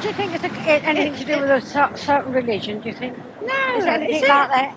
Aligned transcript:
Do 0.00 0.06
you 0.06 0.14
think 0.14 0.32
it's 0.34 0.44
a, 0.44 0.46
it, 0.76 0.84
anything 0.84 1.14
to 1.16 1.24
do 1.24 1.40
with 1.40 1.50
a 1.50 1.60
cer- 1.60 1.96
certain 1.96 2.32
religion? 2.32 2.80
Do 2.80 2.88
you 2.88 2.94
think? 2.94 3.16
No, 3.42 3.76
Is 3.76 3.84
it 3.84 3.88
anything 3.88 4.16
is 4.16 4.22
it? 4.22 4.28
like 4.28 4.48
that? 4.50 4.76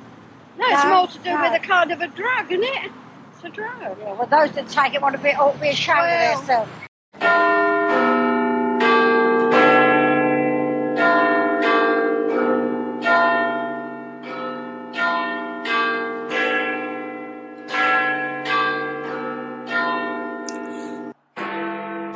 No, 0.57 0.65
it's 0.67 0.85
more 0.85 1.07
to 1.07 1.17
do 1.19 1.29
no. 1.35 1.41
with 1.51 1.61
a 1.61 1.65
kind 1.65 1.91
of 1.91 2.01
a 2.01 2.07
drug, 2.07 2.51
isn't 2.51 2.63
it? 2.63 2.91
It's 3.35 3.43
a 3.43 3.49
drug. 3.49 3.97
Yeah, 3.99 4.13
well, 4.13 4.25
those 4.25 4.51
that 4.55 4.67
take 4.69 4.95
it 4.95 5.01
want 5.01 5.15
to 5.15 5.21
be 5.21 5.29
ought 5.29 5.53
to 5.53 5.59
be 5.59 5.69
ashamed 5.69 5.99
Well- 5.99 6.39
of 6.41 6.47
themselves. 6.47 6.71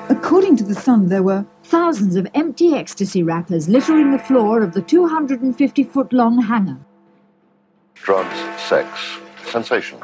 According 0.09 0.57
to 0.57 0.63
The 0.63 0.75
Sun, 0.75 1.09
there 1.09 1.23
were 1.23 1.45
thousands 1.65 2.15
of 2.15 2.27
empty 2.35 2.75
ecstasy 2.75 3.23
wrappers 3.23 3.67
littering 3.67 4.11
the 4.11 4.19
floor 4.19 4.61
of 4.61 4.73
the 4.73 4.81
250 4.81 5.83
foot 5.83 6.13
long 6.13 6.41
hangar. 6.41 6.77
drugs, 7.95 8.37
sex, 8.61 9.17
sensation. 9.47 9.99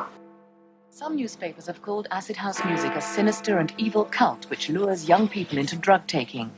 Some 0.89 1.15
newspapers 1.15 1.67
have 1.67 1.81
called 1.83 2.07
acid 2.09 2.35
house 2.35 2.63
music 2.65 2.95
a 2.95 3.01
sinister 3.01 3.59
and 3.59 3.71
evil 3.77 4.05
cult 4.05 4.49
which 4.49 4.69
lures 4.69 5.07
young 5.07 5.27
people 5.27 5.59
into 5.59 5.75
drug 5.75 6.05
taking. 6.07 6.49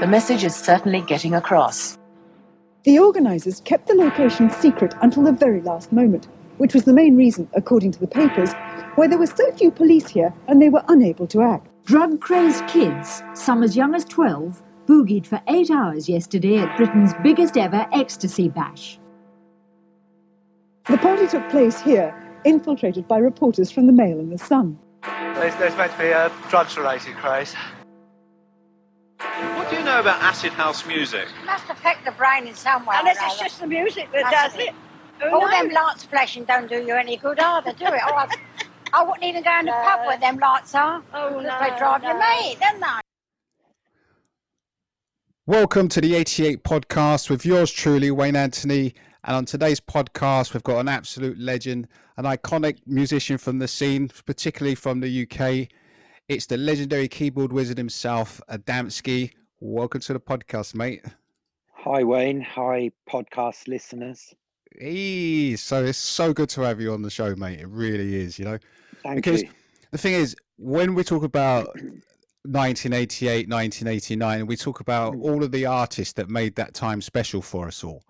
The 0.00 0.06
message 0.06 0.44
is 0.44 0.54
certainly 0.54 1.00
getting 1.00 1.34
across. 1.34 1.98
The 2.84 2.98
organisers 2.98 3.60
kept 3.60 3.86
the 3.86 3.94
location 3.94 4.50
secret 4.50 4.94
until 5.00 5.22
the 5.22 5.32
very 5.32 5.62
last 5.62 5.92
moment, 5.92 6.28
which 6.58 6.74
was 6.74 6.84
the 6.84 6.92
main 6.92 7.16
reason, 7.16 7.48
according 7.54 7.92
to 7.92 8.00
the 8.00 8.06
papers, 8.06 8.52
why 8.96 9.06
there 9.06 9.18
were 9.18 9.26
so 9.26 9.50
few 9.52 9.70
police 9.70 10.08
here 10.08 10.34
and 10.46 10.60
they 10.60 10.68
were 10.68 10.84
unable 10.88 11.26
to 11.28 11.40
act. 11.40 11.71
Drug 11.84 12.20
crazed 12.20 12.66
kids, 12.68 13.22
some 13.34 13.62
as 13.62 13.76
young 13.76 13.94
as 13.94 14.04
12, 14.04 14.62
boogied 14.86 15.26
for 15.26 15.40
eight 15.48 15.70
hours 15.70 16.08
yesterday 16.08 16.58
at 16.58 16.76
Britain's 16.76 17.12
biggest 17.22 17.56
ever 17.56 17.86
ecstasy 17.92 18.48
bash. 18.48 18.98
The 20.88 20.98
party 20.98 21.26
took 21.26 21.48
place 21.50 21.80
here, 21.80 22.14
infiltrated 22.44 23.06
by 23.08 23.18
reporters 23.18 23.70
from 23.70 23.86
the 23.86 23.92
Mail 23.92 24.18
and 24.18 24.30
the 24.32 24.38
Sun. 24.38 24.78
There's, 25.02 25.54
there's 25.56 25.76
meant 25.76 25.92
to 25.92 25.98
be 25.98 26.06
a 26.08 26.30
drugs 26.50 26.76
related 26.76 27.14
craze. 27.16 27.54
What 29.18 29.70
do 29.70 29.76
you 29.76 29.84
know 29.84 30.00
about 30.00 30.20
acid 30.22 30.52
house 30.52 30.86
music? 30.86 31.26
It 31.42 31.46
must 31.46 31.68
affect 31.68 32.04
the 32.04 32.12
brain 32.12 32.46
in 32.46 32.54
some 32.54 32.84
way. 32.86 32.94
or 32.96 33.00
Unless 33.00 33.18
it's 33.22 33.38
just 33.40 33.60
the 33.60 33.66
music 33.66 34.08
that 34.12 34.30
does 34.30 34.56
be. 34.56 34.64
it. 34.64 34.74
Who 35.20 35.30
All 35.34 35.40
knows? 35.42 35.50
them 35.50 35.70
lights 35.70 36.04
flashing 36.04 36.44
don't 36.44 36.68
do 36.68 36.76
you 36.76 36.94
any 36.94 37.16
good 37.16 37.38
either, 37.38 37.72
do 37.72 37.86
it? 37.86 38.00
I, 38.92 39.00
I 39.00 39.04
wouldn't 39.04 39.24
even 39.24 39.42
go 39.42 39.58
in 39.58 39.66
the 39.66 39.72
No. 39.72 39.82
pub 39.82 40.06
where 40.06 40.18
them 40.18 40.38
lights 40.38 40.74
are. 40.74 41.02
Oh, 41.14 41.30
no, 41.40 41.58
they 41.60 41.76
drive 41.78 42.02
you 42.02 42.08
mad, 42.18 42.56
don't 42.60 42.80
they? 42.80 42.86
Welcome 45.46 45.88
to 45.88 46.00
the 46.00 46.14
88 46.14 46.62
podcast 46.62 47.28
with 47.28 47.44
yours 47.44 47.70
truly, 47.72 48.10
Wayne 48.10 48.36
Anthony. 48.36 48.94
And 49.24 49.36
on 49.36 49.44
today's 49.44 49.80
podcast, 49.80 50.52
we've 50.52 50.62
got 50.62 50.78
an 50.80 50.88
absolute 50.88 51.38
legend, 51.38 51.88
an 52.16 52.24
iconic 52.24 52.78
musician 52.86 53.38
from 53.38 53.58
the 53.58 53.68
scene, 53.68 54.08
particularly 54.26 54.74
from 54.74 55.00
the 55.00 55.22
UK. 55.22 55.68
It's 56.28 56.46
the 56.46 56.56
legendary 56.56 57.08
keyboard 57.08 57.52
wizard 57.52 57.78
himself, 57.78 58.40
Adamski. 58.48 59.32
Welcome 59.60 60.00
to 60.02 60.12
the 60.12 60.20
podcast, 60.20 60.74
mate. 60.74 61.04
Hi, 61.72 62.02
Wayne. 62.04 62.40
Hi, 62.40 62.90
podcast 63.08 63.68
listeners. 63.68 64.34
Hey, 64.76 65.56
so 65.56 65.84
it's 65.84 65.98
so 65.98 66.32
good 66.32 66.48
to 66.50 66.62
have 66.62 66.80
you 66.80 66.92
on 66.92 67.02
the 67.02 67.10
show, 67.10 67.34
mate. 67.36 67.60
It 67.60 67.68
really 67.68 68.16
is, 68.16 68.38
you 68.38 68.44
know. 68.44 68.58
Thank 69.02 69.16
because 69.16 69.42
you. 69.42 69.48
the 69.90 69.98
thing 69.98 70.14
is, 70.14 70.36
when 70.58 70.94
we 70.94 71.02
talk 71.04 71.22
about 71.24 71.68
1988, 72.44 73.48
1989, 73.48 74.46
we 74.46 74.56
talk 74.56 74.80
about 74.80 75.14
Mm. 75.14 75.22
all 75.22 75.44
of 75.44 75.52
the 75.52 75.66
artists 75.66 76.12
that 76.14 76.28
made 76.28 76.56
that 76.56 76.74
time 76.74 77.00
special 77.00 77.40
for 77.42 77.66
us 77.68 77.84
all. 77.84 78.04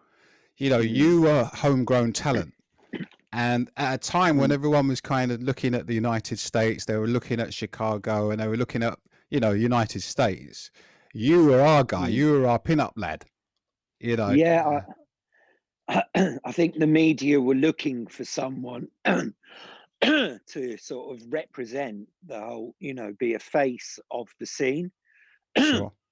You 0.57 0.71
know, 0.71 0.81
Mm. 0.81 0.95
you 0.95 1.21
were 1.23 1.45
homegrown 1.45 2.13
talent. 2.13 2.55
And 3.35 3.71
at 3.77 3.95
a 3.95 3.99
time 3.99 4.37
Mm. 4.37 4.41
when 4.41 4.53
everyone 4.53 4.89
was 4.89 5.01
kind 5.01 5.33
of 5.33 5.43
looking 5.43 5.75
at 5.75 5.87
the 5.87 5.95
United 5.95 6.39
States, 6.39 6.85
they 6.85 6.97
were 6.97 7.07
looking 7.07 7.41
at 7.41 7.55
Chicago 7.55 8.31
and 8.31 8.41
they 8.41 8.49
were 8.49 8.57
looking 8.59 8.83
at, 8.83 8.99
you 9.31 9.41
know, 9.41 9.53
United 9.53 10.03
States. 10.03 10.71
You 11.15 11.45
were 11.47 11.61
our 11.61 11.85
guy. 11.85 12.09
Mm. 12.11 12.13
You 12.13 12.33
were 12.33 12.47
our 12.47 12.59
pin-up 12.59 12.93
lad. 12.97 13.25
You 14.01 14.17
know. 14.17 14.31
Yeah, 14.31 14.81
I, 15.89 16.03
I 16.45 16.53
think 16.53 16.77
the 16.79 16.87
media 16.87 17.41
were 17.41 17.55
looking 17.55 18.07
for 18.07 18.25
someone 18.25 18.89
to 20.49 20.77
sort 20.79 21.15
of 21.15 21.23
represent 21.33 22.09
the 22.27 22.41
whole, 22.41 22.75
you 22.81 22.95
know, 22.95 23.13
be 23.19 23.35
a 23.35 23.39
face 23.39 23.99
of 24.11 24.29
the 24.41 24.47
scene. 24.47 24.91
Sure. 25.57 25.93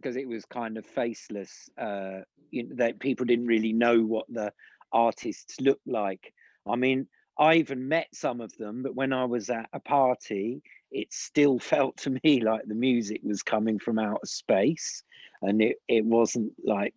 because 0.00 0.16
it 0.16 0.26
was 0.26 0.44
kind 0.46 0.78
of 0.78 0.86
faceless. 0.86 1.68
Uh, 1.76 2.20
you 2.50 2.64
know, 2.64 2.74
that 2.76 3.00
people 3.00 3.26
didn't 3.26 3.46
really 3.46 3.72
know 3.72 4.02
what 4.02 4.26
the 4.28 4.52
artists 4.92 5.60
looked 5.60 5.86
like. 5.86 6.32
I 6.66 6.76
mean, 6.76 7.06
I 7.38 7.54
even 7.54 7.88
met 7.88 8.08
some 8.12 8.40
of 8.40 8.56
them, 8.56 8.82
but 8.82 8.94
when 8.94 9.12
I 9.12 9.24
was 9.24 9.50
at 9.50 9.68
a 9.72 9.80
party, 9.80 10.62
it 10.90 11.12
still 11.12 11.58
felt 11.72 11.96
to 11.98 12.18
me 12.24 12.40
like 12.40 12.66
the 12.66 12.74
music 12.74 13.20
was 13.22 13.42
coming 13.42 13.78
from 13.78 13.98
outer 13.98 14.26
space, 14.26 15.02
and 15.42 15.62
it 15.62 15.76
it 15.88 16.04
wasn't 16.04 16.52
like 16.64 16.94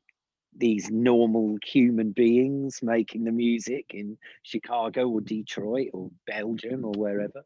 these 0.57 0.89
normal 0.91 1.57
human 1.65 2.11
beings 2.11 2.79
making 2.83 3.23
the 3.25 3.31
music 3.31 3.93
in 3.93 4.17
Chicago 4.43 5.09
or 5.09 5.21
Detroit 5.21 5.89
or 5.93 6.11
Belgium 6.27 6.85
or 6.85 6.93
wherever. 6.95 7.43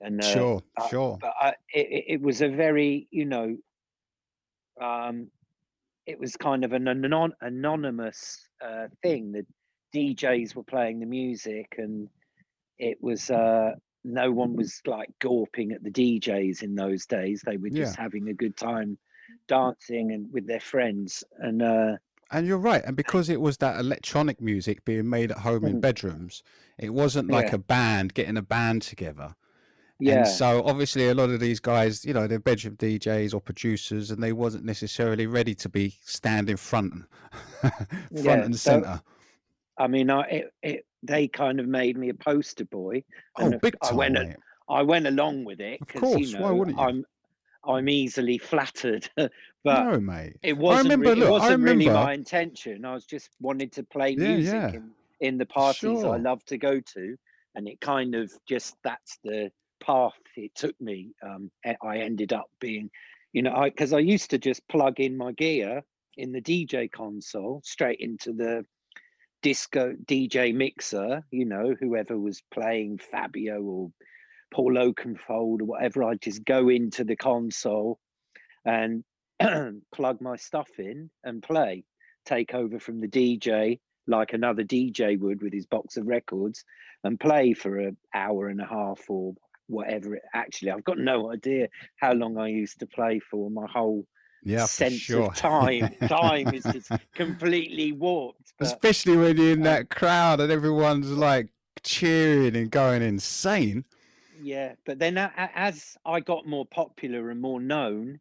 And 0.00 0.20
uh, 0.20 0.46
Sure, 0.46 0.62
sure. 0.88 1.18
but 1.20 1.34
I, 1.40 1.48
it, 1.72 1.86
it- 1.90 2.04
it 2.14 2.20
was 2.22 2.42
a 2.42 2.48
very 2.48 3.08
you 3.10 3.26
know 3.26 3.56
um 4.80 5.30
it 6.06 6.18
was 6.18 6.36
kind 6.36 6.64
of 6.64 6.72
an 6.72 6.88
anon- 6.88 7.34
anonymous 7.40 8.48
uh 8.62 8.88
thing 9.02 9.32
the 9.32 9.46
djs 9.94 10.54
were 10.54 10.64
playing 10.64 11.00
the 11.00 11.06
music 11.06 11.74
and 11.78 12.08
it 12.78 13.02
was 13.02 13.30
uh 13.30 13.72
no 14.04 14.30
one 14.32 14.56
was 14.56 14.80
like 14.86 15.10
gawping 15.20 15.72
at 15.72 15.82
the 15.84 15.90
djs 15.90 16.62
in 16.62 16.74
those 16.74 17.06
days 17.06 17.42
they 17.46 17.56
were 17.56 17.70
just 17.70 17.96
Yeah. 17.96 17.96
having 17.96 18.28
a 18.28 18.34
good 18.34 18.56
time 18.56 18.98
dancing 19.48 20.12
and 20.12 20.32
with 20.32 20.46
their 20.46 20.60
friends 20.60 21.24
and 21.38 21.62
uh 21.62 21.96
And 22.34 22.48
you're 22.48 22.58
right. 22.58 22.82
And 22.84 22.96
because 22.96 23.28
it 23.28 23.40
was 23.40 23.58
that 23.58 23.78
electronic 23.78 24.40
music 24.40 24.84
being 24.84 25.08
made 25.08 25.30
at 25.30 25.38
home 25.38 25.64
in 25.64 25.76
Mhm. 25.76 25.80
bedrooms, 25.80 26.42
it 26.78 26.92
wasn't 26.92 27.30
like 27.30 27.46
Yeah. 27.50 27.54
a 27.54 27.58
band 27.58 28.12
getting 28.14 28.36
a 28.36 28.42
band 28.42 28.82
together. 28.82 29.36
yeah 30.00 30.18
And 30.18 30.26
so 30.26 30.64
obviously 30.64 31.06
a 31.08 31.14
lot 31.14 31.30
of 31.30 31.38
these 31.38 31.60
guys, 31.60 32.04
you 32.04 32.12
know, 32.12 32.26
they're 32.26 32.40
bedroom 32.40 32.74
DJs 32.76 33.32
or 33.32 33.40
producers 33.40 34.10
and 34.10 34.20
they 34.20 34.32
wasn't 34.32 34.64
necessarily 34.64 35.28
ready 35.28 35.54
to 35.54 35.68
be 35.68 35.94
standing 36.02 36.56
front 36.56 37.04
front 37.60 37.88
Yeah, 38.10 38.42
and 38.44 38.58
so- 38.58 38.70
center. 38.82 39.00
i 39.78 39.86
mean 39.86 40.10
i 40.10 40.22
it, 40.22 40.54
it 40.62 40.86
they 41.04 41.28
kind 41.28 41.60
of 41.60 41.66
made 41.68 41.96
me 41.96 42.08
a 42.08 42.14
poster 42.14 42.64
boy 42.64 43.04
Oh, 43.38 43.46
and 43.46 43.60
big 43.60 43.76
i 43.82 43.88
time, 43.88 43.96
went 43.96 44.14
mate. 44.14 44.36
I 44.68 44.82
went 44.82 45.06
along 45.06 45.44
with 45.44 45.60
it 45.60 45.80
Of 45.80 45.86
because 45.86 46.00
course, 46.00 46.28
you 46.32 46.38
why 46.40 46.50
wouldn't 46.50 46.76
you? 46.76 46.82
I'm 46.82 47.04
I'm 47.66 47.88
easily 47.88 48.38
flattered, 48.38 49.08
but 49.16 49.30
no, 49.64 50.00
mate. 50.00 50.36
it 50.42 50.56
wasn't. 50.56 50.90
remember- 50.90 51.10
re- 51.10 51.14
look, 51.16 51.28
it 51.28 51.30
wasn't 51.32 51.62
really 51.62 51.86
remember- 51.86 52.04
my 52.04 52.12
intention. 52.14 52.84
I 52.84 52.94
was 52.94 53.04
just 53.06 53.30
wanted 53.40 53.72
to 53.72 53.82
play 53.84 54.10
Yeah, 54.10 54.28
music 54.36 54.52
yeah. 54.54 54.68
in, 54.72 54.90
in 55.20 55.38
the 55.38 55.46
parties 55.46 55.80
Sure. 56.00 56.14
I 56.14 56.18
love 56.18 56.44
to 56.46 56.58
go 56.58 56.80
to, 56.80 57.16
and 57.54 57.68
it 57.68 57.80
kind 57.80 58.14
of 58.14 58.32
just 58.48 58.76
that's 58.84 59.18
the 59.24 59.50
path 59.80 60.12
it 60.36 60.54
took 60.54 60.78
me. 60.80 61.10
Um, 61.22 61.50
I 61.82 61.98
ended 61.98 62.32
up 62.32 62.46
being, 62.60 62.90
you 63.32 63.42
know, 63.42 63.62
because 63.64 63.92
I, 63.92 63.98
used 63.98 64.30
to 64.30 64.38
just 64.38 64.66
plug 64.68 65.00
in 65.00 65.16
my 65.16 65.32
gear 65.32 65.82
in 66.16 66.32
the 66.32 66.40
DJ 66.40 66.90
console 66.90 67.60
straight 67.64 68.00
into 68.00 68.32
the 68.32 68.64
disco 69.42 69.94
DJ 70.06 70.54
mixer, 70.54 71.22
you 71.30 71.44
know, 71.44 71.74
whoever 71.78 72.18
was 72.18 72.42
playing 72.52 72.98
Fabio 72.98 73.60
or 73.62 73.90
Paul 74.52 74.74
Oakenfold 74.74 75.62
or 75.62 75.64
whatever, 75.64 76.04
I'd 76.04 76.20
just 76.22 76.44
go 76.44 76.68
into 76.68 77.04
the 77.04 77.16
console 77.16 77.98
and 78.64 79.04
plug 79.94 80.20
my 80.20 80.36
stuff 80.36 80.68
in 80.78 81.10
and 81.24 81.42
play, 81.42 81.84
take 82.24 82.54
over 82.54 82.78
from 82.78 83.00
the 83.00 83.08
DJ 83.08 83.80
like 84.06 84.32
another 84.32 84.62
DJ 84.62 85.18
would 85.18 85.42
with 85.42 85.52
his 85.52 85.66
box 85.66 85.96
of 85.96 86.06
records 86.06 86.64
and 87.04 87.18
play 87.18 87.54
for 87.54 87.78
an 87.78 87.96
hour 88.14 88.48
and 88.48 88.60
a 88.60 88.66
half 88.66 89.00
or 89.08 89.34
whatever 89.66 90.14
it 90.14 90.22
actually 90.34 90.70
I've 90.70 90.84
got 90.84 90.98
no 90.98 91.32
idea 91.32 91.68
how 91.96 92.12
long 92.12 92.36
I 92.36 92.48
used 92.48 92.80
to 92.80 92.86
play 92.86 93.18
for 93.18 93.50
my 93.50 93.66
whole 93.66 94.06
Yeah, 94.44 94.66
sense 94.66 95.00
sure. 95.00 95.28
of 95.30 95.34
time 95.34 95.90
time 96.08 96.52
is 96.52 96.64
just 96.64 96.90
completely 97.14 97.92
warped 97.92 98.52
but 98.58 98.66
Especially 98.66 99.16
when 99.16 99.36
you're 99.38 99.52
in 99.52 99.62
uh, 99.62 99.64
that 99.64 99.90
crowd 99.90 100.40
and 100.40 100.52
everyone's 100.52 101.10
like 101.10 101.48
cheering 101.82 102.56
and 102.56 102.70
going 102.70 103.02
insane. 103.02 103.84
Yeah, 104.42 104.74
but 104.84 104.98
then 104.98 105.18
as 105.18 105.96
I 106.04 106.20
got 106.20 106.46
more 106.46 106.66
popular 106.66 107.30
and 107.30 107.40
more 107.40 107.60
known, 107.60 108.20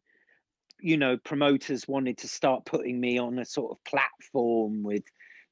you 0.80 0.98
know, 0.98 1.18
promoters 1.18 1.88
wanted 1.88 2.18
to 2.20 2.28
start 2.28 2.66
putting 2.66 3.00
me 3.00 3.18
on 3.18 3.40
a 3.40 3.46
sort 3.46 3.72
of 3.72 3.84
platform 3.84 4.84
with, 4.84 5.04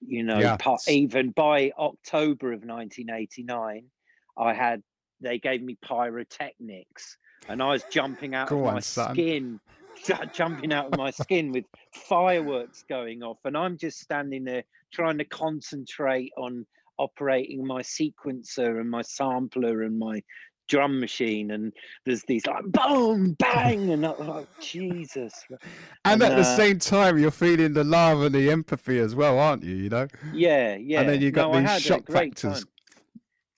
you 0.06 0.24
know, 0.24 0.40
Yeah. 0.40 0.58
pa- 0.58 0.78
even 0.88 1.32
by 1.32 1.72
October 1.78 2.54
of 2.54 2.64
1989, 2.64 3.90
I 4.38 4.54
had 4.54 4.84
they 5.20 5.38
gave 5.38 5.62
me 5.62 5.78
pyrotechnics 5.84 7.18
and 7.48 7.62
I 7.62 7.68
was 7.70 7.84
jumping 7.92 8.34
out 8.34 8.50
Go 8.50 8.62
of 8.62 8.68
on, 8.68 8.74
my 8.76 8.80
son. 8.80 9.14
skin 9.16 9.60
jumping 10.34 10.74
out 10.74 10.88
of 10.88 10.98
my 10.98 11.12
skin 11.12 11.52
with 11.52 11.66
fireworks 11.94 12.84
going 12.90 13.22
off, 13.24 13.38
and 13.46 13.56
I'm 13.56 13.78
just 13.78 14.00
standing 14.00 14.44
there 14.46 14.64
trying 14.92 15.18
to 15.20 15.26
concentrate 15.26 16.32
on 16.38 16.66
operating 16.98 17.66
my 17.66 17.82
sequencer 17.82 18.80
and 18.80 18.90
my 18.90 19.02
sampler 19.02 19.84
and 19.84 19.98
my 20.00 20.24
drum 20.72 21.00
machine 21.00 21.52
and 21.52 21.74
there's 22.06 22.24
these 22.24 22.46
like 22.48 22.64
boom 22.66 23.34
bang 23.40 23.92
and 23.92 24.06
I'm 24.06 24.28
like 24.28 24.48
jesus 24.62 25.34
And, 26.06 26.24
at 26.24 26.36
the 26.36 26.44
uh, 26.44 26.56
same 26.56 26.80
time, 26.80 27.20
you're 27.20 27.32
feeling 27.32 27.74
the 27.74 27.84
love 27.84 28.22
and 28.24 28.34
the 28.34 28.50
empathy 28.50 28.98
as 29.00 29.14
well, 29.16 29.38
aren't 29.38 29.64
you? 29.64 29.76
You 29.76 29.90
know. 29.90 30.08
yeah 30.32 30.76
yeah 30.76 31.02
And 31.02 31.10
then 31.10 31.22
you've 31.22 31.34
got 31.34 31.52
no, 31.52 31.60
these 31.60 31.70
shock 31.72 32.10
factors 32.10 32.66
time. 32.66 32.68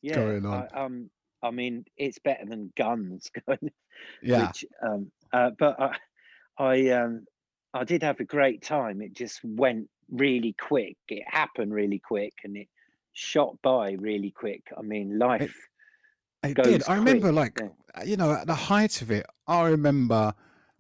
yeah 0.01 0.15
going 0.15 0.45
on. 0.45 0.67
I, 0.73 0.83
um 0.85 1.09
i 1.41 1.51
mean 1.51 1.85
it's 1.97 2.19
better 2.19 2.45
than 2.45 2.71
guns 2.75 3.29
going 3.47 3.71
Yeah. 4.21 4.47
which 4.47 4.65
um 4.85 5.11
uh, 5.31 5.51
but 5.57 5.79
i 5.79 5.95
i 6.57 6.89
um 6.89 7.25
i 7.73 7.83
did 7.83 8.03
have 8.03 8.19
a 8.19 8.25
great 8.25 8.61
time 8.61 9.01
it 9.01 9.13
just 9.13 9.39
went 9.43 9.89
really 10.11 10.53
quick 10.59 10.97
it 11.07 11.23
happened 11.27 11.73
really 11.73 11.99
quick 11.99 12.33
and 12.43 12.57
it 12.57 12.67
shot 13.13 13.55
by 13.61 13.93
really 13.93 14.31
quick 14.31 14.63
i 14.77 14.81
mean 14.81 15.17
life 15.19 15.41
It 15.41 15.51
goes 16.51 16.65
did. 16.65 16.83
I 16.87 16.95
remember, 16.95 17.31
quick, 17.31 17.35
like, 17.35 17.59
yeah. 17.61 18.01
uh, 18.01 18.03
you 18.05 18.17
know, 18.17 18.33
at 18.33 18.47
the 18.47 18.55
height 18.55 19.01
of 19.01 19.09
it, 19.11 19.25
I 19.47 19.67
remember. 19.67 20.33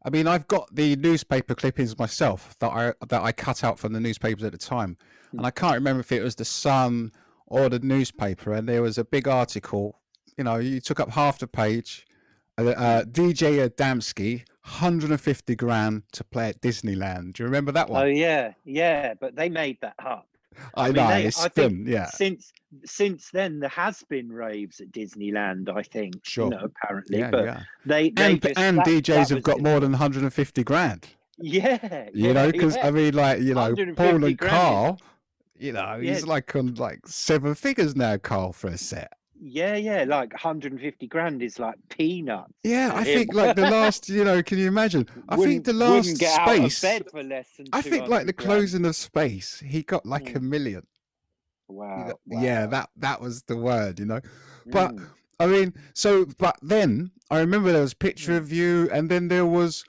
I 0.05 0.09
mean, 0.09 0.27
I've 0.27 0.47
got 0.49 0.75
the 0.75 0.97
newspaper 0.97 1.55
clippings 1.55 1.97
myself 1.97 2.55
that 2.59 2.71
I 2.71 2.93
that 3.07 3.21
I 3.21 3.31
cut 3.31 3.63
out 3.63 3.79
from 3.79 3.93
the 3.93 4.01
newspapers 4.01 4.43
at 4.43 4.51
the 4.51 4.57
time, 4.57 4.97
Hmm. 5.31 5.37
and 5.37 5.47
I 5.47 5.51
can't 5.51 5.75
remember 5.75 6.01
if 6.01 6.11
it 6.11 6.21
was 6.21 6.35
the 6.35 6.43
Sun 6.45 7.11
or 7.47 7.69
the 7.69 7.79
newspaper. 7.79 8.51
And 8.53 8.67
there 8.67 8.81
was 8.81 8.97
a 8.97 9.05
big 9.05 9.27
article. 9.27 9.99
You 10.37 10.43
know, 10.43 10.57
you 10.57 10.81
took 10.81 10.99
up 10.99 11.11
half 11.11 11.39
the 11.39 11.47
page. 11.47 12.05
Uh, 12.57 12.65
uh, 12.69 13.03
DJ 13.03 13.67
Adamski, 13.67 14.43
150 14.63 15.55
grand 15.55 16.03
to 16.11 16.23
play 16.23 16.49
at 16.49 16.61
Disneyland. 16.61 17.33
Do 17.33 17.43
you 17.43 17.45
remember 17.47 17.71
that 17.71 17.89
oh 17.89 17.93
one? 17.93 18.15
yeah 18.15 18.53
yeah 18.63 19.13
but 19.19 19.35
they 19.35 19.49
made 19.49 19.77
that 19.81 19.95
up 19.99 20.27
I, 20.75 20.87
mean, 20.87 20.95
know. 20.95 21.07
they- 21.07 21.25
it's 21.25 21.43
I 21.43 21.49
think 21.49 21.87
Yeah. 21.87 22.05
since 22.07 22.51
since 22.85 23.29
then 23.31 23.59
there 23.59 23.69
has 23.69 24.03
been 24.09 24.31
raves 24.31 24.79
at 24.79 24.91
disneyland 24.91 25.69
i 25.69 25.83
think 25.83 26.15
Sure. 26.23 26.45
you 26.45 26.49
know 26.51 26.63
apparently 26.65 27.19
Yeah. 27.19 27.29
but 27.29 27.45
yeah. 27.45 27.61
they, 27.85 28.09
they 28.09 28.31
And, 28.33 28.41
just, 28.41 28.57
and 28.59 28.77
that- 28.79 28.87
DJs 28.87 29.05
that 29.05 29.29
have 29.29 29.43
got 29.43 29.57
it. 29.57 29.63
more 29.63 29.79
than 29.79 29.91
150 29.91 30.63
grand. 30.63 31.07
yeah 31.37 32.07
you 32.13 32.27
yeah, 32.27 32.33
know 32.33 32.51
because 32.51 32.75
i 32.81 32.89
mean 32.91 33.13
like 33.13 33.41
you 33.41 33.53
know 33.53 33.75
paul 33.95 34.23
and 34.23 34.37
carl 34.39 34.99
you 35.57 35.71
know 35.71 35.99
he's 36.01 36.25
like 36.25 36.55
on 36.55 36.73
like 36.75 37.05
seven 37.07 37.53
figures 37.55 37.95
now 37.95 38.17
carl 38.17 38.51
for 38.53 38.67
a 38.69 38.77
set 38.77 39.13
Yeah, 39.45 39.75
yeah, 39.75 40.05
like 40.07 40.31
150 40.31 41.07
grand 41.07 41.43
is 41.43 41.59
like 41.59 41.75
peanuts. 41.89 42.53
yeah 42.63 42.91
i 42.95 43.03
think 43.03 43.33
like 43.33 43.57
the 43.57 43.69
last 43.77 44.07
you 44.07 44.23
know 44.23 44.41
can 44.41 44.57
you 44.57 44.67
imagine 44.67 45.05
i 45.27 45.35
think 45.35 45.39
Wouldn't- 45.39 45.65
the 45.65 45.73
last 45.73 46.17
get 46.17 46.39
out 46.39 46.47
of 46.49 46.71
space 46.71 46.81
bed 46.81 47.11
for 47.11 47.23
less 47.23 47.47
than 47.57 47.67
i 47.73 47.81
think 47.81 48.07
like 48.07 48.25
the 48.25 48.31
200 48.31 48.35
grand. 48.37 48.49
closing 48.49 48.85
of 48.85 48.95
space 48.95 49.59
he 49.65 49.83
got 49.83 50.05
like 50.05 50.25
Mm. 50.31 50.35
a 50.37 50.39
million 50.39 50.87
Wow, 51.67 52.13
wow. 52.25 52.41
yeah 52.41 52.65
that 52.67 52.89
that 52.95 53.19
was 53.21 53.43
the 53.43 53.57
word 53.57 53.99
you 53.99 54.05
know 54.05 54.21
but 54.67 54.95
Mm. 54.95 55.07
i 55.39 55.45
mean 55.47 55.73
so 55.93 56.25
but 56.37 56.57
then 56.61 57.11
i 57.29 57.39
remember 57.39 57.71
there 57.73 57.81
was 57.81 57.93
a 57.93 57.97
picture 57.97 58.31
Mm. 58.33 58.37
of 58.37 58.51
you 58.53 58.89
and 58.93 59.09
then 59.11 59.27
there 59.27 59.45
was 59.45 59.83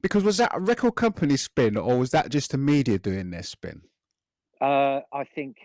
because 0.00 0.22
was 0.22 0.36
that 0.36 0.52
a 0.54 0.60
record 0.60 0.94
company 0.94 1.36
spin 1.36 1.76
or 1.76 1.98
was 1.98 2.10
that 2.10 2.28
just 2.28 2.52
the 2.52 2.58
media 2.58 2.98
doing 2.98 3.30
their 3.30 3.42
spin 3.42 3.82
Uh, 4.60 5.00
I 5.12 5.24
think 5.34 5.56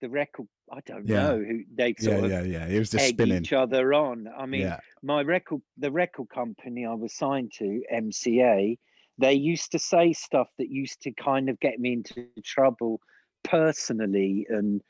the 0.00 0.08
record. 0.08 0.48
I 0.72 0.80
don't 0.86 1.06
Yeah. 1.06 1.22
know 1.22 1.38
who 1.38 1.64
they 1.74 1.94
yeah 1.98 2.04
sort 2.04 2.24
of 2.24 2.30
yeah 2.30 2.42
yeah 2.42 2.66
it 2.66 2.78
was 2.78 2.90
just 2.90 3.08
spinning 3.08 3.38
each 3.42 3.52
other 3.52 3.92
on. 3.94 4.28
I 4.36 4.46
mean, 4.46 4.62
yeah 4.62 4.80
my 5.02 5.22
record, 5.22 5.62
the 5.78 5.90
record 5.90 6.28
company 6.28 6.84
I 6.86 6.94
was 6.94 7.14
signed 7.14 7.52
to, 7.58 7.82
MCA, 7.92 8.78
they 9.18 9.32
used 9.32 9.72
to 9.72 9.78
say 9.78 10.12
stuff 10.12 10.48
that 10.58 10.68
used 10.68 11.00
to 11.02 11.12
kind 11.12 11.48
of 11.48 11.58
get 11.60 11.80
me 11.80 11.94
into 11.94 12.26
trouble 12.44 13.00
personally 13.42 14.46
and 14.48 14.82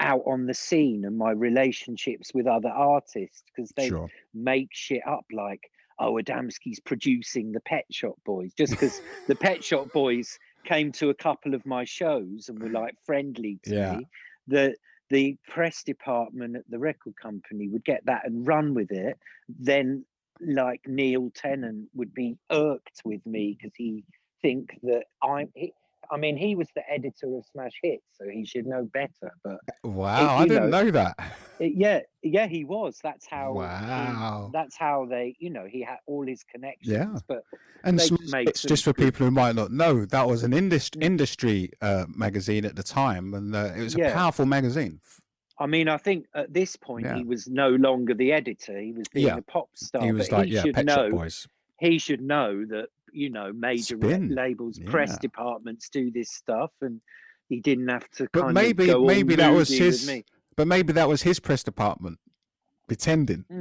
out 0.00 0.22
on 0.26 0.46
the 0.46 0.54
scene 0.54 1.04
and 1.04 1.18
my 1.18 1.30
relationships 1.32 2.30
with 2.32 2.46
other 2.46 2.68
artists 2.68 3.42
because 3.54 3.70
they 3.76 3.88
sure 3.88 4.08
make 4.32 4.68
shit 4.72 5.02
up 5.06 5.24
like 5.32 5.60
oh 5.98 6.14
adamski's 6.14 6.78
producing 6.80 7.50
the 7.50 7.60
pet 7.60 7.84
shop 7.90 8.14
boys 8.24 8.52
just 8.54 8.72
because 8.72 9.00
the 9.26 9.34
pet 9.34 9.62
shop 9.64 9.90
boys 9.92 10.38
came 10.64 10.92
to 10.92 11.10
a 11.10 11.14
couple 11.14 11.52
of 11.54 11.64
my 11.66 11.84
shows 11.84 12.48
and 12.48 12.62
were 12.62 12.68
like 12.68 12.94
friendly 13.04 13.58
to 13.64 13.74
Yeah. 13.74 13.96
me 13.96 14.06
the 14.46 14.74
the 15.10 15.36
press 15.48 15.82
department 15.82 16.56
at 16.56 16.64
the 16.70 16.78
record 16.78 17.14
company 17.20 17.68
would 17.68 17.84
get 17.84 18.04
that 18.06 18.26
and 18.26 18.46
run 18.46 18.74
with 18.74 18.90
it 18.90 19.18
then 19.48 20.04
like 20.40 20.80
neil 20.86 21.30
tennant 21.34 21.88
would 21.94 22.14
be 22.14 22.36
irked 22.50 23.02
with 23.04 23.24
me 23.26 23.56
because 23.58 23.74
he 23.76 24.04
think 24.42 24.78
that 24.82 25.04
i'm 25.22 25.48
I 26.10 26.16
mean, 26.16 26.36
he 26.36 26.54
was 26.54 26.68
the 26.74 26.82
editor 26.90 27.26
of 27.36 27.44
Smash 27.52 27.72
Hits, 27.82 28.04
so 28.18 28.26
he 28.28 28.44
should 28.44 28.66
know 28.66 28.88
better. 28.92 29.32
But 29.44 29.58
wow 29.84 30.36
i 30.38 30.46
didn't 30.46 30.70
know, 30.70 30.84
know 30.84 30.90
that 30.92 31.18
it- 31.58 31.74
yeah, 31.76 32.00
yeah, 32.22 32.46
he 32.46 32.64
was. 32.64 32.98
That's 33.02 33.26
how. 33.26 33.52
he- 33.52 33.58
Wow. 33.60 34.50
that's 34.52 34.76
how 34.76 35.06
they, 35.06 35.36
you 35.38 35.50
know, 35.50 35.66
he 35.66 35.82
had 35.82 35.98
all 36.06 36.26
his 36.26 36.42
connections. 36.44 36.92
Yeah. 36.96 37.18
But 37.26 37.42
And 37.84 37.98
they 37.98 38.06
Smash 38.06 38.30
made 38.32 38.48
Hits, 38.48 38.62
just 38.62 38.84
for 38.84 38.92
people 38.92 39.24
who 39.26 39.30
might 39.30 39.54
not 39.54 39.70
know, 39.72 40.04
that 40.06 40.26
was 40.26 40.42
an 40.44 40.52
industry 40.52 41.00
Mm. 41.00 41.04
industry 41.04 41.70
uh, 41.80 42.06
magazine 42.08 42.64
at 42.64 42.76
the 42.76 42.82
time, 42.82 43.34
and 43.34 43.54
uh, 43.54 43.72
it 43.76 43.82
was 43.82 43.94
a 43.94 43.98
Yeah. 43.98 44.14
powerful 44.14 44.46
magazine. 44.46 45.00
I 45.60 45.66
mean, 45.66 45.88
I 45.88 45.96
think 45.96 46.26
at 46.34 46.54
this 46.54 46.76
point 46.76 47.04
Yeah. 47.06 47.16
he 47.16 47.24
was 47.24 47.48
no 47.48 47.70
longer 47.70 48.14
the 48.14 48.32
editor. 48.32 48.78
He 48.78 48.92
was 48.92 49.08
being 49.08 49.26
Yeah. 49.26 49.36
a 49.38 49.42
pop 49.42 49.68
star. 49.74 50.02
he 50.04 50.12
was 50.12 50.28
but 50.28 50.38
like, 50.38 50.48
he 50.48 50.54
yeah, 50.54 50.62
should 50.62 50.74
Pet 50.74 50.86
know. 50.86 51.10
Boys. 51.10 51.46
He 51.80 51.98
should 51.98 52.20
know 52.20 52.64
that 52.66 52.88
you 53.12 53.30
know 53.30 53.52
major 53.52 53.96
Spin, 53.96 54.34
labels, 54.34 54.78
press 54.86 55.18
departments 55.18 55.88
do 55.88 56.10
this 56.10 56.30
stuff, 56.30 56.70
and 56.80 57.00
he 57.48 57.60
didn't 57.60 57.88
have 57.88 58.08
to. 58.12 58.28
But 58.32 58.42
kind 58.42 58.54
maybe, 58.54 58.84
of 58.90 58.96
go 58.96 59.04
maybe 59.04 59.34
that 59.36 59.50
was 59.52 59.68
his. 59.68 60.06
me. 60.06 60.24
But 60.56 60.66
maybe 60.66 60.92
that 60.94 61.08
was 61.08 61.22
his 61.22 61.38
press 61.40 61.62
department 61.62 62.18
pretending. 62.86 63.44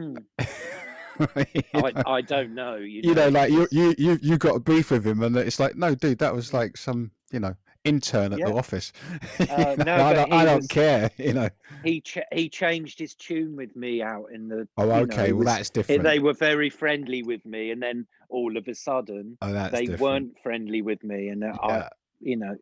Mm. 1.20 1.48
you, 1.64 1.64
I, 1.74 1.92
know, 1.92 2.04
I 2.06 2.22
don't 2.22 2.54
know. 2.54 2.76
You, 2.76 3.02
you 3.04 3.16
know, 3.16 3.30
like 3.30 3.50
you, 3.52 3.68
you, 3.72 3.96
you, 3.98 4.20
you 4.22 4.38
got 4.38 4.56
a 4.56 4.60
brief 4.60 4.92
with 4.92 5.04
him, 5.04 5.24
and 5.24 5.36
it's 5.36 5.60
like, 5.60 5.76
no, 5.76 5.96
dude, 5.96 6.20
that 6.20 6.36
was 6.36 6.54
like 6.54 6.78
some, 6.78 7.10
you 7.32 7.40
know, 7.40 7.56
intern 7.84 8.34
at 8.34 8.38
Yeah. 8.40 8.46
the 8.50 8.54
office. 8.54 8.92
Uh, 9.40 9.76
know, 9.78 9.84
no, 9.84 9.96
I 10.06 10.14
don't, 10.14 10.34
I 10.34 10.46
don't 10.46 10.58
was- 10.58 10.68
care. 10.68 11.10
You 11.18 11.34
know. 11.34 11.50
he 11.84 12.02
ch- 12.02 12.20
he 12.32 12.50
changed 12.50 13.00
his 13.00 13.16
tune 13.16 13.56
with 13.56 13.76
me 13.76 14.04
out 14.04 14.28
in 14.32 14.48
the. 14.48 14.68
Oh, 14.78 14.84
you 14.84 14.90
know, 14.90 14.96
okay. 15.04 15.32
well, 15.32 15.40
was- 15.40 15.46
that's 15.48 15.70
different. 15.72 16.04
They 16.04 16.20
were 16.20 16.34
very 16.34 16.70
friendly 16.70 17.24
with 17.24 17.44
me, 17.48 17.72
and 17.72 17.82
then 17.82 18.06
all 18.30 18.58
of 18.58 18.68
a 18.68 18.76
sudden 18.76 19.38
oh, 19.42 19.54
they 19.70 19.82
different. 19.82 20.02
weren't 20.02 20.40
friendly 20.44 20.82
with 20.82 21.04
me, 21.04 21.30
and 21.30 21.44
uh, 21.44 21.54
I, 21.62 21.90
you 22.20 22.38
know, 22.38 22.56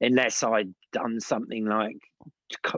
unless 0.00 0.42
I'd 0.42 0.74
done 0.92 1.20
something 1.20 1.66
like 1.66 1.98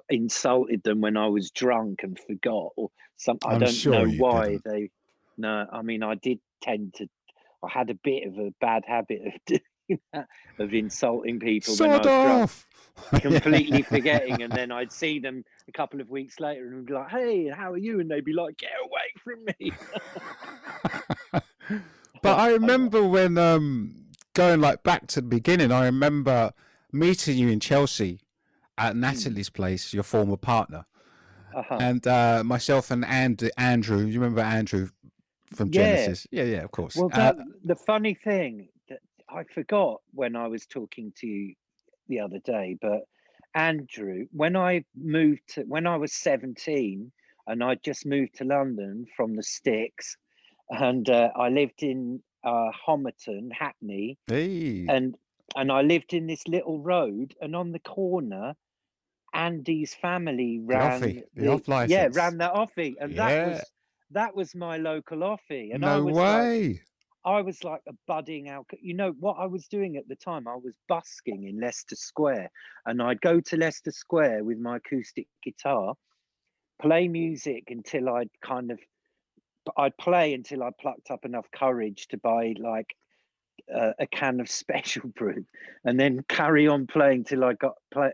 insulted 0.09 0.83
them 0.83 1.01
when 1.01 1.17
I 1.17 1.29
was 1.29 1.51
drunk 1.51 2.03
and 2.03 2.19
forgot, 2.19 2.73
or 2.77 2.91
something. 3.17 3.51
I 3.51 3.59
don't 3.59 3.71
sure 3.71 4.07
know 4.07 4.13
why 4.13 4.51
didn't. 4.51 4.65
they. 4.65 4.91
No, 5.39 5.67
I 5.73 5.83
mean 5.83 6.03
I 6.03 6.17
did 6.17 6.41
tend 6.63 6.95
to. 6.95 7.09
I 7.65 7.69
had 7.71 7.91
a 7.91 7.95
bit 7.95 8.27
of 8.27 8.39
a 8.39 8.53
bad 8.61 8.85
habit 8.87 9.23
of 9.27 9.33
doing 9.47 10.01
that, 10.13 10.27
of 10.59 10.75
insulting 10.75 11.39
people 11.39 11.77
when 11.77 11.91
I 11.91 11.99
was 11.99 12.03
drunk 12.03 12.51
completely 13.23 13.83
forgetting, 13.83 14.43
and 14.43 14.53
then 14.53 14.71
I'd 14.73 14.93
see 14.93 15.19
them 15.19 15.45
a 15.69 15.73
couple 15.73 16.01
of 16.01 16.09
weeks 16.11 16.39
later 16.41 16.69
and 16.69 16.87
be 16.87 16.93
like, 16.93 17.11
"Hey, 17.11 17.49
how 17.49 17.73
are 17.73 17.79
you?" 17.79 18.01
And 18.01 18.11
they'd 18.11 18.25
be 18.25 18.33
like, 18.33 18.57
"Get 18.59 18.71
away 18.85 19.13
from 19.23 19.45
me!" 19.59 19.73
But 22.23 22.39
I 22.39 22.53
remember 22.53 23.07
when 23.07 23.37
um 23.39 24.07
going 24.35 24.61
like 24.61 24.83
back 24.83 25.07
to 25.09 25.21
the 25.21 25.27
beginning, 25.29 25.71
I 25.73 25.85
remember 25.85 26.53
meeting 26.93 27.37
you 27.39 27.49
in 27.49 27.61
Chelsea 27.61 28.21
Hmm. 28.79 28.87
at 28.87 28.97
Natalie's 28.97 29.51
place, 29.51 29.93
your 29.93 30.03
former 30.03 30.37
partner, 30.37 30.87
Uh-huh. 31.55 31.77
and 31.79 32.07
uh, 32.07 32.43
myself 32.45 32.91
and 32.91 33.05
and 33.05 33.51
Andrew. 33.59 33.99
You 34.07 34.19
remember 34.21 34.41
Andrew 34.41 34.89
from 35.55 35.71
Yeah. 35.71 35.83
Genesis? 35.83 36.27
Yeah, 36.31 36.45
yeah, 36.45 36.63
of 36.65 36.71
course. 36.71 36.97
Well, 36.97 37.11
Uh, 37.13 37.35
the 37.65 37.77
funny 37.77 38.15
thing 38.15 38.69
that 38.89 39.01
I 39.29 39.45
forgot 39.45 40.01
when 40.13 40.37
I 40.37 40.47
was 40.49 40.67
talking 40.67 41.13
to 41.19 41.27
you 41.27 41.55
the 42.09 42.21
other 42.21 42.39
day, 42.39 42.77
but 42.81 43.03
Andrew, 43.55 44.27
when 44.33 44.57
I 44.57 44.85
moved 44.97 45.43
to 45.55 45.63
when 45.63 45.87
I 45.87 45.97
was 45.97 46.13
seventeen 46.15 47.13
and 47.47 47.63
I 47.63 47.75
just 47.75 48.07
moved 48.07 48.37
to 48.37 48.45
London 48.45 49.07
from 49.17 49.37
the 49.37 49.43
sticks, 49.43 50.17
and 50.73 51.09
uh, 51.11 51.31
I 51.37 51.49
lived 51.51 51.83
in 51.83 52.23
uh, 52.45 52.71
Homerton, 52.87 53.53
Hackney, 53.53 54.19
hey, 54.27 54.87
and 54.89 55.17
and 55.57 55.71
I 55.73 55.83
lived 55.83 56.15
in 56.15 56.27
this 56.27 56.47
little 56.49 56.81
road, 56.81 57.35
and 57.41 57.55
on 57.57 57.73
the 57.73 57.81
corner, 57.81 58.55
Andy's 59.35 59.95
family 59.95 60.59
ran 60.61 61.03
offie, 61.03 61.25
the 61.35 61.43
the- 61.43 61.49
off 61.49 61.69
yeah, 61.89 62.09
ran 62.13 62.39
the 62.39 62.49
offie, 62.49 62.95
and 63.01 63.17
that 63.17 63.45
was 63.45 63.73
that 64.11 64.35
was 64.37 64.55
my 64.55 64.79
local 64.79 65.19
offie, 65.19 65.75
and 65.75 65.85
I 65.85 65.99
no 65.99 66.05
was 66.05 66.17
like. 66.17 66.53
I 67.25 67.41
was 67.41 67.63
like 67.65 67.83
a 67.89 67.93
budding 68.09 68.49
alcohol. 68.49 68.81
You 68.83 68.95
know 68.95 69.13
what 69.13 69.35
I 69.39 69.47
was 69.47 69.69
doing 69.69 69.97
at 69.97 70.09
the 70.09 70.17
time? 70.17 70.49
I 70.49 70.57
was 70.57 70.77
busking 70.89 71.45
in 71.45 71.61
Leicester 71.61 71.95
Square, 71.95 72.51
and 72.87 73.01
I'd 73.01 73.21
go 73.21 73.41
to 73.41 73.57
Leicester 73.57 73.93
Square 73.93 74.45
with 74.45 74.59
my 74.59 74.79
acoustic 74.79 75.29
guitar, 75.45 75.95
play 76.81 77.09
music 77.09 77.65
until 77.71 78.09
I'd 78.09 78.31
kind 78.45 78.73
of, 78.73 78.81
I'd 79.77 79.97
play 79.97 80.35
until 80.35 80.63
I 80.63 80.71
plucked 80.81 81.11
up 81.11 81.25
enough 81.25 81.47
courage 81.55 82.09
to 82.09 82.19
buy 82.19 82.55
like 82.59 82.95
uh, 83.73 83.93
a 83.99 84.07
can 84.07 84.41
of 84.41 84.51
special 84.63 85.09
brew, 85.17 85.45
and 85.85 85.99
then 85.99 86.25
carry 86.29 86.67
on 86.69 86.87
playing 86.87 87.25
till 87.25 87.45
I 87.45 87.53
got 87.55 87.75
play, 87.93 88.13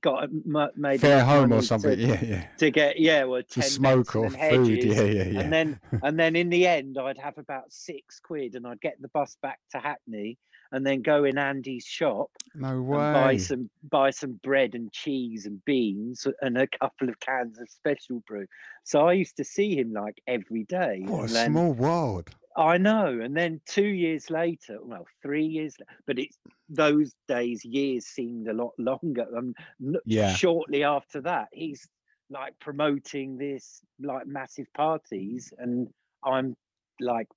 got 0.00 0.24
m- 0.24 0.70
made 0.76 1.00
Fair 1.00 1.24
home 1.24 1.52
or 1.52 1.62
something. 1.62 1.96
to, 1.96 2.06
Yeah, 2.06 2.24
yeah. 2.24 2.46
to 2.58 2.70
get 2.70 2.98
yeah, 2.98 3.24
well, 3.24 3.42
To 3.42 3.60
ten 3.60 3.68
smoke 3.70 4.16
or 4.16 4.30
food. 4.30 4.84
Yeah, 4.84 5.02
yeah, 5.02 5.22
yeah. 5.24 5.40
and 5.40 5.52
then 5.52 5.80
and 6.02 6.18
then 6.18 6.36
in 6.36 6.48
the 6.50 6.66
end 6.66 6.98
i'd 6.98 7.18
have 7.18 7.38
about 7.38 7.70
six 7.72 8.18
quid 8.20 8.54
and 8.54 8.66
i'd 8.66 8.80
get 8.80 9.00
the 9.00 9.08
bus 9.08 9.36
back 9.42 9.58
to 9.72 9.78
hackney 9.78 10.38
and 10.74 10.86
then 10.86 11.00
go 11.02 11.24
in 11.24 11.38
andy's 11.38 11.84
shop 11.86 12.30
no 12.54 12.70
and 12.76 12.88
buy 12.88 13.36
some 13.36 13.70
buy 13.90 14.10
some 14.10 14.32
bread 14.42 14.74
and 14.74 14.92
cheese 14.92 15.46
and 15.46 15.64
beans 15.64 16.26
and 16.42 16.58
a 16.58 16.66
couple 16.66 17.08
of 17.08 17.18
cans 17.20 17.58
of 17.60 17.68
special 17.70 18.22
brew 18.26 18.46
so 18.84 19.06
i 19.08 19.12
used 19.12 19.36
to 19.36 19.44
see 19.44 19.74
him 19.76 19.92
like 19.92 20.20
every 20.26 20.64
day 20.64 21.02
What 21.06 21.18
a 21.18 21.22
and 21.22 21.28
then- 21.30 21.50
small 21.52 21.72
world. 21.72 22.30
i 22.56 22.76
know 22.78 23.20
and 23.22 23.36
then 23.36 23.60
two 23.66 23.86
years 24.04 24.30
later 24.30 24.78
well 24.82 25.06
three 25.22 25.46
years 25.46 25.76
but 26.06 26.18
it's 26.18 26.36
those 26.68 27.12
days 27.28 27.64
years 27.64 28.06
seemed 28.06 28.48
a 28.48 28.52
lot 28.52 28.72
longer 28.78 29.26
um, 29.38 29.54
n- 29.82 29.96
Yeah. 30.06 30.32
shortly 30.34 30.82
after 30.84 31.20
that 31.22 31.48
he's 31.52 31.86
like 32.30 32.58
promoting 32.58 33.36
this 33.36 33.80
like 34.00 34.26
massive 34.26 34.66
parties 34.74 35.52
and 35.58 35.88
i'm 36.24 36.56
like 37.00 37.28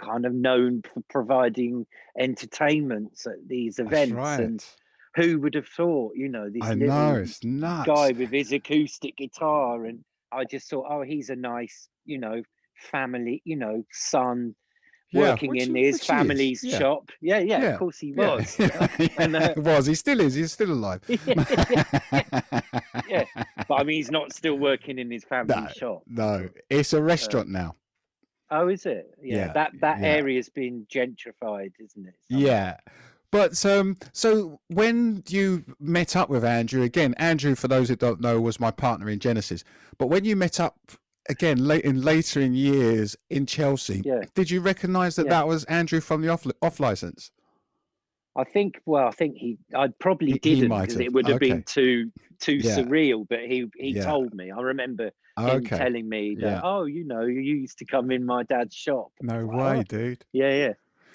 kind 0.00 0.24
of 0.26 0.32
known 0.34 0.82
for 0.82 1.02
providing 1.10 1.86
entertainments 2.18 3.26
at 3.26 3.46
these 3.46 3.76
That's 3.76 3.88
events 3.88 4.12
right. 4.14 4.40
and 4.40 4.64
who 5.16 5.40
would 5.40 5.54
have 5.54 5.66
thought 5.68 6.12
you 6.16 6.28
know 6.28 6.48
this 6.48 6.62
know 6.86 7.24
guy 7.84 8.12
with 8.12 8.30
his 8.30 8.52
acoustic 8.52 9.16
guitar 9.16 9.84
and 9.84 10.04
i 10.32 10.44
just 10.44 10.70
thought 10.70 10.86
oh 10.88 11.02
he's 11.02 11.28
a 11.30 11.36
nice 11.36 11.88
you 12.06 12.16
know 12.18 12.42
family 12.90 13.42
you 13.44 13.56
know 13.56 13.84
son 13.92 14.54
Yeah, 15.10 15.30
working 15.32 15.50
which 15.50 15.62
in 15.68 15.74
his 15.74 15.94
which 15.94 16.00
he 16.00 16.04
is, 16.04 16.06
family's 16.06 16.64
yeah. 16.64 16.78
shop 16.78 17.10
yeah, 17.20 17.38
yeah 17.40 17.60
Yeah, 17.60 17.68
of 17.72 17.78
course 17.80 17.98
he 17.98 18.12
was 18.12 18.56
And, 19.18 19.36
uh, 19.36 19.54
he 19.54 19.60
was. 19.60 19.86
He 19.86 19.94
still 19.96 20.20
is. 20.20 20.34
He's 20.34 20.52
still 20.52 20.70
alive. 20.72 21.02
yeah 23.08 23.24
but 23.68 23.74
i 23.74 23.82
mean 23.82 23.96
he's 23.96 24.10
not 24.10 24.32
still 24.32 24.56
working 24.56 24.98
in 24.98 25.10
his 25.10 25.24
family's 25.32 25.72
shop 25.72 26.02
No, 26.06 26.48
it's 26.70 26.92
a 26.92 27.02
restaurant 27.02 27.48
now. 27.48 27.74
Oh 28.50 28.68
is 28.68 28.86
it 28.86 29.14
yeah, 29.22 29.36
Yeah, 29.36 29.52
that 29.52 29.72
that 29.80 30.00
yeah. 30.00 30.06
area's 30.08 30.48
been 30.48 30.86
gentrified 30.92 31.72
isn't 31.78 32.06
it 32.06 32.14
somehow? 32.28 32.46
Yeah. 32.46 32.76
But 33.32 33.64
um, 33.64 33.96
so 34.12 34.58
when 34.66 35.22
you 35.28 35.64
met 35.78 36.16
up 36.16 36.28
with 36.30 36.44
Andrew 36.44 36.82
again, 36.82 37.14
Andrew, 37.16 37.54
for 37.54 37.68
those 37.68 37.88
who 37.88 37.94
don't 37.94 38.20
know, 38.20 38.40
was 38.40 38.58
my 38.58 38.72
partner 38.72 39.08
in 39.08 39.20
Genesis. 39.20 39.62
But 39.98 40.08
when 40.08 40.24
you 40.24 40.34
met 40.34 40.58
up 40.58 40.76
again 41.28 41.64
late 41.64 41.84
in 41.84 42.02
later 42.02 42.40
in 42.40 42.54
years 42.54 43.14
in 43.28 43.46
Chelsea, 43.46 44.02
Yeah. 44.04 44.22
did 44.34 44.50
you 44.50 44.60
recognise 44.60 45.14
that 45.14 45.28
that 45.28 45.46
was 45.46 45.62
Andrew 45.66 46.00
from 46.00 46.22
the 46.22 46.28
off 46.28 46.44
off 46.60 46.80
license? 46.80 47.30
I 48.36 48.44
think. 48.44 48.80
Well, 48.86 49.06
I 49.08 49.10
think 49.10 49.36
he. 49.36 49.58
I 49.74 49.88
probably 49.98 50.32
He- 50.32 50.38
didn't 50.38 50.68
because 50.68 51.00
it 51.00 51.12
would 51.12 51.26
have 51.28 51.40
been 51.40 51.62
too 51.64 52.10
too 52.40 52.54
Yeah. 52.54 52.76
surreal. 52.78 53.26
But 53.28 53.40
he 53.40 53.66
he 53.76 53.90
Yeah. 53.90 54.04
told 54.04 54.32
me. 54.34 54.50
I 54.50 54.60
remember 54.60 55.04
him 55.38 55.46
Okay. 55.46 55.76
telling 55.76 56.08
me 56.08 56.36
that. 56.36 56.42
Yeah. 56.42 56.60
Oh, 56.62 56.84
you 56.84 57.04
know, 57.04 57.22
you 57.22 57.40
used 57.40 57.78
to 57.78 57.84
come 57.84 58.10
in 58.10 58.24
my 58.24 58.42
dad's 58.44 58.74
shop. 58.74 59.08
No 59.20 59.46
What? 59.46 59.76
way, 59.76 59.84
dude. 59.88 60.24
Yeah, 60.32 60.52
yeah. 60.52 60.72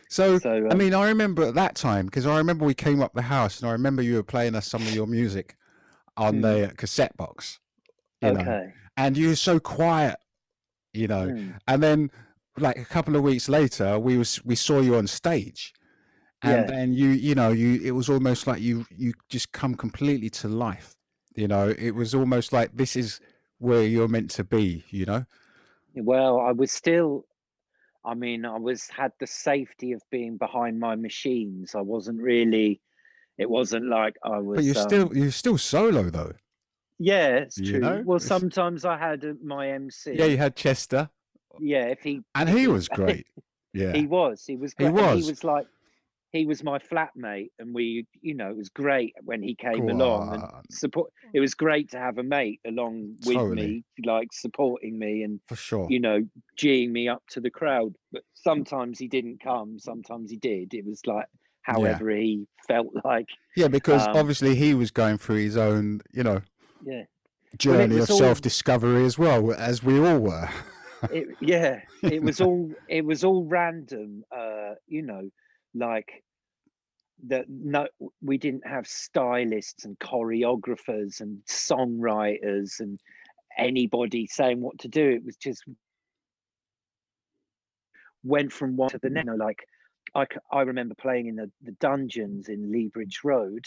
So, 0.09 0.37
So, 0.37 0.67
I 0.67 0.69
um, 0.69 0.77
mean, 0.77 0.93
I 0.93 1.07
remember 1.07 1.43
at 1.43 1.55
that 1.55 1.75
time 1.75 2.05
because 2.05 2.25
I 2.27 2.37
remember 2.37 2.63
we 2.65 2.75
came 2.75 3.01
up 3.01 3.13
the 3.13 3.23
house 3.23 3.59
and 3.59 3.67
I 3.67 3.71
remember 3.71 4.01
you 4.03 4.15
were 4.15 4.23
playing 4.23 4.53
us 4.55 4.67
some 4.67 4.81
of 4.83 4.93
your 4.93 5.07
music 5.07 5.55
on 6.17 6.35
Hmm. 6.35 6.41
the 6.41 6.73
cassette 6.77 7.15
box. 7.17 7.59
You 8.21 8.33
know, 8.33 8.39
Okay. 8.41 8.73
and 8.97 9.17
you 9.17 9.29
were 9.29 9.35
so 9.35 9.59
quiet, 9.59 10.17
you 10.93 11.07
know. 11.07 11.29
Hmm. 11.29 11.51
And 11.67 11.81
then, 11.83 12.11
like 12.57 12.77
a 12.77 12.85
couple 12.85 13.15
of 13.15 13.23
weeks 13.23 13.49
later, 13.49 13.99
we 13.99 14.15
was 14.17 14.43
we 14.45 14.55
saw 14.55 14.79
you 14.79 14.95
on 14.95 15.07
stage, 15.07 15.73
and 16.45 16.69
Yeah. 16.69 16.75
then 16.75 16.93
you 16.93 17.09
you 17.09 17.35
know 17.35 17.49
you 17.51 17.81
it 17.83 17.91
was 17.91 18.09
almost 18.09 18.47
like 18.47 18.61
you 18.61 18.85
you 18.89 19.13
just 19.29 19.51
come 19.51 19.75
completely 19.75 20.29
to 20.41 20.47
life. 20.47 20.95
You 21.35 21.47
know, 21.47 21.73
it 21.77 21.91
was 21.91 22.15
almost 22.15 22.53
like 22.53 22.69
this 22.77 22.95
is 22.95 23.19
where 23.57 23.83
you're 23.83 24.07
meant 24.07 24.29
to 24.31 24.43
be. 24.43 24.85
You 24.89 25.05
know. 25.05 25.25
Well, 25.95 26.39
I 26.39 26.51
was 26.51 26.71
still. 26.71 27.25
I 28.03 28.13
mean, 28.13 28.45
I 28.45 28.57
was 28.59 28.87
had 28.87 29.11
the 29.19 29.25
safety 29.27 29.91
of 29.93 30.01
being 30.11 30.37
behind 30.37 30.79
my 30.79 30.95
machines. 30.95 31.73
I 31.75 31.81
wasn't 31.81 32.21
really. 32.21 32.81
It 33.37 33.49
wasn't 33.49 33.87
like 33.87 34.15
I 34.23 34.37
was. 34.39 34.57
But 34.57 34.63
you're 34.65 34.77
um, 34.77 34.89
still 34.89 35.17
you're 35.17 35.31
still 35.31 35.57
solo 35.57 36.09
though. 36.09 36.33
Yeah, 36.99 37.37
it's 37.37 37.57
you 37.57 37.71
true. 37.71 37.79
know, 37.81 38.03
Well, 38.05 38.17
it's- 38.17 38.27
sometimes 38.27 38.85
I 38.85 38.97
had 38.97 39.25
uh, 39.25 39.33
my 39.43 39.69
MC. 39.71 40.13
Yeah, 40.13 40.25
you 40.25 40.37
had 40.37 40.55
Chester, 40.55 41.09
Yeah, 41.59 41.87
if 41.87 42.01
he 42.01 42.21
and 42.35 42.47
he 42.47 42.67
was 42.67 42.87
great. 42.87 43.27
Yeah. 43.73 43.91
He 43.99 44.05
was. 44.07 44.45
He 44.45 44.55
was. 44.55 44.73
Great. 44.73 44.93
He 44.93 45.29
was 45.29 45.43
like. 45.43 45.67
He 46.35 46.45
was 46.45 46.63
my 46.63 46.79
flatmate, 46.79 47.51
and 47.59 47.73
we, 47.73 48.05
you 48.21 48.33
know, 48.35 48.49
it 48.49 48.57
was 48.57 48.69
great 48.69 49.13
when 49.23 49.41
he 49.41 49.55
came 49.55 49.87
along 49.89 50.33
and 50.33 50.43
support. 50.69 51.11
It 51.33 51.39
was 51.39 51.53
great 51.53 51.91
to 51.91 51.97
have 51.99 52.17
a 52.17 52.23
mate 52.23 52.59
along 52.67 53.15
with 53.25 53.37
Totally. 53.37 53.55
me, 53.55 53.83
like 54.05 54.27
supporting 54.33 54.99
me 54.99 55.23
and 55.23 55.39
For 55.47 55.55
sure. 55.55 55.87
you 55.89 55.99
know, 55.99 56.23
geeing 56.59 56.91
me 56.91 57.07
up 57.07 57.23
to 57.31 57.39
the 57.41 57.49
crowd. 57.49 57.95
But 58.11 58.23
sometimes 58.33 58.99
he 58.99 59.07
didn't 59.07 59.39
come, 59.41 59.79
sometimes 59.79 60.29
he 60.29 60.37
did. 60.37 60.73
It 60.73 60.85
was 60.85 61.01
like 61.05 61.27
however 61.61 62.09
he 62.09 62.45
felt 62.67 62.87
like. 63.05 63.27
Yeah, 63.55 63.69
because 63.69 64.05
um, 64.05 64.17
obviously 64.17 64.55
he 64.55 64.73
was 64.73 64.91
going 64.91 65.17
through 65.17 65.37
his 65.37 65.55
own, 65.57 66.01
you 66.11 66.23
know, 66.23 66.41
Yeah. 66.85 67.03
journey 67.57 67.97
of 67.99 68.11
all- 68.11 68.17
self-discovery 68.17 69.05
as 69.05 69.17
well, 69.17 69.53
as 69.53 69.81
we 69.83 69.99
all 70.05 70.19
were. 70.19 70.49
it, 71.11 71.27
yeah 71.39 71.79
it 72.01 72.21
was 72.23 72.41
all 72.45 72.71
it 72.87 73.05
was 73.05 73.23
all 73.23 73.43
random 73.45 74.23
uh 74.35 74.73
you 74.87 75.03
know 75.03 75.29
like 75.75 76.23
that 77.27 77.45
no 77.49 77.87
we 78.21 78.37
didn't 78.37 78.65
have 78.67 78.87
stylists 78.87 79.85
and 79.85 79.97
choreographers 79.99 81.21
and 81.21 81.39
songwriters 81.47 82.79
and 82.79 82.99
anybody 83.57 84.27
saying 84.27 84.61
what 84.61 84.77
to 84.79 84.87
do 84.87 85.09
it 85.09 85.23
was 85.23 85.35
just 85.37 85.63
went 88.23 88.51
from 88.51 88.75
one 88.75 88.89
to 88.89 88.99
the 88.99 89.09
next 89.09 89.25
you 89.25 89.31
know, 89.31 89.45
like 89.45 89.59
I 90.15 90.61
remember 90.61 90.95
playing 90.95 91.27
in 91.27 91.35
the, 91.35 91.51
the 91.61 91.73
dungeons 91.73 92.47
in 92.47 92.71
Lea 92.71 92.87
Bridge 92.87 93.19
Road 93.23 93.65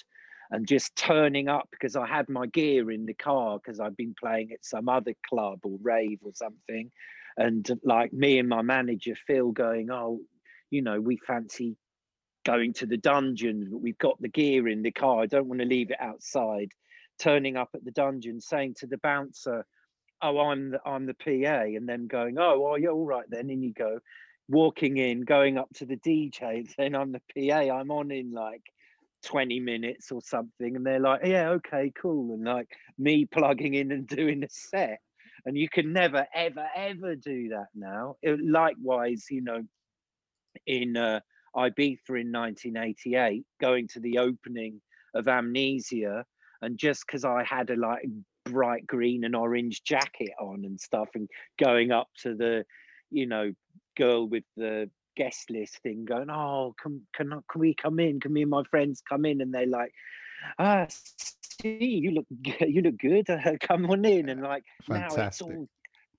and 0.51 0.67
just 0.67 0.97
turning 0.97 1.49
up 1.49 1.69
because 1.71 1.95
I 1.95 2.07
had 2.07 2.29
my 2.31 2.47
gear 2.47 2.91
in 2.91 3.05
the 3.05 3.15
car 3.15 3.59
because 3.59 3.81
I'd 3.81 3.97
been 3.97 4.15
playing 4.19 4.53
at 4.53 4.65
some 4.65 4.89
other 4.89 5.13
club 5.29 5.59
or 5.63 5.77
rave 5.83 6.21
or 6.23 6.33
something. 6.35 6.91
And 7.37 7.69
like 7.85 8.13
me 8.15 8.39
and 8.39 8.49
my 8.49 8.63
manager 8.63 9.15
Phil 9.27 9.53
going, 9.53 9.91
Oh, 9.91 10.21
you 10.71 10.81
know, 10.81 11.01
we 11.01 11.19
fancy 11.19 11.77
going 12.49 12.73
to 12.73 12.87
the 12.87 12.97
dungeon. 12.97 13.69
but 13.71 13.81
we've 13.81 13.99
got 13.99 14.21
the 14.23 14.29
gear 14.29 14.69
in 14.69 14.83
the 14.83 14.91
car. 14.91 15.21
I 15.21 15.27
don't 15.27 15.49
want 15.49 15.61
to 15.61 15.67
leave 15.67 15.91
it 15.91 16.01
outside. 16.01 16.73
Turning 17.19 17.57
up 17.57 17.71
at 17.75 17.85
the 17.85 17.91
dungeon, 17.91 18.41
saying 18.41 18.75
to 18.79 18.87
the 18.87 18.97
bouncer, 18.99 19.67
Oh, 20.23 20.39
I'm 20.39 20.71
the 20.71 20.81
I'm 20.85 21.05
the 21.07 21.15
PA, 21.15 21.63
and 21.77 21.89
then 21.89 22.07
going, 22.07 22.39
Oh, 22.39 22.59
well, 22.61 22.79
yeah, 22.79 22.89
all 22.89 23.05
right 23.05 23.29
then. 23.29 23.51
And 23.51 23.63
you 23.63 23.73
go, 23.73 23.99
walking 24.49 24.97
in, 24.97 25.23
going 25.23 25.59
up 25.59 25.69
to 25.75 25.85
the 25.85 25.97
DJ 25.97 26.67
saying, 26.77 26.95
I'm 26.95 27.13
the 27.13 27.23
PA, 27.35 27.59
I'm 27.75 27.91
on 27.91 28.11
in 28.11 28.33
like 28.33 28.63
20 29.27 29.61
minutes 29.61 30.11
or 30.11 30.23
something. 30.23 30.75
And 30.77 30.87
they're 30.87 31.01
like, 31.01 31.21
Yeah, 31.25 31.51
okay, 31.51 31.93
cool. 32.01 32.35
And 32.35 32.45
like 32.45 32.69
me 32.97 33.27
plugging 33.31 33.75
in 33.75 33.93
and 33.93 34.07
doing 34.07 34.43
a 34.43 34.49
set. 34.49 35.01
And 35.45 35.57
you 35.57 35.69
can 35.69 35.93
never, 35.93 36.27
ever, 36.35 36.67
ever 36.75 37.15
do 37.15 37.51
that 37.51 37.69
now. 37.75 38.17
It- 38.23 38.41
likewise, 38.45 39.27
you 39.31 39.43
know, 39.43 39.63
in 40.67 40.97
uh, 40.97 41.21
Ibiza 41.57 42.11
in 42.11 42.33
1988, 42.33 43.45
going 43.61 43.89
to 43.89 44.01
the 44.01 44.19
opening 44.19 44.81
of 45.15 45.29
Amnesia, 45.29 46.25
and 46.63 46.79
just 46.79 47.05
because 47.07 47.25
I 47.25 47.45
had 47.45 47.71
a 47.71 47.77
like 47.77 48.03
bright 48.45 48.87
green 48.87 49.25
and 49.25 49.37
orange 49.37 49.83
jacket 49.85 50.33
on 50.41 50.65
and 50.65 50.81
stuff, 50.81 51.09
and 51.15 51.29
going 51.63 51.93
up 51.93 52.09
to 52.23 52.35
the, 52.35 52.65
you 53.11 53.27
know, 53.27 53.53
girl 53.97 54.29
with 54.29 54.45
the 54.57 54.91
guest 55.17 55.51
list 55.51 55.79
thing, 55.83 56.05
going, 56.05 56.31
"Oh, 56.31 56.75
can 56.81 57.03
can 57.15 57.31
can 57.51 57.61
we 57.61 57.75
come 57.75 57.99
in? 57.99 58.21
Can 58.21 58.33
me 58.33 58.43
and 58.43 58.51
my 58.51 58.63
friends 58.71 59.03
come 59.09 59.25
in?" 59.25 59.41
And 59.41 59.53
they're 59.53 59.67
like, 59.67 59.93
"Ah, 60.59 60.87
see, 60.89 61.79
you 61.79 62.11
look 62.13 62.27
you 62.61 62.83
look 62.83 62.99
good. 62.99 63.27
Come 63.61 63.91
on 63.91 64.05
in." 64.05 64.29
And 64.29 64.43
like 64.43 64.65
now 64.89 65.09
it's 65.15 65.41
all 65.43 65.69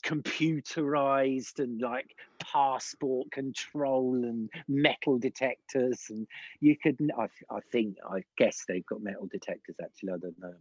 computerized 0.03 1.59
and 1.59 1.81
like 1.81 2.15
passport 2.39 3.29
control 3.31 4.15
and 4.23 4.49
metal 4.67 5.17
detectors 5.17 6.05
and 6.09 6.27
you 6.61 6.75
could 6.81 6.97
I, 7.17 7.27
I 7.53 7.59
think 7.71 7.97
i 8.09 8.23
guess 8.37 8.63
they've 8.67 8.85
got 8.85 9.01
metal 9.01 9.27
detectors 9.31 9.75
actually 9.83 10.13
i 10.13 10.17
don't 10.17 10.39
know. 10.39 10.53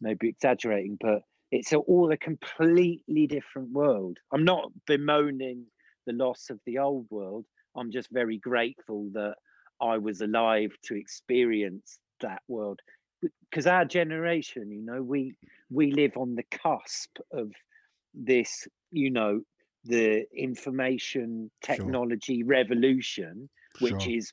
Maybe 0.00 0.28
exaggerating 0.28 0.98
but 1.00 1.22
it's 1.52 1.72
a, 1.72 1.78
all 1.78 2.10
a 2.10 2.16
completely 2.16 3.26
different 3.26 3.72
world. 3.72 4.18
I'm 4.32 4.44
not 4.44 4.72
bemoaning 4.86 5.66
the 6.06 6.14
loss 6.14 6.48
of 6.48 6.58
the 6.64 6.78
old 6.78 7.06
world. 7.10 7.44
I'm 7.76 7.92
just 7.92 8.08
very 8.10 8.38
grateful 8.38 9.08
that 9.12 9.34
i 9.80 9.98
was 9.98 10.20
alive 10.20 10.70
to 10.84 10.96
experience 10.96 11.98
that 12.20 12.42
world. 12.48 12.80
Because 13.20 13.66
our 13.66 13.84
generation 13.84 14.70
you 14.70 14.82
know 14.82 15.02
we 15.02 15.34
we 15.70 15.92
live 15.92 16.16
on 16.16 16.34
the 16.34 16.44
cusp 16.44 17.18
of 17.32 17.50
this 18.14 18.66
you 18.92 19.10
know 19.10 19.40
the 19.84 20.24
information 20.36 21.50
technology 21.62 22.42
revolution 22.44 23.48
which 23.80 24.02
Sure. 24.02 24.12
is 24.16 24.32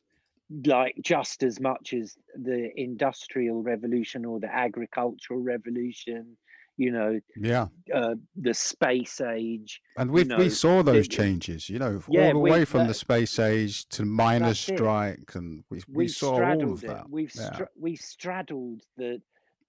like 0.66 0.96
just 1.02 1.42
as 1.44 1.60
much 1.60 1.94
as 1.94 2.16
the 2.36 2.70
industrial 2.80 3.64
revolution 3.64 4.26
or 4.26 4.40
the 4.40 4.54
agricultural 4.54 5.40
revolution 5.42 6.38
you 6.78 6.92
know 6.92 7.20
Yeah. 7.36 7.68
uh, 7.94 8.16
the 8.36 8.54
space 8.54 9.22
age 9.22 9.82
And 9.98 10.12
we 10.12 10.24
know, 10.24 10.38
we 10.38 10.50
saw 10.50 10.82
those 10.84 11.08
the- 11.08 11.16
changes, 11.16 11.70
you 11.70 11.80
know, 11.80 12.02
Yeah, 12.10 12.28
all 12.28 12.34
the 12.34 12.40
way 12.40 12.64
from 12.66 12.88
the 12.88 12.94
space 12.94 13.38
age 13.40 13.88
to 13.90 14.06
miners' 14.06 14.60
strike, 14.60 15.36
and 15.36 15.64
we, 15.70 15.78
we 15.80 15.84
we've 16.06 16.12
saw 16.12 16.36
all 16.42 16.72
of 16.74 16.84
it. 16.84 16.88
that. 16.88 17.10
We've 17.10 17.34
yeah. 17.36 17.54
stra- 17.54 17.70
we've 17.78 18.00
straddled 18.00 18.82
the 18.98 19.22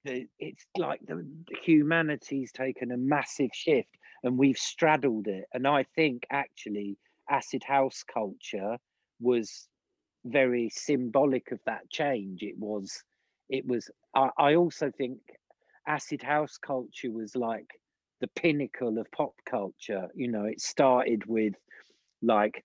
the. 0.04 0.26
It's 0.38 0.64
like 0.78 1.00
the 1.04 1.26
humanity's 1.64 2.52
taken 2.52 2.92
a 2.92 2.96
massive 2.96 3.50
shift, 3.52 3.88
and 4.22 4.38
we've 4.38 4.58
straddled 4.58 5.26
it. 5.28 5.44
And 5.52 5.66
I 5.66 5.84
think 5.94 6.24
actually, 6.30 6.96
acid 7.28 7.62
house 7.64 8.02
culture 8.02 8.76
was 9.20 9.68
very 10.24 10.70
symbolic 10.70 11.52
of 11.52 11.60
that 11.66 11.88
change. 11.90 12.42
It 12.42 12.58
was, 12.58 13.02
it 13.48 13.66
was. 13.66 13.90
I, 14.14 14.30
I 14.38 14.54
also 14.54 14.90
think 14.90 15.18
acid 15.86 16.22
house 16.22 16.58
culture 16.58 17.10
was 17.10 17.34
like 17.34 17.66
the 18.20 18.28
pinnacle 18.28 18.98
of 18.98 19.10
pop 19.12 19.34
culture. 19.48 20.08
You 20.14 20.28
know, 20.28 20.44
it 20.44 20.60
started 20.60 21.26
with 21.26 21.54
like 22.22 22.64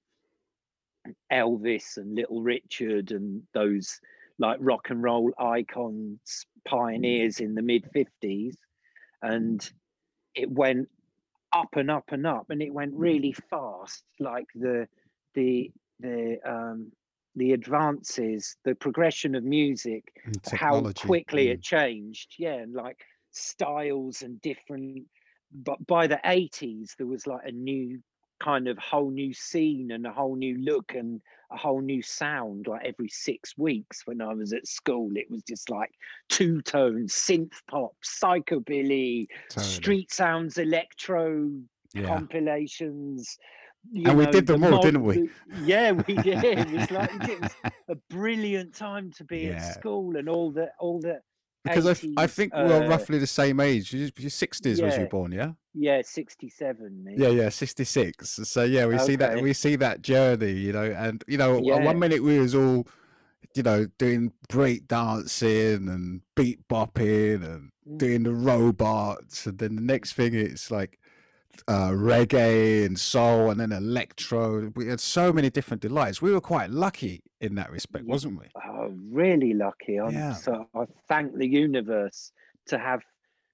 Elvis 1.31 1.97
and 1.97 2.15
Little 2.15 2.41
Richard 2.41 3.11
and 3.11 3.43
those 3.53 3.99
like 4.37 4.57
rock 4.59 4.89
and 4.89 5.01
roll 5.01 5.31
icons, 5.39 6.19
mm. 6.25 6.69
pioneers 6.69 7.39
in 7.39 7.55
the 7.55 7.61
mid 7.61 7.85
50s. 7.95 8.55
And 9.21 9.67
it 10.35 10.51
went 10.51 10.89
up 11.55 11.75
and 11.75 11.89
up 11.89 12.11
and 12.11 12.27
up 12.27 12.49
and 12.49 12.61
it 12.61 12.73
went 12.73 12.93
really 12.93 13.35
fast. 13.49 14.03
Like 14.19 14.47
the 14.55 14.87
the 15.33 15.71
the 15.99 16.37
um 16.45 16.91
the 17.35 17.53
advances, 17.53 18.55
the 18.63 18.75
progression 18.75 19.35
of 19.35 19.43
music, 19.43 20.03
how 20.53 20.81
quickly 20.91 21.47
mm. 21.47 21.51
it 21.51 21.61
changed. 21.61 22.35
Yeah, 22.37 22.55
and 22.55 22.73
like 22.73 22.97
styles 23.31 24.21
and 24.21 24.41
different 24.41 25.03
but 25.63 25.85
by 25.87 26.07
the 26.07 26.19
80s 26.25 26.95
there 26.97 27.07
was 27.07 27.27
like 27.27 27.45
a 27.45 27.51
new 27.51 27.99
kind 28.39 28.67
of 28.67 28.77
whole 28.77 29.09
new 29.11 29.33
scene 29.33 29.91
and 29.91 30.05
a 30.05 30.11
whole 30.11 30.35
new 30.35 30.57
look 30.63 30.93
and 30.93 31.21
a 31.51 31.57
whole 31.57 31.81
new 31.81 32.01
sound 32.01 32.67
like 32.67 32.85
every 32.85 33.07
six 33.07 33.57
weeks 33.57 34.01
when 34.05 34.19
i 34.21 34.33
was 34.33 34.51
at 34.51 34.67
school 34.67 35.09
it 35.15 35.29
was 35.29 35.41
just 35.43 35.69
like 35.69 35.91
two 36.29 36.61
tone 36.63 37.05
synth 37.07 37.53
pop 37.69 37.91
psychobilly 38.03 39.27
Totally. 39.49 39.65
street 39.73 40.11
sounds 40.11 40.57
electro 40.57 41.49
Yeah. 41.93 42.07
compilations 42.07 43.37
And 43.93 44.17
we 44.17 44.25
know, 44.25 44.31
did 44.31 44.47
them 44.47 44.61
the 44.61 44.65
all, 44.67 44.71
mod- 44.73 44.81
didn't 44.83 45.03
we? 45.03 45.13
the- 45.15 45.29
yeah 45.63 45.91
we 45.91 46.15
did 46.15 46.43
it 46.43 46.71
was 46.71 46.91
like 46.91 47.29
it 47.29 47.39
was 47.41 47.51
a 47.89 47.95
brilliant 48.09 48.73
time 48.75 49.11
to 49.17 49.23
be 49.23 49.41
Yeah. 49.41 49.55
at 49.57 49.73
school 49.75 50.17
and 50.17 50.27
all 50.27 50.51
the 50.51 50.69
all 50.79 50.99
the 50.99 51.19
Because 51.65 51.85
I 51.87 51.93
80s, 51.93 52.29
think 52.29 52.53
we're 52.53 52.83
uh, 52.85 52.87
roughly 52.87 53.17
the 53.17 53.27
same 53.27 53.59
age. 53.59 53.91
You- 53.91 54.11
Your 54.17 54.29
sixties 54.29 54.81
was 54.81 54.97
you 54.97 55.07
born, 55.07 55.31
yeah? 55.31 55.51
yeah 55.73 56.01
67 56.03 57.03
me 57.03 57.15
Yeah, 57.17 57.29
yeah, 57.29 57.49
sixty 57.49 57.83
six. 57.83 58.39
So 58.43 58.63
yeah, 58.63 58.85
we 58.85 58.97
see 58.99 59.15
that 59.17 59.41
we 59.41 59.51
see 59.53 59.75
that 59.77 60.01
journey, 60.01 60.51
you 60.53 60.71
know, 60.73 60.85
and 60.85 61.23
you 61.27 61.37
know, 61.37 61.59
Yeah. 61.61 61.83
one 61.83 61.99
minute 61.99 62.21
we 62.23 62.39
was 62.39 62.53
all, 62.55 62.87
you 63.55 63.63
know, 63.63 63.87
doing 63.97 64.31
break 64.47 64.87
dancing 64.87 65.89
and 65.89 66.21
beat 66.35 66.67
bopping 66.67 67.43
and 67.43 67.71
Mm. 67.89 67.97
doing 67.97 68.23
the 68.23 68.33
robots, 68.33 69.45
and 69.47 69.57
then 69.57 69.75
the 69.75 69.81
next 69.81 70.13
thing 70.13 70.33
it's 70.33 70.69
like 70.71 70.99
uh 71.67 71.89
reggae 71.91 72.85
and 72.85 72.99
soul 72.99 73.49
and 73.51 73.59
then 73.59 73.71
electro. 73.71 74.71
We 74.75 74.87
had 74.87 74.99
so 74.99 75.31
many 75.33 75.49
different 75.49 75.81
delights. 75.81 76.21
We 76.21 76.31
were 76.31 76.41
quite 76.41 76.69
lucky 76.71 77.21
in 77.41 77.55
that 77.55 77.71
respect, 77.71 78.05
wasn't 78.05 78.39
we? 78.39 78.47
oh, 78.67 78.93
really 79.11 79.53
lucky. 79.53 79.97
I'm 79.99 80.13
Yeah. 80.13 80.33
so 80.33 80.67
I 80.75 80.85
thank 81.07 81.35
the 81.37 81.47
universe 81.47 82.31
to 82.67 82.77
have 82.77 83.01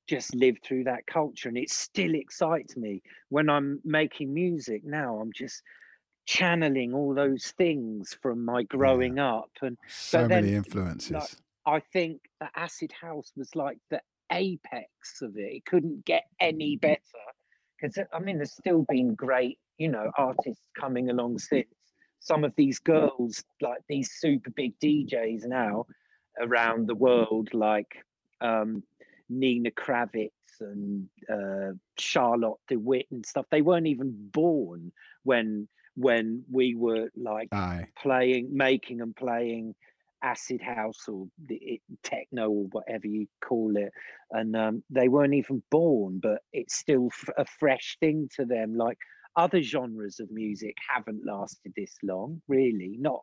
just 0.08 0.34
lived 0.36 0.60
through 0.66 0.84
that 0.86 1.06
culture, 1.08 1.48
and 1.50 1.58
it 1.58 1.70
still 1.70 2.16
excites 2.16 2.76
me 2.76 3.02
when 3.30 3.50
I'm 3.50 3.80
making 3.86 4.34
music 4.34 4.84
now. 4.84 5.20
I'm 5.20 5.32
just 5.34 5.62
channeling 6.26 6.94
all 6.94 7.14
those 7.14 7.54
things 7.58 8.16
from 8.22 8.46
my 8.46 8.64
growing 8.64 9.20
up, 9.20 9.50
and 9.62 9.78
So 9.88 10.22
But 10.24 10.30
many 10.30 10.48
then, 10.48 10.56
influences. 10.58 11.12
like, 11.12 11.30
I 11.66 11.80
think 11.94 12.22
the 12.40 12.50
acid 12.56 12.92
house 12.92 13.32
was 13.36 13.56
like 13.56 13.78
the 13.90 14.02
apex 14.32 15.22
of 15.22 15.36
it. 15.38 15.54
It 15.58 15.66
couldn't 15.66 16.06
get 16.06 16.24
any 16.40 16.76
better 16.78 17.00
because 17.82 17.98
I 18.14 18.20
mean, 18.20 18.38
there's 18.38 18.54
still 18.54 18.86
been 18.88 19.16
great, 19.16 19.58
you 19.78 19.90
know, 19.90 20.12
artists 20.18 20.68
coming 20.80 21.10
along 21.10 21.40
since. 21.40 21.68
Some 22.20 22.44
of 22.44 22.54
these 22.56 22.78
girls, 22.78 23.44
like 23.62 23.80
these 23.90 24.12
super 24.12 24.52
big 24.52 24.80
DJs 24.80 25.48
now 25.48 25.88
around 26.40 26.88
the 26.88 26.94
world, 26.94 27.50
like 27.52 28.06
um, 28.42 28.84
Nina 29.28 29.72
Kraviz 29.72 30.30
and 30.60 31.10
uh, 31.28 31.74
Charlotte 31.98 32.60
de 32.68 32.76
Witte 32.78 33.08
and 33.10 33.26
stuff, 33.26 33.48
they 33.50 33.64
weren't 33.64 33.88
even 33.88 34.14
born 34.32 34.92
when 35.24 35.68
when 35.96 36.44
we 36.50 36.76
were 36.76 37.10
like 37.16 37.50
Aye. 37.52 37.88
playing, 37.98 38.56
making 38.56 39.02
and 39.02 39.16
playing 39.16 39.74
acid 40.24 40.62
house 40.62 41.08
or 41.08 41.28
the 41.48 41.56
it, 41.56 41.82
techno 42.04 42.50
or 42.50 42.66
whatever 42.72 43.08
you 43.08 43.28
call 43.42 43.76
it, 43.78 43.92
and 44.32 44.56
um, 44.56 44.84
they 44.90 45.08
weren't 45.10 45.34
even 45.34 45.64
born, 45.72 46.20
but 46.22 46.42
it's 46.54 46.76
still 46.76 47.08
f- 47.12 47.34
a 47.38 47.46
fresh 47.46 47.98
thing 48.00 48.30
to 48.36 48.46
them. 48.46 48.76
Like 48.76 48.98
other 49.36 49.62
genres 49.62 50.20
of 50.20 50.32
music 50.32 50.76
haven't 50.90 51.26
lasted 51.26 51.74
this 51.76 51.96
long, 52.04 52.42
really, 52.48 52.98
not 53.00 53.22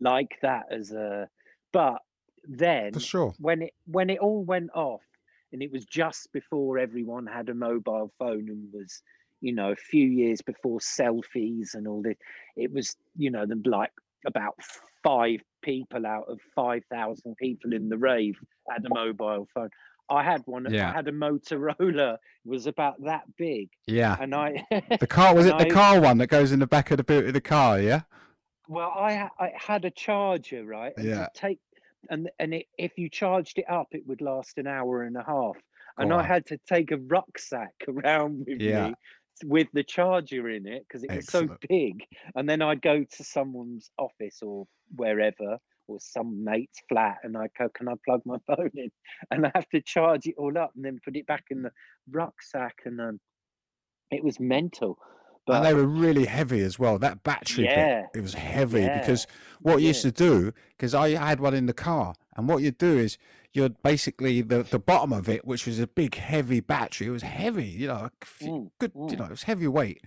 like 0.00 0.38
that 0.42 0.64
as 0.70 0.92
a. 0.92 1.28
But 1.72 1.98
then 2.44 2.92
For 2.92 3.00
sure. 3.00 3.34
when 3.38 3.62
it 3.62 3.72
when 3.86 4.10
it 4.10 4.18
all 4.18 4.44
went 4.44 4.70
off 4.74 5.02
and 5.52 5.62
it 5.62 5.70
was 5.70 5.84
just 5.84 6.32
before 6.32 6.78
everyone 6.78 7.26
had 7.26 7.48
a 7.48 7.54
mobile 7.54 8.12
phone 8.18 8.48
and 8.48 8.72
was 8.72 9.02
you 9.40 9.52
know 9.54 9.70
a 9.70 9.76
few 9.76 10.06
years 10.06 10.40
before 10.42 10.78
selfies 10.80 11.74
and 11.74 11.86
all 11.86 12.02
this 12.02 12.16
it 12.56 12.72
was 12.72 12.96
you 13.16 13.30
know 13.30 13.46
the 13.46 13.60
like 13.68 13.92
about 14.26 14.54
five 15.02 15.40
people 15.62 16.04
out 16.06 16.24
of 16.28 16.38
5000 16.54 17.36
people 17.36 17.72
in 17.72 17.88
the 17.88 17.96
rave 17.98 18.36
had 18.70 18.84
a 18.84 18.88
mobile 18.88 19.46
phone 19.54 19.70
i 20.10 20.22
had 20.22 20.42
one 20.46 20.66
Yeah. 20.70 20.90
i 20.90 20.92
had 20.92 21.08
a 21.08 21.12
motorola 21.12 22.14
it 22.14 22.20
was 22.48 22.66
about 22.66 23.02
that 23.04 23.22
big 23.36 23.68
Yeah. 23.86 24.16
and 24.20 24.34
i 24.34 24.64
The 25.00 25.06
car 25.06 25.34
was 25.34 25.46
it 25.46 25.56
the 25.58 25.66
I- 25.66 25.70
car 25.70 26.00
one 26.00 26.18
that 26.18 26.26
goes 26.28 26.52
in 26.52 26.58
the 26.58 26.66
back 26.66 26.90
of 26.90 26.96
the 26.98 27.04
boot 27.04 27.26
of 27.26 27.32
the 27.34 27.40
car, 27.40 27.80
yeah? 27.80 28.02
Well, 28.68 28.90
I 28.90 29.28
I 29.38 29.52
had 29.56 29.84
a 29.84 29.90
charger, 29.90 30.64
right? 30.64 30.92
And 30.96 31.06
Yeah. 31.06 31.26
take 31.34 31.58
and 32.10 32.30
and 32.38 32.54
it, 32.54 32.66
if 32.78 32.92
you 32.96 33.08
charged 33.08 33.58
it 33.58 33.66
up, 33.68 33.88
it 33.92 34.06
would 34.06 34.20
last 34.20 34.56
an 34.58 34.66
hour 34.66 35.02
and 35.02 35.16
a 35.16 35.24
half. 35.24 35.56
And 35.98 36.10
Go 36.10 36.16
I 36.18 36.22
had 36.22 36.46
to 36.46 36.58
take 36.66 36.90
a 36.90 36.96
rucksack 36.96 37.74
around 37.88 38.44
with 38.48 38.60
Yeah. 38.60 38.88
me 38.88 38.94
with 39.44 39.68
the 39.72 39.82
charger 39.82 40.48
in 40.48 40.66
it 40.66 40.84
because 40.86 41.02
it 41.04 41.10
was 41.14 41.26
so 41.26 41.48
big. 41.68 42.04
And 42.34 42.48
then 42.48 42.62
I'd 42.62 42.82
go 42.82 43.04
to 43.04 43.24
someone's 43.24 43.90
office 43.98 44.38
or 44.42 44.66
wherever 44.94 45.58
or 45.88 45.98
some 46.00 46.44
mate's 46.44 46.80
flat 46.88 47.16
and 47.24 47.36
I 47.36 47.48
go, 47.58 47.68
can 47.74 47.88
I 47.88 47.94
plug 48.06 48.22
my 48.24 48.36
phone 48.46 48.70
in? 48.74 48.90
And 49.30 49.46
I 49.46 49.52
have 49.54 49.68
to 49.70 49.80
charge 49.80 50.26
it 50.26 50.34
all 50.38 50.56
up 50.56 50.72
and 50.76 50.84
then 50.84 50.98
put 51.04 51.16
it 51.16 51.26
back 51.26 51.44
in 51.50 51.62
the 51.62 51.70
rucksack. 52.10 52.74
And 52.84 53.00
um, 53.00 53.20
it 54.10 54.22
was 54.22 54.38
mental. 54.38 54.98
But 55.44 55.56
and 55.56 55.64
they 55.66 55.74
were 55.74 55.86
really 55.86 56.26
heavy 56.26 56.60
as 56.60 56.78
well. 56.78 56.98
That 56.98 57.24
battery 57.24 57.64
Yeah. 57.64 58.02
bit, 58.12 58.20
it 58.20 58.22
was 58.22 58.34
heavy 58.34 58.82
Yeah. 58.82 59.00
because 59.00 59.26
what 59.60 59.80
you 59.80 59.88
used 59.88 60.02
to 60.02 60.12
do, 60.12 60.52
because 60.76 60.94
I 60.94 61.10
had 61.10 61.40
one 61.40 61.54
in 61.54 61.66
the 61.66 61.72
car, 61.72 62.14
and 62.36 62.48
what 62.48 62.62
you'd 62.62 62.78
do 62.78 62.96
is 62.96 63.18
you'd 63.52 63.82
basically 63.82 64.42
the 64.42 64.62
the 64.62 64.78
bottom 64.78 65.12
of 65.12 65.28
it, 65.28 65.44
which 65.46 65.66
was 65.66 65.78
a 65.78 65.86
big 65.86 66.14
heavy 66.16 66.60
battery, 66.60 67.06
it 67.08 67.10
was 67.10 67.22
heavy, 67.22 67.66
you 67.66 67.88
know, 67.88 68.10
Mm, 68.42 68.70
good, 68.78 68.92
you 69.08 69.16
mm. 69.16 69.18
know, 69.18 69.24
it 69.24 69.30
was 69.30 69.44
heavy 69.44 69.68
weight. 69.68 70.02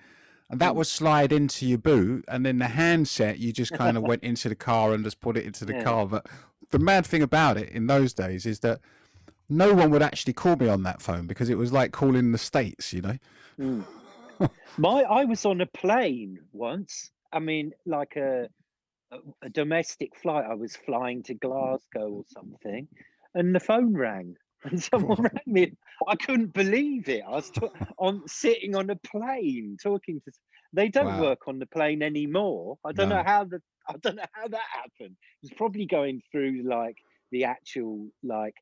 And 0.50 0.60
that 0.62 0.74
Mm. 0.74 0.76
would 0.76 0.88
slide 0.88 1.32
into 1.32 1.66
your 1.66 1.80
boot, 1.80 2.24
and 2.28 2.46
then 2.46 2.60
the 2.60 2.68
handset 2.68 3.40
you 3.40 3.52
just 3.52 3.74
kind 3.74 3.98
of 3.98 4.04
went 4.08 4.24
into 4.24 4.48
the 4.50 4.56
car 4.56 4.94
and 4.94 5.04
just 5.04 5.20
put 5.20 5.38
it 5.38 5.46
into 5.46 5.66
the 5.66 5.74
Yeah. 5.74 5.84
car. 5.84 6.06
But 6.06 6.28
the 6.72 6.80
mad 6.80 7.06
thing 7.06 7.24
about 7.24 7.58
it 7.58 7.70
in 7.70 7.88
those 7.88 8.14
days 8.14 8.46
is 8.46 8.60
that 8.60 8.80
no 9.50 9.74
one 9.74 9.90
would 9.92 10.02
actually 10.02 10.34
call 10.34 10.56
me 10.56 10.68
on 10.68 10.84
that 10.84 11.02
phone 11.02 11.28
because 11.28 11.50
it 11.50 11.58
was 11.58 11.72
like 11.72 11.92
calling 11.92 12.32
the 12.32 12.38
states, 12.38 12.94
you 12.94 13.02
know. 13.02 13.18
Mm. 13.60 13.86
My, 14.78 15.04
I 15.04 15.26
was 15.26 15.46
on 15.46 15.62
a 15.62 15.66
plane 15.66 16.40
once. 16.52 17.12
I 17.32 17.40
mean, 17.40 17.72
like 17.86 18.16
a 18.16 18.50
a 19.42 19.50
domestic 19.50 20.16
flight. 20.22 20.46
I 20.50 20.56
was 20.56 20.76
flying 20.76 21.24
to 21.24 21.34
Glasgow 21.34 22.10
or 22.10 22.24
something, 22.28 22.88
and 23.36 23.54
the 23.56 23.60
phone 23.60 23.94
rang, 23.96 24.36
and 24.64 24.82
someone 24.82 25.22
rang 25.22 25.44
me. 25.46 25.74
I 26.08 26.16
couldn't 26.16 26.54
believe 26.54 27.10
it. 27.10 27.24
I 27.28 27.32
was 27.32 27.52
ta- 27.52 27.70
on 28.00 28.28
sitting 28.28 28.76
on 28.76 28.90
a 28.90 28.96
plane 28.98 29.78
talking 29.82 30.22
to. 30.26 30.32
They 30.74 30.90
don't 30.90 31.06
Wow. 31.06 31.22
work 31.22 31.48
on 31.48 31.60
the 31.60 31.68
plane 31.68 32.02
anymore. 32.04 32.78
I 32.86 32.92
don't 32.94 33.10
No. 33.10 33.18
know 33.18 33.24
how 33.24 33.46
the. 33.46 33.62
I 33.88 33.94
don't 34.02 34.16
know 34.16 34.26
how 34.34 34.48
that 34.48 34.62
happened. 34.74 35.16
It's 35.44 35.54
probably 35.54 35.86
going 35.86 36.22
through 36.32 36.64
like 36.68 36.98
the 37.32 37.44
actual 37.46 38.10
like 38.24 38.56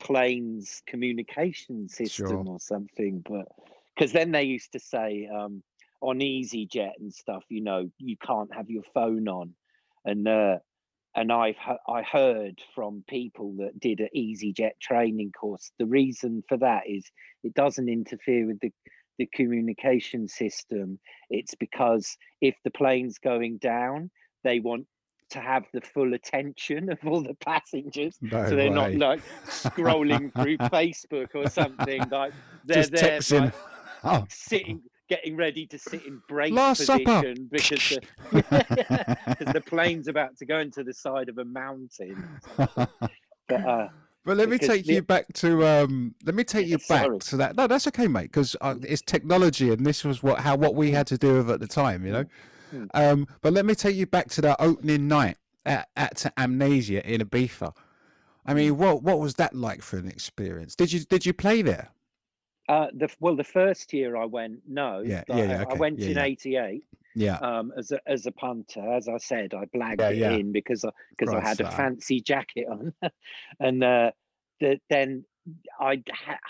planes 0.00 0.82
communication 0.86 1.88
system 1.88 2.10
Sure. 2.10 2.46
or 2.46 2.60
something, 2.60 3.22
but 3.28 3.46
because 3.94 4.12
then 4.12 4.32
they 4.32 4.44
used 4.44 4.72
to 4.72 4.78
say 4.80 5.28
um, 5.34 5.62
on 6.00 6.18
EasyJet 6.20 6.92
and 6.98 7.12
stuff, 7.12 7.44
you 7.48 7.62
know, 7.62 7.90
you 7.98 8.16
can't 8.18 8.52
have 8.54 8.70
your 8.70 8.82
phone 8.94 9.28
on, 9.28 9.54
and 10.04 10.26
uh, 10.28 10.58
and 11.16 11.32
I've 11.32 11.56
I 11.88 12.02
heard 12.02 12.60
from 12.74 13.04
people 13.08 13.54
that 13.58 13.78
did 13.80 14.00
an 14.00 14.08
EasyJet 14.16 14.72
training 14.80 15.32
course. 15.32 15.72
The 15.78 15.86
reason 15.86 16.42
for 16.48 16.56
that 16.58 16.82
is 16.88 17.10
it 17.42 17.54
doesn't 17.54 17.88
interfere 17.88 18.46
with 18.46 18.60
the 18.60 18.72
the 19.18 19.28
communication 19.34 20.28
system. 20.28 20.98
It's 21.28 21.54
because 21.54 22.16
if 22.40 22.54
the 22.64 22.70
plane's 22.70 23.18
going 23.18 23.58
down, 23.58 24.10
they 24.44 24.60
want 24.60 24.86
to 25.30 25.40
have 25.40 25.64
the 25.72 25.80
full 25.80 26.14
attention 26.14 26.90
of 26.90 26.98
all 27.06 27.22
the 27.22 27.34
passengers, 27.34 28.16
No 28.20 28.48
so 28.48 28.56
they're 28.56 28.70
not 28.70 28.94
like 28.94 29.20
scrolling 29.46 30.32
through 30.34 30.56
Facebook 30.68 31.28
or 31.34 31.48
something. 31.48 32.02
Like 32.10 32.32
they're 32.64 32.82
Just 32.84 33.30
there, 33.30 33.40
like, 33.40 33.54
Oh. 34.02 34.24
sitting, 34.30 34.80
getting 35.10 35.36
ready 35.36 35.66
to 35.66 35.78
sit 35.78 36.06
in 36.06 36.22
brake 36.28 36.54
Last 36.54 36.86
position 36.86 37.48
because 37.52 37.98
the, 38.32 39.50
the 39.52 39.60
plane's 39.66 40.08
about 40.08 40.36
to 40.38 40.46
go 40.46 40.58
into 40.60 40.82
the 40.82 40.94
side 40.94 41.28
of 41.28 41.36
a 41.38 41.44
mountain. 41.44 42.16
But 42.56 42.88
uh, 43.50 43.88
But 44.24 44.36
let 44.36 44.48
me 44.48 44.56
take 44.58 44.86
the- 44.86 44.94
you 44.94 45.02
back 45.02 45.26
to 45.34 45.66
um. 45.66 46.14
Let 46.24 46.34
me 46.34 46.44
take 46.44 46.66
you 46.68 46.78
back 46.78 47.04
sorry. 47.04 47.18
to 47.18 47.36
that. 47.38 47.56
No, 47.56 47.66
that's 47.66 47.86
okay, 47.88 48.06
mate. 48.06 48.30
Because 48.32 48.56
uh, 48.60 48.76
it's 48.82 49.02
technology, 49.02 49.70
and 49.72 49.84
this 49.84 50.04
was 50.04 50.22
what 50.22 50.40
how 50.40 50.56
what 50.56 50.74
we 50.74 50.92
had 50.92 51.06
to 51.08 51.18
do 51.18 51.34
with 51.38 51.50
at 51.50 51.60
the 51.60 51.66
time, 51.66 52.06
you 52.06 52.12
know. 52.12 52.24
Mm. 52.72 52.88
Um, 52.94 53.26
but 53.42 53.52
let 53.52 53.66
me 53.66 53.74
take 53.74 53.96
you 53.96 54.06
back 54.06 54.28
to 54.30 54.40
that 54.42 54.56
opening 54.60 55.08
night 55.08 55.36
at, 55.66 55.88
at 55.96 56.32
Amnesia 56.38 57.04
in 57.04 57.20
Ibiza. 57.20 57.74
I 58.46 58.52
Mm. 58.52 58.56
mean, 58.56 58.76
what 58.78 59.02
what 59.02 59.18
was 59.18 59.34
that 59.34 59.54
like 59.54 59.82
for 59.82 59.98
an 59.98 60.06
experience? 60.08 60.76
Did 60.76 60.92
you 60.92 61.00
did 61.00 61.26
you 61.26 61.32
play 61.32 61.62
there? 61.62 61.88
Uh, 62.70 62.86
the 62.94 63.08
well, 63.18 63.34
the 63.34 63.42
first 63.42 63.92
year 63.92 64.16
I 64.16 64.26
went, 64.26 64.60
no, 64.68 65.00
Yeah, 65.00 65.24
yeah, 65.28 65.34
I, 65.34 65.44
yeah, 65.44 65.64
I 65.68 65.74
went 65.74 65.98
yeah, 65.98 66.08
in 66.10 66.18
'88 66.18 66.84
Yeah. 67.16 67.36
um, 67.38 67.72
as 67.76 67.90
a 67.90 68.00
as 68.06 68.26
a 68.26 68.32
punter. 68.32 68.92
As 68.92 69.08
I 69.08 69.18
said, 69.18 69.54
I 69.54 69.64
blagged 69.76 70.00
it 70.08 70.22
in 70.40 70.52
because 70.52 70.84
I 70.84 70.90
because 71.10 71.34
I 71.34 71.40
had 71.40 71.60
a 71.60 71.70
fancy 71.72 72.20
jacket 72.20 72.68
on, 72.70 72.94
and 73.60 73.82
uh, 73.82 74.12
the, 74.60 74.80
then 74.88 75.24
I, 75.80 76.00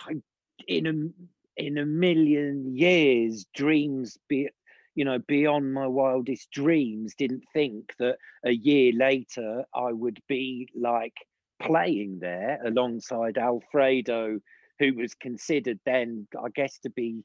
I 0.09 0.21
in 0.69 0.87
a 0.87 1.63
in 1.63 1.79
a 1.79 1.87
million 1.87 2.77
years 2.77 3.47
dreams 3.55 4.19
be 4.29 4.51
you 4.95 5.07
know 5.07 5.21
beyond 5.21 5.73
my 5.73 5.87
wildest 5.87 6.51
dreams 6.51 7.15
didn't 7.15 7.45
think 7.55 7.95
that 7.99 8.19
a 8.45 8.53
year 8.53 8.93
later 8.93 9.65
I 9.75 9.93
would 9.93 10.21
be 10.29 10.69
like 10.75 11.15
playing 11.63 12.19
there 12.21 12.59
alongside 12.63 13.39
Alfredo 13.39 14.41
who 14.81 14.95
was 14.95 15.14
considered 15.14 15.79
then 15.87 16.27
I 16.37 16.49
guess 16.55 16.79
to 16.81 16.90
be 16.90 17.23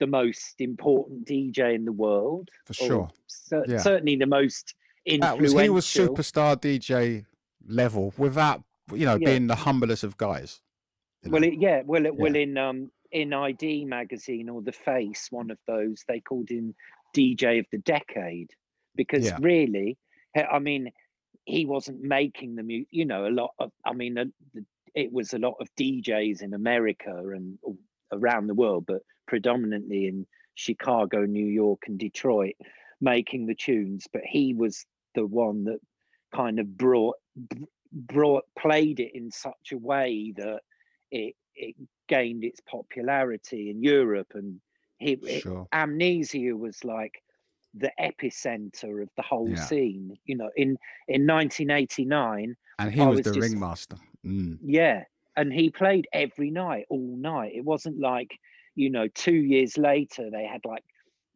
the 0.00 0.06
most 0.08 0.54
important 0.60 1.24
DJ 1.28 1.74
in 1.76 1.84
the 1.84 1.92
world 1.92 2.48
For 2.66 2.74
sure. 2.74 3.08
cer- 3.28 3.64
Yeah. 3.68 3.78
certainly 3.78 4.16
the 4.16 4.26
most 4.26 4.74
influential 5.06 5.42
was 5.42 5.52
he 5.62 5.68
was 5.70 5.86
superstar 5.86 6.56
DJ 6.60 7.24
level 7.68 8.12
without 8.18 8.64
you 8.92 9.06
know 9.06 9.16
Yeah. 9.20 9.30
being 9.30 9.46
the 9.46 9.54
humblest 9.54 10.02
of 10.02 10.16
guys. 10.16 10.60
Well, 11.26 11.42
it, 11.44 11.54
yeah, 11.58 11.82
well, 11.86 12.04
it, 12.04 12.14
well, 12.16 12.34
in 12.36 12.58
um 12.58 12.90
in 13.12 13.32
ID 13.32 13.84
magazine 13.84 14.48
or 14.48 14.60
the 14.60 14.72
Face, 14.72 15.28
one 15.30 15.50
of 15.50 15.58
those, 15.68 16.04
they 16.08 16.20
called 16.20 16.50
him 16.50 16.74
DJ 17.16 17.60
of 17.60 17.66
the 17.70 17.78
decade 17.78 18.50
because 18.96 19.24
Yeah. 19.26 19.38
really, 19.40 19.96
I 20.36 20.58
mean, 20.58 20.90
he 21.44 21.64
wasn't 21.64 22.00
making 22.02 22.56
the 22.56 22.62
music. 22.64 22.88
You 22.90 23.04
know, 23.06 23.26
a 23.26 23.30
lot 23.30 23.52
of, 23.60 23.70
I 23.86 23.92
mean, 23.92 24.18
uh, 24.18 24.24
the- 24.52 24.66
it 24.94 25.12
was 25.12 25.32
a 25.34 25.38
lot 25.38 25.54
of 25.60 25.68
DJs 25.78 26.42
in 26.42 26.54
America 26.54 27.10
and 27.16 27.58
around 28.12 28.46
the 28.46 28.54
world, 28.54 28.84
but 28.86 29.02
predominantly 29.26 30.06
in 30.06 30.26
Chicago, 30.54 31.24
New 31.24 31.46
York, 31.46 31.82
and 31.88 31.98
Detroit, 31.98 32.54
making 33.00 33.46
the 33.46 33.54
tunes. 33.54 34.06
But 34.12 34.22
he 34.24 34.54
was 34.54 34.84
the 35.14 35.26
one 35.26 35.64
that 35.64 35.78
kind 36.34 36.58
of 36.58 36.76
brought 36.76 37.16
brought 37.92 38.44
played 38.58 38.98
it 38.98 39.12
in 39.14 39.30
such 39.30 39.72
a 39.72 39.78
way 39.78 40.32
that 40.36 40.60
it 41.12 41.34
it 41.54 41.76
gained 42.08 42.42
its 42.42 42.60
popularity 42.68 43.70
in 43.70 43.80
Europe 43.82 44.32
and 44.34 44.60
he 44.98 45.12
it- 45.12 45.44
amnesia 45.72 46.56
was 46.56 46.82
like 46.84 47.22
the 47.74 47.92
epicenter 48.00 49.00
of 49.00 49.08
the 49.16 49.22
whole 49.22 49.48
Yeah. 49.48 49.56
scene 49.64 50.16
you 50.24 50.36
know 50.36 50.50
in 50.56 50.76
in 51.06 51.24
1989 51.24 52.56
and 52.80 52.92
he 52.92 53.00
was, 53.00 53.18
was 53.18 53.24
the 53.26 53.32
just- 53.34 53.48
ringmaster. 53.50 53.96
Mm. 54.24 54.58
yeah 54.62 55.04
and 55.36 55.52
he 55.52 55.70
played 55.70 56.06
every 56.12 56.50
night 56.50 56.86
all 56.88 57.16
night 57.16 57.52
it 57.54 57.64
wasn't 57.64 58.00
like 58.00 58.30
you 58.74 58.90
know 58.90 59.08
2 59.08 59.32
years 59.32 59.76
later 59.78 60.30
they 60.30 60.44
had 60.46 60.60
like 60.64 60.84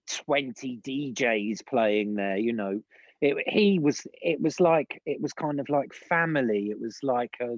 20 0.08 0.80
DJs 0.86 1.66
playing 1.66 2.14
there 2.14 2.36
you 2.36 2.52
know 2.52 2.80
it, 3.20 3.36
he 3.48 3.78
was 3.78 4.06
it 4.22 4.40
was 4.40 4.60
like 4.60 5.02
it 5.06 5.20
was 5.20 5.32
kind 5.32 5.60
of 5.60 5.68
like 5.68 5.92
family 5.92 6.68
it 6.70 6.80
was 6.80 6.98
like 7.02 7.34
a 7.40 7.56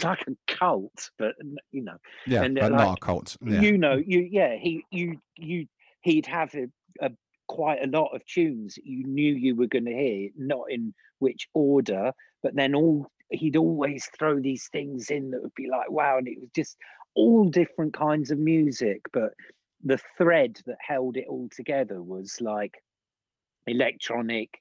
like 0.04 0.22
a 0.28 0.32
cult 0.46 1.10
but 1.18 1.34
you 1.70 1.82
know 1.82 1.96
Yeah, 2.26 2.42
And, 2.44 2.54
but 2.54 2.72
not 2.72 2.98
a 2.98 3.00
cult. 3.00 3.36
Yeah. 3.44 3.60
you 3.60 3.76
know 3.78 3.96
you 3.96 4.20
yeah 4.30 4.54
he 4.56 4.84
you 4.90 5.18
you 5.36 5.66
he'd 6.02 6.26
have 6.26 6.54
a, 6.54 6.68
a 7.00 7.10
quite 7.48 7.82
a 7.82 7.88
lot 7.88 8.14
of 8.14 8.24
tunes 8.24 8.78
you 8.82 9.04
knew 9.06 9.34
you 9.34 9.54
were 9.56 9.66
going 9.66 9.84
to 9.84 9.92
hear 9.92 10.30
not 10.36 10.70
in 10.70 10.94
which 11.18 11.48
order 11.52 12.12
but 12.42 12.54
then 12.54 12.74
all 12.74 13.06
he'd 13.34 13.56
always 13.56 14.08
throw 14.18 14.40
these 14.40 14.68
things 14.68 15.10
in 15.10 15.30
that 15.30 15.42
would 15.42 15.54
be 15.54 15.68
like 15.68 15.90
wow 15.90 16.18
and 16.18 16.28
it 16.28 16.40
was 16.40 16.50
just 16.54 16.76
all 17.14 17.48
different 17.48 17.92
kinds 17.92 18.30
of 18.30 18.38
music 18.38 19.02
but 19.12 19.32
the 19.84 19.98
thread 20.16 20.60
that 20.66 20.76
held 20.80 21.16
it 21.16 21.26
all 21.28 21.48
together 21.54 22.02
was 22.02 22.40
like 22.40 22.82
electronic 23.66 24.60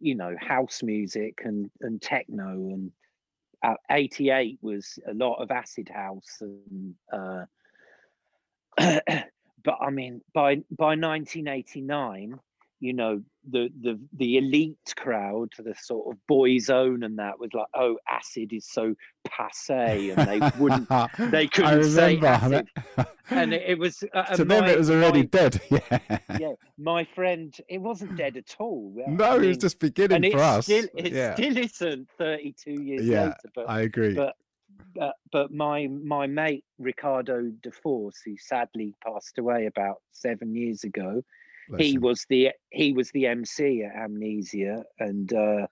you 0.00 0.14
know 0.14 0.34
house 0.38 0.82
music 0.82 1.40
and 1.44 1.70
and 1.80 2.00
techno 2.00 2.50
and 2.50 2.92
uh, 3.64 3.74
88 3.90 4.58
was 4.62 4.98
a 5.08 5.14
lot 5.14 5.42
of 5.42 5.50
acid 5.50 5.90
house 5.92 6.40
and 6.40 6.94
uh 7.12 7.44
but 9.64 9.78
i 9.80 9.90
mean 9.90 10.20
by 10.32 10.56
by 10.70 10.94
1989 10.94 12.38
you 12.80 12.92
know 12.92 13.22
the 13.50 13.68
the 13.82 13.98
the 14.16 14.36
elite 14.38 14.76
crowd 14.96 15.48
the 15.58 15.74
sort 15.82 16.12
of 16.14 16.26
boys 16.26 16.70
own 16.70 17.02
and 17.02 17.18
that 17.18 17.38
was 17.40 17.50
like 17.52 17.66
oh 17.74 17.96
acid 18.08 18.52
is 18.52 18.68
so 18.70 18.94
passe 19.26 20.10
and 20.10 20.28
they 20.28 20.38
wouldn't 20.58 20.88
they 21.30 21.46
couldn't 21.46 21.84
say 21.84 22.16
remember. 22.16 22.26
acid 22.26 22.68
and 23.30 23.52
it, 23.54 23.62
it 23.66 23.78
was 23.78 24.02
uh, 24.14 24.22
to 24.36 24.44
them, 24.44 24.60
my- 24.64 24.70
it 24.70 24.78
was 24.78 24.90
already 24.90 25.20
my- 25.20 25.24
dead. 25.26 25.60
Yeah. 25.70 26.18
yeah 26.38 26.52
my 26.78 27.04
friend 27.14 27.56
it 27.68 27.78
wasn't 27.78 28.16
dead 28.16 28.36
at 28.36 28.54
all 28.60 28.94
I 29.06 29.10
No, 29.10 29.40
it 29.40 29.46
was 29.48 29.58
just 29.58 29.78
beginning 29.80 30.24
and 30.26 30.32
for 30.32 30.40
us. 30.40 30.64
still 30.66 30.86
it 30.96 31.12
yeah. 31.12 31.34
still 31.34 31.56
isn't 31.56 32.08
32 32.18 32.70
years 32.72 33.06
Yeah, 33.06 33.22
later 33.24 33.36
but 33.54 33.68
I 33.68 33.80
agree. 33.82 34.14
but 34.14 34.34
but 34.94 35.14
but 35.32 35.52
my 35.52 35.88
my 35.88 36.26
mate 36.26 36.64
Ricardo 36.78 37.50
Da 37.62 37.70
Force, 37.82 38.20
who 38.24 38.36
sadly 38.38 38.94
passed 39.04 39.38
away 39.38 39.66
about 39.66 39.96
seven 40.12 40.54
years 40.54 40.84
ago, 40.84 41.22
Bless 41.68 41.80
he 41.82 41.94
him. 41.94 42.00
was 42.00 42.24
the 42.28 42.50
he 42.70 42.92
was 42.92 43.10
the 43.12 43.26
MC 43.26 43.82
at 43.84 43.94
Amnesia, 43.94 44.84
and 44.98 45.32
uh, 45.32 45.66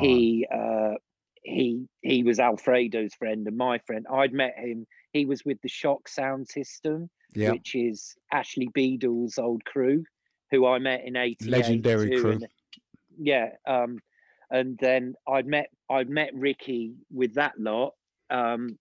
he 0.00 0.46
uh, 0.52 0.94
he 1.42 1.86
he 2.02 2.22
was 2.22 2.38
Alfredo's 2.40 3.14
friend 3.14 3.46
and 3.46 3.56
my 3.56 3.78
friend. 3.78 4.06
I'd 4.12 4.32
met 4.32 4.54
him. 4.56 4.86
He 5.12 5.24
was 5.24 5.44
with 5.44 5.60
the 5.62 5.68
Shock 5.68 6.08
Sound 6.08 6.48
System, 6.48 7.08
Yeah. 7.34 7.52
which 7.52 7.74
is 7.74 8.14
Ashley 8.32 8.68
Beedle's 8.74 9.38
old 9.38 9.64
crew, 9.64 10.04
who 10.50 10.66
I 10.66 10.78
met 10.78 11.04
in 11.04 11.16
'88. 11.16 11.48
Legendary 11.50 12.20
crew. 12.20 12.30
and- 12.32 12.46
yeah, 13.20 13.50
um, 13.66 13.98
and 14.50 14.78
then 14.80 15.14
I'd 15.26 15.46
met 15.46 15.70
I'd 15.90 16.10
met 16.10 16.30
Ricky 16.34 16.94
with 17.12 17.34
that 17.34 17.58
lot, 17.58 17.94
um, 18.30 18.78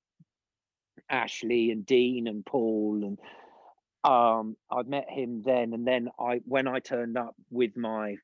Ashley 1.09 1.71
and 1.71 1.85
Dean 1.85 2.27
and 2.27 2.45
Paul 2.45 3.03
and 3.03 3.17
um 4.07 4.55
I'd 4.71 4.87
met 4.87 5.09
him 5.09 5.41
then 5.43 5.73
and 5.73 5.85
then 5.85 6.09
I 6.19 6.41
when 6.45 6.67
I 6.67 6.79
turned 6.79 7.17
up 7.17 7.35
with 7.51 7.75
my 7.75 8.15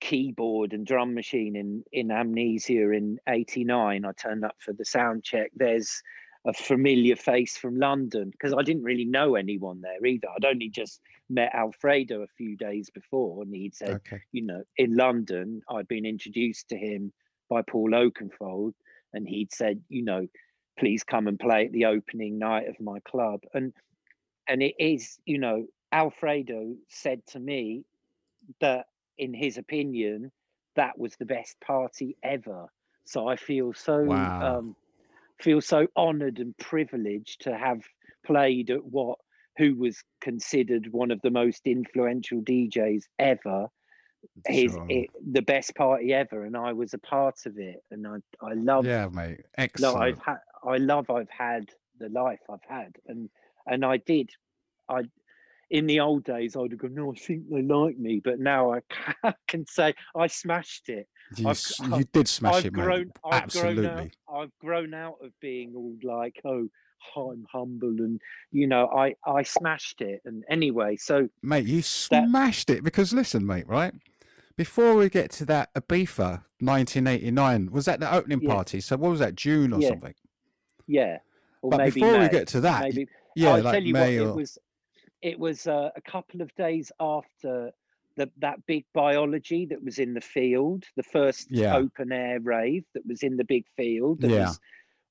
keyboard 0.00 0.72
and 0.72 0.86
drum 0.86 1.14
machine 1.14 1.56
in 1.56 1.84
in 1.92 2.10
Amnesia 2.10 2.90
in 2.90 3.18
89 3.28 4.04
I 4.04 4.12
turned 4.12 4.44
up 4.44 4.56
for 4.58 4.72
the 4.72 4.84
sound 4.84 5.24
check. 5.24 5.50
There's 5.54 6.02
a 6.46 6.54
familiar 6.54 7.16
face 7.16 7.56
from 7.58 7.78
London 7.78 8.30
because 8.30 8.54
I 8.54 8.62
didn't 8.62 8.82
really 8.82 9.04
know 9.04 9.34
anyone 9.34 9.82
there 9.82 10.04
either. 10.06 10.28
I'd 10.34 10.46
only 10.46 10.70
just 10.70 11.00
met 11.28 11.54
Alfredo 11.54 12.22
a 12.22 12.26
few 12.38 12.56
days 12.56 12.88
before 12.90 13.42
and 13.42 13.54
he'd 13.54 13.74
said 13.74 13.96
Okay. 13.96 14.20
you 14.32 14.42
know 14.42 14.62
in 14.76 14.96
London 14.96 15.62
I'd 15.68 15.88
been 15.88 16.06
introduced 16.06 16.68
to 16.70 16.76
him 16.78 17.12
by 17.50 17.62
Paul 17.62 17.90
Oakenfold 17.90 18.72
and 19.12 19.28
he'd 19.28 19.52
said 19.52 19.82
you 19.88 20.02
know 20.02 20.26
please 20.78 21.04
come 21.04 21.26
and 21.28 21.38
play 21.38 21.66
at 21.66 21.72
the 21.72 21.84
opening 21.84 22.38
night 22.38 22.66
of 22.68 22.80
my 22.80 22.98
club. 23.00 23.40
And 23.52 23.72
and 24.50 24.62
it 24.62 24.74
is 24.80 25.20
you 25.26 25.38
know 25.38 25.66
alfredo 25.92 26.76
said 26.90 27.26
to 27.28 27.40
me 27.40 27.84
that 28.60 28.86
in 29.18 29.34
his 29.34 29.58
opinion 29.58 30.32
that 30.76 30.98
was 30.98 31.16
the 31.16 31.26
best 31.26 31.60
party 31.60 32.16
ever 32.24 32.68
so 33.06 33.28
i 33.28 33.36
feel 33.36 33.72
so 33.74 34.02
Wow. 34.02 34.40
um 34.40 34.76
feel 35.40 35.60
so 35.60 35.88
honored 35.96 36.38
and 36.40 36.56
privileged 36.58 37.42
to 37.42 37.56
have 37.56 37.82
played 38.26 38.70
at 38.70 38.84
what 38.84 39.18
who 39.58 39.74
was 39.76 40.04
considered 40.20 40.92
one 40.92 41.12
of 41.12 41.20
the 41.22 41.30
most 41.30 41.62
influential 41.66 42.42
djs 42.42 43.04
ever 43.20 43.68
his 44.46 44.78
Sure. 44.78 44.86
it, 44.88 45.10
the 45.32 45.42
best 45.42 45.74
party 45.76 46.14
ever, 46.14 46.44
and 46.44 46.56
I 46.56 46.72
was 46.72 46.94
a 46.94 46.98
part 46.98 47.46
of 47.46 47.58
it, 47.58 47.84
and 47.90 48.06
I 48.06 48.16
I 48.42 48.54
love 48.54 48.86
Yeah, 48.86 49.08
mate. 49.12 49.46
no, 49.78 49.96
Excellent. 49.96 49.96
I've 49.96 50.18
had 50.24 50.38
I 50.64 50.78
love 50.78 51.10
I've 51.10 51.30
had 51.30 51.70
the 51.98 52.08
life 52.10 52.40
I've 52.50 52.64
had, 52.68 52.96
and 53.06 53.30
and 53.70 53.84
I 53.84 53.96
did, 53.98 54.30
I 54.88 55.02
in 55.70 55.86
the 55.86 56.00
old 56.00 56.24
days 56.24 56.56
I'd 56.56 56.72
have 56.72 56.80
gone, 56.80 56.94
no, 56.94 57.12
I 57.12 57.16
think 57.16 57.48
they 57.48 57.62
like 57.62 57.96
me, 57.96 58.20
but 58.22 58.40
now 58.40 58.72
I 58.74 58.80
ca- 59.22 59.32
can 59.46 59.64
say 59.66 59.94
I 60.16 60.26
smashed 60.26 60.88
it. 60.88 61.08
You, 61.36 61.44
I've- 61.46 61.50
s- 61.52 61.80
I've- 61.80 62.04
did 62.12 62.26
smash 62.28 62.56
I've 62.56 62.66
it, 62.66 62.72
mate. 62.74 62.82
grown, 62.82 63.12
I've 63.24 63.42
Absolutely. 63.44 63.82
grown 63.86 63.98
out. 63.98 64.10
I've 64.34 64.58
grown 64.58 64.94
out 64.94 65.16
of 65.22 65.30
being 65.40 65.74
all 65.76 65.94
like, 66.02 66.40
oh, 66.44 66.68
I'm 67.16 67.46
humble, 67.50 67.88
and 68.00 68.20
you 68.52 68.66
know, 68.66 68.88
I 68.88 69.14
I 69.24 69.42
smashed 69.44 70.02
it. 70.02 70.20
And 70.26 70.44
anyway, 70.50 70.96
so 70.96 71.28
Mate, 71.42 71.64
you 71.64 71.78
That- 71.78 71.84
smashed 72.28 72.68
it 72.68 72.82
because 72.84 73.12
listen, 73.14 73.46
mate, 73.46 73.66
right? 73.68 73.94
Before 74.56 74.94
we 74.96 75.08
get 75.08 75.30
to 75.38 75.46
that 75.46 75.72
Ibiza 75.72 76.42
1989, 76.58 77.70
was 77.70 77.84
that 77.86 78.00
the 78.00 78.12
opening 78.12 78.40
Yeah. 78.42 78.52
party? 78.54 78.80
So 78.80 78.96
what 78.98 79.10
was 79.12 79.20
that, 79.20 79.34
June 79.34 79.72
or 79.72 79.80
Yeah. 79.80 79.88
something? 79.90 80.14
yeah, 80.86 81.18
or 81.62 81.70
But 81.70 81.76
maybe 81.78 82.00
before 82.00 82.18
we 82.18 82.28
get 82.28 82.48
to 82.48 82.60
that, 82.62 82.82
maybe 82.82 83.06
Yeah, 83.40 83.54
I'll 83.54 83.62
like 83.62 83.72
tell 83.74 83.82
you 83.82 83.92
May 83.94 84.18
what, 84.20 84.26
or 84.26 84.30
it 84.30 84.34
was. 84.36 84.58
It 85.22 85.38
was 85.38 85.66
uh, 85.66 85.90
a 85.94 86.00
couple 86.00 86.40
of 86.40 86.54
days 86.54 86.90
after 86.98 87.72
the, 88.16 88.30
that 88.38 88.64
big 88.66 88.84
biology 88.94 89.66
that 89.66 89.82
was 89.82 89.98
in 89.98 90.14
the 90.14 90.20
field, 90.20 90.84
the 90.96 91.02
first 91.02 91.48
Yeah. 91.50 91.76
open 91.76 92.10
air 92.10 92.40
rave 92.40 92.84
that 92.94 93.04
was 93.06 93.22
in 93.22 93.36
the 93.36 93.44
big 93.44 93.64
field. 93.76 94.22
That 94.22 94.30
Yeah. 94.30 94.46
was 94.46 94.60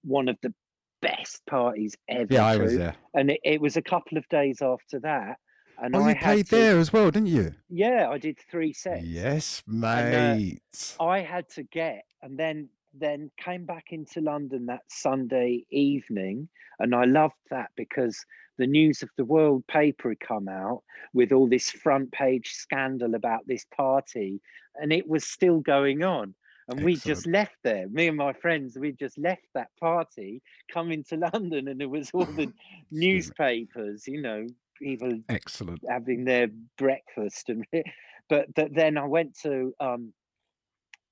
one 0.04 0.28
of 0.28 0.38
the 0.42 0.54
best 1.02 1.46
parties 1.46 1.96
ever. 2.08 2.34
yeah, 2.34 2.46
I 2.46 2.58
was 2.58 2.76
there. 2.76 2.96
And 3.14 3.32
it, 3.32 3.40
it 3.44 3.62
was 3.62 3.78
a 3.78 3.82
couple 3.82 4.18
of 4.18 4.28
days 4.30 4.62
after 4.62 5.00
that, 5.02 5.38
and 5.82 5.96
Oh, 5.96 6.02
I 6.02 6.14
played 6.16 6.48
to, 6.48 6.56
there 6.56 6.80
as 6.80 6.92
well, 6.92 7.10
didn't 7.12 7.28
you? 7.28 7.54
Yeah, 7.70 8.10
I 8.10 8.18
did 8.18 8.38
three 8.52 8.74
sets. 8.74 9.06
Yes, 9.06 9.64
uh, 9.68 9.72
mate. 9.72 10.62
I 11.00 11.20
had 11.20 11.48
to 11.52 11.64
get 11.64 12.04
and 12.22 12.38
then 12.38 12.70
then 12.94 13.30
came 13.38 13.66
back 13.66 13.88
into 13.92 14.22
London 14.22 14.66
that 14.66 14.84
Sunday 14.88 15.66
evening 15.70 16.50
and 16.80 16.96
I 16.96 17.06
loved 17.06 17.36
that 17.52 17.70
because 17.76 18.26
the 18.58 18.68
news 18.68 19.04
of 19.04 19.10
the 19.18 19.26
world 19.26 19.66
paper 19.68 20.10
had 20.10 20.20
come 20.20 20.48
out 20.48 20.84
with 21.14 21.32
all 21.32 21.48
this 21.48 21.70
front 21.70 22.12
page 22.12 22.52
scandal 22.52 23.16
about 23.16 23.48
this 23.48 23.66
party 23.76 24.42
and 24.76 24.92
it 24.92 25.08
was 25.08 25.26
still 25.26 25.60
going 25.60 26.04
on. 26.04 26.34
And 26.68 26.84
we 26.84 26.98
just 26.98 27.26
left 27.26 27.56
there 27.64 27.88
me 27.90 28.08
and 28.08 28.18
my 28.18 28.32
friends 28.32 28.78
we 28.78 28.92
just 28.92 29.18
left 29.18 29.48
that 29.56 29.70
party 29.80 30.42
come 30.72 30.92
into 30.92 31.18
London 31.34 31.68
and 31.68 31.82
it 31.82 31.90
was 31.90 32.12
all 32.14 32.26
the 32.26 32.54
newspapers 32.92 34.08
you 34.08 34.22
know 34.22 34.46
people 34.78 35.20
Excellent. 35.30 35.82
having 35.90 36.26
their 36.26 36.48
breakfast 36.78 37.50
and 37.50 37.66
but 38.30 38.54
th- 38.56 38.72
then 38.72 39.00
I 39.00 39.06
went 39.06 39.36
to 39.42 39.74
um 39.80 40.14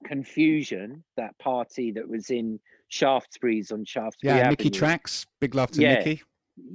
Confusion, 0.06 1.04
that 1.16 1.38
party 1.40 1.92
that 1.92 2.08
was 2.08 2.30
in 2.30 2.60
Shaftesbury's 2.90 3.72
on 3.72 3.86
Shaftesbury 3.86 4.38
Yeah, 4.38 4.50
Nikki 4.50 4.68
Avenue. 4.68 4.80
Tracks. 4.80 5.26
Big 5.40 5.56
love 5.56 5.72
to 5.72 5.82
Yeah. 5.82 5.96
Nikki. 5.96 6.22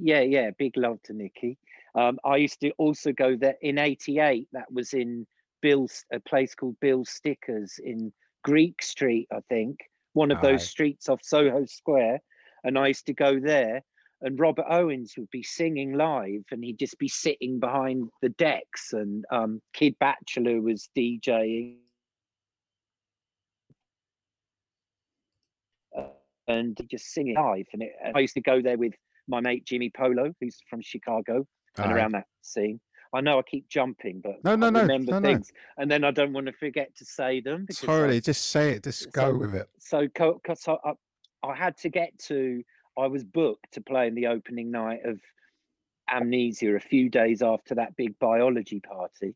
Yeah, 0.01 0.21
yeah, 0.21 0.51
big 0.57 0.77
love 0.77 1.01
to 1.03 1.13
Nikki. 1.13 1.57
Um, 1.95 2.19
I 2.23 2.37
used 2.37 2.59
to 2.61 2.71
also 2.77 3.11
go 3.11 3.35
there 3.35 3.57
in 3.61 3.77
'88. 3.77 4.47
That 4.53 4.71
was 4.71 4.93
in 4.93 5.27
Bill's, 5.61 6.05
a 6.11 6.19
place 6.19 6.55
called 6.55 6.79
Bill 6.79 7.05
Stickers 7.05 7.79
in 7.83 8.11
Greek 8.43 8.81
Street, 8.81 9.27
I 9.31 9.39
think, 9.49 9.79
one 10.13 10.31
of 10.31 10.41
those 10.41 10.61
Aye. 10.61 10.65
streets 10.65 11.09
off 11.09 11.21
Soho 11.23 11.65
Square. 11.65 12.21
And 12.63 12.77
I 12.77 12.87
used 12.87 13.05
to 13.07 13.13
go 13.13 13.39
there, 13.39 13.83
and 14.21 14.39
Robert 14.39 14.65
Owens 14.69 15.13
would 15.17 15.29
be 15.31 15.43
singing 15.43 15.93
live, 15.93 16.43
and 16.51 16.63
he'd 16.63 16.79
just 16.79 16.97
be 16.97 17.09
sitting 17.09 17.59
behind 17.59 18.09
the 18.21 18.29
decks, 18.29 18.93
and 18.93 19.25
um, 19.31 19.61
Kid 19.73 19.95
Batchelor 19.99 20.61
was 20.61 20.89
DJing. 20.97 21.75
And 26.47 26.77
just 26.91 27.13
singing 27.13 27.35
live. 27.35 27.65
And, 27.73 27.81
it, 27.83 27.93
and 28.03 28.15
I 28.15 28.19
used 28.19 28.33
to 28.33 28.41
go 28.41 28.61
there 28.61 28.77
with 28.77 28.93
my 29.27 29.39
mate 29.39 29.65
Jimi 29.65 29.93
Polo, 29.93 30.33
who's 30.41 30.57
from 30.69 30.81
Chicago, 30.81 31.45
and 31.77 31.91
Aye. 31.91 31.95
around 31.95 32.11
that 32.13 32.25
scene. 32.41 32.79
I 33.13 33.21
know 33.21 33.37
I 33.39 33.43
keep 33.43 33.69
jumping, 33.69 34.21
but 34.23 34.43
No, 34.43 34.55
no, 34.55 34.67
I 34.67 34.69
no, 34.71 34.81
remember 34.81 35.11
no, 35.13 35.19
no. 35.19 35.29
things, 35.29 35.51
and 35.77 35.89
then 35.89 36.03
I 36.03 36.11
don't 36.11 36.33
want 36.33 36.47
to 36.47 36.51
forget 36.53 36.95
to 36.97 37.05
say 37.05 37.39
them. 37.41 37.65
Because 37.65 37.83
I- 37.83 37.87
Totally. 37.87 38.21
Just 38.21 38.47
say 38.47 38.71
it. 38.71 38.83
Just 38.83 39.11
go 39.13 39.33
with 39.37 39.53
it. 39.55 39.69
so 39.79 40.01
because 40.07 40.67
I, 40.67 40.75
I, 40.83 40.93
I 41.47 41.55
had 41.55 41.77
to 41.77 41.89
get 41.89 42.17
to, 42.27 42.63
I 42.97 43.07
was 43.07 43.23
booked 43.23 43.71
to 43.73 43.81
play 43.81 44.07
in 44.07 44.15
the 44.15 44.27
opening 44.27 44.71
night 44.71 45.05
of 45.05 45.19
Amnesia 46.11 46.75
a 46.75 46.79
few 46.79 47.09
days 47.09 47.41
after 47.41 47.75
that 47.75 47.95
big 47.95 48.17
biology 48.19 48.79
party, 48.81 49.35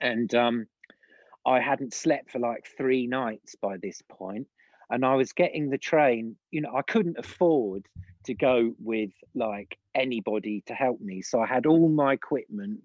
and 0.00 0.34
um, 0.34 0.66
I 1.46 1.60
hadn't 1.60 1.94
slept 1.94 2.30
for 2.32 2.38
like 2.38 2.66
three 2.76 3.06
nights 3.06 3.54
by 3.60 3.76
this 3.76 4.02
point, 4.08 4.46
and 4.92 5.04
I 5.04 5.16
was 5.16 5.32
getting 5.32 5.70
the 5.70 5.78
train. 5.78 6.36
You 6.52 6.60
know, 6.60 6.76
I 6.76 6.82
couldn't 6.82 7.18
afford 7.18 7.88
to 8.24 8.34
go 8.34 8.74
with 8.78 9.10
like 9.34 9.76
anybody 9.94 10.62
to 10.66 10.74
help 10.74 11.00
me, 11.00 11.22
so 11.22 11.40
I 11.40 11.46
had 11.46 11.66
all 11.66 11.88
my 11.88 12.12
equipment, 12.12 12.82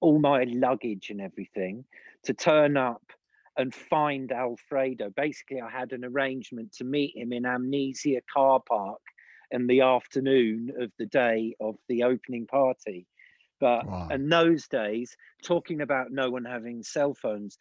all 0.00 0.18
my 0.18 0.44
luggage 0.44 1.08
and 1.08 1.20
everything 1.20 1.84
to 2.24 2.34
turn 2.34 2.76
up 2.76 3.12
and 3.56 3.74
find 3.74 4.32
Alfredo. 4.32 5.10
Basically, 5.16 5.60
I 5.60 5.70
had 5.70 5.92
an 5.92 6.04
arrangement 6.04 6.72
to 6.74 6.84
meet 6.84 7.16
him 7.16 7.32
in 7.32 7.46
Amnesia 7.46 8.20
car 8.30 8.60
park 8.68 9.00
in 9.50 9.66
the 9.66 9.80
afternoon 9.80 10.72
of 10.80 10.90
the 10.98 11.06
day 11.06 11.54
of 11.60 11.76
the 11.88 12.02
opening 12.02 12.46
party. 12.46 13.06
But 13.60 13.86
Wow. 13.86 14.08
in 14.10 14.28
those 14.28 14.68
days, 14.68 15.16
talking 15.42 15.80
about 15.80 16.10
no 16.10 16.30
one 16.30 16.44
having 16.44 16.82
cell 16.82 17.14
phones, 17.14 17.56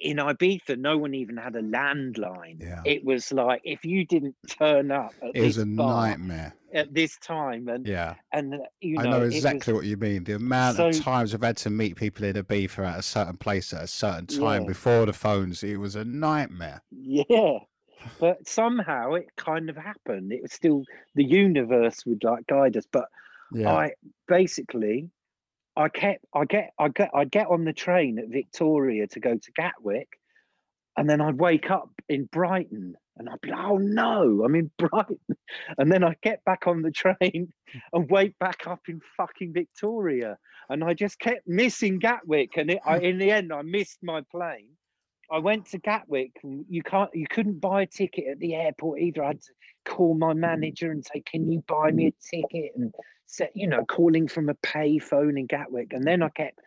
in 0.00 0.16
Ibiza, 0.18 0.76
no 0.78 0.98
one 0.98 1.14
even 1.14 1.36
had 1.36 1.54
a 1.56 1.62
landline. 1.62 2.60
Yeah. 2.60 2.82
It 2.84 3.04
was 3.04 3.32
like 3.32 3.60
if 3.64 3.84
you 3.84 4.04
didn't 4.06 4.36
turn 4.48 4.90
up 4.90 5.12
at 5.22 5.30
It 5.34 5.40
was 5.42 5.58
a 5.58 5.64
nightmare. 5.64 6.54
at 6.74 6.92
this 6.92 7.16
time, 7.18 7.68
and 7.68 7.86
Yeah. 7.86 8.14
and 8.32 8.54
uh, 8.54 8.58
you 8.80 8.94
know, 8.96 9.00
I 9.00 9.04
know 9.10 9.22
it 9.22 9.26
was- 9.26 9.34
exactly 9.36 9.72
what 9.72 9.84
you 9.84 9.96
mean. 9.96 10.24
The 10.24 10.34
amount 10.36 10.78
of 10.80 11.00
times 11.00 11.34
I've 11.34 11.42
had 11.42 11.56
to 11.58 11.70
meet 11.70 11.96
people 11.96 12.24
in 12.24 12.34
Ibiza 12.34 12.86
at 12.86 12.98
a 12.98 13.02
certain 13.02 13.36
place 13.36 13.72
at 13.72 13.82
a 13.82 13.86
certain 13.86 14.26
time 14.26 14.62
Yeah. 14.62 14.68
before 14.68 15.06
the 15.06 15.12
phones, 15.12 15.62
it 15.62 15.76
was 15.76 15.94
a 15.96 16.04
nightmare. 16.04 16.82
Yeah. 16.90 17.58
But 18.20 18.46
somehow 18.46 19.14
it 19.14 19.28
kind 19.36 19.70
of 19.70 19.76
happened. 19.76 20.32
It 20.32 20.42
was 20.42 20.52
still 20.52 20.82
the 21.14 21.24
universe 21.24 22.04
would 22.04 22.22
like 22.22 22.46
guide 22.48 22.76
us. 22.76 22.84
But 22.90 23.06
Yeah. 23.52 23.72
I 23.72 23.92
basically 24.28 25.08
I 25.76 25.88
kept 25.88 26.24
I 26.34 26.44
get 26.44 26.70
I 26.78 26.88
get 26.88 27.10
I'd 27.14 27.30
get 27.30 27.48
on 27.48 27.64
the 27.64 27.72
train 27.72 28.18
at 28.18 28.28
Victoria 28.28 29.06
to 29.08 29.20
go 29.20 29.36
to 29.36 29.52
Gatwick 29.52 30.08
and 30.96 31.08
then 31.08 31.20
I'd 31.20 31.38
wake 31.38 31.70
up 31.70 31.90
in 32.08 32.26
Brighton 32.26 32.94
and 33.16 33.28
I'd 33.28 33.40
be 33.40 33.50
like, 33.50 33.64
oh 33.64 33.78
no, 33.78 34.42
I'm 34.44 34.54
in 34.54 34.70
Brighton. 34.78 35.18
And 35.78 35.90
then 35.90 36.04
I'd 36.04 36.20
get 36.22 36.44
back 36.44 36.66
on 36.66 36.82
the 36.82 36.90
train 36.90 37.52
and 37.92 38.10
wake 38.10 38.38
back 38.38 38.66
up 38.66 38.80
in 38.88 39.00
fucking 39.16 39.52
Victoria. 39.52 40.36
And 40.68 40.82
I 40.82 40.94
just 40.94 41.18
kept 41.18 41.46
missing 41.46 41.98
Gatwick. 41.98 42.56
And 42.56 42.70
it, 42.70 42.80
I, 42.84 42.98
in 42.98 43.18
the 43.18 43.30
end, 43.30 43.52
I 43.52 43.62
missed 43.62 43.98
my 44.02 44.22
plane. 44.30 44.68
I 45.30 45.38
went 45.38 45.66
to 45.70 45.78
Gatwick. 45.78 46.32
And 46.42 46.64
you 46.68 46.82
can't, 46.82 47.10
you 47.12 47.26
couldn't 47.28 47.60
buy 47.60 47.82
a 47.82 47.86
ticket 47.86 48.24
at 48.30 48.38
the 48.38 48.54
airport 48.54 49.00
either. 49.00 49.22
I 49.22 49.28
had 49.28 49.42
to 49.42 49.52
call 49.84 50.14
my 50.14 50.32
manager 50.32 50.90
and 50.90 51.04
say, 51.04 51.22
"Can 51.26 51.50
you 51.50 51.62
buy 51.66 51.90
me 51.90 52.06
a 52.06 52.36
ticket?" 52.36 52.72
And 52.76 52.92
set, 53.26 53.52
you 53.54 53.66
know, 53.66 53.84
calling 53.84 54.28
from 54.28 54.48
a 54.48 54.54
pay 54.54 54.98
phone 54.98 55.38
in 55.38 55.46
Gatwick. 55.46 55.92
And 55.92 56.04
then 56.04 56.20
mm-hmm. 56.20 56.26
I 56.26 56.44
kept 56.44 56.60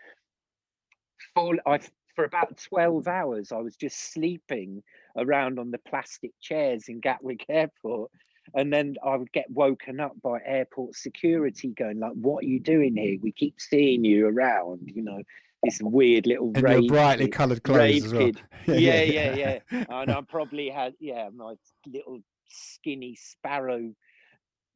fall. 1.34 1.56
I 1.66 1.80
for 2.16 2.26
about 2.26 2.58
twelve 2.58 3.08
hours. 3.08 3.52
I 3.52 3.58
was 3.58 3.76
just 3.76 4.14
sleeping 4.14 4.84
around 5.18 5.60
on 5.60 5.72
the 5.72 5.78
plastic 5.78 6.32
chairs 6.42 6.86
in 6.88 7.00
Gatwick 7.00 7.46
Airport. 7.50 8.12
And 8.54 8.72
then 8.72 8.96
I 9.06 9.18
would 9.18 9.32
get 9.34 9.50
woken 9.50 10.00
up 10.00 10.14
by 10.24 10.40
airport 10.46 10.96
security 10.96 11.74
going 11.78 12.00
like, 12.00 12.14
"What 12.14 12.44
are 12.44 12.48
you 12.48 12.62
doing 12.62 12.96
here? 12.96 13.18
We 13.22 13.34
keep 13.34 13.60
seeing 13.60 14.06
you 14.06 14.26
around." 14.28 14.90
You 14.96 15.04
know, 15.04 15.22
this 15.64 15.82
weird 15.82 16.28
little 16.28 16.52
rave 16.52 16.88
brightly 16.88 17.28
coloured 17.28 17.64
clothes 17.64 18.06
as 18.06 18.14
well. 18.14 18.26
kid. 18.26 18.42
Yeah, 18.68 19.02
yeah, 19.02 19.36
yeah. 19.36 19.86
And 19.90 20.12
I 20.12 20.22
probably 20.30 20.70
had, 20.70 20.94
yeah, 21.00 21.30
my 21.34 21.56
little 21.86 22.20
skinny 22.50 23.16
sparrow 23.16 23.94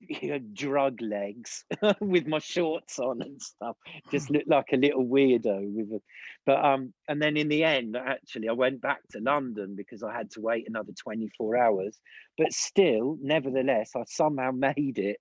you 0.01 0.29
know, 0.31 0.39
drug 0.53 1.01
legs 1.01 1.63
with 1.99 2.27
my 2.27 2.39
shorts 2.39 2.99
on 2.99 3.21
and 3.21 3.41
stuff. 3.41 3.77
Just 4.11 4.29
looked 4.31 4.47
like 4.47 4.67
a 4.73 4.77
little 4.77 5.05
weirdo 5.05 5.71
with 5.73 5.91
a 5.91 6.01
but 6.45 6.63
um 6.63 6.93
and 7.07 7.21
then 7.21 7.37
in 7.37 7.47
the 7.47 7.63
end 7.63 7.95
actually 7.95 8.49
I 8.49 8.53
went 8.53 8.81
back 8.81 8.99
to 9.11 9.19
London 9.19 9.75
because 9.75 10.03
I 10.03 10.13
had 10.15 10.31
to 10.31 10.41
wait 10.41 10.67
another 10.67 10.93
24 11.01 11.57
hours. 11.57 11.99
But 12.37 12.53
still, 12.53 13.17
nevertheless, 13.21 13.91
I 13.95 14.03
somehow 14.07 14.51
made 14.51 14.97
it 14.97 15.17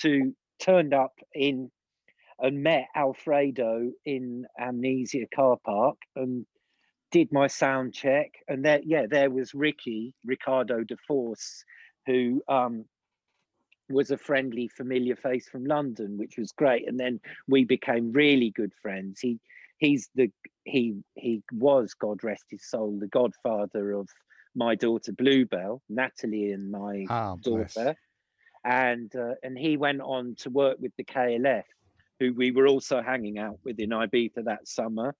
to 0.00 0.34
turned 0.60 0.94
up 0.94 1.12
in 1.34 1.70
and 2.40 2.62
met 2.62 2.86
Alfredo 2.94 3.90
in 4.04 4.46
Amnesia 4.60 5.26
car 5.34 5.56
park 5.64 5.96
and 6.14 6.46
did 7.10 7.32
my 7.32 7.46
sound 7.46 7.94
check 7.94 8.30
and 8.48 8.64
there 8.64 8.80
yeah 8.84 9.06
there 9.08 9.30
was 9.30 9.54
ricky 9.54 10.14
ricardo 10.26 10.84
da 10.84 10.94
force 11.06 11.64
who 12.06 12.42
um 12.48 12.84
was 13.90 14.10
a 14.10 14.18
friendly 14.18 14.68
familiar 14.68 15.16
face 15.16 15.48
from 15.48 15.64
london 15.64 16.18
which 16.18 16.36
was 16.36 16.52
great. 16.52 16.88
And 16.88 16.98
then 16.98 17.20
we 17.46 17.64
became 17.64 18.12
really 18.12 18.50
good 18.50 18.72
friends. 18.82 19.20
He 19.20 19.38
he's 19.78 20.10
the 20.14 20.30
he 20.64 20.96
he 21.14 21.42
was 21.52 21.94
God 21.94 22.22
rest 22.22 22.44
his 22.50 22.68
soul, 22.68 22.98
the 22.98 23.08
godfather 23.08 23.92
of 23.92 24.08
my 24.54 24.74
daughter 24.74 25.12
Bluebell, 25.12 25.82
Natalie, 25.88 26.52
and 26.52 26.70
my 26.70 27.06
bless. 27.42 27.74
daughter, 27.74 27.96
and 28.64 29.14
uh, 29.16 29.34
and 29.42 29.56
he 29.56 29.76
went 29.76 30.00
on 30.00 30.34
to 30.40 30.50
work 30.50 30.78
with 30.80 30.92
the 30.96 31.04
KLF, 31.04 31.64
who 32.18 32.34
we 32.34 32.50
were 32.50 32.66
also 32.66 33.00
hanging 33.00 33.38
out 33.38 33.58
with 33.64 33.78
in 33.78 33.90
Ibiza 33.90 34.44
that 34.44 34.66
summer, 34.66 35.14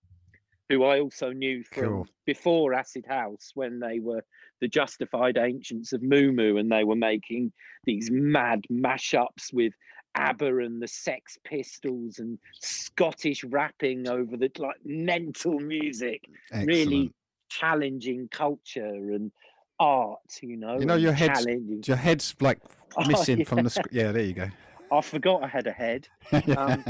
who 0.68 0.84
I 0.84 1.00
also 1.00 1.32
knew 1.32 1.62
from 1.64 1.84
Cool. 1.84 2.06
before 2.26 2.74
Acid 2.74 3.06
House 3.08 3.52
when 3.54 3.80
they 3.80 4.00
were 4.00 4.22
the 4.60 4.68
Justified 4.68 5.38
Ancients 5.38 5.92
of 5.92 6.02
Mu 6.02 6.32
Mu 6.32 6.56
and 6.58 6.70
they 6.70 6.84
were 6.84 6.96
making 6.96 7.52
these 7.84 8.10
mad 8.10 8.62
mashups 8.70 9.52
with 9.52 9.72
ABBA 10.14 10.58
and 10.58 10.82
the 10.82 10.88
Sex 10.88 11.38
Pistols 11.44 12.18
and 12.18 12.38
Scottish 12.60 13.44
rapping 13.44 14.08
over 14.08 14.36
the 14.36 14.50
like 14.58 14.76
mental 14.84 15.58
music, 15.60 16.22
really 16.64 17.12
challenging 17.48 18.28
culture 18.30 19.12
and 19.12 19.30
art, 19.78 20.18
you 20.42 20.56
know. 20.56 20.78
You 20.78 20.86
know 20.86 20.96
your 20.96 21.12
head's 21.12 21.46
your 21.86 21.96
head's 21.96 22.34
like 22.40 22.58
Oh, 22.96 23.04
missing 23.06 23.44
from 23.44 23.58
the 23.58 23.62
yeah. 23.64 23.82
sc- 23.82 23.92
yeah. 23.92 24.12
There 24.12 24.22
you 24.24 24.32
go. 24.32 24.48
I 24.90 25.00
forgot 25.02 25.44
I 25.44 25.46
had 25.48 25.66
a 25.66 25.72
head. 25.72 26.08
Um, 26.56 26.84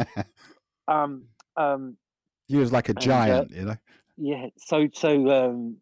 um, 0.87 1.23
um, 1.57 1.97
you 2.49 2.59
was 2.59 2.73
like 2.73 2.89
a 2.89 2.93
and, 2.93 2.99
uh, 2.99 3.01
giant, 3.01 3.51
you 3.53 3.65
know. 3.65 3.77
yeah 4.17 4.47
so 4.57 4.89
so 4.93 5.31
um 5.31 5.77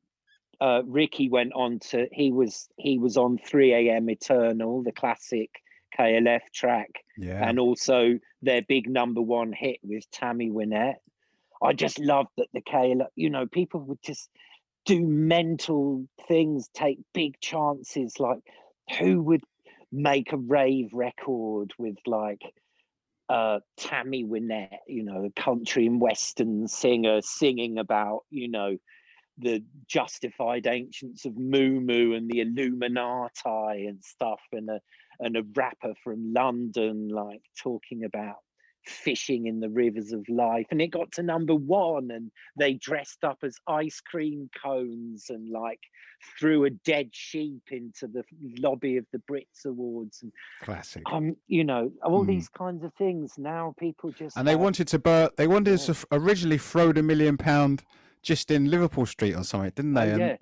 uh 0.60 0.82
ricky 0.84 1.28
went 1.28 1.52
on 1.54 1.78
to 1.78 2.06
he 2.12 2.32
was 2.32 2.68
he 2.76 2.98
was 2.98 3.16
on 3.16 3.38
3am 3.38 4.10
eternal 4.10 4.82
the 4.82 4.92
classic 4.92 5.50
klf 5.98 6.40
track 6.52 6.90
Yeah. 7.16 7.48
and 7.48 7.58
also 7.58 8.18
their 8.42 8.62
big 8.62 8.88
number 8.88 9.22
one 9.22 9.52
hit 9.52 9.78
with 9.82 10.10
tammy 10.10 10.50
wynette 10.50 10.96
i 11.62 11.72
just 11.72 11.98
loved 11.98 12.30
that 12.36 12.48
the 12.52 12.60
klf 12.62 13.06
you 13.16 13.30
know 13.30 13.46
people 13.46 13.80
would 13.80 14.02
just 14.02 14.28
do 14.84 15.04
mental 15.04 16.06
things 16.28 16.68
take 16.74 16.98
big 17.12 17.40
chances 17.40 18.20
like 18.20 18.38
who 18.98 19.20
would 19.22 19.42
make 19.92 20.32
a 20.32 20.36
rave 20.36 20.90
record 20.92 21.72
with 21.78 21.96
like 22.06 22.42
uh 23.28 23.60
Tammy 23.76 24.24
Wynette, 24.24 24.78
you 24.86 25.02
know, 25.02 25.24
a 25.24 25.40
country 25.40 25.86
and 25.86 26.00
western 26.00 26.68
singer 26.68 27.20
singing 27.22 27.78
about, 27.78 28.20
you 28.30 28.48
know, 28.48 28.76
the 29.38 29.62
justified 29.86 30.66
ancients 30.66 31.24
of 31.24 31.36
Mu 31.36 32.14
and 32.14 32.30
the 32.30 32.40
Illuminati 32.40 33.86
and 33.86 34.02
stuff, 34.02 34.40
and 34.52 34.70
a 34.70 34.80
and 35.20 35.36
a 35.36 35.42
rapper 35.54 35.94
from 36.02 36.32
London 36.32 37.08
like 37.08 37.42
talking 37.58 38.04
about 38.04 38.36
fishing 38.86 39.46
in 39.46 39.60
the 39.60 39.68
rivers 39.68 40.12
of 40.12 40.28
life. 40.28 40.66
And 40.70 40.80
it 40.80 40.88
got 40.88 41.12
to 41.12 41.22
number 41.22 41.54
one, 41.54 42.10
and 42.10 42.30
they 42.58 42.74
dressed 42.74 43.24
up 43.24 43.38
as 43.42 43.56
ice 43.66 44.00
cream 44.00 44.48
cones 44.62 45.26
and 45.28 45.50
like 45.50 45.80
threw 46.38 46.64
a 46.64 46.70
dead 46.70 47.08
sheep 47.12 47.62
into 47.70 48.06
the 48.06 48.24
lobby 48.58 48.96
of 48.96 49.04
the 49.12 49.18
Brits 49.30 49.64
Awards 49.66 50.22
and 50.22 50.32
Classic. 50.62 51.02
um, 51.12 51.36
you 51.46 51.62
know, 51.62 51.92
all 52.02 52.24
Mm. 52.24 52.28
these 52.28 52.48
kinds 52.48 52.82
of 52.84 52.92
things. 52.94 53.34
Now 53.36 53.74
people 53.78 54.10
just 54.12 54.36
and 54.36 54.46
they 54.46 54.52
have- 54.52 54.60
wanted 54.60 54.88
to 54.88 54.98
bur- 54.98 55.30
they 55.36 55.46
wanted 55.46 55.78
Yeah. 55.80 55.92
to 55.94 56.06
originally 56.12 56.58
throw 56.58 56.92
the 56.92 57.02
million 57.02 57.36
pound 57.36 57.84
just 58.22 58.50
in 58.50 58.70
Liverpool 58.70 59.06
Street 59.06 59.34
or 59.34 59.44
something, 59.44 59.70
didn't 59.76 59.96
Oh, 59.96 60.00
they? 60.00 60.10
And- 60.12 60.20
yeah. 60.20 60.36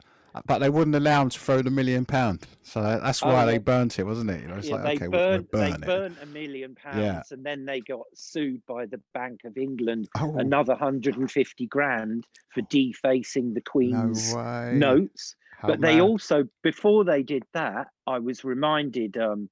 But 0.47 0.59
they 0.59 0.69
wouldn't 0.69 0.97
allow 0.97 1.21
them 1.21 1.31
to 1.31 1.39
throw 1.39 1.63
the 1.63 1.71
million 1.71 2.05
pound, 2.05 2.47
so 2.63 2.83
that's 2.83 3.23
Oh, 3.23 3.29
why 3.29 3.45
they 3.45 3.59
burnt 3.59 3.99
it, 4.01 4.05
wasn't 4.05 4.31
it? 4.31 4.43
You 4.43 4.49
know, 4.49 4.57
it's 4.57 4.69
yeah, 4.69 4.75
like 4.77 4.85
they 4.85 4.95
okay, 4.97 5.07
burned 5.07 5.49
we'll 5.53 5.63
they 5.63 5.71
it. 5.71 5.81
burned 5.81 6.17
a 6.23 6.27
million 6.27 6.75
pounds, 6.75 6.99
Yeah. 6.99 7.23
and 7.31 7.47
then 7.47 7.65
they 7.65 7.81
got 7.81 8.03
sued 8.15 8.61
by 8.67 8.87
the 8.87 9.01
Bank 9.13 9.41
of 9.45 9.57
England 9.57 10.09
Oh. 10.19 10.35
another 10.37 10.75
hundred 10.75 11.17
and 11.19 11.31
fifty 11.31 11.67
grand 11.67 12.27
for 12.53 12.63
defacing 12.63 13.55
the 13.55 13.61
Queen's 13.61 14.35
way. 14.35 14.73
notes. 14.75 15.37
How 15.59 15.69
but 15.69 15.81
they 15.81 16.01
also, 16.01 16.49
before 16.65 17.05
they 17.05 17.23
did 17.23 17.45
that, 17.55 17.87
I 18.07 18.19
was 18.19 18.43
reminded 18.45 19.17
um, 19.17 19.49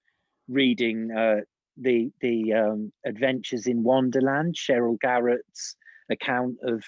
reading 0.49 1.11
uh, 1.12 1.42
the 1.77 2.11
the 2.21 2.53
um, 2.55 2.92
Adventures 3.07 3.66
in 3.68 3.83
Wonderland, 3.85 4.57
Sheryl 4.57 4.99
Garratt's 5.01 5.77
account 6.11 6.57
of 6.64 6.83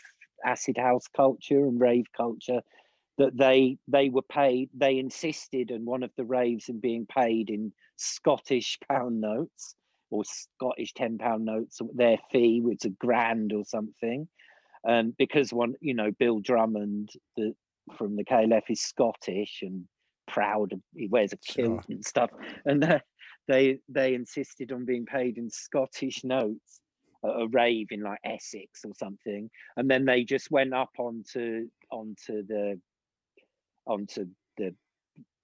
acid 0.45 0.77
house 0.77 1.07
culture 1.17 1.61
and 1.65 1.81
rave 1.81 2.07
culture 2.17 2.61
that 3.19 3.37
they 3.37 3.79
they 3.89 4.09
were 4.09 4.23
paid 4.23 4.69
they 4.75 4.99
insisted 4.99 5.71
on 5.71 5.85
one 5.85 6.03
of 6.03 6.11
the 6.17 6.25
raves 6.25 6.69
in 6.69 6.81
being 6.81 7.07
paid 7.07 7.51
in 7.51 7.73
scottish 7.97 8.79
pound 8.89 9.21
notes 9.21 9.77
or 10.11 10.25
scottish 10.25 10.93
10 10.95 11.19
pound 11.19 11.45
notes 11.45 11.81
their 11.95 12.19
fee 12.31 12.61
was 12.61 12.85
a 12.85 12.91
grand 12.91 13.53
or 13.53 13.65
something. 13.65 14.29
Um, 14.87 15.15
because 15.17 15.53
one 15.53 15.75
you 15.81 15.95
know 15.95 16.11
bill 16.19 16.41
drummond 16.41 17.11
the 17.37 17.55
from 17.97 18.17
the 18.17 18.25
klf 18.25 18.63
is 18.69 18.83
scottish 18.83 19.61
and 19.63 19.85
proud 20.27 20.73
of, 20.73 20.81
he 20.95 21.07
wears 21.07 21.33
a 21.33 21.37
kilt 21.37 21.85
and 21.89 22.05
stuff. 22.05 22.31
And 22.65 22.83
they 22.83 23.01
they 23.49 23.79
they 23.89 24.15
insisted 24.15 24.73
on 24.73 24.85
being 24.85 25.07
paid 25.07 25.39
in 25.39 25.51
scottish 25.51 26.25
notes 26.25 26.81
a 27.25 27.47
rave 27.49 27.87
in 27.91 28.03
like 28.03 28.19
essex 28.25 28.85
or 28.85 28.93
something. 28.95 29.49
And 29.77 29.91
then 29.91 30.05
they 30.05 30.25
just 30.25 30.51
went 30.51 30.75
up 30.75 30.91
onto 30.99 31.69
onto 31.91 32.47
the 32.47 32.79
onto 33.87 34.27
the 34.57 34.75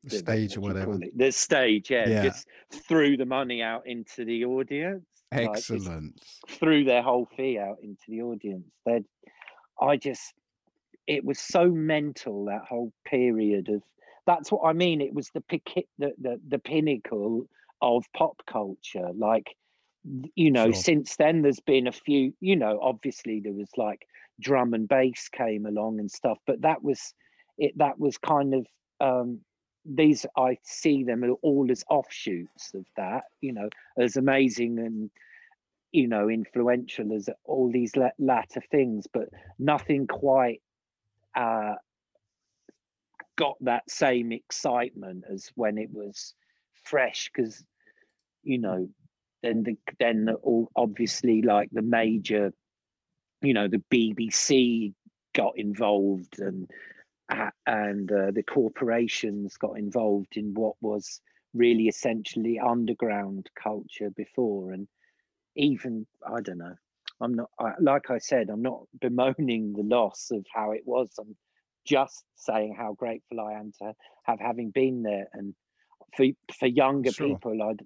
The 0.05 0.19
stage 0.19 0.57
or 0.57 0.61
what 0.61 0.75
do 0.75 0.81
you 0.81 0.87
whatever. 0.87 1.07
The 1.17 1.31
stage, 1.33 1.91
yeah, 1.91 2.09
Yeah. 2.09 2.23
Just 2.25 2.47
threw 2.89 3.17
the 3.17 3.27
money 3.27 3.63
out 3.63 3.87
into 3.87 4.25
the 4.25 4.45
audience. 4.45 5.05
like, 5.33 5.49
Excellent. 5.51 6.21
threw 6.49 6.85
their 6.85 7.03
whole 7.03 7.27
fee 7.37 7.59
out 7.59 7.77
into 7.83 8.03
the 8.09 8.23
audience. 8.23 8.67
They'd, 8.87 9.05
I 9.81 9.97
just, 9.97 10.35
it 11.07 11.25
was 11.25 11.39
so 11.39 11.67
mental 11.71 12.47
that 12.47 12.63
whole 12.69 12.93
period 13.05 13.69
of. 13.69 13.83
That's 14.27 14.53
what 14.53 14.63
I 14.65 14.73
mean. 14.75 15.01
It 15.01 15.15
was 15.15 15.31
the 15.35 15.41
pic- 15.41 15.89
the 15.99 16.13
the, 16.21 16.41
the 16.47 16.59
pinnacle 16.59 17.49
of 17.83 18.05
pop 18.15 18.43
culture. 18.47 19.09
Like, 19.15 19.57
you 20.35 20.51
know, 20.51 20.67
Sure. 20.73 20.83
since 20.83 21.17
then 21.17 21.43
there's 21.43 21.61
been 21.61 21.87
a 21.87 21.93
few. 21.93 22.33
You 22.41 22.57
know, 22.57 22.79
obviously 22.83 23.41
there 23.41 23.53
was 23.55 23.71
like 23.77 24.07
drum 24.41 24.75
and 24.75 24.87
bass 24.89 25.29
came 25.31 25.67
along 25.67 25.99
and 26.01 26.11
stuff, 26.11 26.39
but 26.47 26.61
that 26.63 26.83
was 26.83 27.15
it. 27.61 27.79
That 27.79 27.99
was 27.99 28.19
kind 28.19 28.55
of 28.55 28.67
um 29.01 29.41
these 29.85 30.27
I 30.37 30.59
see 30.63 31.05
them 31.05 31.25
all 31.43 31.71
as 31.71 31.85
offshoots 31.89 32.75
of 32.75 32.87
that, 32.97 33.25
you 33.41 33.53
know, 33.53 33.69
as 33.99 34.17
amazing 34.17 34.79
and 34.79 35.11
you 35.93 36.07
know 36.07 36.29
influential 36.29 37.13
as 37.13 37.29
all 37.45 37.71
these 37.71 37.97
la- 37.97 38.11
latter 38.19 38.63
things, 38.71 39.07
but 39.13 39.29
nothing 39.59 40.07
quite 40.07 40.61
uh, 41.35 41.75
got 43.37 43.57
that 43.63 43.91
same 43.91 44.33
excitement 44.33 45.25
as 45.33 45.51
when 45.55 45.79
it 45.79 45.91
was 45.93 46.35
fresh, 46.85 47.31
because 47.35 47.65
you 48.43 48.59
know, 48.59 48.89
then 49.43 49.63
the 49.63 49.77
then 49.99 50.27
the, 50.27 50.35
all 50.35 50.71
obviously 50.77 51.43
like 51.43 51.71
the 51.73 51.83
major, 51.83 52.53
you 53.43 53.55
know, 53.55 53.69
the 53.69 53.83
BBC 53.91 54.93
got 55.35 55.53
involved 55.57 56.39
and 56.41 56.69
and 57.67 58.11
uh, 58.11 58.31
the 58.33 58.43
corporations 58.43 59.57
got 59.57 59.79
involved 59.79 60.37
in 60.37 60.55
what 60.55 60.75
was 60.81 61.21
really 61.55 61.89
essentially 61.89 62.59
underground 62.59 63.49
culture 63.61 64.11
before. 64.11 64.73
And 64.73 64.89
even 65.57 66.07
i 66.27 66.41
don't 66.41 66.59
know 66.59 66.75
i'm 67.21 67.35
not 67.35 67.51
I, 67.59 67.73
like 67.81 68.11
i 68.11 68.19
said 68.19 68.51
i'm 68.51 68.63
not 68.63 68.83
bemoaning 69.01 69.73
the 69.73 69.83
loss 69.83 70.31
of 70.31 70.45
how 70.55 70.73
it 70.73 70.83
was. 70.85 71.11
I'm 71.19 71.37
just 71.87 72.25
saying 72.37 72.75
how 72.79 72.93
grateful 72.95 73.41
i 73.41 73.55
am 73.55 73.73
to 73.83 73.95
have 74.25 74.39
having 74.41 74.71
been 74.71 75.03
there. 75.03 75.29
And 75.33 75.55
for 76.17 76.27
for 76.59 76.67
younger 76.67 77.13
Sure. 77.13 77.27
people 77.29 77.63
i'd 77.63 77.83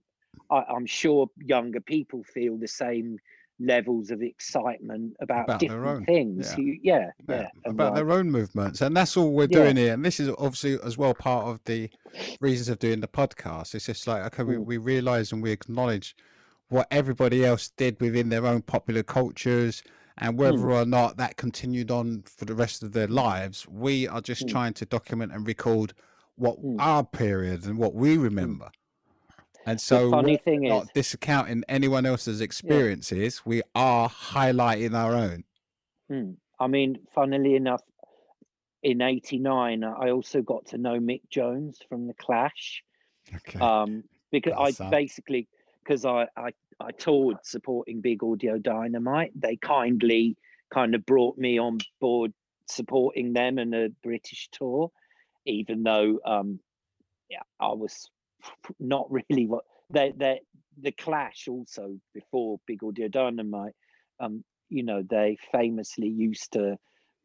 I, 0.50 0.64
i'm 0.74 0.87
sure 0.87 1.28
younger 1.38 1.80
people 1.80 2.22
feel 2.24 2.57
the 2.59 2.68
same 2.68 3.18
levels 3.61 4.11
of 4.11 4.21
excitement 4.23 5.14
about, 5.21 5.45
About 5.45 5.61
different 5.61 6.07
things 6.07 6.53
yeah. 6.53 6.64
You- 6.64 6.81
yeah 6.83 7.11
yeah, 7.29 7.40
Yeah, 7.64 7.71
about 7.71 7.95
their 7.95 8.11
own 8.11 8.31
movements, 8.31 8.81
and 8.81 8.96
that's 8.96 9.17
all 9.17 9.33
we're 9.33 9.46
doing 9.46 9.77
here. 9.77 9.94
And 9.94 10.05
this 10.05 10.19
is 10.21 10.29
obviously 10.38 10.79
as 10.85 10.98
well 10.98 11.15
part 11.15 11.46
of 11.46 11.61
the 11.65 11.88
reasons 12.40 12.69
of 12.69 12.79
doing 12.79 13.00
the 13.00 13.09
podcast. 13.09 13.75
It's 13.75 13.87
just 13.87 14.07
like 14.07 14.25
okay, 14.27 14.42
we, 14.42 14.55
Mm. 14.57 14.65
we 14.65 14.77
realize 14.79 15.31
and 15.33 15.42
we 15.42 15.52
acknowledge 15.52 16.17
what 16.69 16.88
everybody 16.90 17.44
else 17.44 17.71
did 17.77 18.00
within 18.00 18.29
their 18.31 18.44
own 18.46 18.63
popular 18.63 19.02
cultures, 19.02 19.83
and 20.19 20.37
whether 20.38 20.59
Mm. 20.59 20.83
or 20.83 20.87
not 20.87 21.17
that 21.19 21.37
continued 21.37 21.90
on 21.90 22.23
for 22.23 22.44
the 22.46 22.55
rest 22.55 22.83
of 22.83 22.92
their 22.92 23.09
lives. 23.09 23.69
We 23.69 24.09
are 24.09 24.21
just 24.21 24.46
Mm. 24.46 24.50
trying 24.50 24.73
to 24.75 24.87
document 24.87 25.33
and 25.33 25.46
record 25.46 25.92
what 26.37 26.61
Mm. 26.61 26.77
our 26.81 27.05
period 27.05 27.65
and 27.67 27.79
what 27.79 27.94
we 27.94 28.17
remember. 28.17 28.71
And 29.67 29.81
so, 29.81 30.10
funny 30.10 30.37
thing 30.37 30.62
not 30.62 30.85
is- 30.85 30.90
discounting 30.94 31.65
anyone 31.69 32.06
else's 32.06 32.40
experiences. 32.40 33.44
We 33.44 33.62
are 33.75 34.08
highlighting 34.08 34.94
our 34.94 35.15
own. 35.15 35.44
Hmm. 36.08 36.33
I 36.60 36.67
mean, 36.67 36.98
funnily 37.15 37.56
enough, 37.56 37.83
in 38.83 39.00
'89, 39.00 39.85
I 39.85 40.10
also 40.10 40.42
got 40.42 40.67
to 40.67 40.79
know 40.79 40.98
Mick 41.00 41.23
Jones 41.31 41.79
from 41.88 42.06
the 42.06 42.15
Clash. 42.15 42.83
Okay. 43.35 43.58
Um, 43.58 44.04
because 44.31 44.54
Got 44.54 44.81
I 44.81 44.90
basically, 44.90 45.48
because 45.83 46.04
I, 46.04 46.27
I 46.37 46.50
I 46.81 46.90
toured 46.92 47.38
supporting 47.42 48.00
Big 48.00 48.23
Audio 48.23 48.58
Dynamite, 48.58 49.33
they 49.35 49.56
kindly 49.56 50.37
kind 50.73 50.94
of 50.94 51.06
brought 51.06 51.38
me 51.38 51.58
on 51.58 51.79
board 52.00 52.33
supporting 52.67 53.33
them 53.33 53.58
and 53.58 53.75
a 53.75 53.90
British 54.02 54.48
tour, 54.52 54.90
even 55.46 55.83
though 55.83 56.19
um, 56.25 56.60
yeah, 57.31 57.42
I 57.60 57.69
was 57.69 58.10
not 58.79 59.11
really 59.11 59.47
what 59.47 59.65
they 59.90 60.13
they 60.17 60.40
the 60.79 60.92
Clash 60.92 61.47
also 61.49 61.99
before 62.13 62.59
Big 62.67 62.83
Audio 62.83 63.09
Dynamite. 63.09 63.75
Um, 64.21 64.45
you 64.69 64.83
know, 64.83 65.03
they 65.09 65.37
famously 65.53 66.09
used 66.09 66.53
to 66.53 66.77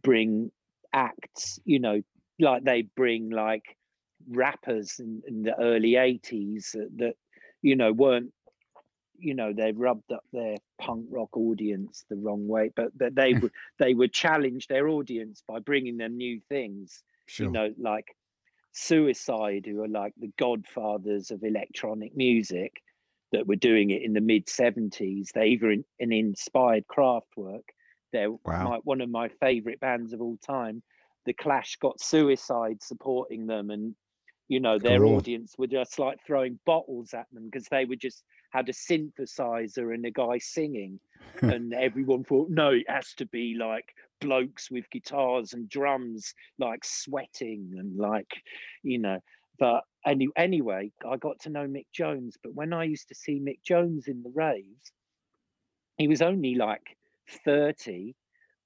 bring 0.04 0.52
acts. 0.94 1.60
You 1.66 1.80
know, 1.80 2.02
like 2.40 2.64
they 2.64 2.84
bring 2.96 3.30
like 3.30 3.64
rappers 4.28 5.00
in, 5.00 5.22
in 5.28 5.44
the 5.44 5.58
early 5.60 5.92
80s 5.92 6.72
that, 6.74 6.90
that 6.98 7.14
you 7.62 7.76
know 7.76 7.92
weren't 7.92 8.34
you 9.18 9.34
know 9.34 9.54
they 9.54 9.72
rubbed 9.72 10.12
up 10.12 10.24
their 10.32 10.58
punk 10.80 11.06
rock 11.10 11.36
audience 11.36 12.06
the 12.10 12.16
wrong 12.16 12.48
way 12.48 12.70
but 12.76 12.88
that 12.98 13.16
they 13.16 13.34
would 13.42 13.52
they 13.78 13.94
would 13.94 14.14
challenge 14.14 14.68
their 14.68 14.88
audience 14.88 15.44
by 15.48 15.60
bringing 15.60 15.98
them 15.98 16.18
new 16.18 16.40
things 16.50 17.04
Sure. 17.28 17.46
you 17.46 17.52
know 17.52 17.74
like 17.78 18.08
suicide 18.72 19.66
who 19.66 19.82
are 19.84 19.88
like 19.88 20.14
the 20.18 20.32
godfathers 20.38 21.32
of 21.32 21.44
electronic 21.44 22.16
music 22.16 22.74
that 23.32 23.48
were 23.48 23.56
doing 23.56 23.90
it 23.92 24.02
in 24.04 24.14
the 24.14 24.22
mid 24.22 24.48
70s 24.48 25.32
they 25.34 25.48
even 25.48 25.84
an 26.00 26.12
inspired 26.12 26.86
Kraftwerk 26.88 27.64
they're 28.12 28.30
Wow. 28.46 28.72
my, 28.72 28.78
one 28.84 29.02
of 29.02 29.10
my 29.10 29.30
favorite 29.30 29.80
bands 29.80 30.14
of 30.14 30.22
all 30.22 30.38
time 30.38 30.82
the 31.26 31.34
clash 31.34 31.78
got 31.78 32.00
suicide 32.02 32.82
supporting 32.82 33.48
them 33.48 33.70
and 33.70 33.96
you 34.48 34.60
know 34.60 34.80
their 34.80 35.04
Cool. 35.04 35.16
audience 35.16 35.56
were 35.58 35.68
just 35.68 36.00
like 36.00 36.20
throwing 36.26 36.60
bottles 36.66 37.14
at 37.14 37.28
them 37.32 37.46
because 37.46 37.68
they 37.70 37.86
were 37.86 37.96
just 37.96 38.24
had 38.50 38.70
a 38.70 38.74
synthesizer 38.74 39.93
and 39.93 40.06
a 40.06 40.12
guy 40.12 40.38
singing 40.38 41.00
and 41.41 41.74
everyone 41.74 42.24
thought 42.24 42.50
no 42.50 42.70
it 42.70 42.89
has 42.89 43.14
to 43.14 43.26
be 43.28 43.56
like 43.58 43.93
blokes 44.22 44.70
with 44.70 44.89
guitars 44.89 45.54
and 45.54 45.70
drums 45.70 46.34
like 46.58 46.84
sweating 46.84 47.72
and 47.78 47.97
like 47.97 48.32
you 48.84 49.00
know. 49.00 49.20
But 49.58 49.84
any, 50.06 50.28
anyway 50.36 50.91
i 51.10 51.18
got 51.18 51.39
to 51.41 51.50
know 51.50 51.68
mick 51.68 51.86
jones 51.93 52.38
but 52.41 52.54
when 52.54 52.74
i 52.74 52.84
used 52.84 53.08
to 53.10 53.16
see 53.16 53.39
mick 53.39 53.62
jones 53.64 54.08
in 54.08 54.24
the 54.24 54.32
raves 54.34 54.91
he 55.97 56.08
was 56.08 56.22
only 56.22 56.56
like 56.56 56.97
30 57.45 58.16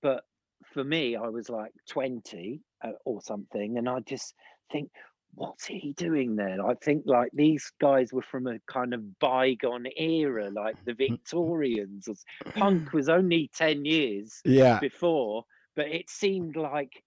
but 0.01 0.23
for 0.65 0.83
me 0.83 1.15
i 1.15 1.27
was 1.27 1.49
like 1.49 1.71
20 1.89 2.61
uh, 2.83 2.91
or 3.05 3.21
something 3.21 3.77
and 3.77 3.89
i 3.89 3.99
just 4.01 4.35
think 4.71 4.89
what's 5.35 5.65
he 5.65 5.93
doing 5.97 6.35
there? 6.35 6.65
I 6.65 6.75
think 6.75 7.03
like 7.05 7.31
these 7.33 7.71
guys 7.81 8.13
were 8.13 8.21
from 8.21 8.47
a 8.47 8.59
kind 8.67 8.93
of 8.93 9.19
bygone 9.19 9.87
era 9.97 10.49
like 10.51 10.75
the 10.85 10.93
victorians 10.97 12.07
punk 12.55 12.93
was 12.93 13.09
only 13.09 13.49
10 13.55 13.85
years 13.85 14.41
Yeah. 14.45 14.79
before 14.79 15.43
but 15.75 15.87
it 15.87 16.09
seemed 16.09 16.55
like 16.55 17.03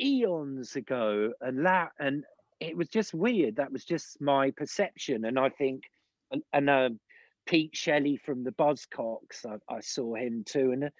eons 0.00 0.76
ago 0.76 1.32
and 1.40 1.64
that 1.66 1.90
and 1.98 2.24
it 2.60 2.76
was 2.76 2.88
just 2.88 3.12
weird. 3.14 3.56
That 3.56 3.72
was 3.72 3.84
just 3.84 4.20
my 4.20 4.50
perception 4.52 5.24
and 5.24 5.38
i 5.38 5.48
think 5.48 5.82
and, 6.30 6.42
and 6.52 6.70
um, 6.70 7.00
pete 7.46 7.76
shelley 7.76 8.16
from 8.16 8.44
the 8.44 8.52
buzzcocks 8.52 9.44
I, 9.46 9.56
I 9.72 9.80
saw 9.80 10.14
him 10.14 10.44
too 10.46 10.72
and 10.72 10.84
a, 10.84 10.92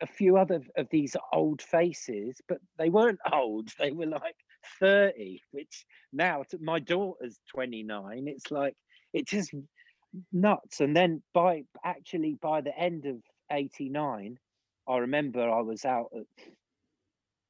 a 0.00 0.06
few 0.06 0.36
other 0.36 0.60
of 0.76 0.88
these 0.90 1.16
old 1.32 1.60
faces 1.62 2.40
but 2.48 2.58
they 2.78 2.88
weren't 2.88 3.20
old. 3.32 3.68
They 3.78 3.90
were 3.92 4.06
like 4.06 4.36
30 4.80 5.40
which 5.52 5.84
now 6.12 6.42
to 6.50 6.58
my 6.60 6.78
daughter's 6.78 7.38
29 7.54 8.24
it's 8.26 8.50
like 8.50 8.74
it's 9.12 9.30
just 9.30 9.52
nuts 10.32 10.80
and 10.80 10.96
then 10.96 11.22
by 11.34 11.62
actually 11.84 12.36
by 12.40 12.60
the 12.60 12.76
end 12.78 13.04
of 13.06 13.16
89 13.52 14.38
i 14.88 14.96
remember 14.96 15.48
i 15.50 15.60
was 15.60 15.84
out 15.84 16.08
at 16.16 16.24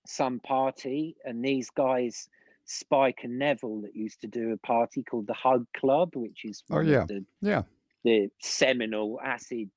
some 0.07 0.41
party 0.41 1.17
and 1.25 1.45
these 1.45 1.71
guys 1.71 2.29
spike 2.65 3.21
and 3.23 3.39
neville 3.39 3.81
that 3.83 3.95
used 3.95 4.21
to 4.21 4.27
do 4.27 4.53
a 4.53 4.67
party 4.67 5.03
called 5.03 5.27
the 5.27 5.35
hug 5.35 5.67
club 5.77 6.11
which 6.15 6.45
is 6.45 6.63
oh, 6.71 6.81
yeah. 6.81 7.05
the, 7.07 7.25
Yeah. 7.41 7.63
the 8.05 8.29
seminal 8.43 9.19
acid 9.25 9.71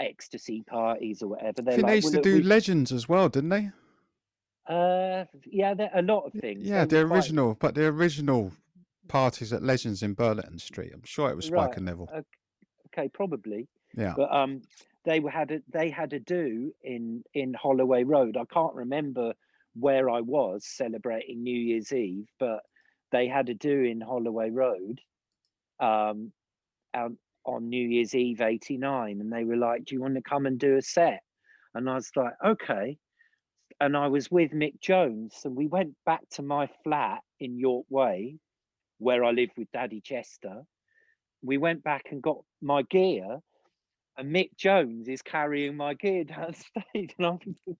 ecstasy 0.00 0.62
parties 0.68 1.22
or 1.22 1.28
whatever 1.28 1.62
they're 1.62 1.76
they 1.76 1.82
like 1.82 1.94
used 1.96 2.14
"Well, 2.14 2.22
to 2.22 2.28
do 2.30 2.36
we- 2.38 2.42
legends 2.42 2.90
as 2.92 3.08
well, 3.08 3.28
didn't 3.28 3.50
they? 3.50 3.70
Uh 4.68 5.24
yeah 5.44 5.74
there 5.74 5.90
a 5.94 6.02
lot 6.02 6.20
of 6.26 6.32
things 6.34 6.62
Yeah, 6.62 6.84
the 6.84 6.98
were 7.02 7.08
quite- 7.08 7.16
original, 7.16 7.54
but 7.58 7.74
the 7.74 7.86
original 7.86 8.52
parties 9.08 9.52
at 9.52 9.62
Legends 9.62 10.02
in 10.02 10.14
Burlington 10.14 10.58
Street. 10.58 10.92
I'm 10.94 11.02
sure 11.04 11.28
it 11.30 11.36
was 11.36 11.46
Spike 11.46 11.56
Right, 11.70 11.76
and 11.76 11.86
Neville. 11.86 12.08
ok- 12.14 12.26
okay 12.94 13.08
probably 13.08 13.68
Yeah. 13.96 14.14
but 14.16 14.32
um 14.32 14.62
they 15.04 15.18
were 15.20 15.30
had 15.30 15.50
a 15.50 15.60
they 15.68 15.90
had 15.90 16.12
a 16.12 16.20
do 16.20 16.72
in 16.82 17.24
in 17.34 17.54
holloway 17.54 18.04
road 18.04 18.36
i 18.36 18.44
can't 18.44 18.74
remember 18.74 19.34
where 19.74 20.08
i 20.08 20.20
was 20.20 20.64
celebrating 20.64 21.42
new 21.42 21.58
year's 21.58 21.92
eve 21.92 22.28
but 22.38 22.60
they 23.10 23.26
had 23.26 23.48
a 23.48 23.54
do 23.54 23.82
in 23.82 24.00
holloway 24.00 24.50
road 24.50 25.00
um 25.80 26.30
out 26.94 27.12
on 27.44 27.68
new 27.68 27.88
year's 27.88 28.14
eve 28.14 28.40
89 28.40 29.20
and 29.20 29.32
they 29.32 29.44
were 29.44 29.56
like 29.56 29.84
do 29.84 29.94
you 29.96 30.00
want 30.00 30.14
to 30.14 30.22
come 30.22 30.46
and 30.46 30.58
do 30.60 30.76
a 30.76 30.82
set 30.82 31.22
and 31.74 31.90
i 31.90 31.94
was 31.94 32.10
like 32.14 32.34
okay 32.44 32.96
and 33.82 33.96
i 33.96 34.06
was 34.06 34.30
with 34.30 34.52
mick 34.52 34.80
jones 34.80 35.34
and 35.44 35.56
we 35.56 35.66
went 35.66 35.94
back 36.06 36.20
to 36.30 36.42
my 36.42 36.68
flat 36.84 37.20
in 37.40 37.58
york 37.58 37.84
way 37.90 38.36
where 38.98 39.24
i 39.24 39.30
lived 39.30 39.52
with 39.58 39.70
daddy 39.72 40.00
chester 40.00 40.62
we 41.42 41.58
went 41.58 41.82
back 41.82 42.06
and 42.10 42.22
got 42.22 42.38
my 42.60 42.82
gear 42.82 43.40
and 44.18 44.34
Mick 44.34 44.50
Jones 44.56 45.08
is 45.08 45.22
carrying 45.22 45.76
my 45.76 45.94
gear 45.94 46.24
downstage, 46.24 47.12
and 47.18 47.26
I'm 47.26 47.38
thinking, 47.38 47.76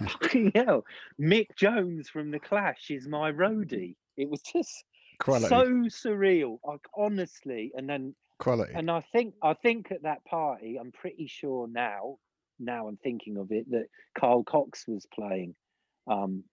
fucking 0.00 0.52
hell, 0.54 0.84
Mick 1.20 1.48
Jones 1.56 2.08
from 2.08 2.30
the 2.30 2.38
Clash 2.38 2.90
is 2.90 3.08
my 3.08 3.32
roadie. 3.32 3.96
It 4.16 4.30
was 4.30 4.40
just 4.42 4.84
Quality. 5.18 5.48
so 5.48 5.64
surreal, 5.88 6.58
like 6.64 6.80
honestly. 6.96 7.72
And 7.74 7.88
then, 7.88 8.14
Quality. 8.38 8.72
and 8.74 8.90
I 8.90 9.04
think, 9.12 9.34
I 9.42 9.54
think 9.54 9.90
at 9.90 10.02
that 10.04 10.24
party, 10.24 10.78
I'm 10.80 10.92
pretty 10.92 11.26
sure 11.26 11.66
now, 11.68 12.18
now 12.58 12.88
I'm 12.88 12.96
thinking 12.96 13.36
of 13.36 13.50
it, 13.50 13.70
that 13.70 13.86
Carl 14.18 14.44
Cox 14.44 14.84
was 14.86 15.06
playing. 15.14 15.54
Um, 16.06 16.44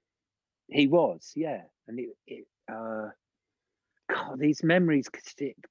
he 0.68 0.88
was, 0.88 1.32
yeah, 1.36 1.62
and 1.88 2.00
it, 2.00 2.10
it 2.28 2.46
uh, 2.72 3.10
God, 4.10 4.40
these 4.40 4.64
memories 4.64 5.08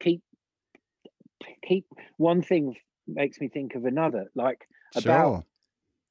keep 0.00 0.22
keep 1.64 1.86
one 2.16 2.42
thing 2.42 2.76
makes 3.06 3.40
me 3.40 3.48
think 3.48 3.74
of 3.74 3.84
another 3.84 4.26
like 4.34 4.66
about 4.94 5.26
Sure. 5.26 5.44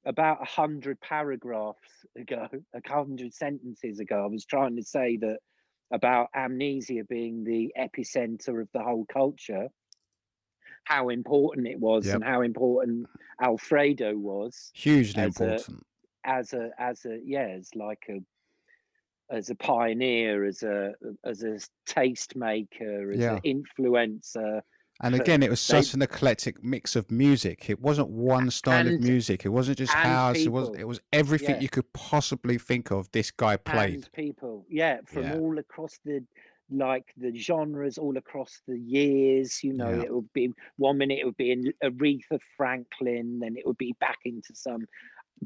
about 0.06 0.42
a 0.42 0.46
hundred 0.46 1.00
paragraphs 1.00 1.78
ago 2.18 2.48
a 2.74 2.90
hundred 2.90 3.34
sentences 3.34 4.00
ago 4.00 4.24
i 4.24 4.28
was 4.28 4.46
trying 4.46 4.76
to 4.76 4.84
say 4.84 5.18
that 5.18 5.38
about 5.94 6.28
amnesia 6.36 7.04
being 7.10 7.44
the 7.44 7.74
epicenter 7.80 8.62
of 8.62 8.68
the 8.74 8.82
whole 8.82 9.06
culture 9.12 9.70
how 10.84 11.10
important 11.10 11.68
it 11.68 11.80
was 11.80 12.06
Yep. 12.06 12.16
and 12.16 12.24
how 12.24 12.42
important 12.42 13.08
alfredo 13.42 14.18
was 14.18 14.72
Hugely 14.74 15.24
as 15.24 15.40
a- 15.40 15.44
important. 15.54 15.86
as 16.26 16.54
a 16.54 16.70
as 16.78 17.06
a 17.06 17.20
yeah 17.24 17.48
as 17.60 17.70
like 17.76 18.04
a 18.10 18.20
as 19.34 19.50
a 19.50 19.56
pioneer 19.56 20.44
as 20.46 20.62
a 20.64 20.94
as 21.24 21.44
a 21.44 21.60
taste 21.86 22.36
maker 22.36 23.12
as 23.12 23.20
Yeah. 23.20 23.36
an 23.36 23.42
influencer 23.42 24.62
And 25.04 25.16
again, 25.16 25.42
it 25.42 25.50
was 25.50 25.66
they- 25.68 25.82
such 25.82 25.96
an 25.96 26.04
eclectic 26.04 26.64
mix 26.64 26.96
of 26.96 27.10
music. 27.10 27.72
It 27.72 27.80
wasn't 27.80 28.10
one 28.10 28.52
style 28.52 28.88
of 28.88 29.00
music. 29.02 29.46
It 29.46 29.50
wasn't 29.50 29.80
just 29.80 29.96
and 29.96 30.08
house. 30.08 30.38
It 30.38 30.50
was 30.52 30.70
it 30.78 30.84
was 30.84 31.00
everything 31.12 31.56
Yeah. 31.56 31.62
you 31.62 31.70
could 31.70 31.92
possibly 31.94 32.60
think 32.60 32.92
of. 32.92 33.12
This 33.12 33.32
guy 33.32 33.58
played. 33.58 33.96
and 33.96 34.12
people 34.14 34.66
yeah 34.70 35.00
from 35.06 35.24
Yeah. 35.24 35.38
all 35.40 35.58
across 35.58 35.98
the 36.06 36.24
like 36.72 37.06
the 37.18 37.36
genres 37.36 37.98
all 37.98 38.18
across 38.18 38.62
the 38.68 38.80
years 38.80 39.64
you 39.64 39.74
know 39.74 39.90
Yeah. 39.90 40.04
it 40.04 40.14
would 40.14 40.34
be 40.34 40.50
one 40.78 40.98
minute 40.98 41.20
it 41.20 41.26
would 41.26 41.38
be 41.38 41.52
in 41.52 41.74
aretha 41.84 42.40
franklin 42.58 43.40
then 43.40 43.56
it 43.58 43.66
would 43.66 43.78
be 43.78 43.96
back 44.00 44.20
into 44.26 44.54
some 44.54 44.86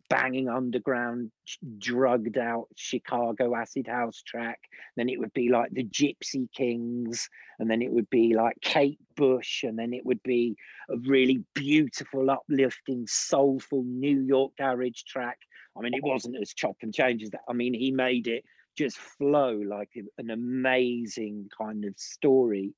banging 0.09 0.49
underground 0.49 1.31
drugged 1.77 2.37
out 2.37 2.67
chicago 2.75 3.55
acid 3.55 3.87
house 3.87 4.21
track 4.21 4.59
then 4.97 5.07
it 5.07 5.17
would 5.17 5.33
be 5.33 5.49
like 5.49 5.71
the 5.71 5.85
gypsy 5.85 6.51
kings 6.53 7.29
and 7.59 7.71
then 7.71 7.81
it 7.81 7.91
would 7.91 8.09
be 8.09 8.35
like 8.35 8.57
kate 8.61 8.99
bush 9.15 9.63
and 9.63 9.79
then 9.79 9.93
it 9.93 10.05
would 10.05 10.21
be 10.23 10.53
a 10.89 10.97
really 11.07 11.41
beautiful 11.53 12.29
uplifting 12.29 13.05
soulful 13.07 13.83
new 13.85 14.21
york 14.21 14.51
garage 14.57 15.03
track 15.07 15.37
I 15.77 15.81
mean, 15.81 15.93
it 15.93 16.01
oh. 16.03 16.09
wasn't 16.09 16.37
as 16.41 16.53
chop 16.53 16.77
and 16.81 16.93
change 16.93 17.23
as 17.23 17.31
that. 17.31 17.41
I 17.49 17.53
mean, 17.53 17.73
he 17.73 17.91
made 17.91 18.27
it 18.27 18.45
just 18.77 18.97
flow 18.97 19.51
like 19.51 19.89
an 20.17 20.29
amazing 20.29 21.49
kind 21.57 21.85
of 21.85 21.93
story 21.97 22.73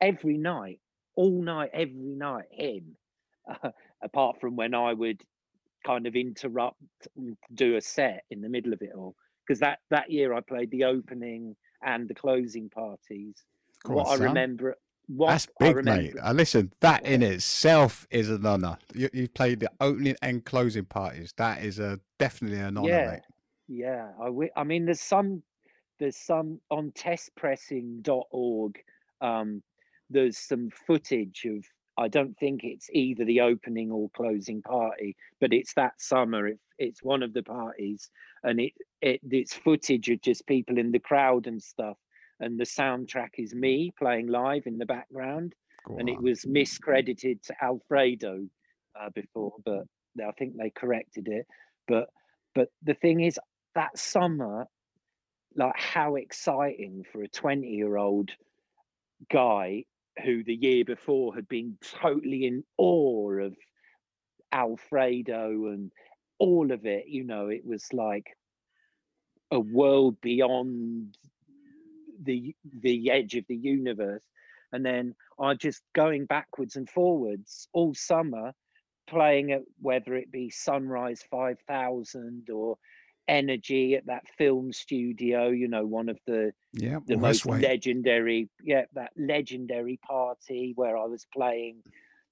every 0.00 0.36
night, 0.36 0.80
all 1.16 1.42
night, 1.42 1.70
every 1.72 1.94
night. 1.94 2.46
Him, 2.50 2.96
apart 4.02 4.40
from 4.40 4.56
when 4.56 4.74
I 4.74 4.92
would 4.92 5.22
kind 5.86 6.06
of 6.06 6.14
interrupt, 6.16 6.80
and 7.16 7.36
do 7.54 7.76
a 7.76 7.80
set 7.80 8.24
in 8.30 8.40
the 8.40 8.48
middle 8.48 8.72
of 8.72 8.82
it 8.82 8.90
all, 8.96 9.14
because 9.46 9.60
that 9.60 9.78
that 9.90 10.10
year 10.10 10.34
I 10.34 10.40
played 10.40 10.70
the 10.70 10.84
opening 10.84 11.56
and 11.84 12.08
the 12.08 12.14
closing 12.14 12.68
parties. 12.68 13.36
What 13.86 14.06
on, 14.08 14.20
I 14.20 14.24
remember, 14.24 14.76
what 15.06 15.28
That's 15.28 15.48
I 15.60 15.64
big, 15.66 15.76
remember, 15.76 16.02
mate. 16.02 16.14
Uh, 16.22 16.32
listen, 16.32 16.72
that 16.80 17.06
in 17.06 17.22
itself 17.22 18.06
is 18.10 18.28
an 18.28 18.44
honour. 18.44 18.78
You, 18.94 19.08
you 19.12 19.28
played 19.28 19.60
the 19.60 19.70
opening 19.80 20.16
and 20.20 20.44
closing 20.44 20.84
parties. 20.84 21.32
That 21.36 21.62
is 21.62 21.78
a 21.78 22.00
definitely 22.18 22.58
an 22.58 22.76
honour, 22.76 22.88
Yeah. 22.88 23.10
mate. 23.12 23.20
Yeah, 23.68 24.08
I 24.56 24.64
mean, 24.64 24.86
there's 24.86 25.00
some, 25.00 25.42
there's 26.00 26.16
some 26.16 26.60
on 26.70 26.90
testpressing.org. 26.92 28.78
Um, 29.20 29.62
there's 30.10 30.38
some 30.38 30.70
footage 30.70 31.44
of. 31.44 31.64
I 31.98 32.06
don't 32.06 32.38
think 32.38 32.60
it's 32.62 32.88
either 32.92 33.24
the 33.24 33.40
opening 33.40 33.90
or 33.90 34.08
closing 34.10 34.62
party, 34.62 35.16
but 35.40 35.52
it's 35.52 35.74
that 35.74 36.00
summer. 36.00 36.46
It, 36.46 36.60
it's 36.78 37.02
one 37.02 37.24
of 37.24 37.34
the 37.34 37.42
parties, 37.42 38.08
and 38.44 38.60
it 38.60 38.72
it 39.02 39.20
it's 39.30 39.54
footage 39.54 40.08
of 40.08 40.22
just 40.22 40.46
people 40.46 40.78
in 40.78 40.92
the 40.92 41.00
crowd 41.00 41.46
and 41.46 41.62
stuff. 41.62 41.96
And 42.40 42.58
the 42.58 42.64
soundtrack 42.64 43.30
is 43.36 43.52
me 43.52 43.92
playing 43.98 44.28
live 44.28 44.66
in 44.66 44.78
the 44.78 44.86
background, 44.86 45.54
and 45.98 46.08
it 46.08 46.22
was 46.22 46.44
miscredited 46.44 47.42
to 47.42 47.54
Alfredo 47.60 48.46
uh, 48.98 49.10
before, 49.14 49.54
but 49.64 49.84
I 50.24 50.30
think 50.38 50.56
they 50.56 50.70
corrected 50.70 51.28
it. 51.28 51.46
But 51.88 52.08
but 52.54 52.68
the 52.82 52.94
thing 52.94 53.20
is, 53.20 53.38
that 53.78 53.96
summer, 53.96 54.66
like 55.54 55.76
how 55.76 56.16
exciting 56.16 57.04
for 57.12 57.22
a 57.22 57.28
20 57.28 57.68
year 57.68 57.96
old 57.96 58.32
guy 59.30 59.84
who 60.24 60.42
the 60.42 60.56
year 60.56 60.84
before 60.84 61.32
had 61.32 61.46
been 61.46 61.78
totally 62.02 62.44
in 62.44 62.64
awe 62.76 63.38
of 63.40 63.54
Alfredo 64.50 65.66
and 65.66 65.92
all 66.40 66.72
of 66.72 66.86
it, 66.86 67.04
you 67.06 67.22
know, 67.22 67.46
it 67.46 67.64
was 67.64 67.86
like 67.92 68.36
a 69.52 69.60
world 69.60 70.20
beyond 70.20 71.16
the 72.20 72.56
the 72.82 73.12
edge 73.12 73.36
of 73.36 73.44
the 73.48 73.56
universe. 73.56 74.24
And 74.72 74.84
then 74.84 75.14
I 75.40 75.54
just 75.54 75.82
going 75.94 76.26
backwards 76.26 76.74
and 76.74 76.90
forwards 76.90 77.68
all 77.72 77.94
summer, 77.94 78.54
playing 79.06 79.52
at 79.52 79.62
whether 79.80 80.16
it 80.16 80.32
be 80.32 80.50
Sunrise 80.50 81.22
5000 81.30 82.50
or 82.50 82.76
energy 83.28 83.94
at 83.94 84.06
that 84.06 84.26
film 84.38 84.72
studio 84.72 85.48
you 85.48 85.68
know 85.68 85.84
one 85.84 86.08
of 86.08 86.18
the 86.26 86.50
yeah 86.72 86.98
the 87.06 87.16
most 87.16 87.44
Westway. 87.44 87.62
legendary 87.62 88.48
yeah 88.64 88.84
that 88.94 89.12
legendary 89.16 89.98
party 89.98 90.72
where 90.76 90.96
i 90.96 91.04
was 91.04 91.26
playing 91.32 91.76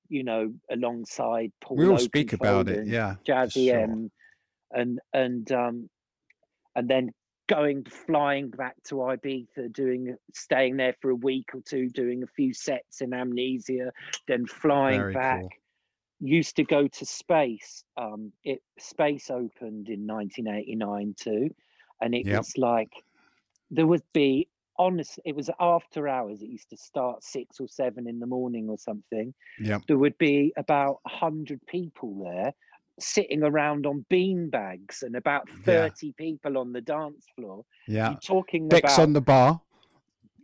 you 0.09 0.25
know 0.25 0.53
alongside 0.71 1.53
paul 1.61 1.77
we 1.77 1.87
all 1.87 1.99
speak 1.99 2.33
about 2.33 2.69
it 2.69 2.87
yeah 2.87 3.17
jazzy 3.29 3.69
sure. 3.69 3.81
m 3.81 4.11
and 4.73 4.99
and 5.13 5.53
um 5.53 5.89
and 6.75 6.89
then 6.89 7.11
going 7.47 7.85
flying 7.85 8.49
back 8.49 8.75
to 8.85 8.97
ibiza 8.97 9.73
doing 9.73 10.17
staying 10.35 10.79
there 10.79 10.95
for 11.01 11.11
a 11.11 11.15
week 11.15 11.51
or 11.55 11.61
two 11.61 11.89
doing 11.91 12.23
a 12.23 12.27
few 12.27 12.55
sets 12.55 13.03
in 13.03 13.13
amnesia 13.13 13.93
then 14.27 14.47
flying 14.47 15.01
Very 15.01 15.15
back 15.15 15.41
cool. 15.41 15.51
Used 16.21 16.57
to 16.57 16.65
go 16.65 16.87
to 16.87 17.05
space 17.05 17.85
um 17.97 18.33
it 18.45 18.61
space 18.79 19.31
opened 19.31 19.89
in 19.89 20.07
1989 20.07 21.15
too 21.19 21.49
and 22.01 22.15
it 22.15 22.27
Yep. 22.27 22.31
was 22.31 22.53
like 22.57 22.91
there 23.71 23.87
would 23.87 24.03
be 24.13 24.49
honest 24.79 25.19
it 25.25 25.35
was 25.35 25.51
after 25.61 26.09
hours 26.09 26.43
it 26.43 26.49
used 26.49 26.71
to 26.71 26.77
start 26.77 27.23
six 27.23 27.61
or 27.61 27.69
seven 27.69 28.09
in 28.09 28.19
the 28.19 28.27
morning 28.27 28.69
or 28.69 28.79
something 28.79 29.33
Yep. 29.59 29.83
there 29.89 29.99
would 29.99 30.17
be 30.19 30.53
about 30.57 30.99
100 31.05 31.61
people 31.67 32.23
there 32.25 32.53
sitting 32.99 33.43
around 33.43 33.87
on 33.87 34.05
bean 34.09 34.49
bags 34.51 35.03
and 35.03 35.17
about 35.17 35.49
Yeah. 35.67 35.67
30 35.67 36.13
people 36.17 36.57
on 36.59 36.73
the 36.73 36.81
dance 36.81 37.27
floor 37.37 37.65
yeah 37.87 38.11
You're 38.11 38.19
talking 38.19 38.71
Beck's 38.71 38.99
about 38.99 38.99
on 38.99 39.13
the 39.13 39.21
bar 39.21 39.61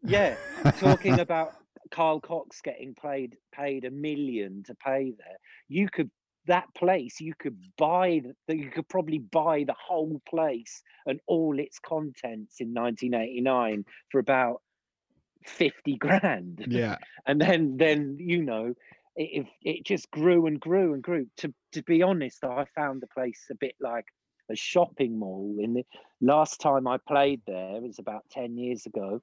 yeah, 0.03 0.37
talking 0.77 1.20
about 1.20 1.55
Carl 1.93 2.20
Cox 2.20 2.61
getting 2.62 2.95
paid 2.95 3.36
paid 3.55 3.84
a 3.84 3.90
million 3.90 4.62
to 4.64 4.74
play 4.74 5.14
there. 5.16 5.36
You 5.68 5.88
could 5.88 6.11
that 6.47 6.66
place 6.74 7.20
you 7.20 7.34
could 7.38 7.57
buy 7.78 8.20
the- 8.49 8.57
you 8.57 8.70
could 8.70 8.88
probably 8.88 9.18
buy 9.18 9.62
the 9.64 9.76
whole 9.78 10.20
place 10.28 10.82
and 11.07 11.20
all 11.26 11.59
its 11.59 11.78
contents 11.78 12.61
in 12.61 12.72
1989 12.72 13.84
for 14.11 14.18
about 14.18 14.61
50 15.47 15.97
grand. 15.97 16.64
Yeah. 16.68 16.99
And 17.26 17.40
then 17.40 17.76
then 17.76 18.16
you 18.18 18.43
know 18.43 18.74
it, 19.14 19.47
it 19.47 19.47
it 19.62 19.84
just 19.84 20.11
grew 20.11 20.47
and 20.47 20.59
grew 20.59 20.95
and 20.95 21.03
grew. 21.03 21.26
To 21.38 21.55
to 21.72 21.82
be 21.82 22.03
honest 22.03 22.43
i 22.45 22.64
found 22.74 23.01
the 23.01 23.07
place 23.09 23.47
a 23.51 23.55
bit 23.55 23.76
like 23.80 24.07
a 24.51 24.57
shopping 24.57 25.18
mall. 25.18 25.57
In 25.61 25.74
the 25.74 25.84
last 26.20 26.61
time 26.61 26.88
i 26.88 26.99
played 27.07 27.43
there 27.47 27.76
it 27.76 27.82
was 27.82 28.01
about 28.01 28.24
10 28.30 28.57
years 28.59 28.86
ago 28.86 29.20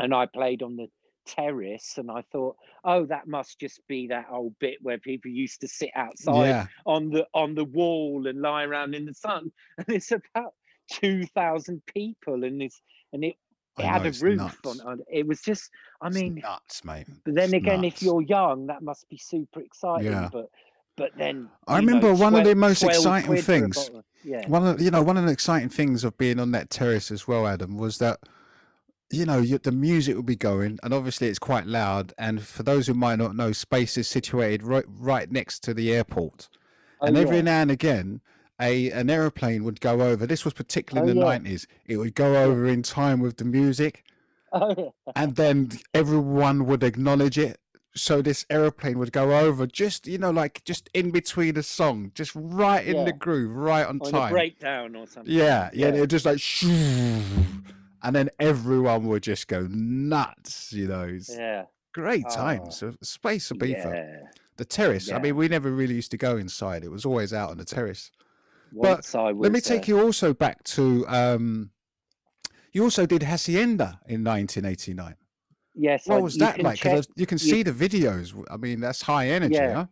and 0.00 0.12
i 0.14 0.26
played 0.26 0.62
on 0.62 0.76
the 0.76 0.88
terrace 1.26 1.94
and 1.98 2.10
i 2.10 2.22
thought 2.32 2.56
oh 2.84 3.04
that 3.06 3.26
must 3.26 3.58
just 3.58 3.80
be 3.88 4.06
that 4.06 4.26
old 4.30 4.54
bit 4.60 4.76
where 4.82 4.98
people 4.98 5.30
used 5.30 5.60
to 5.60 5.68
sit 5.68 5.90
outside 5.96 6.46
yeah 6.48 6.66
on 6.86 7.10
the 7.10 7.26
on 7.34 7.54
the 7.54 7.64
wall 7.64 8.26
and 8.26 8.40
lie 8.40 8.64
around 8.64 8.94
in 8.94 9.04
the 9.04 9.14
sun 9.14 9.50
and 9.78 9.86
it's 9.88 10.12
about 10.12 10.54
2000 10.92 11.82
people 11.86 12.44
and 12.44 12.62
it's 12.62 12.80
and 13.12 13.24
it, 13.24 13.34
it 13.78 13.84
I 13.84 13.86
had 13.86 14.06
a 14.06 14.12
roof 14.24 14.38
nuts. 14.38 14.56
on, 14.66 14.80
on 14.86 15.00
it 15.12 15.26
was 15.26 15.40
just 15.40 15.70
i 16.00 16.06
It's 16.08 16.16
mean 16.16 16.36
nuts 16.42 16.84
mate 16.84 17.06
but 17.24 17.34
then 17.34 17.44
It's 17.46 17.54
again, 17.54 17.84
if 17.84 18.02
you're 18.02 18.22
young, 18.22 18.66
that 18.68 18.82
must 18.82 19.08
be 19.08 19.18
super 19.18 19.60
exciting. 19.60 20.12
Yeah. 20.12 20.28
But 20.32 20.48
but 20.96 21.10
then 21.18 21.50
I 21.66 21.78
you 21.80 21.86
know, 21.86 21.86
remember 21.98 22.14
one 22.14 22.34
of 22.34 22.44
the 22.44 22.54
most 22.54 22.82
exciting 22.82 23.26
quid 23.26 23.44
for 23.44 23.52
a 23.52 23.58
things- 23.60 23.90
Yeah. 24.24 24.48
one 24.48 24.66
of 24.66 24.80
you 24.80 24.90
know 24.90 25.02
one 25.02 25.16
of 25.18 25.24
the 25.26 25.32
exciting 25.32 25.68
things 25.68 26.04
of 26.04 26.16
being 26.16 26.38
on 26.40 26.52
that 26.52 26.70
terrace 26.70 27.10
as 27.10 27.28
well 27.28 27.46
adam 27.46 27.76
was 27.76 27.98
that 27.98 28.18
you 29.10 29.24
know 29.24 29.38
you, 29.38 29.58
the 29.58 29.72
music 29.72 30.16
would 30.16 30.26
be 30.26 30.36
going 30.36 30.78
and 30.82 30.92
obviously 30.92 31.28
it's 31.28 31.38
quite 31.38 31.66
loud 31.66 32.12
and 32.18 32.42
for 32.42 32.62
those 32.62 32.86
who 32.86 32.94
might 32.94 33.16
not 33.18 33.36
know 33.36 33.52
space 33.52 33.96
is 33.96 34.08
situated 34.08 34.62
right 34.62 34.84
right 34.88 35.30
next 35.30 35.60
to 35.60 35.72
the 35.74 35.92
airport 35.94 36.48
Oh, 37.00 37.06
and 37.06 37.16
every 37.18 37.42
now 37.42 37.60
and 37.60 37.70
again 37.70 38.20
a 38.60 38.90
an 38.90 39.10
aeroplane 39.10 39.64
would 39.64 39.80
go 39.82 40.00
over 40.00 40.26
this 40.26 40.44
was 40.44 40.54
particularly 40.54 41.10
in 41.12 41.18
Oh, 41.18 41.20
the 41.20 41.26
yeah. 41.30 41.38
90s 41.38 41.66
it 41.84 41.98
would 41.98 42.14
go 42.14 42.42
over 42.42 42.66
in 42.66 42.82
time 42.82 43.20
with 43.20 43.36
the 43.36 43.44
music 43.44 44.02
Oh, 44.52 44.74
yeah. 44.78 45.12
and 45.14 45.36
then 45.36 45.70
everyone 45.92 46.64
would 46.66 46.82
acknowledge 46.82 47.36
it 47.38 47.58
so 47.94 48.22
this 48.22 48.44
aeroplane 48.50 48.98
would 48.98 49.12
go 49.12 49.38
over 49.38 49.66
just 49.66 50.06
you 50.06 50.18
know 50.18 50.30
like 50.30 50.64
just 50.64 50.88
in 50.94 51.10
between 51.10 51.56
a 51.56 51.62
song 51.62 52.12
just 52.14 52.32
right 52.34 52.86
in 52.86 53.04
the 53.04 53.12
groove 53.12 53.54
right 53.54 53.86
on 53.86 54.00
On 54.00 54.08
a 54.08 54.10
time 54.10 54.32
breakdown 54.32 54.96
or 54.96 55.06
something. 55.06 55.32
yeah, 55.32 55.70
yeah, 55.74 55.88
Yeah. 55.88 56.02
It 56.02 56.06
just 56.08 56.24
like, 56.26 56.40
shoo, 56.40 57.22
and 58.02 58.14
then 58.14 58.30
everyone 58.38 59.06
would 59.06 59.22
just 59.22 59.48
go 59.48 59.66
nuts. 59.70 60.72
You 60.72 60.88
know, 60.88 61.18
Yeah. 61.28 61.64
great 61.92 62.24
Oh. 62.30 62.34
times. 62.34 62.76
So 62.78 62.94
Space 63.02 63.50
of 63.50 63.58
Beaver, 63.58 63.94
Yeah. 63.94 64.30
the 64.56 64.64
terrace. 64.64 65.10
I 65.10 65.18
mean, 65.18 65.36
we 65.36 65.48
never 65.48 65.70
really 65.70 65.94
used 65.94 66.10
to 66.12 66.16
go 66.18 66.36
inside. 66.36 66.84
It 66.84 66.90
was 66.90 67.04
always 67.04 67.32
out 67.32 67.50
on 67.50 67.58
the 67.58 67.64
terrace. 67.64 68.10
Once 68.72 69.14
I 69.14 69.32
was, 69.32 69.42
Let 69.44 69.52
me 69.52 69.60
take 69.60 69.82
uh, 69.82 69.86
you 69.92 70.00
also 70.00 70.34
back 70.34 70.62
to. 70.64 71.06
um 71.08 71.70
You 72.72 72.82
also 72.84 73.06
did 73.06 73.22
Hacienda 73.22 74.00
in 74.06 74.22
1989. 74.22 75.14
Yes. 75.74 76.06
What 76.06 76.18
I- 76.18 76.20
was 76.20 76.36
that 76.36 76.60
like? 76.60 76.78
Check- 76.78 77.06
you 77.16 77.24
can 77.24 77.36
you- 77.38 77.50
see 77.50 77.62
the 77.62 77.72
videos. 77.72 78.34
I 78.50 78.58
mean, 78.58 78.80
that's 78.80 79.00
high 79.00 79.28
energy, 79.28 79.54
Yeah. 79.54 79.72
huh? 79.74 79.86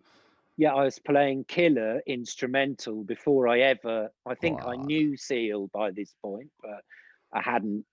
Yeah, 0.58 0.74
I 0.74 0.84
was 0.84 0.98
playing 0.98 1.44
Killer 1.44 2.02
instrumental 2.06 3.02
before 3.04 3.48
I 3.48 3.60
ever. 3.60 4.10
I 4.26 4.34
think 4.34 4.62
I 4.66 4.76
knew 4.76 5.16
Seal 5.16 5.68
by 5.68 5.92
this 5.92 6.14
point, 6.20 6.50
but 6.62 6.84
I 7.32 7.40
hadn't 7.40 7.86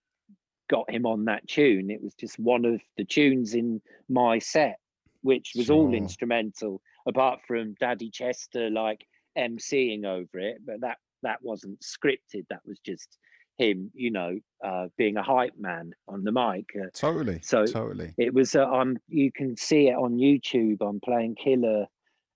got 0.72 0.90
him 0.90 1.06
on 1.06 1.26
that 1.26 1.46
tune. 1.48 1.92
It 1.92 2.02
was 2.02 2.14
just 2.16 2.40
one 2.40 2.64
of 2.66 2.82
the 2.98 3.04
tunes 3.04 3.54
in 3.54 3.82
my 4.10 4.40
set, 4.40 4.80
which 5.22 5.52
was 5.56 5.70
all 5.70 5.94
instrumental, 5.94 6.82
apart 7.06 7.42
from 7.46 7.76
Daddy 7.80 8.10
Chester 8.10 8.70
like 8.70 9.06
emceeing 9.38 10.06
over 10.06 10.40
it. 10.40 10.58
But 10.66 10.80
that 10.82 10.98
that 11.24 11.40
wasn't 11.44 11.82
scripted. 11.82 12.46
That 12.50 12.62
was 12.66 12.80
just 12.80 13.18
him, 13.58 13.92
you 13.94 14.12
know, 14.12 14.40
uh, 14.66 14.88
being 14.98 15.18
a 15.18 15.24
hype 15.24 15.58
man 15.60 15.92
on 16.08 16.24
the 16.24 16.32
mic. 16.32 16.66
Uh, 16.76 16.88
Totally. 16.94 17.40
So- 17.44 17.66
totally. 17.66 18.14
it 18.18 18.34
was 18.34 18.56
uh, 18.56 18.66
um 18.66 18.98
you 19.10 19.30
can 19.32 19.56
see 19.58 19.90
it 19.90 19.94
on 19.94 20.18
youtube 20.18 20.78
i'm 20.82 21.00
playing 21.02 21.36
killer 21.36 21.86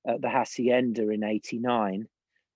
at 0.08 0.22
the 0.22 0.30
hacienda 0.30 1.10
in 1.10 1.24
89 1.24 2.08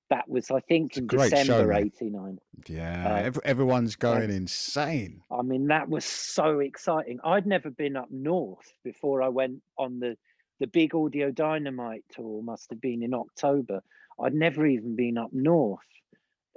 that 0.10 0.28
was 0.30 0.50
i 0.52 0.60
think 0.62 0.98
in 0.98 1.08
december 1.08 1.68
mate. 1.68 1.94
89 2.02 2.40
Yeah. 2.68 3.08
uh, 3.14 3.16
ev- 3.18 3.40
everyone's 3.46 3.96
going 3.96 4.30
thanks. 4.30 4.36
insane. 4.36 5.22
i 5.32 5.42
mean 5.42 5.68
that 5.68 5.88
was 5.90 6.06
so 6.06 6.60
exciting 6.60 7.20
i'd 7.24 7.46
never 7.46 7.70
been 7.70 7.96
up 7.96 8.10
north 8.12 8.74
before 8.84 9.22
i 9.22 9.28
went 9.30 9.62
on 9.78 10.00
the 10.00 10.18
the 10.60 10.68
big 10.68 10.94
audio 10.96 11.32
dynamite 11.32 12.04
tour 12.12 12.42
must 12.44 12.70
have 12.72 12.82
been 12.82 13.04
in 13.04 13.14
october 13.14 13.82
i'd 14.24 14.34
never 14.34 14.66
even 14.66 14.96
been 14.96 15.18
up 15.18 15.30
north 15.32 15.80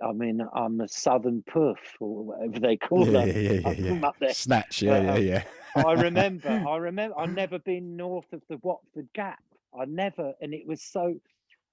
i 0.02 0.12
mean 0.12 0.40
i'm 0.54 0.80
a 0.80 0.88
southern 0.88 1.42
puff 1.42 1.78
or 2.00 2.24
whatever 2.24 2.58
they 2.58 2.76
call 2.76 3.06
Yeah, 3.06 3.20
it 3.24 3.36
yeah, 3.36 3.50
yeah, 3.52 3.70
yeah, 3.70 3.94
yeah. 4.00 4.06
up 4.06 4.16
there 4.18 4.32
Snatch. 4.34 4.82
Yeah, 4.82 4.90
But, 5.02 5.04
yeah, 5.04 5.14
um, 5.14 5.22
yeah. 5.24 5.42
I 5.86 5.92
remember, 5.92 6.48
I 6.68 6.76
remember, 6.76 7.18
I'd 7.18 7.34
never 7.34 7.58
been 7.58 7.96
north 7.96 8.30
of 8.34 8.42
the 8.50 8.58
Watford 8.62 9.08
Gap. 9.14 9.38
I 9.78 9.86
never, 9.86 10.34
and 10.42 10.52
it 10.52 10.66
was 10.66 10.82
so, 10.82 11.14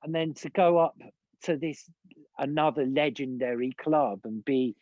and 0.04 0.16
then 0.16 0.34
to 0.36 0.50
go 0.52 0.78
up 0.78 0.96
to 1.44 1.58
this 1.58 1.90
another 2.38 2.86
legendary 2.86 3.74
club 3.80 4.22
and 4.24 4.44
be 4.46 4.76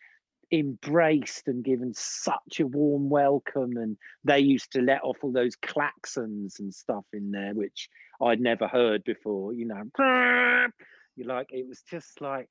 embraced 0.52 1.48
and 1.48 1.64
given 1.64 1.94
such 1.94 2.60
a 2.60 2.68
warm 2.68 3.10
welcome, 3.10 3.78
and 3.78 3.98
they 4.24 4.40
used 4.40 4.72
to 4.72 4.82
let 4.82 5.04
off 5.04 5.18
all 5.22 5.32
those 5.32 5.56
klaxons 5.58 6.60
and 6.60 6.74
stuff 6.74 7.04
in 7.14 7.32
there, 7.32 7.54
which 7.54 7.90
I'd 8.22 8.40
never 8.40 8.68
heard 8.68 9.04
before. 9.04 9.54
You 9.54 9.68
know, 9.68 9.84
you 11.16 11.26
like 11.26 11.48
it 11.52 11.68
was 11.68 11.82
just 11.90 12.22
like 12.22 12.50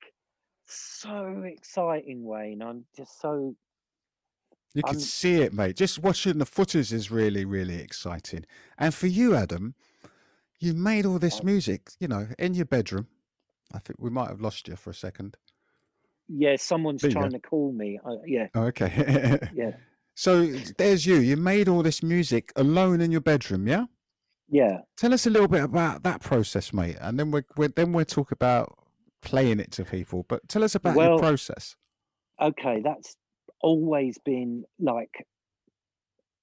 so 0.65 1.43
exciting, 1.45 2.23
Wayne. 2.23 2.61
I'm 2.61 2.85
just 2.95 3.19
so 3.21 3.55
You 4.73 4.83
can 4.83 4.95
I'm- 4.95 4.99
see 4.99 5.41
it, 5.41 5.53
mate. 5.53 5.75
Just 5.77 5.99
watching 5.99 6.37
the 6.37 6.45
footage 6.45 6.93
is 6.93 7.09
really, 7.09 7.45
really 7.45 7.79
exciting. 7.79 8.45
And 8.77 8.93
for 8.93 9.07
you, 9.07 9.33
Adam, 9.33 9.73
you 10.59 10.73
made 10.73 11.05
all 11.05 11.19
this 11.19 11.39
oh. 11.41 11.45
music, 11.45 11.91
you 11.99 12.07
know, 12.07 12.27
in 12.37 12.53
your 12.53 12.65
bedroom. 12.65 13.07
I 13.73 13.79
think 13.79 13.99
we 13.99 14.09
might 14.09 14.29
have 14.29 14.41
lost 14.41 14.67
you 14.67 14.75
for 14.75 14.89
a 14.89 14.95
second. 14.95 15.37
yeah. 16.27 16.55
Someone's 16.57 17.01
trying 17.01 17.31
to 17.31 17.39
call 17.39 17.71
me. 17.71 17.99
I, 18.05 18.15
yeah, 18.25 18.47
Oh, 18.55 18.63
okay. 18.63 19.39
yeah, 19.53 19.71
so 20.15 20.45
there's 20.77 21.05
you. 21.05 21.15
You 21.15 21.37
made 21.37 21.67
all 21.67 21.83
this 21.83 22.01
music 22.01 22.51
alone 22.55 23.01
in 23.01 23.11
your 23.11 23.21
bedroom, 23.21 23.67
yeah? 23.67 23.85
yeah. 24.49 24.79
Tell 24.95 25.13
us 25.13 25.27
a 25.27 25.29
little 25.29 25.47
bit 25.47 25.63
about 25.63 26.03
that 26.03 26.21
process, 26.21 26.73
mate, 26.73 26.97
and 27.01 27.19
then 27.19 27.31
we 27.31 27.41
we 27.57 27.67
then 27.67 27.93
we'll 27.93 28.05
talk 28.05 28.31
about 28.31 28.77
playing 29.21 29.59
it 29.59 29.71
to 29.73 29.83
people. 29.83 30.25
But 30.27 30.47
tell 30.47 30.63
us 30.63 30.75
about 30.75 30.95
your 30.95 31.19
process. 31.19 31.75
okay, 32.41 32.81
that's 32.83 33.15
always 33.61 34.17
been 34.19 34.63
like 34.79 35.25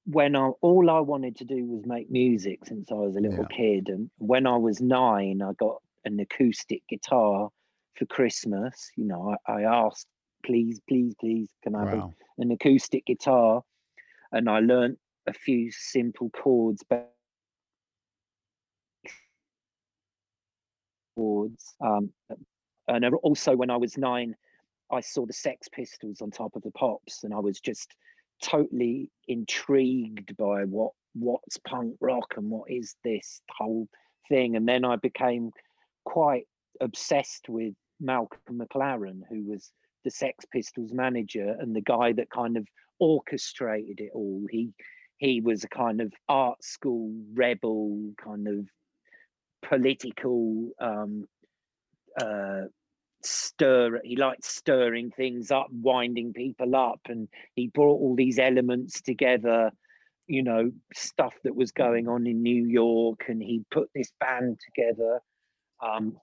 when 0.06 0.36
I 0.36 0.50
all 0.60 0.90
I 0.90 1.00
wanted 1.00 1.36
to 1.36 1.44
do 1.44 1.64
was 1.64 1.86
make 1.86 2.10
music 2.10 2.60
since 2.66 2.90
I 2.90 2.94
was 2.94 3.16
a 3.16 3.20
little 3.20 3.46
kid, 3.46 3.88
and 3.88 4.10
when 4.18 4.46
I 4.46 4.56
was 4.56 4.80
nine, 4.80 5.40
I 5.42 5.52
got 5.54 5.82
an 6.04 6.20
acoustic 6.20 6.82
guitar 6.88 7.48
for 7.94 8.06
Christmas. 8.06 8.90
You 8.96 9.04
know, 9.04 9.36
I, 9.46 9.52
I 9.52 9.62
asked, 9.62 10.06
please, 10.44 10.80
please, 10.88 11.14
please, 11.20 11.48
can 11.62 11.74
I 11.74 11.80
have 11.80 11.92
Wow. 11.92 12.14
an 12.38 12.50
acoustic 12.50 13.06
guitar? 13.06 13.62
And 14.32 14.48
I 14.48 14.60
learnt 14.60 14.98
a 15.26 15.32
few 15.32 15.70
simple 15.70 16.30
chords. 16.30 16.82
Chords. 21.16 21.74
Um, 21.80 22.10
and 22.88 23.04
also, 23.22 23.56
when 23.56 23.70
I 23.70 23.76
was 23.76 23.96
nine, 23.96 24.34
I 24.92 25.00
saw 25.00 25.24
the 25.24 25.32
Sex 25.32 25.68
Pistols 25.68 26.20
on 26.20 26.30
top 26.30 26.56
of 26.56 26.62
the 26.62 26.70
Pops, 26.72 27.24
and 27.24 27.32
I 27.32 27.38
was 27.38 27.60
just 27.60 27.94
totally 28.42 29.10
intrigued 29.28 30.36
by 30.36 30.64
what 30.64 30.92
what's 31.14 31.56
punk 31.58 31.96
rock 32.00 32.34
and 32.36 32.50
what 32.50 32.70
is 32.70 32.96
this 33.04 33.40
whole 33.56 33.88
thing. 34.28 34.56
And 34.56 34.68
then 34.68 34.84
I 34.84 34.96
became 34.96 35.52
quite 36.04 36.46
obsessed 36.80 37.48
with 37.48 37.74
Malcolm 38.00 38.60
McLaren, 38.60 39.20
who 39.28 39.44
was 39.44 39.72
the 40.04 40.10
Sex 40.10 40.44
Pistols 40.52 40.92
manager 40.92 41.56
and 41.58 41.74
the 41.74 41.80
guy 41.80 42.12
that 42.12 42.30
kind 42.30 42.56
of 42.56 42.66
orchestrated 42.98 44.00
it 44.00 44.10
all. 44.14 44.44
He 44.50 44.70
he 45.18 45.40
was 45.40 45.64
a 45.64 45.68
kind 45.68 46.00
of 46.00 46.12
art 46.28 46.62
school 46.62 47.12
rebel, 47.34 48.12
kind 48.22 48.48
of 48.48 48.66
political 49.66 50.70
um, 50.80 51.24
uh, 52.20 52.62
stir. 53.22 54.00
He 54.04 54.16
liked 54.16 54.44
stirring 54.44 55.10
things 55.10 55.50
up, 55.50 55.68
winding 55.70 56.32
people 56.32 56.76
up, 56.76 57.00
and 57.06 57.28
he 57.54 57.68
brought 57.68 58.00
all 58.00 58.14
these 58.16 58.38
elements 58.38 59.00
together. 59.00 59.70
You 60.26 60.42
know, 60.42 60.70
stuff 60.94 61.34
that 61.44 61.54
was 61.54 61.70
going 61.70 62.08
on 62.08 62.26
in 62.26 62.42
New 62.42 62.66
York, 62.66 63.24
and 63.28 63.42
he 63.42 63.62
put 63.70 63.90
this 63.94 64.10
band 64.20 64.58
together 64.74 65.20
um, 65.84 66.16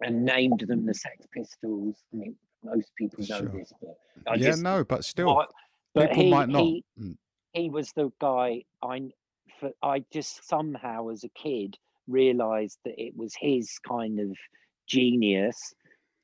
and 0.00 0.24
named 0.24 0.60
them 0.66 0.84
the 0.86 0.94
Sex 0.94 1.26
Pistols. 1.32 1.96
I 2.12 2.16
mean, 2.16 2.36
most 2.64 2.90
people 2.96 3.20
know 3.28 3.38
Sure. 3.40 3.48
this, 3.48 3.72
but 3.80 3.96
I 4.26 4.34
yeah, 4.36 4.46
just 4.50 4.62
no, 4.62 4.84
but 4.84 5.04
still, 5.04 5.38
I- 5.38 5.46
but 5.94 6.08
people 6.10 6.24
he, 6.24 6.30
might 6.30 6.48
not. 6.48 6.62
He, 6.62 6.84
Mm. 7.00 7.16
he 7.52 7.70
was 7.70 7.92
the 7.92 8.10
guy 8.20 8.64
I 8.82 9.10
for 9.60 9.70
I 9.82 10.04
just 10.12 10.46
somehow 10.46 11.08
as 11.08 11.24
a 11.24 11.28
kid 11.30 11.76
realized 12.06 12.78
that 12.84 13.00
it 13.02 13.16
was 13.16 13.34
his 13.34 13.78
kind 13.78 14.20
of 14.20 14.36
genius 14.86 15.74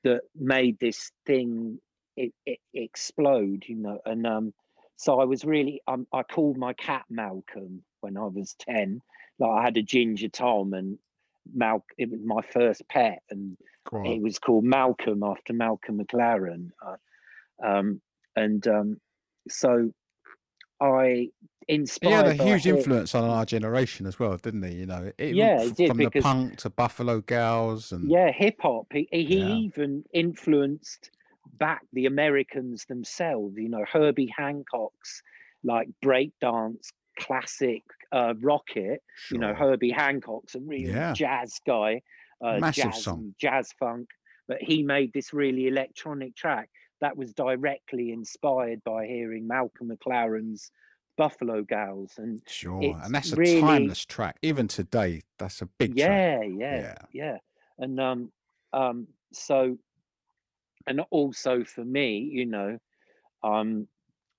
that 0.04 0.20
made 0.34 0.78
this 0.78 1.10
thing 1.26 1.78
it, 2.16 2.32
it 2.44 2.58
explode, 2.74 3.64
you 3.66 3.76
know. 3.76 3.98
And 4.04 4.26
um, 4.26 4.52
so 4.96 5.20
I 5.20 5.24
was 5.24 5.44
really 5.44 5.80
um, 5.86 6.06
I 6.12 6.22
called 6.22 6.58
my 6.58 6.74
cat 6.74 7.04
Malcolm 7.08 7.82
when 8.02 8.16
I 8.18 8.26
was 8.26 8.54
ten. 8.58 9.00
Like 9.38 9.50
I 9.50 9.62
had 9.64 9.76
a 9.78 9.82
ginger 9.82 10.28
Tom 10.28 10.74
and 10.74 10.98
Mal 11.54 11.84
it 11.98 12.10
was 12.10 12.20
my 12.24 12.40
first 12.52 12.82
pet 12.88 13.22
and 13.30 13.56
it 14.04 14.22
was 14.22 14.38
called 14.38 14.64
Malcolm 14.64 15.22
after 15.22 15.52
Malcolm 15.52 15.98
McLaren. 15.98 16.68
Uh, 16.86 16.96
um, 17.66 18.00
and 18.36 18.66
um, 18.68 18.96
so 19.48 19.90
I 20.80 21.06
He 21.66 21.74
inspired 21.74 22.26
had 22.26 22.40
a 22.40 22.44
huge 22.44 22.66
influence 22.66 23.14
on 23.14 23.28
our 23.28 23.44
generation 23.44 24.06
as 24.06 24.18
well, 24.18 24.36
didn't 24.36 24.62
he? 24.62 24.74
You 24.76 24.86
know, 24.86 25.12
it, 25.18 25.34
Yeah, 25.34 25.60
he 25.62 25.68
f- 25.70 25.74
did, 25.74 25.88
from 25.88 25.96
the 25.98 26.04
because- 26.06 26.22
punk 26.22 26.56
to 26.58 26.70
Buffalo 26.70 27.20
Gals 27.20 27.92
and 27.92 28.10
Yeah, 28.10 28.30
hip 28.32 28.56
hop. 28.60 28.86
He, 28.92 29.08
he 29.12 29.24
he 29.24 29.38
Yeah. 29.40 29.54
even 29.56 30.04
influenced 30.12 31.10
back 31.58 31.82
the 31.92 32.06
Americans 32.06 32.84
themselves. 32.86 33.56
You 33.56 33.68
know, 33.68 33.84
Herbie 33.90 34.32
Hancock's 34.36 35.22
like 35.64 35.88
breakdance 36.04 36.88
classic 37.18 37.82
uh, 38.12 38.34
Rockit. 38.34 38.98
You 39.30 39.38
know, 39.38 39.54
Herbie 39.54 39.90
Hancock's 39.90 40.54
a 40.54 40.60
real 40.60 40.90
Yeah. 40.90 41.12
jazz 41.14 41.58
guy, 41.66 42.02
uh, 42.44 42.58
Massive 42.58 42.84
jazz 42.92 43.02
song. 43.02 43.34
jazz 43.40 43.72
funk. 43.78 44.08
But 44.48 44.58
he 44.60 44.82
made 44.82 45.12
this 45.12 45.32
really 45.32 45.66
electronic 45.68 46.36
track 46.36 46.68
that 47.00 47.16
was 47.16 47.32
directly 47.32 48.12
inspired 48.12 48.82
by 48.84 49.06
hearing 49.06 49.46
Malcolm 49.46 49.88
McLaren's 49.90 50.70
Buffalo 51.16 51.62
Gals, 51.62 52.12
and 52.18 52.40
Sure, 52.46 52.80
and 53.04 53.14
that's 53.14 53.32
a 53.32 53.36
really- 53.36 53.60
timeless 53.60 54.04
track. 54.04 54.36
Even 54.42 54.66
today, 54.68 55.22
that's 55.38 55.60
a 55.62 55.66
big 55.66 55.96
track. 55.96 56.08
yeah, 56.08 56.42
yeah, 56.42 56.94
yeah, 57.12 57.38
And 57.78 58.00
um, 58.00 58.32
um, 58.72 59.08
so, 59.32 59.78
and 60.86 61.00
also 61.10 61.64
for 61.64 61.84
me, 61.84 62.18
you 62.18 62.46
know, 62.46 62.78
um, 63.44 63.88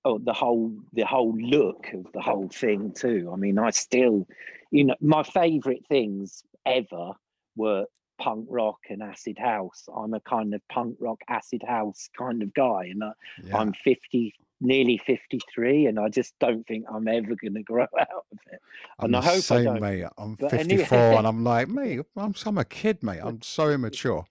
oh, 0.04 0.18
the 0.18 0.32
whole 0.32 0.72
the 0.92 1.04
whole 1.06 1.36
look 1.38 1.86
of 1.92 2.06
the 2.12 2.20
whole 2.20 2.48
thing 2.48 2.92
too. 2.92 3.30
I 3.32 3.36
mean, 3.36 3.58
I 3.58 3.70
still, 3.70 4.26
you 4.70 4.84
know, 4.84 4.96
my 5.00 5.22
favorite 5.22 5.84
things 5.88 6.42
ever 6.66 7.12
were 7.56 7.86
punk 8.18 8.46
rock 8.48 8.78
and 8.90 9.02
acid 9.02 9.38
house. 9.38 9.88
I'm 9.94 10.14
a 10.14 10.20
kind 10.20 10.54
of 10.54 10.60
punk 10.68 10.96
rock 11.00 11.20
acid 11.28 11.62
house 11.66 12.08
kind 12.16 12.42
of 12.42 12.52
guy, 12.54 12.84
and 12.90 13.02
I, 13.04 13.10
Yeah. 13.44 13.58
I'm 13.58 13.72
50, 13.72 14.34
nearly 14.60 14.98
53, 15.04 15.86
and 15.86 15.98
I 15.98 16.08
just 16.08 16.34
don't 16.38 16.66
think 16.66 16.86
I'm 16.90 17.08
ever 17.08 17.34
going 17.34 17.54
to 17.54 17.62
grow 17.62 17.82
out 17.98 18.26
of 18.32 18.38
it. 18.52 18.60
I'm 18.98 19.06
and 19.06 19.16
I 19.16 19.20
hope 19.22 19.36
I 19.36 19.40
same, 19.40 19.64
don't. 19.64 19.80
mate. 19.80 20.04
I'm 20.16 20.36
But 20.36 20.52
anyway- 20.54 20.84
54, 20.84 21.18
and 21.18 21.26
I'm 21.26 21.44
like, 21.44 21.68
mate, 21.80 22.00
I'm, 22.16 22.34
I'm 22.46 22.58
a 22.58 22.64
kid, 22.64 23.02
mate. 23.02 23.20
I'm 23.22 23.42
so 23.42 23.68
immature. 23.70 24.24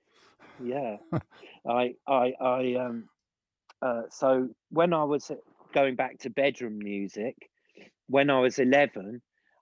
yeah 0.63 0.97
i 1.67 1.95
i 2.07 2.33
i 2.39 2.75
um 2.75 3.05
uh 3.81 4.03
so 4.11 4.49
when 4.69 4.93
i 4.93 5.03
was 5.03 5.31
going 5.73 5.95
back 5.95 6.19
to 6.19 6.29
bedroom 6.29 6.77
music 6.77 7.35
when 8.07 8.29
i 8.29 8.39
was 8.39 8.59
11 8.59 9.21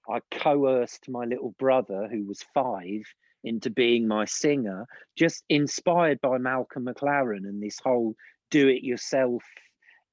i 0.09 0.20
coerced 0.32 1.09
my 1.09 1.26
little 1.26 1.55
brother 1.57 2.07
who 2.12 2.26
was 2.26 2.43
five 2.53 3.01
into 3.43 3.70
being 3.70 4.07
my 4.07 4.26
singer 4.26 4.86
just 5.18 5.43
inspired 5.49 6.20
by 6.22 6.38
malcolm 6.38 6.86
mclaren 6.86 7.45
and 7.47 7.64
this 7.64 7.80
whole 7.84 8.16
do 8.51 8.68
it 8.68 8.84
yourself 8.84 9.43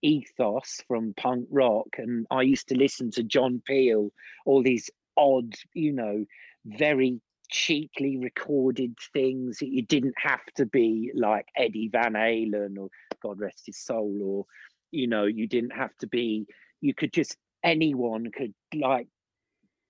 ethos 0.01 0.81
from 0.87 1.13
punk 1.17 1.47
rock. 1.51 1.89
And 1.99 2.27
i 2.31 2.43
used 2.43 2.69
to 2.69 2.79
listen 2.79 3.11
to 3.13 3.23
john 3.23 3.61
peel 3.67 4.11
all 4.47 4.63
these 4.63 4.89
odd 5.17 5.53
you 5.75 5.93
know 5.93 6.25
very 6.65 7.21
cheaply 7.51 8.19
recorded 8.19 8.95
things 9.13 9.59
that 9.59 9.69
you 9.69 9.83
didn't 9.83 10.15
have 10.19 10.45
to 10.57 10.67
be 10.67 11.11
like 11.15 11.47
Eddie 11.57 11.89
Van 11.89 12.13
Halen 12.13 12.79
or 12.79 12.89
God 13.23 13.41
rest 13.41 13.65
his 13.67 13.79
soul, 13.79 14.19
or 14.23 14.45
you 14.91 15.07
know, 15.07 15.25
you 15.25 15.47
didn't 15.47 15.73
have 15.73 15.97
to 15.99 16.07
be, 16.07 16.47
you 16.81 16.95
could 16.95 17.13
just 17.13 17.37
anyone 17.63 18.31
could 18.31 18.55
like 18.75 19.09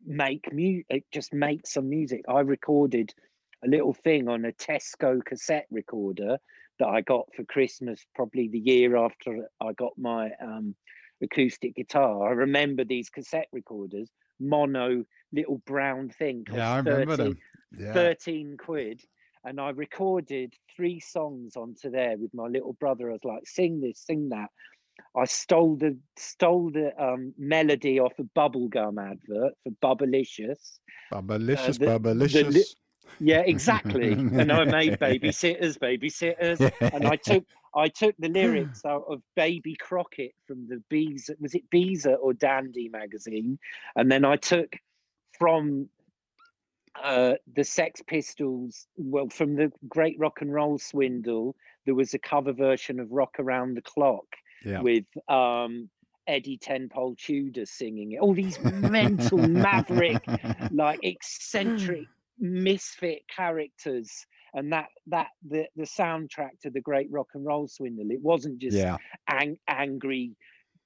make 0.04 0.52
music, 0.52 1.04
just 1.12 1.32
make 1.32 1.66
some 1.66 1.88
music. 1.88 2.22
I 2.28 2.40
recorded 2.40 3.12
a 3.64 3.68
little 3.68 3.94
thing 3.94 4.28
on 4.28 4.44
a 4.44 4.52
Tesco 4.52 5.24
cassette 5.24 5.66
recorder 5.70 6.38
that 6.78 6.88
I 6.88 7.00
got 7.00 7.26
for 7.34 7.44
Christmas, 7.44 8.04
probably 8.14 8.48
the 8.48 8.58
year 8.58 8.96
after 8.96 9.48
I 9.60 9.72
got 9.72 9.92
my 9.98 10.30
um, 10.40 10.74
acoustic 11.22 11.74
guitar. 11.74 12.28
I 12.28 12.32
remember 12.32 12.84
these 12.84 13.10
cassette 13.10 13.48
recorders, 13.52 14.10
mono 14.38 15.04
little 15.32 15.60
brown 15.66 16.08
thing. 16.10 16.46
Yeah, 16.52 16.72
I 16.72 16.76
remember 16.76 17.16
13 17.16 17.24
them. 17.24 17.38
Yeah. 17.76 17.92
13 17.92 18.56
quid 18.58 19.02
and 19.44 19.60
I 19.60 19.70
recorded 19.70 20.54
three 20.74 21.00
songs 21.00 21.56
onto 21.56 21.90
there 21.90 22.16
with 22.16 22.32
my 22.34 22.46
little 22.46 22.74
brother. 22.74 23.10
I 23.10 23.14
was 23.14 23.24
like, 23.24 23.46
sing 23.46 23.80
this, 23.80 24.00
sing 24.00 24.28
that. 24.30 24.50
I 25.16 25.24
stole 25.24 25.76
the 25.76 25.96
stole 26.16 26.70
the 26.70 26.92
um, 27.02 27.32
melody 27.38 27.98
off 27.98 28.12
a 28.18 28.24
bubblegum 28.24 28.98
advert 29.02 29.54
for 29.62 29.70
Bubblicious. 29.82 30.78
Bubblicious, 31.12 31.80
Uh, 31.82 32.00
the- 32.00 32.50
the. 32.50 32.64
Yeah, 33.20 33.40
exactly. 33.46 34.12
and 34.12 34.52
I 34.52 34.64
made 34.64 34.98
babysitters, 34.98 35.78
babysitters. 35.78 36.60
And 36.92 37.06
I 37.06 37.16
took 37.16 37.44
I 37.74 37.88
took 37.88 38.14
the 38.18 38.28
lyrics 38.28 38.84
out 38.84 39.04
of 39.08 39.22
Baby 39.34 39.74
Crockett 39.76 40.34
from 40.46 40.66
the 40.68 40.82
Bees 40.88 41.30
was 41.40 41.54
it 41.54 41.68
Beezer 41.70 42.14
or 42.14 42.32
Dandy 42.32 42.88
magazine. 42.88 43.58
And 43.96 44.10
then 44.10 44.24
I 44.24 44.36
took 44.36 44.76
from 45.38 45.88
uh, 47.02 47.34
the 47.54 47.64
Sex 47.64 48.02
Pistols. 48.06 48.86
Well, 48.96 49.28
from 49.28 49.54
the 49.56 49.72
Great 49.88 50.18
Rock 50.18 50.40
and 50.40 50.52
Roll 50.52 50.78
Swindle, 50.78 51.56
there 51.86 51.94
was 51.94 52.14
a 52.14 52.18
cover 52.18 52.52
version 52.52 53.00
of 53.00 53.10
Rock 53.10 53.36
Around 53.38 53.76
the 53.76 53.82
Clock 53.82 54.26
Yeah. 54.64 54.80
with 54.80 55.04
um, 55.28 55.88
Eddie 56.26 56.58
Tenpole 56.58 57.16
Tudor 57.16 57.66
singing 57.66 58.12
it. 58.12 58.18
All 58.20 58.34
these 58.34 58.58
mental 58.62 59.38
maverick, 59.38 60.24
like 60.72 61.00
eccentric 61.02 62.06
misfit 62.38 63.22
characters. 63.34 64.26
And 64.54 64.72
that 64.72 64.88
that 65.08 65.28
the 65.46 65.66
the 65.76 65.84
soundtrack 65.84 66.60
to 66.62 66.70
the 66.70 66.80
Great 66.80 67.10
Rock 67.10 67.28
and 67.34 67.44
Roll 67.44 67.68
Swindle. 67.68 68.10
It 68.10 68.22
wasn't 68.22 68.58
just 68.58 68.76
Yeah. 68.76 68.96
ang- 69.28 69.58
angry 69.68 70.36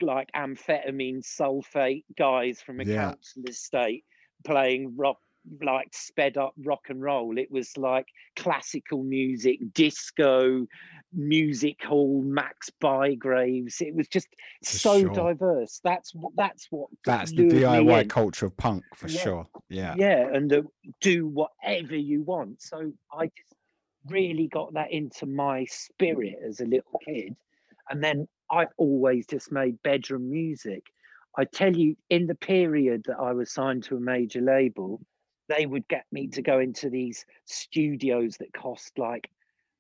like 0.01 0.29
amphetamine 0.35 1.23
sulfate 1.25 2.05
guys 2.19 2.61
from 2.61 2.81
a 2.81 2.85
Yeah. 2.85 3.11
council 3.13 3.45
estate 3.49 4.05
playing 4.45 4.97
rock 4.97 5.19
like 5.63 5.89
sped 5.93 6.37
up 6.37 6.55
rock 6.65 6.87
and 6.89 7.01
roll 7.01 7.39
it 7.39 7.49
was 7.53 7.77
like 7.77 8.07
classical 8.35 9.05
music 9.05 9.59
disco 9.75 10.67
music 11.15 11.83
hall 11.85 12.23
max 12.23 12.71
bygraves 12.81 13.81
it 13.83 13.95
was 13.95 14.09
just 14.09 14.29
For 14.65 14.79
so 14.79 15.01
sure. 15.01 15.11
diverse 15.11 15.81
that's 15.85 16.15
what 16.15 16.33
that's 16.37 16.69
what 16.71 16.89
That's 17.05 17.33
the 17.33 17.45
DIY 17.45 18.09
culture 18.09 18.47
of 18.47 18.57
punk 18.57 18.85
for 18.95 19.09
Yeah. 19.09 19.21
sure. 19.21 19.47
Yeah. 19.69 19.95
yeah 19.99 20.29
and 20.33 20.51
the, 20.51 20.65
do 21.01 21.27
whatever 21.27 21.97
you 21.97 22.23
want 22.23 22.63
so 22.63 22.93
i 23.13 23.27
just 23.27 23.55
really 24.09 24.49
got 24.49 24.73
that 24.75 24.91
into 24.91 25.27
my 25.27 25.65
spirit 25.67 26.37
as 26.47 26.61
a 26.61 26.65
little 26.65 26.99
kid 27.05 27.37
and 27.91 28.03
then 28.03 28.27
i've 28.51 28.73
always 28.79 29.27
just 29.27 29.53
made 29.53 29.81
bedroom 29.83 30.31
music 30.31 30.83
i 31.39 31.45
tell 31.45 31.75
you 31.77 31.95
in 32.11 32.27
the 32.27 32.35
period 32.35 33.03
that 33.07 33.19
i 33.19 33.33
was 33.33 33.53
signed 33.53 33.83
to 33.85 33.97
a 33.97 34.01
major 34.01 34.41
label 34.41 35.01
they 35.49 35.67
would 35.67 35.87
get 35.89 36.05
me 36.11 36.27
to 36.29 36.41
go 36.43 36.59
into 36.59 36.89
these 36.89 37.25
studios 37.45 38.37
that 38.39 38.53
cost 38.55 38.93
like 38.99 39.29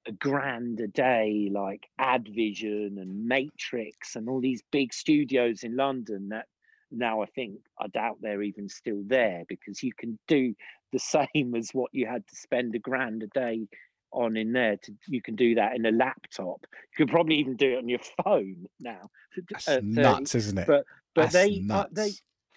a 0.06 0.12
grand 0.12 0.80
a 0.80 0.88
day 0.88 1.48
like 1.52 1.86
advision 1.98 2.98
and 2.98 3.26
matrix 3.26 4.16
and 4.16 4.28
all 4.28 4.40
these 4.40 4.62
big 4.72 4.92
studios 4.92 5.62
in 5.62 5.76
london 5.76 6.30
that 6.30 6.46
now 6.92 7.22
I 7.22 7.26
think 7.26 7.58
I 7.80 7.88
doubt 7.88 8.18
they're 8.20 8.42
even 8.42 8.68
still 8.68 9.02
there 9.06 9.44
because 9.48 9.82
you 9.82 9.92
can 9.96 10.18
do 10.28 10.54
the 10.92 10.98
same 11.34 11.54
as 11.56 11.70
what 11.72 11.90
you 11.92 12.06
had 12.06 12.26
to 12.28 12.36
spend 12.36 12.74
a 12.74 12.78
grand 12.78 13.22
a 13.22 13.26
day 13.28 13.66
on 14.12 14.36
in 14.36 14.52
there. 14.52 14.76
To 14.76 14.92
you 15.08 15.22
can 15.22 15.34
do 15.34 15.54
that 15.56 15.74
in 15.74 15.86
a 15.86 15.90
laptop. 15.90 16.66
You 16.70 17.06
could 17.06 17.08
probably 17.10 17.36
even 17.36 17.56
do 17.56 17.72
it 17.72 17.78
on 17.78 17.88
your 17.88 18.00
phone 18.24 18.66
now. 18.78 19.10
That's 19.50 19.68
at 19.68 19.82
30. 19.82 19.86
nuts, 19.86 20.34
isn't 20.34 20.58
it? 20.58 20.66
But 20.66 20.84
but 21.14 21.32
That's 21.32 21.34
they 21.34 21.64
uh, 21.70 21.86
they 21.90 22.12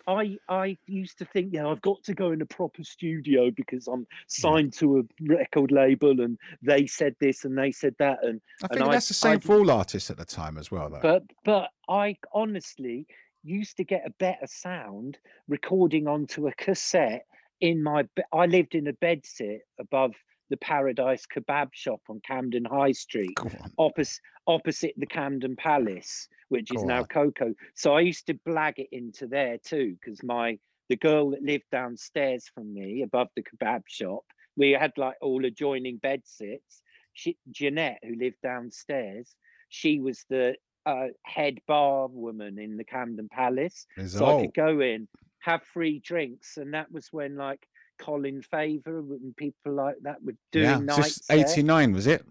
I 0.08 0.38
I 0.50 0.78
used 0.86 1.18
to 1.20 1.26
think, 1.26 1.54
yeah, 1.54 1.68
I've 1.68 1.82
got 1.82 2.04
to 2.04 2.14
go 2.14 2.32
in 2.32 2.42
a 2.42 2.46
proper 2.46 2.84
studio 2.84 3.52
because 3.52 3.88
I'm 3.88 4.06
signed 4.28 4.74
to 4.74 5.00
a 5.00 5.02
record 5.24 5.72
label 5.72 6.22
and 6.22 6.38
they 6.62 6.86
said 6.86 7.16
this 7.20 7.46
and 7.46 7.58
they 7.58 7.72
said 7.72 7.96
that 8.00 8.20
and 8.24 8.40
I 8.62 8.68
and 8.70 8.80
think 8.80 8.92
that's 8.92 9.08
the 9.08 9.14
same 9.14 9.38
I 9.38 9.40
for 9.40 9.56
all 9.56 9.72
artists 9.72 10.10
at 10.10 10.18
the 10.18 10.26
time 10.26 10.58
as 10.58 10.72
well, 10.72 10.90
though. 10.90 11.00
but 11.02 11.24
but 11.44 11.70
I 11.90 12.18
honestly 12.34 13.08
used 13.44 13.78
to 13.78 13.84
get 13.84 14.06
a 14.06 14.12
better 14.20 14.48
sound 14.48 15.18
recording 15.48 16.08
onto 16.08 16.48
a 16.48 16.54
cassette 16.54 17.26
in 17.62 17.82
my 17.82 18.08
I 18.34 18.46
lived 18.46 18.76
in 18.76 18.88
a 18.88 18.94
bedsit 18.94 19.60
above 19.80 20.14
the 20.50 20.58
Paradise 20.58 21.26
Kebab 21.26 21.70
shop 21.74 22.02
on 22.10 22.22
Camden 22.26 22.66
High 22.66 22.92
Street, 22.92 23.38
opposite 23.78 24.22
opposite 24.48 24.94
the 24.98 25.08
Camden 25.08 25.56
Palace, 25.56 26.28
which 26.50 26.72
is 26.74 26.82
Go 26.82 26.88
now 26.88 27.00
on. 27.00 27.06
Coco. 27.06 27.54
So 27.74 27.94
I 27.94 28.02
used 28.02 28.28
to 28.28 28.36
blag 28.48 28.74
it 28.78 28.90
into 28.92 29.28
there 29.28 29.58
too, 29.58 29.96
because 30.00 30.22
my 30.24 30.58
the 30.90 30.96
girl 30.96 31.32
that 31.32 31.42
lived 31.42 31.66
downstairs 31.72 32.46
from 32.54 32.74
me 32.74 33.02
above 33.02 33.30
the 33.36 33.44
kebab 33.44 33.82
shop, 33.88 34.24
we 34.56 34.72
had 34.72 34.92
like 34.98 35.16
all 35.22 35.44
adjoining 35.46 35.98
bed 35.98 36.22
sits. 36.26 36.82
She, 37.14 37.38
Jeanette, 37.50 38.00
who 38.04 38.16
lived 38.16 38.42
downstairs, 38.44 39.36
she 39.70 40.00
was 40.00 40.26
the 40.30 40.56
uh, 40.86 41.08
head 41.24 41.58
bar 41.68 42.08
woman 42.08 42.60
in 42.60 42.78
the 42.78 42.84
Camden 42.84 43.30
Palace. 43.32 43.88
Is 43.98 44.14
So 44.14 44.26
I 44.26 44.42
could 44.42 44.54
go 44.54 44.82
in, 44.82 45.08
have 45.40 45.64
free 45.74 46.00
drinks, 46.00 46.58
and 46.58 46.74
that 46.74 46.92
was 46.92 47.08
when 47.12 47.36
like 47.36 47.66
Colin 48.00 48.42
Faver 48.42 49.00
and 49.00 49.36
people 49.38 49.74
like 49.74 49.96
that 50.02 50.22
were 50.24 50.36
doing 50.52 50.66
Yeah. 50.66 50.78
nights. 50.80 50.98
Just 50.98 51.28
there. 51.28 51.38
89, 51.40 51.94
was 51.94 52.08
it? 52.08 52.26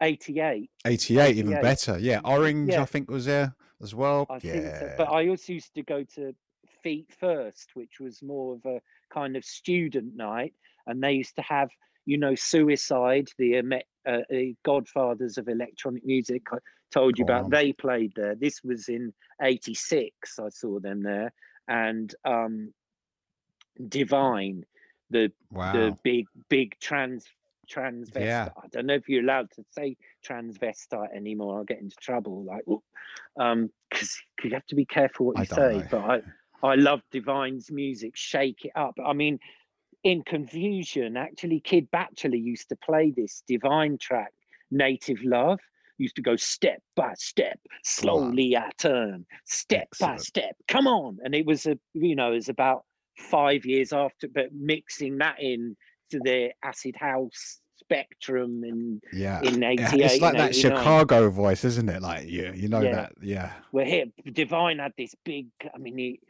88. 0.00 0.70
88, 0.86 1.36
even 1.36 1.52
better. 1.60 1.98
Yeah. 1.98 2.20
Orange, 2.24 2.70
Yeah. 2.72 2.82
I 2.82 2.84
think, 2.84 3.10
was 3.10 3.26
there 3.26 3.54
as 3.82 3.94
well. 3.94 4.26
I 4.30 4.38
yeah. 4.42 4.78
so. 4.80 4.94
But 4.98 5.04
I 5.10 5.28
also 5.28 5.52
used 5.52 5.74
to 5.74 5.82
go 5.82 6.04
to 6.14 6.34
Feet 6.82 7.12
First, 7.18 7.70
which 7.74 7.98
was 8.00 8.22
more 8.22 8.54
of 8.54 8.64
a 8.66 8.80
kind 9.12 9.36
of 9.36 9.44
student 9.44 10.14
night, 10.14 10.54
and 10.86 11.02
they 11.02 11.12
used 11.12 11.34
to 11.36 11.42
have, 11.42 11.68
you 12.06 12.18
know, 12.18 12.34
Suicide, 12.34 13.28
the 13.38 13.58
uh, 14.06 14.10
uh, 14.10 14.22
godfathers 14.64 15.36
of 15.38 15.48
electronic 15.48 16.04
music. 16.04 16.42
I 16.52 16.58
told 16.92 17.18
you 17.18 17.24
Go 17.26 17.32
about. 17.32 17.44
on. 17.46 17.50
They 17.50 17.72
played 17.72 18.12
there. 18.14 18.36
This 18.36 18.62
was 18.62 18.88
in 18.88 19.12
'86. 19.42 20.38
I 20.38 20.48
saw 20.50 20.78
them 20.78 21.02
there, 21.02 21.32
and 21.66 22.14
um, 22.24 22.72
Divine, 23.88 24.64
the 25.10 25.30
wow. 25.50 25.72
the 25.72 25.96
big 26.02 26.26
big 26.48 26.76
trans 26.80 27.26
transvestite. 27.68 28.20
Yeah. 28.20 28.48
I 28.56 28.66
don't 28.68 28.86
know 28.86 28.94
if 28.94 29.08
you're 29.08 29.22
allowed 29.22 29.50
to 29.52 29.64
say 29.72 29.96
transvestite 30.26 31.14
anymore. 31.14 31.58
I'll 31.58 31.64
get 31.64 31.80
into 31.80 31.96
trouble. 31.96 32.44
Like, 32.44 32.64
um, 33.38 33.70
because 33.90 34.16
you 34.42 34.50
have 34.50 34.66
to 34.66 34.74
be 34.74 34.84
careful 34.84 35.26
what 35.26 35.38
you 35.38 35.44
say. 35.44 35.78
know. 35.78 35.84
But 35.90 35.98
I, 36.62 36.66
I 36.66 36.74
love 36.74 37.00
Divine's 37.10 37.70
music. 37.70 38.12
Shake 38.16 38.64
it 38.64 38.72
up. 38.74 38.94
I 39.04 39.12
mean, 39.12 39.38
in 40.02 40.22
confusion, 40.22 41.16
actually, 41.16 41.60
Kid 41.60 41.90
Batchelor 41.90 42.36
used 42.36 42.68
to 42.70 42.76
play 42.76 43.12
this 43.14 43.42
Divine 43.46 43.98
track, 43.98 44.32
Native 44.70 45.22
Love. 45.22 45.60
Used 46.00 46.14
to 46.14 46.22
go 46.22 46.36
step 46.36 46.80
by 46.94 47.14
step, 47.14 47.58
slowly 47.82 48.56
I 48.56 48.70
turn, 48.78 49.26
step 49.46 49.88
by 49.98 50.14
step. 50.16 50.54
Come 50.68 50.86
on, 50.86 51.18
and 51.24 51.34
it 51.34 51.44
was 51.44 51.66
a, 51.66 51.76
you 51.92 52.14
know, 52.14 52.30
it 52.30 52.36
was 52.36 52.48
about 52.48 52.84
five 53.18 53.64
years 53.66 53.92
after, 53.92 54.28
but 54.28 54.52
mixing 54.52 55.18
that 55.18 55.36
in 55.40 55.76
to 56.10 56.20
the 56.24 56.50
acid 56.62 56.96
house 56.96 57.60
spectrum 57.76 58.64
in 58.64 59.00
Yeah. 59.12 59.40
in 59.42 59.62
Yeah, 59.62 59.70
88 59.70 60.00
It's 60.04 60.20
like 60.22 60.36
that 60.36 60.54
Chicago 60.54 61.30
voice, 61.30 61.64
isn't 61.64 61.88
it? 61.88 62.02
Like 62.02 62.26
you, 62.28 62.52
you 62.54 62.68
know 62.68 62.80
Yeah. 62.80 62.92
that. 62.92 63.12
Yeah. 63.20 63.52
Well, 63.72 63.86
here 63.86 64.06
Divine 64.32 64.78
had 64.78 64.92
this 64.98 65.14
big. 65.24 65.46
I 65.74 65.78
mean, 65.78 65.96
he 65.98 66.20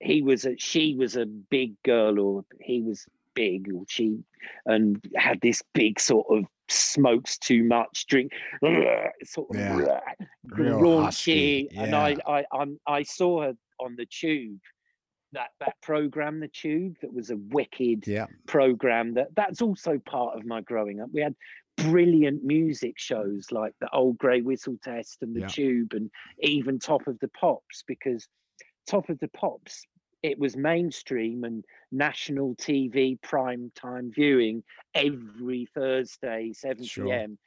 he 0.00 0.22
was 0.22 0.44
a 0.44 0.56
she 0.58 0.94
was 0.94 1.16
a 1.16 1.26
big 1.26 1.74
girl, 1.82 2.18
or 2.20 2.44
he 2.60 2.82
was 2.82 3.06
big, 3.34 3.72
or 3.72 3.84
she, 3.88 4.18
and 4.66 5.00
had 5.16 5.40
this 5.40 5.62
big 5.74 5.98
sort 6.00 6.26
of 6.30 6.44
smokes 6.68 7.38
too 7.38 7.64
much, 7.64 8.06
drink, 8.06 8.30
sort 9.24 9.50
of 9.50 9.56
Yeah. 9.56 10.00
Raunchy. 10.46 11.04
husky, 11.04 11.68
And 11.76 11.90
yeah. 11.92 11.98
I 12.26 12.38
I 12.38 12.44
I'm, 12.52 12.78
I 12.86 13.02
saw 13.02 13.42
her 13.42 13.54
on 13.80 13.96
the 13.96 14.06
Tube. 14.06 14.60
That, 15.32 15.50
that 15.60 15.74
program, 15.82 16.40
the 16.40 16.48
Tube, 16.48 16.96
that 17.02 17.12
was 17.12 17.30
a 17.30 17.36
wicked 17.36 18.06
Yeah. 18.06 18.26
program 18.46 19.14
that 19.14 19.34
that's 19.34 19.60
also 19.60 19.98
part 19.98 20.36
of 20.38 20.46
my 20.46 20.62
growing 20.62 21.00
up. 21.00 21.10
We 21.12 21.20
had 21.20 21.34
brilliant 21.76 22.42
music 22.44 22.98
shows 22.98 23.52
like 23.52 23.72
the 23.80 23.90
old 23.90 24.18
grey 24.18 24.40
whistle 24.40 24.76
test 24.82 25.18
and 25.22 25.34
the 25.36 25.40
Yeah. 25.40 25.46
tube 25.46 25.92
and 25.92 26.10
even 26.40 26.78
top 26.78 27.06
of 27.06 27.18
the 27.20 27.28
pops 27.28 27.84
because 27.86 28.26
top 28.86 29.08
of 29.10 29.18
the 29.20 29.28
pops 29.28 29.84
it 30.24 30.38
was 30.40 30.56
mainstream 30.56 31.44
and 31.44 31.64
national 31.92 32.56
tv 32.56 33.20
prime 33.22 33.70
time 33.76 34.10
viewing 34.12 34.64
every 34.94 35.68
thursday 35.72 36.52
7 36.52 36.82
Sure. 36.84 37.04
p.m 37.04 37.38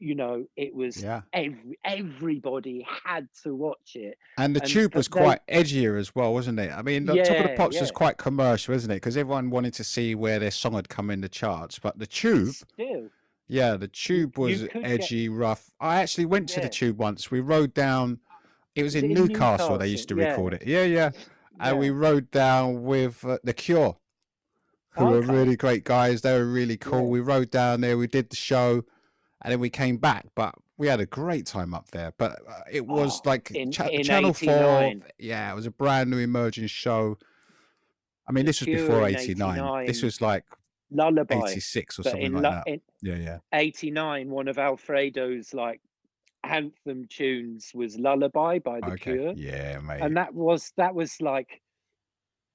you 0.00 0.14
know 0.14 0.44
it 0.56 0.74
was 0.74 1.02
Yeah. 1.02 1.20
every 1.32 1.78
everybody 1.84 2.86
had 3.04 3.28
to 3.44 3.54
watch 3.54 3.94
it 3.96 4.16
And 4.38 4.56
the 4.56 4.60
And 4.62 4.70
tube 4.70 4.94
was 4.94 5.08
they- 5.08 5.20
quite 5.20 5.40
edgier 5.46 5.98
as 5.98 6.14
well, 6.14 6.32
wasn't 6.32 6.58
it? 6.58 6.72
I 6.72 6.82
mean, 6.82 7.06
the 7.06 7.16
top 7.16 7.36
of 7.36 7.42
the 7.44 7.50
Yeah, 7.50 7.56
pops 7.56 7.80
was 7.80 7.90
quite 7.90 8.16
commercial, 8.16 8.74
isn't 8.74 8.90
it? 8.90 8.94
Because 8.96 9.16
everyone 9.16 9.50
wanted 9.50 9.74
to 9.74 9.84
see 9.84 10.14
where 10.14 10.38
their 10.38 10.50
song 10.50 10.72
had 10.74 10.88
come 10.88 11.10
in 11.10 11.20
the 11.20 11.28
charts. 11.28 11.78
But 11.78 11.98
the 11.98 12.06
tube, 12.06 12.54
still 12.54 13.08
yeah, 13.46 13.76
the 13.76 13.88
tube 13.88 14.38
was 14.38 14.62
could 14.62 14.72
get- 14.72 14.84
edgy, 14.84 15.28
rough. 15.28 15.70
I 15.80 16.00
actually 16.02 16.24
went 16.26 16.48
to 16.50 16.60
the 16.60 16.68
tube 16.68 16.98
once. 16.98 17.30
We 17.30 17.40
rode 17.40 17.74
down. 17.74 18.20
It 18.74 18.82
was 18.84 18.94
in 18.94 19.04
in 19.06 19.12
Newcastle. 19.14 19.76
They 19.78 19.88
used 19.88 20.08
to 20.08 20.16
Yeah. 20.16 20.30
record 20.30 20.54
it. 20.54 20.62
Yeah, 20.66 20.84
yeah. 20.84 21.10
And 21.58 21.78
we 21.78 21.90
rode 21.90 22.30
down 22.30 22.84
with 22.84 23.22
uh, 23.24 23.38
the 23.44 23.52
Cure, 23.52 23.98
who 24.96 25.04
were 25.04 25.20
really 25.20 25.56
great 25.56 25.84
guys. 25.84 26.22
They 26.22 26.32
were 26.38 26.46
really 26.46 26.78
cool. 26.78 27.02
Yeah. 27.02 27.06
We 27.08 27.20
rode 27.20 27.50
down 27.50 27.82
there. 27.82 27.98
We 27.98 28.06
did 28.06 28.30
the 28.30 28.36
show, 28.36 28.84
and 29.42 29.52
then 29.52 29.60
we 29.60 29.70
came 29.70 29.96
back. 29.96 30.26
But 30.34 30.54
we 30.76 30.86
had 30.88 31.00
a 31.00 31.06
great 31.06 31.46
time 31.46 31.74
up 31.74 31.90
there. 31.90 32.12
But 32.18 32.40
uh, 32.48 32.60
it 32.70 32.86
was 32.86 33.20
Oh, 33.24 33.28
like 33.28 33.50
in- 33.50 33.72
cha- 33.72 33.86
in 33.88 34.02
Channel 34.04 34.32
Four. 34.34 34.92
Yeah, 35.18 35.52
it 35.52 35.54
was 35.54 35.66
a 35.66 35.70
brand 35.70 36.10
new 36.10 36.18
emerging 36.18 36.66
show. 36.68 37.18
I 38.28 38.32
mean, 38.32 38.46
this 38.46 38.60
was 38.60 38.66
before 38.66 39.08
in 39.08 39.16
'89. 39.16 39.86
This 39.86 40.02
was 40.02 40.20
like 40.20 40.44
lullaby 40.92 41.36
'86 41.48 41.98
or 41.98 42.02
something 42.04 42.22
in, 42.22 42.32
like 42.34 42.42
that. 42.64 42.80
Yeah, 43.02 43.14
yeah. 43.16 43.38
89 43.52 44.28
one 44.28 44.48
of 44.48 44.58
alfredo's 44.58 45.54
like 45.54 45.80
anthem 46.42 47.06
tunes 47.08 47.70
was 47.74 47.96
lullaby 47.98 48.58
by 48.58 48.80
the 48.80 48.86
Okay. 48.92 48.96
cure 49.12 49.32
Yeah, 49.36 49.78
mate. 49.80 50.00
and 50.02 50.16
that 50.16 50.34
was 50.34 50.72
that 50.76 50.94
was 50.94 51.20
like 51.20 51.60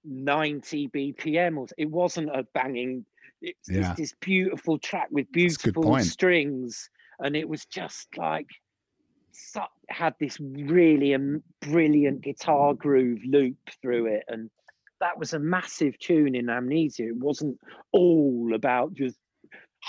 90 0.04 0.90
bpm 0.90 1.58
or 1.58 1.68
it 1.78 1.90
wasn't 1.90 2.30
a 2.30 2.44
banging 2.54 3.06
it's 3.42 3.70
Yeah. 3.70 3.82
just 3.82 3.98
this 3.98 4.14
beautiful 4.22 4.78
track 4.80 5.08
with 5.12 5.26
That's 5.28 5.56
a 5.56 5.58
good 5.58 5.74
beautiful 5.74 6.00
strings 6.00 6.90
and 7.20 7.36
it 7.36 7.48
was 7.48 7.66
just 7.66 8.08
like 8.18 8.48
su- 9.32 9.62
had 9.90 10.16
this 10.20 10.40
really 10.40 11.14
um, 11.16 11.44
brilliant 11.62 12.22
guitar 12.22 12.74
groove 12.74 13.22
loop 13.26 13.58
through 13.82 14.08
it 14.08 14.24
and 14.28 14.50
that 15.02 15.18
was 15.20 15.34
a 15.34 15.40
massive 15.40 15.98
tune 16.00 16.36
in 16.36 16.50
amnesia 16.50 17.08
it 17.08 17.18
wasn't 17.18 17.60
all 17.92 18.54
about 18.56 18.94
just 18.94 19.18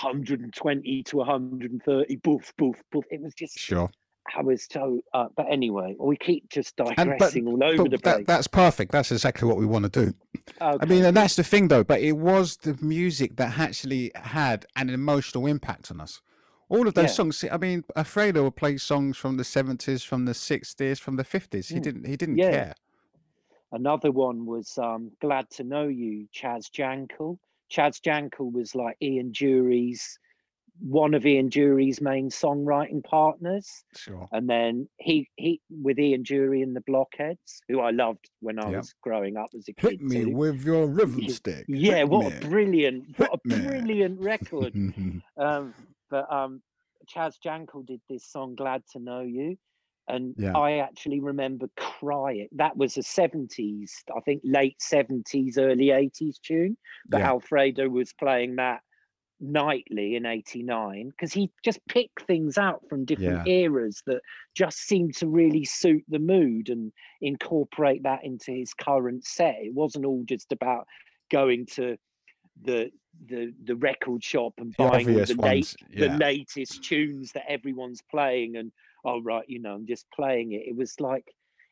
120 0.01 1.03
to 1.03 1.17
130 1.17 2.15
boof 2.17 2.53
boof 2.57 2.81
boof 2.91 3.05
it 3.09 3.21
was 3.21 3.33
just 3.33 3.57
Sure. 3.57 3.89
I 4.35 4.41
was 4.41 4.67
so 4.71 5.01
uh, 5.13 5.27
but 5.35 5.45
anyway 5.51 5.95
we 5.99 6.17
keep 6.17 6.49
just 6.49 6.77
And 6.79 6.95
but, 6.95 6.95
digressing 6.95 7.47
all 7.47 7.63
over 7.63 7.83
the 7.83 7.97
that, 7.97 8.01
place 8.15 8.25
that's 8.27 8.47
perfect. 8.47 8.91
That's 8.91 9.11
exactly 9.11 9.47
what 9.47 9.57
we 9.57 9.65
want 9.65 9.91
to 9.91 10.05
do. 10.05 10.13
I 10.59 10.85
mean, 10.85 11.03
and 11.05 11.15
that's 11.15 11.35
the 11.35 11.43
thing, 11.43 11.67
though. 11.67 11.83
But 11.83 12.01
it 12.01 12.13
was 12.13 12.57
the 12.57 12.77
music 12.81 13.35
that 13.35 13.57
actually 13.59 14.11
had 14.15 14.65
an 14.75 14.89
emotional 14.89 15.45
impact 15.45 15.91
on 15.91 15.99
us. 16.01 16.21
All 16.69 16.87
of 16.87 16.93
those 16.95 17.09
Yeah. 17.11 17.15
songs. 17.15 17.45
I 17.51 17.57
mean, 17.57 17.83
Alfredo 17.95 18.43
would 18.43 18.55
play 18.55 18.77
songs 18.77 19.17
from 19.17 19.37
the 19.37 19.43
seventies, 19.43 20.03
from 20.03 20.25
the 20.25 20.33
sixties, 20.33 20.99
from 20.99 21.15
the 21.15 21.23
fifties. 21.23 21.69
He 21.69 21.79
Mm. 21.79 21.83
didn't. 21.83 22.07
He 22.07 22.17
didn't 22.17 22.37
Yeah. 22.37 22.49
care. 22.51 22.73
Another 23.71 24.11
one 24.11 24.45
was 24.45 24.77
um, 24.77 25.11
Glad 25.21 25.49
to 25.51 25.63
Know 25.63 25.87
You, 25.87 26.27
Chaz 26.33 26.71
Jankel. 26.71 27.37
Chaz 27.69 27.99
Jankel 28.01 28.51
was 28.51 28.75
like 28.75 28.95
Ian 29.01 29.31
Dury's, 29.31 30.17
one 30.79 31.13
of 31.13 31.25
Ian 31.25 31.49
Dury's 31.49 32.01
main 32.01 32.29
songwriting 32.29 33.03
partners. 33.03 33.83
Sure. 33.95 34.27
And 34.31 34.49
then 34.49 34.87
he, 34.97 35.27
he 35.35 35.61
with 35.69 35.97
Ian 35.99 36.23
Jury 36.23 36.61
and 36.61 36.75
the 36.75 36.81
Blockheads, 36.81 37.61
who 37.67 37.79
I 37.79 37.91
loved 37.91 38.29
when 38.41 38.59
I 38.59 38.69
Yep. 38.69 38.77
was 38.77 38.93
growing 39.01 39.37
up 39.37 39.47
as 39.57 39.67
a 39.67 39.73
kid. 39.73 39.91
Hit 39.91 40.01
me 40.01 40.23
too. 40.25 40.31
with 40.35 40.63
your 40.63 40.87
rhythm 40.87 41.27
stick. 41.29 41.65
Yeah, 41.67 41.97
Hit 41.97 42.09
what 42.09 42.31
me. 42.31 42.37
a 42.37 42.49
brilliant, 42.49 43.17
what 43.17 43.31
a 43.33 43.49
Hit 43.49 43.59
me. 43.61 43.67
brilliant 43.67 44.19
record. 44.19 44.73
um, 45.37 45.73
but 46.09 46.31
um, 46.31 46.61
Chaz 47.13 47.35
Jankel 47.43 47.85
did 47.85 48.01
this 48.09 48.25
song 48.25 48.55
"Glad 48.55 48.83
to 48.93 48.99
Know 48.99 49.21
You," 49.21 49.57
and 50.07 50.35
Yeah. 50.37 50.57
I 50.57 50.77
actually 50.77 51.19
remember 51.21 51.67
crying. 51.77 52.47
That 52.53 52.77
was 52.77 52.97
a 52.97 53.01
'70s, 53.01 53.89
I 54.15 54.19
think, 54.21 54.41
late 54.43 54.77
'70s, 54.79 55.57
early 55.57 55.87
'80s 55.87 56.39
tune. 56.41 56.77
But 57.09 57.19
Yeah. 57.21 57.29
Alfredo 57.29 57.89
was 57.89 58.13
playing 58.13 58.55
that 58.57 58.81
nightly 59.39 60.15
in 60.15 60.25
'89 60.25 61.09
because 61.09 61.31
he 61.31 61.51
just 61.63 61.79
picked 61.87 62.23
things 62.23 62.57
out 62.57 62.81
from 62.89 63.05
different 63.05 63.47
eras 63.47 64.01
that 64.05 64.21
just 64.55 64.79
seemed 64.79 65.15
to 65.17 65.27
really 65.27 65.65
suit 65.65 66.03
the 66.07 66.19
mood 66.19 66.69
and 66.69 66.91
incorporate 67.21 68.03
that 68.03 68.23
into 68.23 68.51
his 68.51 68.73
current 68.73 69.25
set. 69.25 69.55
It 69.59 69.73
wasn't 69.73 70.05
all 70.05 70.23
just 70.25 70.51
about 70.51 70.87
going 71.29 71.65
to 71.67 71.97
the 72.63 72.91
the 73.27 73.53
the 73.63 73.75
record 73.75 74.23
shop 74.23 74.53
and 74.57 74.73
The 74.73 74.77
buying 74.77 75.07
the 75.07 75.25
late 75.35 75.37
ones, 75.37 75.75
the 75.95 76.09
latest 76.09 76.83
tunes 76.83 77.31
that 77.33 77.49
everyone's 77.49 78.01
playing 78.09 78.57
and 78.57 78.71
oh 79.05 79.21
right 79.21 79.45
you 79.47 79.59
know 79.59 79.73
i'm 79.73 79.87
just 79.87 80.05
playing 80.11 80.51
it. 80.53 80.63
It 80.67 80.75
was 80.75 80.99
like 80.99 81.25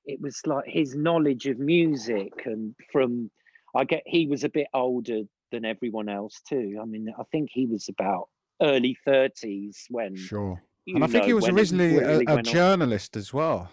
it 0.05 0.20
was 0.22 0.41
like 0.45 0.66
his 0.68 0.95
knowledge 0.95 1.47
of 1.47 1.59
music 1.59 2.32
and 2.45 2.76
from 2.91 3.30
i 3.76 3.84
get 3.84 4.03
he 4.05 4.28
was 4.28 4.43
a 4.43 4.49
bit 4.49 4.68
older 4.74 5.22
than 5.55 5.65
everyone 5.65 6.09
else 6.19 6.35
too 6.47 6.67
i 6.81 6.85
mean 6.85 7.05
i 7.17 7.23
think 7.31 7.49
he 7.51 7.65
was 7.65 7.87
about 7.95 8.25
early 8.61 8.95
30s 9.07 9.77
when 9.89 10.15
Sure. 10.15 10.55
And 10.87 11.03
I 11.03 11.07
think 11.07 11.23
know, 11.23 11.27
he 11.27 11.33
was 11.33 11.47
originally 11.49 11.97
really 11.97 12.25
a, 12.25 12.31
a 12.33 12.35
went 12.35 12.47
on. 12.47 12.53
journalist 12.53 13.17
as 13.17 13.33
well. 13.33 13.71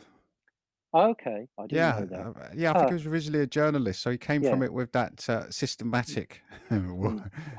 okay 0.94 1.46
i 1.58 1.62
didn't 1.66 1.76
Yeah, 1.76 2.00
know 2.00 2.06
that 2.06 2.20
uh, 2.20 2.48
yeah. 2.54 2.70
I 2.70 2.74
think 2.74 2.88
he 2.88 2.94
was 2.94 3.06
originally 3.06 3.40
a 3.40 3.46
journalist, 3.46 4.02
so 4.02 4.10
he 4.10 4.18
came 4.18 4.42
from 4.42 4.62
it 4.62 4.72
with 4.72 4.92
that 4.92 5.28
uh, 5.28 5.50
systematic. 5.50 6.42
I 6.70 6.76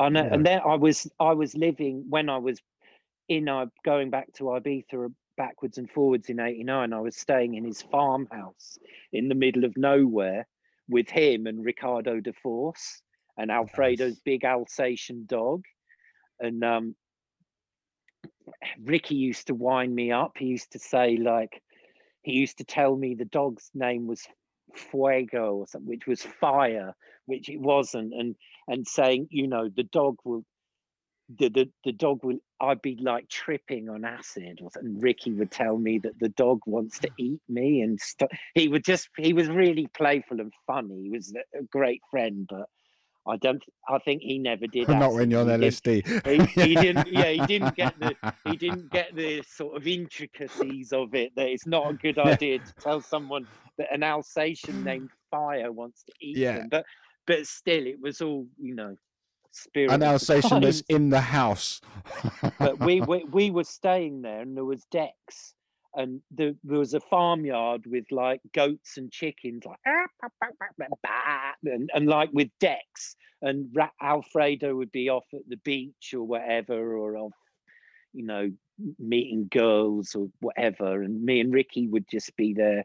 know, 0.09 0.23
Yeah. 0.25 0.33
and 0.33 0.45
then 0.45 0.59
I 0.65 0.75
was 0.75 0.97
I 1.19 1.33
was 1.33 1.55
living 1.55 2.05
when 2.09 2.29
I 2.29 2.37
was 2.37 2.57
in 3.29 3.47
uh, 3.47 3.65
going 3.85 4.09
back 4.09 4.27
to 4.37 4.43
Ibiza 4.55 5.13
backwards 5.37 5.77
and 5.79 5.89
forwards 5.89 6.29
in 6.29 6.39
'89. 6.39 6.93
I 6.93 6.99
was 6.99 7.15
staying 7.15 7.55
in 7.55 7.63
his 7.63 7.81
farmhouse 7.81 8.77
in 9.11 9.29
the 9.29 9.35
middle 9.35 9.63
of 9.65 9.73
nowhere 9.77 10.47
with 10.89 11.09
him 11.09 11.47
and 11.47 11.63
Ricardo 11.63 12.19
Da 12.19 12.33
Force 12.43 13.01
and 13.37 13.51
Alfredo's 13.51 14.19
big 14.19 14.43
Alsatian 14.43 15.25
dog, 15.25 15.63
and 16.39 16.63
um, 16.63 16.95
Ricky 18.83 19.15
used 19.15 19.47
to 19.47 19.55
wind 19.55 19.93
me 19.93 20.11
up. 20.11 20.33
He 20.37 20.45
used 20.45 20.71
to 20.71 20.79
say 20.79 21.17
like 21.17 21.61
he 22.21 22.33
used 22.33 22.57
to 22.59 22.63
tell 22.63 22.95
me 22.95 23.15
the 23.15 23.25
dog's 23.25 23.69
name 23.73 24.07
was 24.07 24.25
Fuego 24.75 25.55
or 25.55 25.67
something, 25.67 25.89
which 25.89 26.07
was 26.07 26.21
fire, 26.21 26.95
which 27.25 27.49
it 27.49 27.59
wasn't, 27.59 28.13
and 28.13 28.35
and 28.67 28.87
saying, 28.87 29.27
you 29.29 29.47
know, 29.47 29.69
the 29.69 29.83
dog 29.83 30.17
will 30.23 30.43
the 31.37 31.49
the, 31.49 31.69
the 31.85 31.91
dog 31.91 32.23
will 32.23 32.37
I'd 32.59 32.81
be 32.81 32.97
like 33.01 33.29
tripping 33.29 33.89
on 33.89 34.05
acid 34.05 34.59
or. 34.61 34.69
And 34.75 35.01
Ricky 35.01 35.31
would 35.33 35.51
tell 35.51 35.77
me 35.77 35.99
that 35.99 36.19
the 36.19 36.29
dog 36.29 36.61
wants 36.65 36.99
to 36.99 37.09
eat 37.17 37.41
me 37.49 37.81
and 37.81 37.99
st- 37.99 38.31
he 38.55 38.67
would 38.67 38.83
just 38.83 39.09
he 39.17 39.33
was 39.33 39.49
really 39.49 39.87
playful 39.95 40.39
and 40.39 40.53
funny. 40.67 41.03
He 41.03 41.09
was 41.09 41.33
a 41.57 41.63
great 41.63 42.01
friend, 42.09 42.47
but 42.49 42.67
I 43.27 43.37
don't 43.37 43.63
I 43.87 43.99
think 43.99 44.21
he 44.21 44.37
never 44.37 44.67
did 44.67 44.89
Not 44.89 45.13
when 45.13 45.31
you're 45.31 45.41
on 45.41 45.47
LSD. 45.47 46.25
he, 46.55 46.61
he 46.61 46.75
didn't 46.75 47.07
yeah 47.11 47.29
he 47.29 47.45
didn't 47.45 47.75
get 47.75 47.97
the 47.99 48.15
he 48.45 48.57
didn't 48.57 48.89
get 48.91 49.15
the 49.15 49.41
sort 49.47 49.77
of 49.77 49.87
intricacies 49.87 50.91
of 50.91 51.13
it 51.15 51.31
that 51.35 51.47
it's 51.47 51.65
not 51.65 51.89
a 51.89 51.93
good 51.93 52.17
idea 52.19 52.59
to 52.59 52.73
tell 52.81 53.01
someone 53.01 53.47
that 53.77 53.87
an 53.93 54.03
alsatian 54.03 54.83
named 54.83 55.09
fire 55.31 55.71
wants 55.71 56.03
to 56.03 56.13
eat 56.21 56.37
Yeah. 56.37 56.57
them 56.59 56.67
but 56.69 56.85
but 57.25 57.47
still 57.47 57.85
it 57.87 57.99
was 58.01 58.21
all 58.21 58.45
you 58.59 58.75
know 58.75 58.95
spirit 59.51 59.91
An 59.91 60.01
Alsatian 60.03 60.61
that's 60.61 60.81
in 60.89 61.09
the 61.09 61.21
house. 61.21 61.79
but 62.59 62.79
we, 62.79 63.01
we 63.11 63.23
we 63.25 63.51
were 63.51 63.63
staying 63.63 64.21
there 64.21 64.41
and 64.41 64.57
there 64.57 64.65
was 64.65 64.83
decks 64.91 65.53
and 65.95 66.21
there, 66.31 66.53
there 66.63 66.79
was 66.79 66.93
a 66.93 66.99
farmyard 66.99 67.85
with 67.85 68.05
like 68.11 68.41
goats 68.53 68.97
and 68.97 69.11
chickens 69.11 69.63
like 69.65 69.77
"Ah, 69.87 70.05
bah, 70.21 70.27
bah, 70.41 70.47
bah, 70.59 70.65
bah, 70.79 70.95
bah," 71.03 71.71
and, 71.71 71.89
and 71.93 72.07
like 72.07 72.29
with 72.33 72.49
decks 72.59 73.15
and 73.41 73.69
Ra- 73.73 73.89
alfredo 74.01 74.75
would 74.75 74.91
be 74.91 75.09
off 75.09 75.25
at 75.33 75.41
the 75.47 75.57
beach 75.57 76.13
or 76.15 76.23
whatever 76.23 76.97
or 76.97 77.17
off 77.17 77.33
you 78.13 78.25
know 78.25 78.49
meeting 78.97 79.47
girls 79.51 80.15
or 80.15 80.29
whatever 80.39 81.03
and 81.03 81.23
me 81.23 81.39
and 81.39 81.53
ricky 81.53 81.87
would 81.87 82.07
just 82.09 82.35
be 82.37 82.53
there 82.53 82.83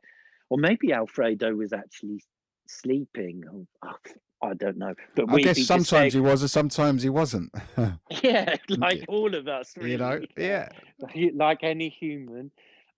or 0.50 0.58
maybe 0.58 0.92
alfredo 0.92 1.54
was 1.54 1.72
actually 1.72 2.22
sleeping 2.68 3.42
or, 3.50 3.64
oh, 3.90 4.46
i 4.46 4.52
don't 4.54 4.76
know 4.76 4.94
but 5.14 5.30
I 5.30 5.40
guess 5.40 5.66
sometimes 5.66 6.12
he 6.12 6.20
was 6.20 6.42
and 6.42 6.50
sometimes 6.50 7.02
he 7.02 7.08
wasn't. 7.08 7.52
yeah 8.22 8.56
like 8.68 9.04
all 9.08 9.34
of 9.34 9.48
us 9.48 9.76
really. 9.76 9.92
you 9.92 9.98
know, 9.98 10.20
yeah. 10.36 10.68
like- 11.00 11.32
like 11.34 11.58
any 11.62 11.88
human. 11.88 12.50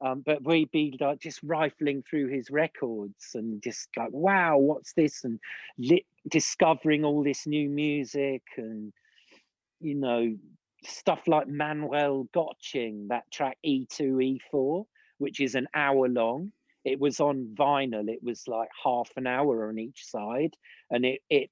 Um, 0.02 0.22
but 0.24 0.42
we'd 0.44 0.70
be 0.70 0.96
like 0.98 1.20
just 1.20 1.40
rifling 1.42 2.02
through 2.08 2.28
his 2.28 2.50
records 2.50 3.32
and 3.34 3.62
just 3.62 3.88
like, 3.96 4.10
wow, 4.12 4.56
what's 4.56 4.94
this? 4.94 5.24
And 5.24 5.38
li- 5.78 6.06
discovering 6.28 7.04
all 7.04 7.22
this 7.22 7.46
new 7.46 7.68
music 7.68 8.42
and, 8.56 8.92
you 9.80 9.94
know, 9.94 10.36
stuff 10.82 11.20
like 11.26 11.48
Manuel 11.48 12.26
Göttsching, 12.34 13.08
that 13.08 13.30
track 13.30 13.58
E 13.62 13.86
E2, 13.86 14.40
E4, 14.52 14.86
which 15.18 15.40
is 15.40 15.54
an 15.54 15.68
hour 15.74 16.08
long. 16.08 16.52
It 16.84 16.98
was 16.98 17.20
on 17.20 17.54
vinyl, 17.54 18.08
it 18.08 18.22
was 18.22 18.48
like 18.48 18.70
half 18.82 19.10
an 19.16 19.26
hour 19.26 19.68
on 19.68 19.78
each 19.78 20.06
side. 20.06 20.54
And 20.90 21.04
it, 21.04 21.20
it, 21.28 21.50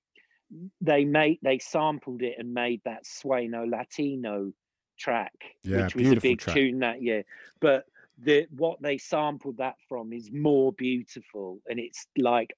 they 0.81 1.05
made, 1.05 1.39
they 1.43 1.59
sampled 1.59 2.23
it 2.23 2.37
and 2.39 2.55
made 2.55 2.81
that 2.87 3.05
Sueno 3.05 3.67
Latino 3.67 4.53
track, 4.99 5.35
Yeah, 5.63 5.85
which 5.85 5.95
was 5.95 6.13
a 6.13 6.17
big 6.17 6.39
track. 6.39 6.57
tune 6.57 6.79
that 6.79 7.03
year. 7.03 7.25
But 7.61 7.85
the 8.23 8.47
what 8.51 8.81
they 8.83 8.99
sampled 8.99 9.59
that 9.59 9.77
from 9.89 10.13
is 10.13 10.31
more 10.33 10.73
beautiful, 10.73 11.61
and 11.69 11.79
it's 11.79 12.07
like 12.17 12.51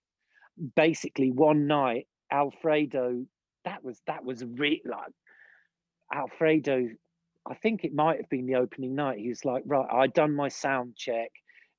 basically 0.76 1.30
one 1.30 1.66
night 1.66 2.06
Alfredo. 2.30 3.24
That 3.64 3.84
was 3.84 4.00
that 4.06 4.24
was 4.24 4.44
re 4.44 4.80
like 4.84 5.12
Alfredo. 6.14 6.88
I 7.46 7.54
think 7.54 7.84
it 7.84 7.94
might 7.94 8.18
have 8.18 8.28
been 8.28 8.46
the 8.46 8.56
opening 8.56 8.94
night. 8.94 9.18
He 9.18 9.28
was 9.28 9.44
like, 9.44 9.62
right, 9.66 9.88
I'd 9.90 10.12
done 10.12 10.34
my 10.34 10.48
sound 10.48 10.94
check. 10.96 11.30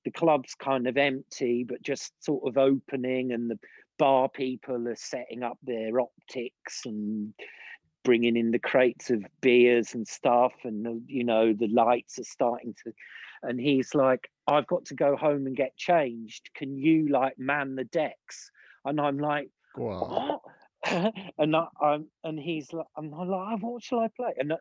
The 0.06 0.12
club's 0.12 0.56
kind 0.56 0.88
of 0.88 0.98
empty, 0.98 1.64
but 1.64 1.84
just 1.84 2.12
sort 2.24 2.48
of 2.48 2.58
opening, 2.58 3.32
and 3.32 3.50
the 3.50 3.60
bar 3.98 4.30
people 4.30 4.88
are 4.88 4.96
setting 4.96 5.44
up 5.44 5.58
their 5.64 6.00
optics 6.00 6.82
and 6.86 7.34
bringing 8.04 8.36
in 8.36 8.52
the 8.52 8.60
crates 8.60 9.12
of 9.12 9.24
beers 9.42 9.94
and 9.94 10.08
stuff 10.08 10.54
and 10.64 10.84
the, 10.84 11.00
you 11.06 11.24
know 11.24 11.54
the 11.54 11.68
lights 11.68 12.18
are 12.18 12.24
starting 12.24 12.74
to 12.84 12.92
and 13.44 13.60
he's 13.60 13.94
like 13.96 14.30
i've 14.48 14.68
got 14.68 14.86
to 14.86 14.96
go 14.96 15.16
home 15.16 15.46
and 15.48 15.56
get 15.56 15.76
changed 15.78 16.50
can 16.56 16.78
you 16.78 17.08
like 17.10 17.34
man 17.38 17.76
the 17.76 17.84
decks 17.86 18.52
and 18.86 19.00
i'm 19.00 19.18
like 19.18 19.50
on. 19.78 20.10
what 20.10 20.42
and 21.38 21.56
I, 21.56 21.66
I'm 21.82 22.08
and 22.24 22.40
he's 22.40 22.72
like 22.74 22.88
i'm 22.98 23.12
like 23.12 23.28
"Oh, 23.30 23.58
what 23.62 23.84
shall 23.84 24.00
i 24.00 24.08
play 24.16 24.34
and 24.38 24.52
uh, 24.54 24.58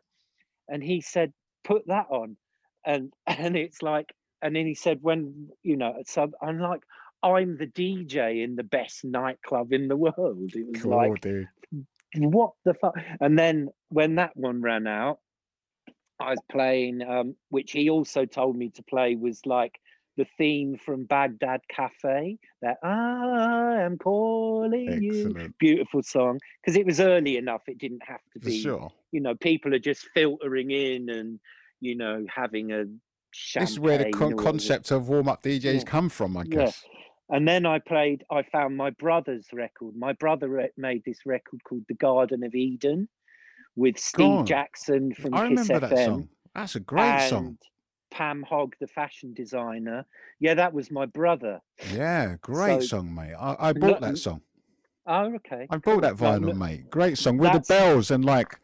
and 0.69 0.83
he 0.83 1.01
said 1.01 1.33
put 1.63 1.87
that 1.87 2.07
on 2.09 2.37
and 2.85 3.11
and 3.27 3.55
it's 3.55 3.81
like 3.81 4.13
and 4.41 4.55
then 4.55 4.65
he 4.65 4.75
said 4.75 4.99
when 5.01 5.49
you 5.63 5.77
know 5.77 5.95
so 6.05 6.31
i'm 6.41 6.59
like 6.59 6.81
i'm 7.23 7.57
the 7.57 7.67
dj 7.67 8.43
in 8.43 8.55
the 8.55 8.63
best 8.63 9.03
nightclub 9.03 9.73
in 9.73 9.87
the 9.87 9.95
world 9.97 10.51
it 10.55 10.65
was 10.67 10.81
Cool, 10.81 10.97
like 10.97 11.21
dude. 11.21 11.47
what 12.17 12.51
the 12.65 12.73
fuck? 12.73 12.95
And 13.19 13.37
then 13.39 13.69
when 13.89 14.15
that 14.15 14.35
one 14.35 14.61
ran 14.61 14.85
out, 14.87 15.19
I 16.21 16.31
was 16.31 16.39
playing, 16.51 17.01
um, 17.01 17.35
which 17.49 17.71
he 17.71 17.89
also 17.89 18.25
told 18.25 18.55
me 18.55 18.69
to 18.71 18.83
play 18.83 19.15
was 19.15 19.41
like 19.45 19.79
the 20.17 20.25
theme 20.37 20.77
from 20.77 21.05
Baghdad 21.05 21.61
Cafe. 21.69 22.37
That 22.61 22.77
I 22.83 23.81
am 23.81 23.97
calling 23.97 25.01
you, 25.01 25.53
beautiful 25.59 26.03
song. 26.03 26.39
Because 26.61 26.77
it 26.77 26.85
was 26.85 26.99
early 26.99 27.37
enough, 27.37 27.61
it 27.67 27.77
didn't 27.77 28.03
have 28.05 28.21
to 28.33 28.39
For 28.39 28.45
be. 28.45 28.61
sure. 28.61 28.91
You 29.11 29.21
know, 29.21 29.35
people 29.35 29.73
are 29.73 29.79
just 29.79 30.07
filtering 30.13 30.71
in 30.71 31.09
and 31.09 31.39
you 31.79 31.95
know 31.95 32.25
having 32.33 32.71
a. 32.71 32.85
This 33.55 33.71
is 33.71 33.79
where 33.79 33.97
the 33.97 34.11
con- 34.11 34.35
concept 34.35 34.91
of 34.91 35.07
warm 35.07 35.29
up 35.29 35.41
DJs 35.41 35.73
Yeah. 35.73 35.83
come 35.83 36.09
from, 36.09 36.35
I 36.35 36.41
Yeah. 36.43 36.55
guess. 36.65 36.83
And 37.29 37.47
then 37.47 37.65
I 37.65 37.79
played, 37.79 38.25
I 38.29 38.43
found 38.43 38.75
my 38.75 38.89
brother's 38.89 39.47
record. 39.53 39.95
My 39.95 40.11
brother 40.11 40.49
re- 40.49 40.69
made 40.75 41.03
this 41.05 41.19
record 41.25 41.63
called 41.63 41.85
The 41.87 41.93
Garden 41.93 42.43
of 42.43 42.53
Eden 42.53 43.07
with 43.81 43.97
Steve 43.99 44.25
on. 44.27 44.45
Jackson 44.45 45.13
from 45.13 45.33
I 45.33 45.49
Kiss 45.49 45.67
remember 45.69 45.87
FM 45.87 45.89
that 45.89 46.05
song. 46.05 46.29
That's 46.55 46.75
a 46.75 46.79
great 46.79 47.03
and 47.03 47.29
song. 47.29 47.57
Pam 48.11 48.43
Hogg, 48.43 48.75
the 48.79 48.87
fashion 48.87 49.33
designer. 49.33 50.05
Yeah, 50.39 50.53
that 50.55 50.73
was 50.73 50.91
my 50.91 51.05
brother. 51.05 51.61
Yeah, 51.93 52.35
great 52.41 52.81
So- 52.81 52.87
song, 52.97 53.15
mate. 53.15 53.33
I, 53.39 53.55
I 53.69 53.73
bought 53.73 54.01
Lo- 54.01 54.07
that 54.09 54.17
song. 54.17 54.41
Oh, 55.07 55.33
okay. 55.35 55.65
I 55.69 55.77
bought 55.77 56.01
that 56.01 56.15
vinyl, 56.15 56.47
no, 56.49 56.53
mate. 56.53 56.89
Great 56.89 57.17
song 57.17 57.37
with 57.37 57.53
the 57.53 57.61
bells 57.61 58.11
and 58.11 58.23
like 58.23 58.59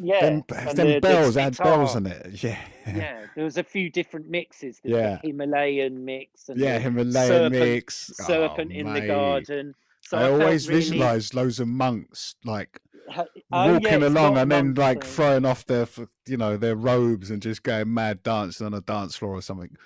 Yeah, 0.00 0.20
them, 0.20 0.44
and 0.56 0.76
them 0.78 0.86
the- 0.88 0.94
the 0.94 1.00
bells 1.00 1.34
had 1.36 1.56
bells 1.58 1.94
in 1.94 2.06
it. 2.06 2.26
Yeah, 2.42 2.58
Yeah, 2.86 3.26
there 3.36 3.44
was 3.44 3.56
a 3.58 3.62
few 3.62 3.88
different 3.90 4.28
mixes. 4.28 4.80
There's 4.82 4.96
Yeah. 5.00 5.18
the 5.22 5.28
Himalayan 5.28 6.04
mix 6.04 6.48
and 6.48 6.58
yeah, 6.58 6.78
Himalayan 6.78 7.12
serpent, 7.28 7.52
mix. 7.54 8.10
serpent 8.14 8.72
oh, 8.74 8.78
in 8.78 8.92
the 8.94 9.06
garden. 9.06 9.74
So 10.00 10.16
I, 10.16 10.22
felt 10.22 10.40
always 10.42 10.68
really- 10.68 10.80
visualized 10.80 11.34
loads 11.34 11.60
of 11.60 11.68
monks 11.68 12.34
like 12.44 12.80
Ha- 13.10 13.24
oh, 13.52 13.64
yeah, 13.66 13.72
walking 13.72 14.02
along 14.02 14.38
and 14.38 14.50
then 14.50 14.74
like 14.74 15.00
there. 15.02 15.10
throwing 15.10 15.44
off 15.44 15.66
their 15.66 15.86
you 16.26 16.36
know 16.36 16.56
their 16.56 16.76
robes 16.76 17.30
and 17.30 17.42
just 17.42 17.62
going 17.62 17.92
mad 17.92 18.22
dancing 18.22 18.66
on 18.66 18.74
a 18.74 18.80
dance 18.80 19.16
floor 19.16 19.34
or 19.34 19.42
something. 19.42 19.76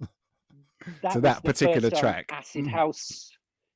that 1.02 1.22
that 1.22 1.44
particular 1.44 1.90
first, 1.90 1.94
um, 1.96 2.00
track. 2.00 2.26
acid 2.32 2.64
Mm. 2.64 2.70
house 2.70 3.30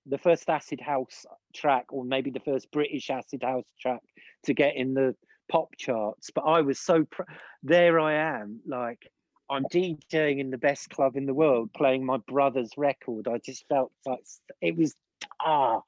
the 0.06 0.18
first 0.18 0.48
acid 0.48 0.80
house 0.80 1.24
track 1.54 1.86
or 1.90 2.04
maybe 2.04 2.30
the 2.30 2.40
first 2.40 2.70
british 2.72 3.08
acid 3.10 3.42
house 3.42 3.66
track 3.80 4.00
to 4.44 4.52
get 4.54 4.74
in 4.74 4.94
the 4.94 5.14
pop 5.50 5.68
charts 5.76 6.30
but 6.34 6.42
i 6.42 6.60
was 6.60 6.80
so 6.80 7.04
pr- 7.04 7.22
there 7.62 8.00
i 8.00 8.14
am 8.14 8.58
like 8.66 9.06
i'm 9.50 9.64
djing 9.66 10.38
in 10.40 10.50
the 10.50 10.58
best 10.58 10.88
club 10.90 11.14
in 11.16 11.26
the 11.26 11.34
world 11.34 11.70
playing 11.74 12.04
my 12.04 12.16
brother's 12.26 12.70
record 12.76 13.28
i 13.28 13.38
just 13.38 13.64
felt 13.68 13.92
like 14.06 14.24
it 14.60 14.76
was 14.76 14.94
ah 15.40 15.80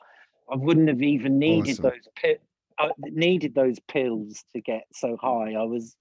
i 0.53 0.55
wouldn't 0.55 0.89
have 0.89 1.03
even 1.03 1.39
needed 1.39 1.73
Awesome. 1.81 1.83
those 1.85 2.09
I 2.79 2.91
needed 3.01 3.55
those 3.55 3.79
pills 3.81 4.45
to 4.55 4.61
get 4.61 4.85
so 4.93 5.17
high 5.21 5.55
i 5.55 5.63
was 5.65 5.97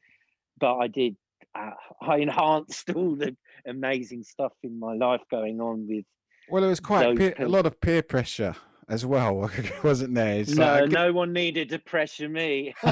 but 0.59 0.77
i 0.77 0.87
did 0.87 1.15
uh, 1.55 1.71
i 2.01 2.17
enhanced 2.17 2.89
all 2.91 3.15
the 3.15 3.35
amazing 3.67 4.23
stuff 4.23 4.53
in 4.63 4.79
my 4.79 4.93
life 4.93 5.21
going 5.31 5.61
on 5.61 5.87
with 5.87 6.05
Well, 6.49 6.63
it 6.63 6.67
was 6.67 6.79
quite 6.79 7.17
peer, 7.17 7.33
a 7.37 7.47
lot 7.47 7.65
of 7.65 7.79
peer 7.79 8.01
pressure 8.03 8.55
as 8.89 9.05
well, 9.05 9.49
wasn't 9.83 10.13
there? 10.13 10.39
It's 10.41 10.51
no, 10.55 10.81
like, 10.81 10.89
no 10.89 11.13
one 11.13 11.31
needed 11.31 11.69
to 11.69 11.79
pressure 11.79 12.27
me. 12.27 12.73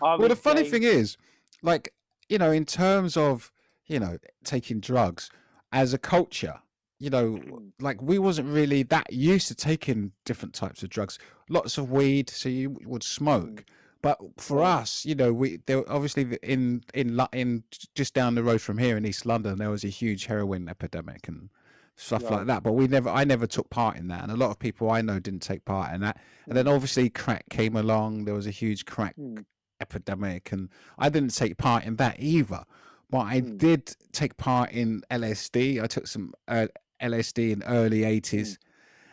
Well, 0.00 0.28
the 0.28 0.34
funny 0.34 0.62
playing- 0.62 0.70
thing 0.70 0.82
is, 0.82 1.16
like 1.62 1.94
you 2.28 2.38
know, 2.38 2.50
in 2.50 2.64
terms 2.64 3.16
of 3.16 3.52
you 3.86 4.00
know 4.00 4.18
taking 4.44 4.80
drugs 4.80 5.30
as 5.70 5.94
a 5.94 5.98
culture, 5.98 6.60
you 7.02 7.10
know, 7.10 7.32
Mm. 7.32 7.72
like 7.80 8.00
we 8.00 8.16
wasn't 8.18 8.48
really 8.48 8.82
that 8.84 9.12
used 9.12 9.48
to 9.48 9.54
taking 9.56 10.12
different 10.24 10.54
types 10.54 10.82
of 10.84 10.88
drugs. 10.88 11.18
Lots 11.48 11.76
of 11.76 11.90
weed, 11.90 12.30
so 12.30 12.48
you 12.48 12.78
would 12.84 13.02
smoke. 13.02 13.64
But 14.02 14.18
for 14.38 14.58
Mm. 14.58 14.80
Us, 14.80 15.04
you 15.04 15.14
know, 15.16 15.32
we 15.32 15.58
there 15.66 15.82
obviously 15.90 16.38
in 16.42 16.84
in 16.94 17.20
in 17.32 17.64
just 17.94 18.14
down 18.14 18.36
the 18.36 18.42
road 18.44 18.60
from 18.60 18.78
here 18.78 18.96
in 18.96 19.04
East 19.04 19.26
London, 19.26 19.58
there 19.58 19.70
was 19.70 19.84
a 19.84 19.88
huge 19.88 20.26
heroin 20.26 20.68
epidemic 20.68 21.26
and 21.26 21.50
stuff 21.96 22.22
like 22.30 22.46
that. 22.46 22.62
But 22.62 22.72
we 22.72 22.86
never, 22.88 23.08
I 23.10 23.24
never 23.24 23.46
took 23.46 23.68
part 23.68 23.96
in 23.96 24.06
that, 24.08 24.22
and 24.22 24.30
a 24.32 24.36
lot 24.36 24.50
of 24.50 24.58
people 24.58 24.90
I 24.90 25.02
know 25.02 25.18
didn't 25.18 25.42
take 25.42 25.64
part 25.64 25.92
in 25.94 26.00
that. 26.02 26.16
And 26.46 26.56
then 26.56 26.66
obviously 26.68 27.10
crack 27.10 27.44
came 27.50 27.74
along. 27.76 28.24
There 28.26 28.34
was 28.34 28.46
a 28.46 28.50
huge 28.62 28.86
crack 28.86 29.14
Mm. 29.16 29.44
epidemic, 29.80 30.52
and 30.52 30.68
I 30.98 31.08
didn't 31.08 31.34
take 31.34 31.56
part 31.58 31.84
in 31.84 31.96
that 31.96 32.16
either. 32.20 32.64
But 33.10 33.26
I 33.26 33.40
Mm. 33.42 33.58
did 33.58 33.96
take 34.12 34.36
part 34.36 34.70
in 34.72 35.02
LSD. 35.10 35.80
I 35.80 35.86
took 35.86 36.06
some 36.06 36.32
uh, 36.48 36.68
LSD 37.02 37.50
in 37.52 37.62
early 37.64 38.04
eighties, 38.04 38.58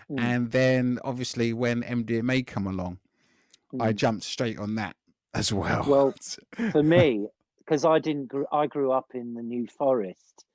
Mm. 0.10 0.20
and 0.20 0.52
then 0.52 1.00
obviously 1.04 1.54
when 1.54 1.84
MDMA 1.84 2.42
come 2.48 2.66
along, 2.68 3.00
I 3.80 3.92
Mm. 3.94 3.96
jumped 3.96 4.24
straight 4.24 4.58
on 4.58 4.76
that 4.76 4.96
as 5.36 5.54
well. 5.54 5.86
Well, 5.88 6.14
for 6.72 6.82
me, 6.82 7.28
because 7.60 7.86
I 7.86 8.00
didn't, 8.00 8.28
gr- 8.28 8.50
I 8.52 8.66
grew 8.68 8.92
up 8.92 9.12
in 9.14 9.34
the 9.36 9.44
New 9.44 9.68
Forest. 9.68 10.46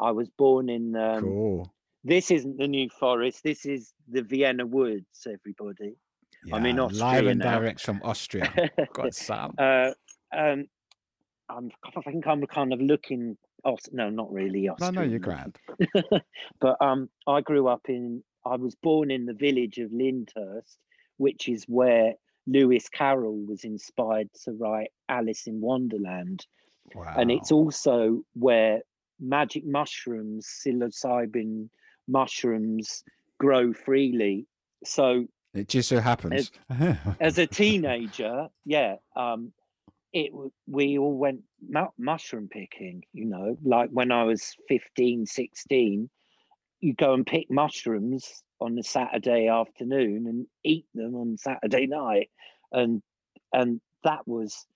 I 0.00 0.10
was 0.12 0.28
born 0.30 0.68
in. 0.70 0.96
Um, 0.96 1.22
cool. 1.22 1.74
This 2.02 2.30
isn't 2.30 2.56
the 2.58 2.68
New 2.68 2.88
Forest. 2.90 3.42
This 3.44 3.64
is 3.66 3.92
the 4.08 4.22
Vienna 4.22 4.64
Woods. 4.66 5.26
Everybody. 5.26 5.96
I'm 6.52 6.66
in 6.66 6.76
Yeah, 6.76 6.82
live 6.82 6.92
Austria 6.92 7.28
and 7.30 7.38
now. 7.40 7.58
direct 7.58 7.80
from 7.80 8.00
Austria. 8.04 8.52
Got 8.92 9.14
some. 9.14 9.54
uh, 9.58 9.92
um, 10.32 10.66
I'm, 11.48 11.70
I 11.96 12.00
think 12.02 12.26
I'm 12.26 12.44
kind 12.46 12.72
of 12.72 12.80
looking. 12.80 13.36
Oh, 13.64 13.76
no, 13.92 14.10
not 14.10 14.30
really. 14.32 14.62
No, 14.62 14.72
Austrian, 14.72 14.94
no, 14.94 15.02
you're 15.02 15.18
grand. 15.18 15.56
but 16.60 16.76
um, 16.80 17.08
I 17.26 17.40
grew 17.40 17.68
up 17.68 17.82
in. 17.88 18.22
I 18.46 18.56
was 18.56 18.74
born 18.74 19.10
in 19.10 19.24
the 19.24 19.32
village 19.32 19.78
of 19.78 19.90
Lyndhurst, 19.90 20.76
which 21.16 21.48
is 21.48 21.64
where 21.66 22.14
Lewis 22.46 22.88
Carroll 22.90 23.38
was 23.46 23.64
inspired 23.64 24.28
to 24.44 24.52
write 24.52 24.90
Alice 25.08 25.46
in 25.46 25.60
Wonderland, 25.60 26.46
Wow. 26.94 27.14
and 27.16 27.30
it's 27.30 27.50
also 27.50 28.22
where 28.34 28.80
magic 29.18 29.64
mushrooms, 29.64 30.46
psilocybin 30.46 31.70
mushrooms, 32.06 33.02
grow 33.38 33.72
freely. 33.72 34.46
So 34.84 35.26
it 35.54 35.68
just 35.68 35.88
so 35.88 36.00
happens. 36.00 36.50
as 37.20 37.38
a 37.38 37.46
teenager, 37.46 38.48
yeah, 38.66 38.96
um, 39.16 39.52
it 40.14 40.32
we 40.68 40.98
all 40.98 41.18
went 41.18 41.42
mu- 41.68 41.88
mushroom 41.98 42.48
picking. 42.50 43.04
You 43.12 43.26
know, 43.26 43.58
like 43.64 43.90
when 43.90 44.12
I 44.12 44.24
was 44.24 44.54
15, 44.68 45.26
16, 45.26 46.10
you 46.80 46.94
go 46.94 47.14
and 47.14 47.26
pick 47.26 47.50
mushrooms 47.50 48.44
on 48.60 48.76
the 48.76 48.84
Saturday 48.84 49.48
afternoon 49.48 50.26
and 50.28 50.46
eat 50.64 50.86
them 50.94 51.16
on 51.16 51.36
Saturday 51.38 51.86
night, 51.88 52.30
and 52.72 53.02
and 53.52 53.80
that 54.04 54.26
was. 54.26 54.66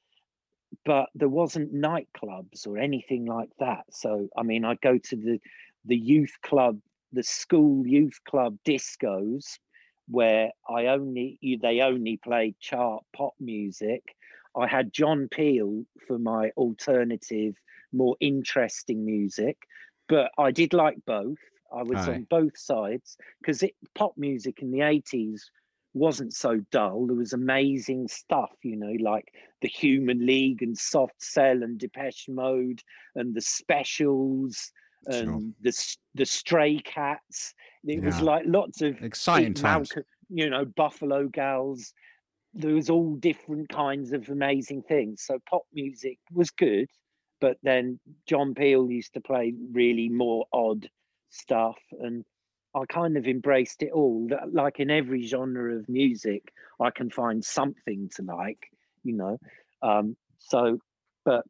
But 0.85 1.11
there 1.15 1.29
wasn't 1.29 1.75
nightclubs 1.75 2.67
or 2.67 2.79
anything 2.79 3.27
like 3.27 3.51
that. 3.61 3.85
So 3.91 4.29
I 4.37 4.43
mean, 4.43 4.65
I'd 4.65 4.81
go 4.81 4.99
to 4.99 5.17
the 5.17 5.41
the 5.85 5.97
youth 5.97 6.35
club, 6.43 6.81
the 7.13 7.23
school 7.23 7.87
youth 7.87 8.21
club 8.29 8.59
discos, 8.67 9.59
where 10.09 10.51
I 10.69 10.87
only 10.87 11.39
they 11.63 11.81
only 11.81 12.17
played 12.19 12.59
chart 12.61 13.05
pop 13.17 13.35
music. 13.41 14.03
I 14.59 14.67
had 14.67 14.93
John 14.93 15.29
Peel 15.31 15.85
for 16.07 16.19
my 16.19 16.51
alternative, 16.57 17.55
more 17.93 18.17
interesting 18.21 19.05
music, 19.05 19.57
but 20.09 20.31
I 20.39 20.51
did 20.51 20.73
like 20.73 20.99
both. 21.07 21.39
I 21.73 21.83
was 21.83 22.09
Aye. 22.09 22.15
on 22.15 22.23
both 22.31 22.57
sides 22.57 23.17
because 23.41 23.63
pop 23.95 24.15
music 24.17 24.63
in 24.63 24.71
the 24.71 24.81
eighties 24.81 25.51
wasn't 25.95 26.33
so 26.35 26.61
dull. 26.71 27.07
There 27.07 27.17
was 27.17 27.33
amazing 27.33 28.09
stuff, 28.09 28.53
you 28.63 28.77
know, 28.77 28.95
like 29.01 29.33
the 29.63 29.69
Human 29.69 30.25
League 30.27 30.63
and 30.63 30.77
Soft 30.77 31.23
Cell 31.23 31.63
and 31.63 31.79
Depeche 31.79 32.29
Mode 32.29 32.83
and 33.15 33.35
the 33.35 33.41
Specials 33.41 34.73
Sure. 35.11 35.23
and 35.23 35.55
the 35.63 35.97
the 36.17 36.27
Stray 36.27 36.81
Cats. 36.81 37.55
It 37.85 38.03
was 38.03 38.21
like 38.21 38.45
lots 38.47 38.83
of 38.83 39.01
Exciting 39.01 39.55
times. 39.55 39.91
Malcolm, 39.91 40.05
you 40.29 40.51
know, 40.51 40.65
Buffalo 40.65 41.29
Gals. 41.29 41.93
There 42.59 42.75
was 42.75 42.91
all 42.91 43.15
different 43.15 43.69
kinds 43.69 44.13
of 44.13 44.29
amazing 44.29 44.83
things. 44.83 45.23
So 45.25 45.39
pop 45.49 45.63
music 45.73 46.19
was 46.33 46.51
good, 46.51 46.89
but 47.41 47.57
then 47.63 48.01
John 48.27 48.53
Peel 48.55 48.91
used 48.91 49.15
to 49.15 49.21
play 49.21 49.55
really 49.73 50.09
more 50.09 50.45
odd 50.53 50.89
stuff, 51.31 51.79
and 52.01 52.25
I 52.75 52.85
kind 52.89 53.17
of 53.17 53.27
embraced 53.27 53.83
it 53.83 53.93
all. 53.93 54.29
Like 54.51 54.81
in 54.81 54.91
every 54.91 55.25
genre 55.27 55.77
of 55.77 55.89
music, 55.89 56.53
I 56.81 56.91
can 56.91 57.11
find 57.11 57.45
something 57.45 58.11
to 58.17 58.23
like, 58.23 58.67
you 59.05 59.15
know. 59.15 59.39
Um, 59.81 60.17
so, 60.41 60.79
but 61.25 61.45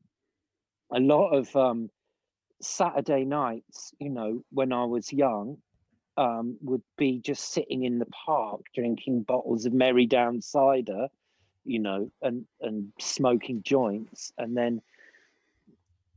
a 0.93 1.01
lot 1.01 1.31
of 1.31 1.55
um, 1.57 1.89
Saturday 2.61 3.25
nights, 3.25 3.93
you 3.99 4.11
know, 4.11 4.43
when 4.51 4.73
I 4.73 4.85
was 4.85 5.13
young, 5.13 5.59
um, 6.19 6.57
would 6.63 6.83
be 6.97 7.21
just 7.21 7.53
sitting 7.53 7.85
in 7.85 8.01
the 8.01 8.07
park 8.07 8.63
drinking 8.75 9.23
bottles 9.23 9.65
of 9.65 9.73
Merrydown 9.73 10.43
cider, 10.43 11.07
you 11.65 11.79
know, 11.79 12.11
and 12.21 12.45
and 12.61 12.93
smoking 12.99 13.63
joints, 13.63 14.33
and 14.37 14.57
then 14.57 14.83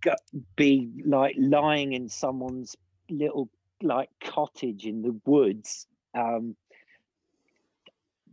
go, 0.01 0.15
be 0.55 0.89
like 1.05 1.35
lying 1.37 1.93
in 1.93 2.09
someone's 2.09 2.75
little 3.11 3.47
like 3.83 4.09
cottage 4.23 4.85
in 4.85 5.03
the 5.03 5.15
woods, 5.25 5.85
um, 6.15 6.55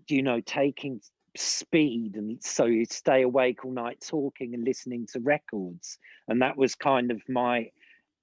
you 0.09 0.23
know, 0.23 0.41
taking 0.41 1.03
speed 1.37 2.17
and 2.17 2.43
so 2.43 2.65
you'd 2.65 2.91
stay 2.91 3.23
awake 3.23 3.65
all 3.65 3.71
night 3.71 4.03
talking 4.05 4.55
and 4.55 4.65
listening 4.65 5.07
to 5.07 5.21
records. 5.21 5.99
And 6.29 6.41
that 6.41 6.57
was 6.57 6.75
kind 6.75 7.11
of 7.11 7.21
my 7.29 7.71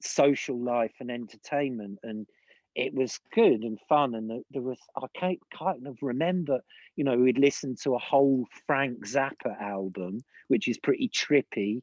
social 0.02 0.58
life 0.58 0.94
and 1.00 1.12
entertainment 1.12 2.00
and 2.04 2.28
it 2.76 2.94
was 2.94 3.20
good 3.34 3.64
and 3.64 3.80
fun 3.88 4.16
and 4.16 4.44
there 4.52 4.62
was 4.62 4.80
i 4.98 5.06
can't 5.18 5.40
kind 5.58 5.88
of 5.88 5.98
remember 6.02 6.60
you 6.96 7.04
know 7.04 7.18
we'd 7.18 7.38
listen 7.38 7.76
to 7.82 7.96
a 7.96 8.00
whole 8.00 8.46
frank 8.68 9.06
zappa 9.06 9.60
album 9.62 10.20
which 10.50 10.68
is 10.68 10.78
pretty 10.78 11.10
trippy 11.10 11.82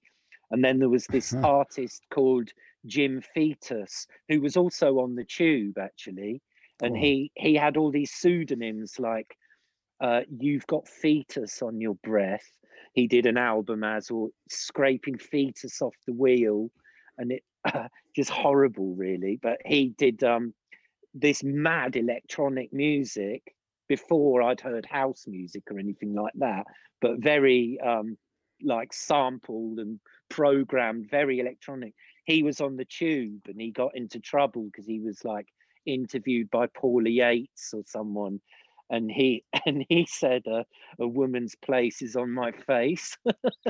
and 0.51 0.63
then 0.65 0.79
there 0.79 0.91
was 0.91 1.07
this 1.07 1.33
artist 1.43 2.03
called 2.11 2.51
jim 2.87 3.23
foetus 3.35 4.07
who 4.29 4.41
was 4.41 4.57
also 4.57 4.99
on 5.01 5.15
the 5.15 5.25
tube 5.25 5.79
actually 5.79 6.41
and 6.83 6.97
Oh. 6.97 7.01
he 7.01 7.31
he 7.37 7.55
had 7.55 7.77
all 7.77 7.91
these 7.91 8.13
pseudonyms 8.13 8.99
like 8.99 9.37
uh, 10.01 10.23
you've 10.41 10.67
got 10.67 10.89
foetus 10.89 11.63
on 11.63 11.81
your 11.81 11.95
breath 12.03 12.51
he 12.93 13.07
did 13.07 13.25
an 13.25 13.37
album 13.39 13.85
as 13.85 14.11
or 14.11 14.31
scraping 14.51 15.17
foetus 15.17 15.81
off 15.81 15.95
the 16.07 16.13
wheel 16.13 16.71
and 17.19 17.33
it 17.33 17.45
just 18.17 18.31
horrible 18.31 18.95
really 18.97 19.39
but 19.43 19.59
he 19.65 19.95
did 19.97 20.23
um 20.25 20.53
this 21.15 21.43
mad 21.43 21.97
electronic 21.97 22.73
music 22.73 23.55
before 23.89 24.43
I'd 24.43 24.61
heard 24.61 24.87
house 24.87 25.25
music 25.27 25.65
or 25.71 25.79
anything 25.79 26.15
like 26.15 26.33
that, 26.37 26.67
but 27.01 27.19
very 27.19 27.79
um, 27.85 28.17
like 28.63 28.93
sampled 28.93 29.79
and 29.79 30.01
programmed, 30.31 31.11
very 31.11 31.41
electronic. 31.41 31.95
He 32.25 32.43
was 32.43 32.61
on 32.61 32.77
the 32.77 32.85
tube 32.85 33.43
and 33.47 33.61
he 33.61 33.71
got 33.71 33.95
into 33.95 34.21
trouble 34.21 34.65
because 34.65 34.87
he 34.87 35.01
was 35.01 35.25
like 35.25 35.47
interviewed 35.85 36.51
by 36.51 36.69
Paula 36.69 37.11
Yates 37.11 37.75
or 37.75 37.83
someone. 37.87 38.41
And 38.91 39.11
he 39.11 39.45
and 39.67 39.85
he 39.89 40.07
said 40.09 40.43
uh, 40.47 40.65
a 40.99 41.07
woman's 41.07 41.55
place 41.57 42.03
is 42.03 42.17
on 42.17 42.31
my 42.31 42.53
face. 42.53 43.17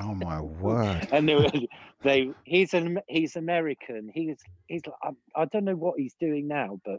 Oh 0.00 0.14
my 0.14 0.40
word! 0.40 1.08
and 1.12 1.28
they, 1.28 1.34
were, 1.34 1.50
they 2.02 2.30
he's 2.44 2.74
an 2.74 2.98
he's 3.08 3.36
American. 3.36 4.10
He's 4.12 4.38
he's 4.66 4.82
I, 5.02 5.10
I 5.36 5.44
don't 5.46 5.64
know 5.64 5.76
what 5.76 5.98
he's 5.98 6.14
doing 6.14 6.48
now, 6.48 6.80
but 6.84 6.98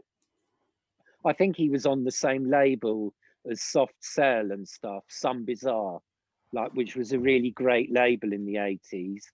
I 1.24 1.32
think 1.32 1.56
he 1.56 1.70
was 1.70 1.86
on 1.86 2.04
the 2.04 2.10
same 2.10 2.50
label 2.50 3.14
as 3.50 3.62
Soft 3.62 3.94
Cell 4.00 4.50
and 4.52 4.66
stuff, 4.66 5.04
Some 5.08 5.44
Bizzare, 5.44 6.00
like 6.52 6.72
which 6.74 6.96
was 6.96 7.12
a 7.12 7.18
really 7.18 7.50
great 7.50 7.92
label 7.92 8.32
in 8.32 8.44
the 8.46 8.58
eighties, 8.58 9.30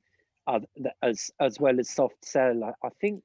uh, 0.47 0.61
as 1.03 1.31
as 1.41 1.59
well 1.61 1.79
as 1.79 1.91
Soft 1.91 2.25
Cell. 2.25 2.65
I, 2.65 2.87
I 2.87 2.91
think 3.01 3.23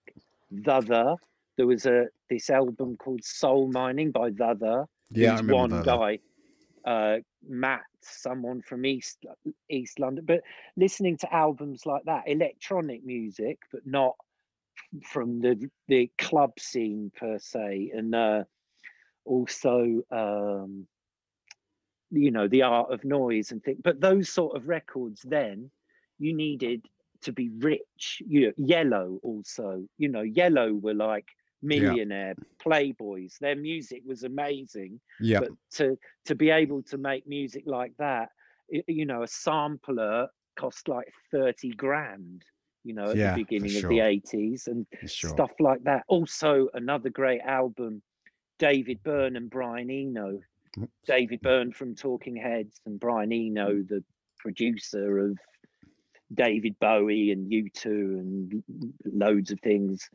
The 0.51 0.81
The 0.81 1.17
there 1.57 1.67
was 1.67 1.85
a 1.85 2.07
this 2.29 2.49
album 2.49 2.97
called 2.97 3.23
Soul 3.23 3.71
Mining 3.71 4.11
by 4.11 4.29
The 4.29 4.55
The. 4.59 4.85
Yeah, 5.11 5.41
one 5.41 5.69
The. 5.69 5.81
guy, 5.83 6.19
uh, 6.85 7.17
Matt, 7.47 7.83
someone 8.01 8.61
from 8.61 8.85
East 8.85 9.25
East 9.69 9.99
London. 9.99 10.25
But 10.25 10.41
listening 10.75 11.17
to 11.17 11.33
albums 11.33 11.85
like 11.85 12.03
that, 12.05 12.23
electronic 12.27 13.05
music, 13.05 13.59
but 13.71 13.85
not 13.85 14.15
from 15.03 15.39
the 15.41 15.69
the 15.87 16.11
club 16.17 16.59
scene 16.59 17.11
per 17.15 17.37
se, 17.39 17.91
and 17.95 18.13
uh, 18.13 18.43
also 19.25 20.01
um, 20.11 20.87
you 22.11 22.31
know 22.31 22.47
the 22.47 22.61
art 22.61 22.91
of 22.91 23.03
noise 23.03 23.51
and 23.51 23.63
things. 23.63 23.81
But 23.83 24.01
those 24.01 24.29
sort 24.29 24.55
of 24.55 24.67
records, 24.67 25.21
then 25.27 25.71
you 26.17 26.33
needed 26.35 26.85
to 27.21 27.31
be 27.31 27.49
rich. 27.49 28.21
You 28.25 28.47
know, 28.47 28.53
Yello 28.67 29.19
also. 29.23 29.87
You 29.97 30.09
know, 30.09 30.23
Yello 30.23 30.79
were 30.79 30.93
like 30.93 31.27
millionaire 31.61 32.35
playboys. 32.63 33.37
Their 33.39 33.55
music 33.55 34.03
was 34.05 34.23
amazing. 34.23 35.01
Yeah. 35.19 35.39
But 35.39 35.49
to 35.73 35.97
to 36.25 36.35
be 36.35 36.49
able 36.49 36.83
to 36.83 36.97
make 36.97 37.27
music 37.27 37.63
like 37.65 37.93
that, 37.97 38.29
you 38.87 39.05
know, 39.05 39.23
a 39.23 39.27
sampler 39.27 40.29
cost 40.57 40.87
like 40.87 41.11
30 41.31 41.73
grand, 41.73 42.43
you 42.83 42.93
know, 42.93 43.11
at 43.11 43.17
Yeah, 43.17 43.23
the 43.23 43.29
beginning 43.43 43.75
of 43.75 43.87
the 43.87 43.99
80s 43.99 44.67
and 44.67 44.85
Sure. 45.05 45.29
stuff 45.29 45.51
like 45.59 45.83
that. 45.83 46.03
Also, 46.07 46.69
another 46.73 47.09
great 47.09 47.41
album, 47.41 48.01
David 48.57 49.03
Byrne 49.03 49.35
and 49.35 49.49
Brian 49.49 49.89
Eno. 49.89 50.39
David 51.07 51.41
Byrne 51.41 51.71
from 51.71 51.95
Talking 51.95 52.35
Heads 52.35 52.81
and 52.85 52.99
Brian 52.99 53.31
Eno, 53.31 53.83
the 53.87 54.03
producer 54.37 55.19
of 55.19 55.37
David 56.33 56.75
Bowie 56.79 57.31
and 57.31 57.51
U2 57.51 57.85
and 57.85 58.63
loads 59.05 59.51
of 59.51 59.59
things, 59.61 60.09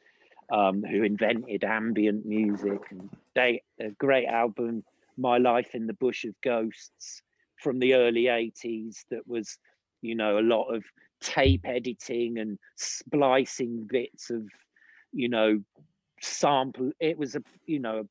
um, 0.53 0.83
who 0.83 1.03
invented 1.03 1.65
ambient 1.65 2.27
music. 2.27 2.81
And 2.91 3.09
they 3.35 3.63
a 3.79 3.91
great 3.93 4.27
album, 4.27 4.85
My 5.17 5.39
Life 5.39 5.75
in 5.75 5.87
the 5.87 5.95
Bush 5.95 6.25
of 6.25 6.35
Ghosts, 6.43 7.23
from 7.57 7.79
the 7.79 7.95
early 7.95 8.25
80s. 8.25 9.05
That 9.11 9.27
was, 9.27 9.59
you 10.03 10.15
know, 10.15 10.39
a 10.39 10.41
lot 10.41 10.75
of 10.75 10.85
tape 11.21 11.67
editing 11.67 12.39
and 12.39 12.59
splicing 12.77 13.87
bits 13.91 14.31
of, 14.31 14.43
you 15.13 15.29
know, 15.29 15.63
sample. 16.21 16.93
It 16.99 17.17
was 17.17 17.37
a, 17.37 17.43
you 17.67 17.79
know, 17.79 18.09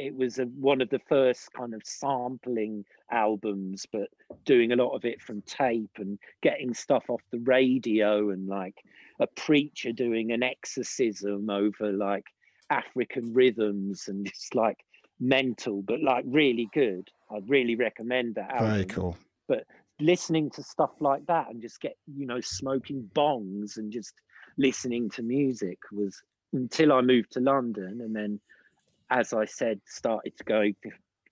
it 0.00 0.16
was 0.16 0.38
a, 0.38 0.44
one 0.44 0.80
of 0.80 0.88
the 0.88 1.00
first 1.08 1.52
kind 1.52 1.74
of 1.74 1.82
sampling 1.84 2.84
albums, 3.10 3.86
but 3.92 4.08
doing 4.44 4.72
a 4.72 4.76
lot 4.76 4.94
of 4.94 5.04
it 5.04 5.20
from 5.20 5.42
tape 5.42 5.90
and 5.98 6.18
getting 6.42 6.72
stuff 6.72 7.04
off 7.08 7.20
the 7.30 7.38
radio 7.40 8.30
and 8.30 8.48
like 8.48 8.76
a 9.20 9.26
preacher 9.26 9.92
doing 9.92 10.32
an 10.32 10.42
exorcism 10.42 11.50
over 11.50 11.92
like 11.92 12.24
African 12.70 13.32
rhythms 13.34 14.08
and 14.08 14.26
it's 14.26 14.54
like 14.54 14.78
mental, 15.20 15.82
but 15.82 16.02
like 16.02 16.24
really 16.26 16.68
good. 16.72 17.08
I'd 17.30 17.48
really 17.48 17.76
recommend 17.76 18.36
that 18.36 18.50
album. 18.50 18.70
Very 18.70 18.84
cool. 18.86 19.16
But 19.48 19.64
listening 20.00 20.50
to 20.50 20.62
stuff 20.62 20.92
like 21.00 21.26
that 21.26 21.50
and 21.50 21.60
just 21.60 21.80
get, 21.80 21.96
you 22.06 22.26
know, 22.26 22.40
smoking 22.40 23.08
bongs 23.14 23.76
and 23.76 23.92
just 23.92 24.14
listening 24.56 25.10
to 25.10 25.22
music 25.22 25.78
was 25.92 26.22
until 26.52 26.92
I 26.92 27.02
moved 27.02 27.32
to 27.32 27.40
London 27.40 28.00
and 28.00 28.16
then 28.16 28.40
as 29.10 29.32
I 29.32 29.44
said, 29.44 29.80
started 29.86 30.36
to 30.38 30.44
go 30.44 30.70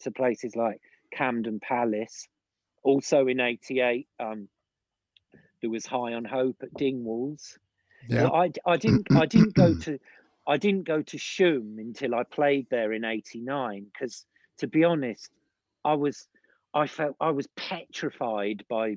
to, 0.03 0.11
places 0.11 0.57
like 0.57 0.81
Camden 1.13 1.61
Palace. 1.61 2.29
Also 2.83 3.27
in 3.27 3.41
'88, 3.41 4.09
um, 4.21 4.49
there 5.61 5.71
was 5.71 5.87
High 5.87 6.15
on 6.15 6.25
Hope 6.25 6.57
at 6.63 6.73
Dingwalls. 6.75 7.59
Yeah. 8.09 8.25
Well, 8.25 8.35
I, 8.35 8.53
I 8.65 8.77
didn't 8.77 9.09
I 9.13 9.27
didn't 9.27 9.55
go 9.55 9.75
to 9.83 9.99
I 10.47 10.57
didn't 10.57 10.85
go 10.85 11.03
to 11.03 11.17
Shoom 11.19 11.79
until 11.79 12.15
I 12.15 12.23
played 12.23 12.67
there 12.71 12.93
in 12.93 13.05
'89 13.05 13.87
because 13.93 14.25
to 14.59 14.67
be 14.67 14.85
honest, 14.85 15.31
I 15.85 15.95
was 15.95 16.29
I 16.75 16.87
felt 16.87 17.17
I 17.21 17.31
was 17.31 17.47
petrified 17.57 18.65
by 18.69 18.97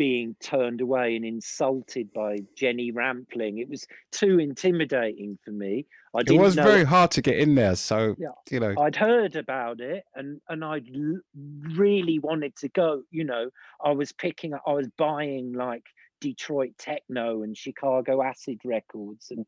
being 0.00 0.34
turned 0.40 0.80
away 0.80 1.14
and 1.14 1.26
insulted 1.26 2.10
by 2.14 2.38
Jenny 2.56 2.90
Rampling. 2.90 3.58
It 3.58 3.68
was 3.68 3.86
too 4.10 4.38
intimidating 4.38 5.38
for 5.44 5.50
me. 5.50 5.84
I 6.14 6.20
It 6.20 6.40
was 6.40 6.56
know 6.56 6.62
very 6.62 6.84
hard 6.84 7.10
to 7.10 7.20
get 7.20 7.36
in 7.36 7.54
there, 7.54 7.76
so 7.76 8.16
yeah 8.18 8.28
you 8.50 8.60
know. 8.60 8.74
i'd 8.80 8.96
heard 8.96 9.36
about 9.36 9.80
it 9.80 10.04
and 10.14 10.40
and 10.48 10.64
i 10.64 10.80
really 11.76 12.18
wanted 12.18 12.56
to 12.56 12.68
go 12.70 13.02
you 13.10 13.24
know 13.24 13.50
i 13.84 13.90
was 13.90 14.10
picking 14.10 14.54
i 14.54 14.72
was 14.72 14.88
buying 14.96 15.52
like 15.52 15.84
detroit 16.20 16.72
techno 16.78 17.42
and 17.42 17.56
chicago 17.56 18.22
acid 18.22 18.58
records 18.64 19.30
and 19.30 19.44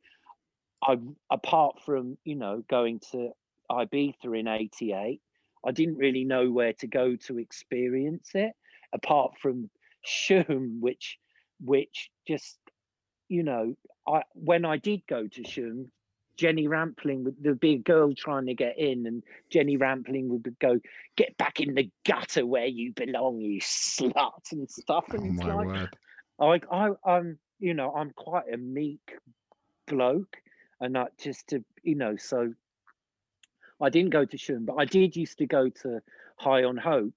i 0.85 0.97
apart 1.31 1.77
from 1.85 2.17
you 2.25 2.37
know 2.37 2.63
going 2.69 3.01
to 3.11 3.31
ibiza 3.71 4.39
in 4.39 4.47
88 4.47 5.21
i 5.67 5.71
didn't 5.73 5.97
really 5.97 6.25
know 6.25 6.51
where 6.51 6.75
to 6.75 6.87
go 6.87 7.17
to 7.27 7.39
experience 7.39 8.31
it 8.35 8.53
apart 8.93 9.33
from 9.41 9.69
shoom 10.05 10.81
which 10.81 11.19
which 11.61 12.11
just 12.27 12.59
you 13.29 13.43
know 13.43 13.75
i 14.09 14.23
when 14.35 14.65
i 14.65 14.77
did 14.77 15.01
go 15.07 15.27
to 15.27 15.43
shoom 15.45 15.91
Jenny 16.37 16.67
Rampling 16.67 17.25
would 17.25 17.37
there'd 17.41 17.61
be 17.61 17.75
a 17.75 17.79
girl 17.79 18.13
trying 18.15 18.47
to 18.47 18.55
get 18.55 18.79
in, 18.79 19.07
and 19.07 19.23
Jenny 19.51 19.77
Rampling 19.77 20.29
would 20.31 20.59
go, 20.59 20.81
"Get 21.17 21.37
back 21.37 21.61
in 21.61 21.75
the 21.75 21.91
gutter 22.05 22.47
where 22.47 22.67
you 22.67 22.93
belong, 22.93 23.41
you 23.41 23.61
slut," 23.61 24.51
and 24.53 24.69
stuff. 24.69 25.05
Oh 25.11 25.15
And 25.15 25.27
it's 25.27 25.45
my 25.45 25.45
like, 25.45 25.69
word. 25.69 25.97
I, 26.41 26.61
I, 26.71 26.91
I'm, 27.05 27.39
you 27.59 27.75
know, 27.75 27.93
I'm 27.95 28.11
quite 28.13 28.53
a 28.53 28.57
meek 28.57 29.19
bloke, 29.87 30.39
and 30.81 30.97
I 30.97 31.07
just 31.19 31.49
to, 31.49 31.65
you 31.83 31.95
know, 31.95 32.17
so 32.17 32.55
I 33.81 33.91
didn't 33.91 34.11
go 34.11 34.25
to 34.25 34.37
Shoom, 34.37 34.65
but 34.65 34.77
I 34.77 34.85
did 34.85 35.17
used 35.17 35.39
to 35.39 35.47
go 35.47 35.69
to 35.69 36.01
High 36.39 36.65
on 36.65 36.77
Hope 36.77 37.15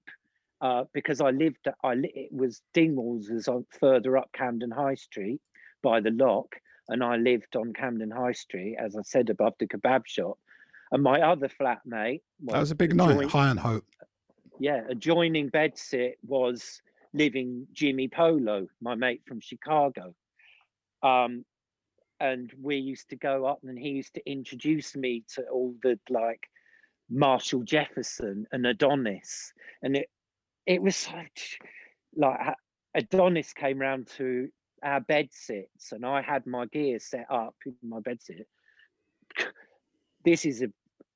uh, 0.60 0.84
because 0.92 1.20
I 1.20 1.30
lived. 1.30 1.68
I 1.82 1.94
it 2.02 2.32
was 2.32 2.62
Dingwalls 2.74 3.30
was 3.30 3.48
on 3.48 3.66
further 3.78 4.16
up 4.16 4.30
Camden 4.32 4.70
High 4.70 4.94
Street 4.94 5.40
by 5.82 6.00
the 6.00 6.10
lock, 6.10 6.56
and 6.88 7.02
I 7.02 7.16
lived 7.16 7.56
on 7.56 7.72
Camden 7.72 8.10
High 8.10 8.32
Street, 8.32 8.76
as 8.78 8.96
I 8.96 9.02
said, 9.02 9.30
above 9.30 9.54
the 9.58 9.66
kebab 9.66 10.06
shop. 10.06 10.38
And 10.92 11.02
my 11.02 11.20
other 11.20 11.48
flatmate, 11.48 12.22
was 12.40 12.52
That 12.52 12.60
was 12.60 12.70
a 12.70 12.76
big 12.76 12.94
night. 12.94 13.28
High 13.28 13.50
and 13.50 13.58
hope. 13.58 13.84
yeah, 14.58 14.82
adjoining 14.88 15.50
bedsit 15.50 16.14
was 16.26 16.80
living 17.12 17.66
Jimi 17.74 18.10
Polo, 18.12 18.66
my 18.80 18.94
mate 18.94 19.22
from 19.26 19.40
Chicago. 19.40 20.14
Um, 21.02 21.44
and 22.20 22.50
we 22.60 22.76
used 22.76 23.10
to 23.10 23.16
go 23.16 23.44
up 23.44 23.58
and 23.62 23.78
he 23.78 23.90
used 23.90 24.14
to 24.14 24.30
introduce 24.30 24.96
me 24.96 25.24
to 25.34 25.42
all 25.48 25.74
the 25.82 25.98
like 26.08 26.48
Marshall 27.10 27.62
Jefferson 27.62 28.46
and 28.52 28.66
Adonis. 28.66 29.52
And 29.82 29.96
it 29.96 30.08
it 30.66 30.82
was 30.82 30.96
such 30.96 31.58
like 32.16 32.38
Adonis 32.94 33.52
came 33.52 33.78
round 33.78 34.08
to 34.16 34.48
our 34.82 35.00
bed 35.00 35.28
sits 35.32 35.92
and 35.92 36.04
I 36.04 36.22
had 36.22 36.46
my 36.46 36.66
gear 36.66 36.98
set 36.98 37.26
up 37.30 37.54
in 37.64 37.74
my 37.82 38.00
bed 38.00 38.18
sit. 38.22 38.46
This 40.24 40.44
is 40.44 40.62
a 40.62 40.68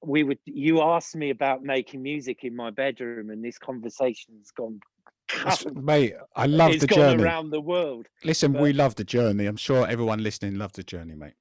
we 0.02 0.22
would 0.22 0.38
you 0.46 0.80
asked 0.80 1.14
me 1.16 1.30
about 1.30 1.62
making 1.62 2.02
music 2.02 2.44
in 2.44 2.56
my 2.56 2.70
bedroom 2.70 3.30
and 3.30 3.44
this 3.44 3.58
conversation's 3.58 4.50
gone 4.50 4.80
mate, 5.74 6.14
I 6.34 6.46
love 6.46 6.72
it's 6.72 6.80
the 6.80 6.86
gone 6.88 6.98
journey. 6.98 7.22
around 7.22 7.50
the 7.50 7.60
world. 7.60 8.06
Listen, 8.24 8.52
but- 8.52 8.62
we 8.62 8.72
love 8.72 8.96
the 8.96 9.04
journey. 9.04 9.46
I'm 9.46 9.56
sure 9.56 9.86
everyone 9.86 10.22
listening 10.22 10.56
loved 10.56 10.74
the 10.76 10.82
journey, 10.82 11.14
mate. 11.14 11.34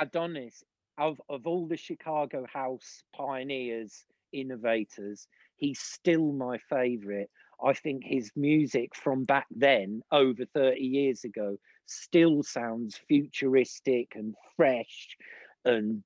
Adonis, 0.00 0.64
of 0.98 1.20
of 1.28 1.46
all 1.46 1.66
the 1.68 1.76
Chicago 1.76 2.44
house 2.52 3.04
pioneers, 3.14 4.04
innovators, 4.32 5.28
he's 5.56 5.80
still 5.80 6.32
my 6.32 6.58
favorite. 6.70 7.30
I 7.64 7.72
think 7.72 8.02
his 8.04 8.30
music 8.36 8.94
from 8.94 9.24
back 9.24 9.46
then, 9.50 10.02
over 10.12 10.44
30 10.54 10.80
years 10.80 11.24
ago, 11.24 11.56
still 11.86 12.42
sounds 12.42 12.96
futuristic 13.08 14.12
and 14.14 14.34
fresh 14.56 15.16
and 15.64 16.02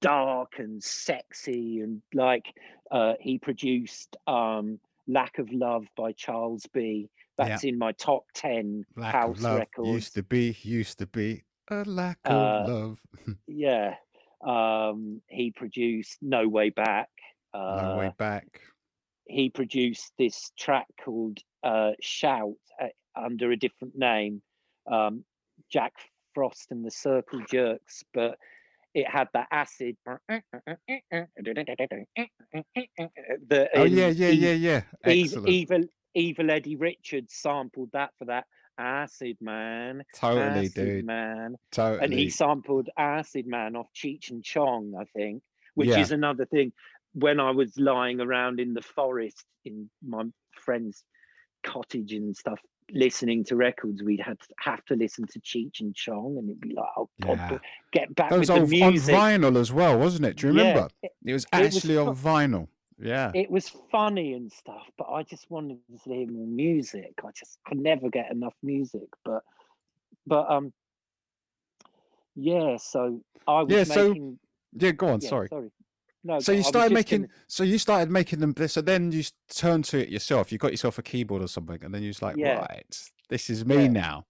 dark 0.00 0.52
and 0.58 0.82
sexy 0.82 1.80
and 1.80 2.00
like 2.14 2.46
uh 2.92 3.14
he 3.20 3.36
produced 3.38 4.16
um 4.28 4.78
Lack 5.08 5.38
of 5.38 5.50
Love 5.50 5.86
by 5.96 6.12
Charles 6.12 6.66
B. 6.72 7.08
That's 7.38 7.64
in 7.64 7.78
my 7.78 7.92
top 7.92 8.24
10 8.34 8.84
Lack 8.96 9.14
house 9.14 9.42
records. 9.42 9.88
used 9.88 10.14
to 10.16 10.22
be, 10.22 10.56
used 10.62 10.98
to 10.98 11.06
be 11.06 11.44
a 11.70 11.82
lack 11.84 12.18
Uh, 12.26 12.30
of 12.34 12.68
love. 12.68 13.00
yeah 13.46 13.94
um 14.46 15.20
he 15.28 15.50
produced 15.50 16.18
no 16.22 16.46
way 16.46 16.70
back 16.70 17.08
uh 17.54 17.80
no 17.82 17.96
way 17.98 18.12
back. 18.18 18.60
he 19.26 19.48
produced 19.50 20.12
this 20.18 20.50
track 20.58 20.86
called 21.04 21.38
uh 21.62 21.92
shout 22.00 22.54
uh, 22.82 22.86
under 23.16 23.50
a 23.50 23.56
different 23.56 23.96
name 23.96 24.40
um 24.90 25.24
jack 25.70 25.92
frost 26.34 26.68
and 26.70 26.84
the 26.84 26.90
circle 26.90 27.40
jerks 27.50 28.02
but 28.14 28.38
it 28.94 29.06
had 29.08 29.28
that 29.34 29.48
acid 29.50 29.96
the 33.48 33.68
Oh 33.74 33.84
yeah, 33.84 34.08
yeah, 34.08 34.28
yeah, 34.28 34.52
yeah. 34.52 34.82
evil, 35.06 35.22
Excellent. 35.38 35.48
evil 35.48 35.80
evil 36.14 36.50
eddie 36.50 36.76
richards 36.76 37.34
sampled 37.34 37.90
that 37.92 38.10
for 38.18 38.24
that 38.26 38.44
acid 38.78 39.36
man 39.40 40.02
Totally, 40.14 40.66
acid 40.66 40.74
dude. 40.74 41.04
man 41.04 41.56
and 42.02 42.12
he 42.12 42.30
sampled 42.30 42.88
Acid 42.96 43.46
Man 43.46 43.76
off 43.76 43.88
Cheech 43.94 44.30
and 44.30 44.42
Chong, 44.42 44.94
I 44.98 45.04
think, 45.16 45.42
which 45.74 45.88
Yeah. 45.90 46.00
is 46.00 46.12
another 46.12 46.46
thing. 46.46 46.72
When 47.14 47.40
I 47.40 47.50
was 47.50 47.76
lying 47.78 48.20
around 48.20 48.60
in 48.60 48.74
the 48.74 48.82
forest 48.82 49.44
in 49.64 49.88
my 50.06 50.24
friend's 50.54 51.02
cottage 51.64 52.12
and 52.12 52.36
stuff, 52.36 52.60
listening 52.92 53.44
to 53.44 53.56
records, 53.56 54.02
we'd 54.02 54.20
had 54.20 54.38
to 54.40 54.46
have 54.60 54.84
to 54.86 54.94
listen 54.94 55.26
to 55.26 55.40
Cheech 55.40 55.80
and 55.80 55.94
Chong, 55.94 56.36
and 56.38 56.48
it'd 56.48 56.60
be 56.60 56.74
like, 56.74 56.88
"Oh 56.96 57.08
God, 57.20 57.38
Yeah. 57.38 57.58
get 57.92 58.14
back 58.14 58.30
That 58.30 58.38
with 58.38 58.48
was 58.50 58.70
the 58.70 58.82
on, 58.82 58.92
on 58.92 58.94
vinyl 58.94 59.56
as 59.56 59.72
well, 59.72 59.98
wasn't 59.98 60.26
it? 60.26 60.36
Do 60.36 60.48
you 60.48 60.54
Yeah, 60.54 60.60
remember? 60.68 60.88
it- 61.02 61.12
It 61.24 61.32
was 61.32 61.44
it 61.52 61.58
was 61.64 61.76
actually 61.76 61.96
on 61.96 62.14
vinyl. 62.14 62.68
Yeah. 63.00 63.30
It 63.34 63.50
was 63.50 63.68
funny 63.68 64.32
and 64.34 64.50
stuff, 64.50 64.90
but 64.96 65.04
I 65.08 65.22
just 65.22 65.50
wanted 65.50 65.78
to 66.02 66.10
hear 66.10 66.26
more 66.26 66.46
music. 66.46 67.12
I 67.24 67.30
just 67.32 67.58
could 67.64 67.78
never 67.78 68.08
get 68.10 68.30
enough 68.30 68.54
music, 68.62 69.08
but 69.24 69.42
but 70.26 70.50
um, 70.50 70.72
yeah. 72.34 72.76
So 72.76 73.20
I 73.46 73.62
was 73.62 73.68
Yeah, 73.70 73.84
so- 73.84 74.08
making. 74.08 74.38
Yeah, 74.74 74.90
go 74.92 75.08
on. 75.08 75.20
yeah, 75.20 75.28
sorry. 75.28 75.48
sorry. 75.48 75.70
No, 76.28 76.38
So 76.40 76.52
you 76.52 76.62
started 76.62 76.92
making. 76.92 77.22
gonna- 77.22 77.32
So 77.46 77.64
you 77.64 77.78
started 77.78 78.10
making 78.10 78.40
them. 78.40 78.54
So 78.68 78.82
then 78.82 79.12
you 79.12 79.22
turned 79.48 79.86
to 79.86 79.98
it 80.02 80.10
yourself. 80.10 80.52
You 80.52 80.58
got 80.58 80.72
yourself 80.72 80.98
a 80.98 81.02
keyboard 81.02 81.40
or 81.42 81.48
something, 81.48 81.82
and 81.82 81.94
then 81.94 82.02
you 82.02 82.08
was 82.08 82.20
like, 82.20 82.36
Yeah. 82.36 82.58
right, 82.58 83.10
this 83.30 83.48
is 83.48 83.64
me 83.64 83.84
Yeah. 83.84 83.88
now. 83.88 84.26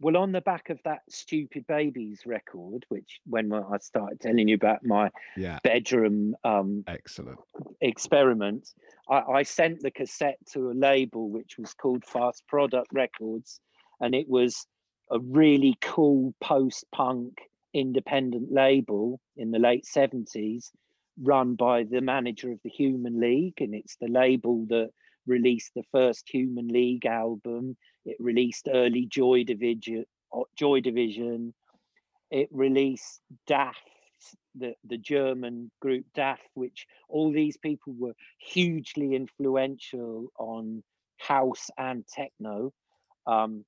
Well, 0.00 0.16
on 0.16 0.32
the 0.32 0.40
back 0.40 0.68
of 0.68 0.80
that 0.82 1.02
Stupid 1.08 1.64
Babies 1.68 2.22
record, 2.26 2.84
which 2.88 3.20
when 3.24 3.52
I 3.52 3.76
started 3.78 4.18
telling 4.20 4.48
you 4.48 4.56
about 4.56 4.84
my 4.84 5.12
Yeah. 5.36 5.60
bedroom 5.62 6.34
um, 6.42 6.82
Excellent. 6.88 7.38
experiment, 7.80 8.68
I, 9.08 9.20
I 9.20 9.42
sent 9.44 9.78
the 9.80 9.92
cassette 9.92 10.38
to 10.54 10.72
a 10.72 10.74
label 10.74 11.30
which 11.30 11.56
was 11.56 11.72
called 11.72 12.04
Fast 12.04 12.44
Product 12.48 12.88
Records, 12.92 13.60
and 14.00 14.12
it 14.12 14.28
was 14.28 14.66
a 15.12 15.20
really 15.20 15.76
cool 15.80 16.34
post-punk 16.40 17.48
independent 17.74 18.50
label 18.50 19.20
in 19.36 19.52
the 19.52 19.58
late 19.60 19.84
70s 19.86 20.72
run 21.20 21.54
by 21.54 21.84
the 21.84 22.00
manager 22.00 22.50
of 22.52 22.60
the 22.62 22.70
Human 22.70 23.20
League, 23.20 23.60
and 23.60 23.74
it's 23.74 23.96
the 23.96 24.08
label 24.08 24.66
that 24.68 24.90
released 25.26 25.72
the 25.74 25.84
first 25.92 26.28
Human 26.28 26.68
League 26.68 27.06
album. 27.06 27.76
It 28.04 28.16
released 28.18 28.68
early 28.72 29.06
Joy 29.06 29.44
Division. 29.44 30.04
uh, 30.32 30.42
Joy 30.56 30.80
Division. 30.80 31.54
It 32.30 32.48
released 32.50 33.20
DAF, 33.46 33.74
the 34.54 34.74
the 34.84 34.96
German 34.96 35.70
group 35.80 36.06
DAF, 36.16 36.38
which 36.54 36.86
all 37.08 37.30
these 37.30 37.56
people 37.56 37.94
were 37.96 38.14
hugely 38.38 39.14
influential 39.14 40.32
on 40.38 40.82
house 41.18 41.70
and 41.76 42.06
techno. 42.06 42.72
Um, 43.26 43.64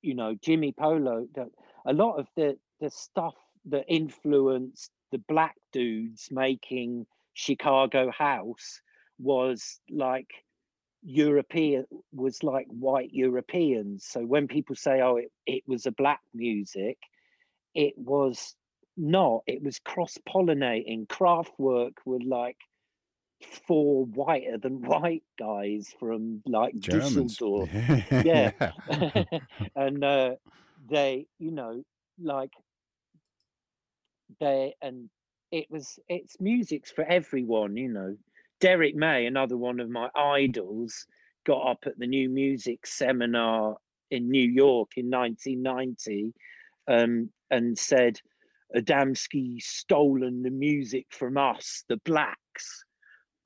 you 0.00 0.14
know, 0.14 0.36
Jimi 0.36 0.74
Polo. 0.76 1.26
The, 1.34 1.50
a 1.84 1.92
lot 1.92 2.18
of 2.18 2.28
the 2.36 2.56
the 2.80 2.90
stuff 2.90 3.34
that 3.66 3.84
influenced 3.88 4.90
the 5.12 5.22
black 5.28 5.54
dudes 5.72 6.28
making 6.30 7.06
Chicago 7.34 8.10
house 8.10 8.80
was 9.18 9.80
like 9.90 10.30
European 11.02 11.86
was 12.12 12.42
like 12.42 12.66
white 12.68 13.10
Europeans. 13.12 14.04
So 14.04 14.20
when 14.20 14.48
people 14.48 14.76
say, 14.76 15.00
"Oh, 15.00 15.16
it, 15.16 15.30
it 15.46 15.62
was 15.66 15.86
a 15.86 15.92
black 15.92 16.20
music," 16.34 16.98
it 17.74 17.94
was 17.96 18.54
not. 18.96 19.42
It 19.46 19.62
was 19.62 19.78
cross 19.78 20.18
pollinating. 20.28 21.06
Kraftwerk 21.06 21.94
were 22.04 22.20
like 22.24 22.56
four 23.66 24.04
whiter 24.06 24.58
than 24.58 24.82
white 24.86 25.24
guys 25.38 25.94
from 25.98 26.42
like 26.46 26.74
Germans. 26.78 27.14
Dusseldorf 27.14 27.70
yeah. 27.72 28.50
yeah 28.60 29.22
and 29.76 30.02
uh 30.02 30.34
they 30.90 31.26
you 31.38 31.50
know 31.50 31.82
like 32.20 32.52
they 34.40 34.74
and 34.82 35.08
it 35.50 35.66
was 35.70 35.98
it's 36.08 36.36
music's 36.40 36.90
for 36.90 37.04
everyone 37.04 37.76
you 37.76 37.88
know 37.88 38.14
derrick 38.60 38.94
may 38.94 39.26
another 39.26 39.56
one 39.56 39.80
of 39.80 39.88
my 39.88 40.08
idols 40.14 41.06
got 41.46 41.60
up 41.70 41.78
at 41.86 41.98
the 41.98 42.06
new 42.06 42.28
music 42.28 42.86
seminar 42.86 43.76
in 44.10 44.30
new 44.30 44.48
york 44.48 44.90
in 44.96 45.08
1990 45.10 46.32
um, 46.88 47.30
and 47.50 47.78
said 47.78 48.18
adamski 48.76 49.60
stolen 49.62 50.42
the 50.42 50.50
music 50.50 51.06
from 51.10 51.36
us 51.38 51.84
the 51.88 51.96
blacks 52.04 52.84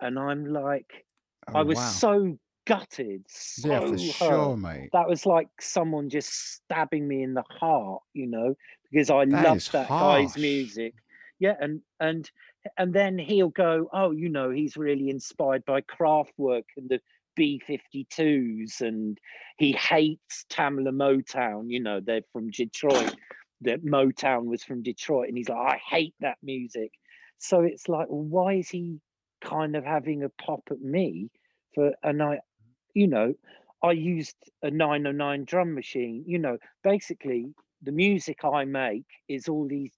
and 0.01 0.19
i'm 0.19 0.45
like 0.47 1.05
Oh, 1.49 1.59
i 1.59 1.63
was 1.63 1.77
wow. 1.79 1.89
so 1.89 2.39
gutted 2.67 3.25
so 3.29 3.69
yeah, 3.69 3.81
for 3.81 3.87
hurt 3.97 4.01
sure, 4.01 4.57
mate. 4.57 4.91
that 4.93 5.09
was 5.09 5.27
like 5.27 5.49
someone 5.61 6.09
just 6.09 6.55
stabbing 6.55 7.07
me 7.07 7.23
in 7.25 7.35
the 7.35 7.43
heart 7.51 8.03
you 8.15 8.27
know 8.27 8.55
because 8.93 9.11
i 9.11 9.25
That 9.25 9.45
loved 9.45 9.57
is 9.57 9.69
that 9.71 9.89
guy's 9.89 10.37
music. 10.37 10.95
Yeah 11.39 11.57
and 11.61 11.81
and 11.99 12.31
and 12.79 12.93
then 12.93 13.19
he'll 13.19 13.49
go 13.49 13.89
oh 13.93 14.13
you 14.13 14.29
know 14.29 14.51
he's 14.51 14.77
really 14.77 15.11
inspired 15.11 15.65
by 15.65 15.81
Kraftwerk 15.81 16.65
and 16.77 16.89
the 16.89 17.01
b-52s 17.35 18.81
and 18.83 19.19
he 19.57 19.73
hates 19.73 20.45
tamla 20.51 20.91
motown 20.93 21.65
you 21.69 21.81
know 21.81 22.01
they're 22.01 22.23
from 22.33 22.51
detroit. 22.51 23.17
That 23.63 23.85
motown 23.85 24.45
was 24.47 24.65
from 24.65 24.83
detroit 24.83 25.29
and 25.29 25.37
he's 25.37 25.49
like 25.49 25.75
i 25.75 25.81
hate 25.97 26.15
that 26.21 26.39
music. 26.43 26.93
So 27.39 27.61
it's 27.63 27.89
like 27.89 28.09
well, 28.09 28.23
why 28.23 28.55
is 28.55 28.69
he 28.69 29.01
kind 29.41 29.75
of 29.77 29.85
having 29.85 30.23
a 30.23 30.29
pop 30.29 30.63
at 30.71 30.81
me 30.81 31.31
for 31.75 31.93
and 32.03 32.23
i 32.23 32.39
you 32.95 33.07
know 33.09 33.35
I 33.85 33.93
used 33.93 34.37
a 34.63 34.71
909 34.71 35.45
drum 35.45 35.75
machine. 35.75 36.25
You 36.27 36.39
know, 36.39 36.59
basically, 36.85 37.53
the 37.83 37.93
music 37.93 38.45
I 38.45 38.65
make 38.65 39.07
is 39.29 39.49
all 39.49 39.69
these 39.69 39.93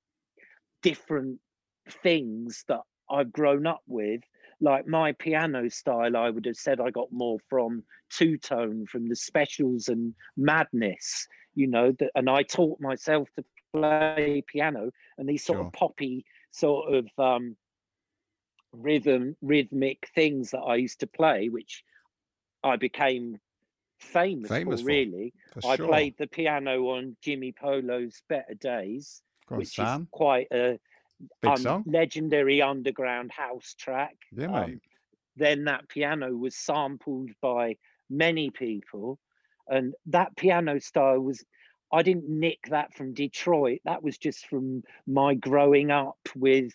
different 0.83 1.41
things 1.89 2.65
that 2.69 2.81
I've 3.11 3.33
grown 3.33 3.67
up 3.67 3.83
with. 3.87 4.23
Like 4.61 4.87
my 4.87 5.13
piano 5.13 5.69
style, 5.69 6.17
I 6.17 6.31
would 6.31 6.47
have 6.47 6.57
said 6.57 6.81
I 6.81 6.91
got 6.91 7.13
more 7.13 7.39
from 7.49 7.85
two 8.11 8.39
tone, 8.39 8.87
from 8.87 9.09
the 9.09 9.17
specials 9.17 9.89
and 9.89 10.15
madness. 10.37 11.27
You 11.55 11.67
know, 11.69 11.93
that, 11.99 12.11
and 12.15 12.31
I 12.31 12.43
taught 12.43 12.81
myself 12.81 13.29
to 13.37 13.45
play 13.73 14.43
piano 14.47 14.91
and 15.19 15.29
these 15.29 15.45
sort 15.45 15.61
Sure. 15.61 15.61
of 15.61 15.73
poppy 15.73 16.25
sort 16.53 16.95
of 16.95 17.09
um, 17.19 17.57
rhythm, 18.73 19.37
rhythmic 19.43 20.09
things 20.15 20.51
that 20.51 20.61
I 20.61 20.77
used 20.77 21.01
to 21.01 21.07
play, 21.07 21.49
which 21.49 21.85
I 22.63 22.77
became 22.77 23.41
famous, 24.05 24.51
Famous 24.51 24.81
for 24.81 24.87
really. 24.87 25.33
For 25.53 25.71
I 25.73 25.77
sure. 25.77 25.89
played 25.89 26.15
the 26.19 26.27
piano 26.27 26.89
on 26.89 27.17
Jimi 27.25 27.55
Polo's 27.55 28.23
Better 28.29 28.55
Days, 28.55 29.23
on, 29.51 29.59
which 29.59 29.79
is 29.79 30.07
quite 30.11 30.49
a 30.53 30.79
song. 31.57 31.85
legendary 31.87 32.63
underground 32.63 33.33
house 33.33 33.75
track. 33.79 34.17
Yeah, 34.37 34.53
um, 34.53 34.81
then 35.37 35.65
that 35.65 35.89
piano 35.89 36.33
was 36.33 36.55
sampled 36.55 37.31
by 37.41 37.77
many 38.11 38.51
people 38.51 39.19
and 39.69 39.95
that 40.07 40.37
piano 40.37 40.79
style 40.79 41.21
was 41.21 41.45
i 41.93 42.03
didn't 42.03 42.29
nick 42.29 42.59
that 42.69 42.93
from 42.95 43.15
detroit 43.15 43.81
that 43.85 44.03
was 44.03 44.19
just 44.19 44.47
from 44.47 44.83
my 45.07 45.35
growing 45.35 45.91
up 45.91 46.19
with 46.37 46.73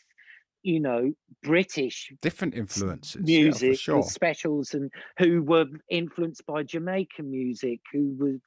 you 0.64 0.80
know 0.80 1.12
british 1.44 2.12
Different 2.22 2.54
influences. 2.56 3.22
yeah, 3.26 3.44
music 3.44 3.80
sure. 3.80 3.96
and 3.96 4.06
specials 4.06 4.74
and 4.74 4.92
who 5.18 5.42
were 5.42 5.66
influenced 5.90 6.46
by 6.46 6.64
jamaican 6.64 7.30
music 7.32 7.80
who 7.94 8.16
were 8.20 8.38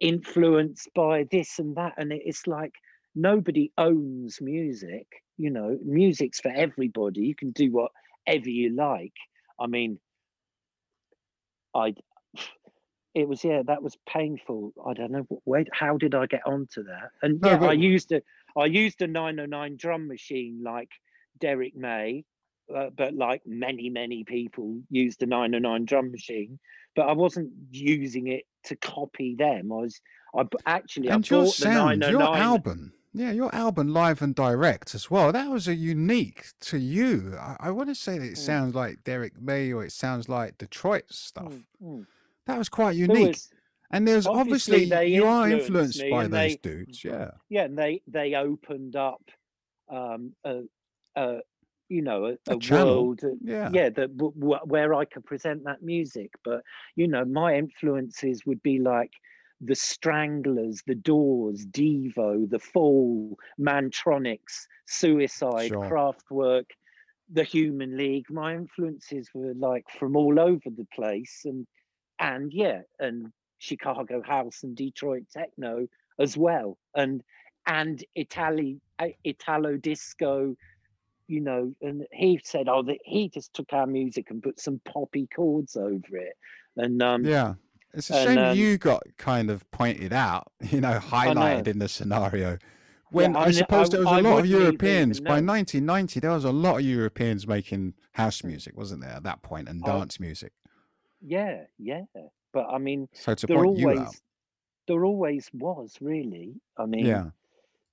influenced 0.00 0.88
by 0.94 1.26
this 1.30 1.58
and 1.58 1.76
that 1.76 1.94
and 1.96 2.12
it's 2.12 2.46
like 2.46 2.72
nobody 3.14 3.70
owns 3.78 4.40
music 4.40 5.06
you 5.38 5.50
know 5.50 5.78
music's 5.84 6.40
for 6.40 6.50
everybody 6.54 7.20
you 7.22 7.34
can 7.34 7.50
do 7.52 7.70
whatever 7.70 8.48
you 8.50 8.74
like 8.74 9.12
i 9.60 9.66
mean 9.66 9.98
i 11.74 11.94
it 13.14 13.28
was 13.28 13.44
yeah 13.44 13.62
that 13.66 13.82
was 13.82 13.96
painful 14.08 14.72
i 14.86 14.92
don't 14.94 15.10
know 15.10 15.26
wh- 15.30 15.46
where 15.46 15.64
how 15.72 15.96
did 15.96 16.14
i 16.14 16.26
get 16.26 16.40
onto 16.46 16.82
that 16.82 17.10
and 17.22 17.40
No, 17.40 17.50
yeah 17.50 17.64
i 17.66 17.72
used 17.72 18.12
a 18.12 18.22
i 18.56 18.64
used 18.64 19.00
a 19.02 19.06
909 19.06 19.76
drum 19.76 20.08
machine 20.08 20.60
like 20.62 20.88
derrick 21.38 21.74
may 21.76 22.24
uh, 22.74 22.90
but 22.96 23.14
like 23.14 23.42
many 23.46 23.90
many 23.90 24.24
people 24.24 24.80
used 24.90 25.20
the 25.20 25.26
909 25.26 25.84
drum 25.84 26.10
machine 26.10 26.58
but 26.96 27.08
i 27.08 27.12
wasn't 27.12 27.50
using 27.70 28.28
it 28.28 28.44
to 28.64 28.76
copy 28.76 29.34
them 29.34 29.72
i 29.72 29.76
was 29.76 30.00
I 30.34 30.44
actually 30.66 31.08
and 31.08 31.24
i 31.24 31.28
your 31.28 31.44
bought 31.44 31.56
the 31.56 31.62
sound, 31.62 32.00
909 32.00 32.10
your 32.12 32.36
album, 32.36 32.92
yeah, 33.12 33.32
your 33.32 33.54
album 33.54 33.92
live 33.92 34.22
and 34.22 34.34
direct 34.34 34.94
as 34.94 35.10
well. 35.10 35.30
That 35.32 35.50
was 35.50 35.68
a 35.68 35.74
unique 35.74 36.46
to 36.60 36.78
you. 36.78 37.36
I, 37.38 37.56
I 37.60 37.70
want 37.70 37.90
to 37.90 37.94
say 37.94 38.16
that 38.16 38.24
it 38.24 38.32
Mm. 38.36 38.38
sounds 38.38 38.74
like 38.74 39.04
Derrick 39.04 39.38
May 39.38 39.70
or 39.70 39.84
it 39.84 39.92
sounds 39.92 40.30
like 40.30 40.56
Detroit 40.56 41.04
stuff. 41.10 41.52
Mm, 41.52 41.98
mm. 41.98 42.06
That 42.46 42.56
was 42.56 42.70
quite 42.70 42.96
unique. 42.96 43.26
was- 43.36 43.50
and 43.90 44.08
there's 44.08 44.26
obviously 44.26 44.84
obviously, 44.84 45.14
you 45.14 45.26
are 45.26 45.50
influenced 45.50 46.00
influenced 46.00 46.10
by 46.10 46.22
those 46.48 46.56
they- 46.62 46.68
dudes. 46.70 47.04
Yeah. 47.04 47.32
yeah 47.50 47.64
and 47.64 47.76
they 47.76 48.00
they 48.06 48.34
opened 48.34 48.96
up 48.96 49.20
um 49.90 50.32
a, 50.44 50.62
a 51.16 51.38
you 51.88 52.02
know 52.02 52.26
a, 52.26 52.36
A 52.48 52.54
a, 52.54 52.56
world 52.74 53.20
uh, 53.24 53.28
yeah. 53.42 53.68
yeah 53.70 53.88
that 53.90 54.16
w- 54.16 54.34
w- 54.38 54.60
where 54.64 54.94
i 54.94 55.04
could 55.04 55.24
present 55.24 55.64
that 55.64 55.82
music. 55.82 56.30
But 56.44 56.62
you 56.96 57.06
know 57.08 57.24
my 57.24 57.56
influences 57.56 58.46
would 58.46 58.62
be 58.62 58.78
like 58.78 59.12
the 59.60 59.74
stranglers 59.74 60.82
the 60.86 60.94
doors 60.94 61.66
devo 61.66 62.48
the 62.48 62.58
fall 62.58 63.38
mantronix 63.60 64.66
suicide 64.86 65.68
Sure. 65.68 65.88
kraftwerk 65.88 66.66
the 67.30 67.44
human 67.44 67.96
league. 67.96 68.26
My 68.30 68.54
influences 68.54 69.30
were 69.34 69.54
like 69.54 69.84
from 69.98 70.16
all 70.16 70.38
over 70.40 70.68
the 70.70 70.86
place. 70.94 71.42
And 71.44 71.66
and 72.18 72.52
yeah 72.52 72.82
and 72.98 73.32
chicago 73.58 74.22
house 74.22 74.62
and 74.62 74.76
detroit 74.76 75.24
techno 75.32 75.86
as 76.18 76.36
well. 76.36 76.78
And 76.94 77.22
and 77.66 78.04
Itali, 78.18 78.80
uh, 78.98 79.08
italo 79.24 79.76
disco 79.76 80.56
you 81.32 81.40
know 81.40 81.72
and 81.80 82.06
he 82.12 82.38
said 82.44 82.68
oh 82.68 82.82
that 82.82 82.98
he 83.04 83.28
just 83.28 83.52
took 83.54 83.72
our 83.72 83.86
music 83.86 84.30
and 84.30 84.42
put 84.42 84.60
some 84.60 84.80
poppy 84.84 85.26
chords 85.34 85.76
over 85.76 86.16
it 86.28 86.34
and 86.76 87.02
um 87.02 87.24
Yeah. 87.24 87.54
It's 87.94 88.08
a 88.10 88.14
and, 88.16 88.24
shame 88.24 88.38
um, 88.38 88.56
you 88.56 88.78
got 88.78 89.02
kind 89.18 89.50
of 89.50 89.70
pointed 89.70 90.12
out, 90.14 90.50
you 90.72 90.80
know, 90.80 90.98
highlighted 90.98 91.68
in 91.68 91.78
the 91.78 91.88
scenario. 91.88 92.56
When 93.10 93.36
I 93.36 93.40
I, 93.40 93.44
mean, 93.46 93.54
suppose 93.54 93.88
I- 93.88 93.90
there 93.90 94.00
was 94.00 94.08
I 94.08 94.18
a 94.20 94.22
lot 94.22 94.38
of 94.40 94.46
Europeans 94.46 95.20
by 95.20 95.40
1990. 95.40 96.20
There 96.20 96.30
was 96.30 96.46
a 96.46 96.52
lot 96.52 96.76
of 96.80 96.82
Europeans 96.86 97.46
making 97.46 97.92
house 98.12 98.42
music, 98.42 98.72
wasn't 98.78 99.02
there, 99.02 99.10
at 99.20 99.24
that 99.24 99.42
point, 99.42 99.68
and 99.68 99.82
Oh. 99.84 99.86
dance 99.92 100.18
music. 100.18 100.52
yeah 101.20 101.64
yeah 101.78 102.02
but 102.54 102.66
i 102.76 102.78
mean 102.78 103.08
So 103.12 103.34
to 103.34 103.46
point 103.46 103.76
you 103.78 103.90
out, 103.90 104.14
there 104.88 105.04
always 105.04 105.44
was 105.52 105.88
really 106.00 106.48
i 106.78 106.84
mean 106.86 107.06
yeah, 107.06 107.26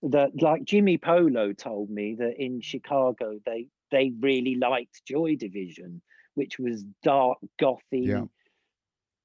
that 0.03 0.41
like 0.41 0.63
Jimi 0.63 1.01
Polo 1.01 1.53
told 1.53 1.89
me 1.89 2.15
that 2.19 2.35
in 2.37 2.61
Chicago 2.61 3.39
they 3.45 3.67
they 3.91 4.11
really 4.19 4.55
liked 4.55 5.03
Joy 5.05 5.35
Division, 5.35 6.01
which 6.35 6.59
was 6.59 6.83
dark 7.03 7.39
gothy 7.61 8.07
Yeah. 8.07 8.25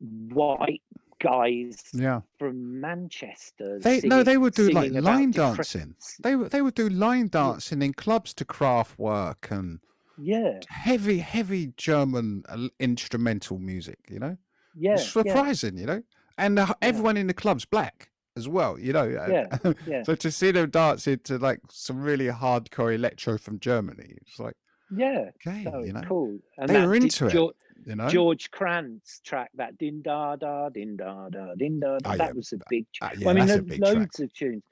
white 0.01 0.83
guys 1.21 1.77
yeah. 1.93 2.21
from 2.39 2.81
Manchester. 2.81 3.79
They 3.81 4.01
no, 4.03 4.23
they 4.23 4.37
would 4.37 4.55
do 4.55 4.71
like 4.71 4.93
line 4.93 5.31
dancing. 5.31 5.95
They 6.23 6.37
would 6.37 6.51
they 6.51 6.63
would 6.63 6.75
do 6.75 6.89
line 6.89 7.29
dancing 7.29 7.83
in 7.83 7.95
clubs 7.95 8.35
to 8.35 8.45
Kraftwerk 8.45 9.51
and 9.51 9.81
Yeah, 10.19 10.61
heavy 10.69 11.19
heavy 11.19 11.73
German 11.77 12.45
uh, 12.49 12.69
instrumental 12.79 13.59
music. 13.59 13.99
You 14.09 14.19
know, 14.19 14.37
yeah, 14.75 14.95
it's 14.95 15.15
yeah, 15.15 15.23
surprising. 15.23 15.79
You 15.79 15.87
know, 15.87 16.03
and 16.37 16.59
the, 16.59 16.77
everyone 16.83 17.17
in 17.17 17.27
the 17.27 17.35
club's 17.35 17.65
black 17.65 18.11
as 18.37 18.49
well. 18.49 18.79
You 18.79 18.93
know, 18.93 19.05
Yeah, 19.05 19.47
yeah. 19.87 20.03
so 20.03 20.15
to 20.15 20.31
see 20.31 20.51
them 20.51 20.71
dance 20.71 21.05
to 21.05 21.39
like 21.39 21.61
some 21.71 22.01
really 22.03 22.27
hardcore 22.27 22.95
electro 22.95 23.39
from 23.39 23.59
Germany, 23.61 24.17
it's 24.23 24.39
like 24.39 24.55
yeah. 24.91 25.31
okay, 25.47 25.65
So 25.65 25.81
you 25.85 25.93
know, 25.93 26.03
cool. 26.03 26.39
And 26.59 26.69
They 26.69 26.85
were 26.85 26.95
into 26.95 27.27
it, 27.27 27.33
Geor- 27.35 27.53
you 27.87 27.97
know. 27.97 28.09
George 28.09 28.51
Kranz 28.51 29.21
track 29.25 29.51
that 29.55 29.79
din 29.79 30.03
da 30.03 30.37
da 30.37 30.69
din 30.69 30.97
da 30.97 31.29
da 31.29 31.55
din 31.55 31.81
da. 31.81 31.99
da. 31.99 32.13
Oh, 32.13 32.17
that 32.17 32.29
yeah, 32.29 32.33
was 32.33 32.53
a 32.53 32.59
big. 32.69 32.87
uh, 33.01 33.11
tune. 33.11 33.21
yeah, 33.21 33.31
I 33.31 33.33
mean, 33.33 33.47
that's 33.47 33.59
a 33.59 33.63
there's 33.63 33.79
big 33.79 33.81
track. 33.81 33.95
loads 33.95 34.21
of 34.21 34.33
tunes. 34.35 34.63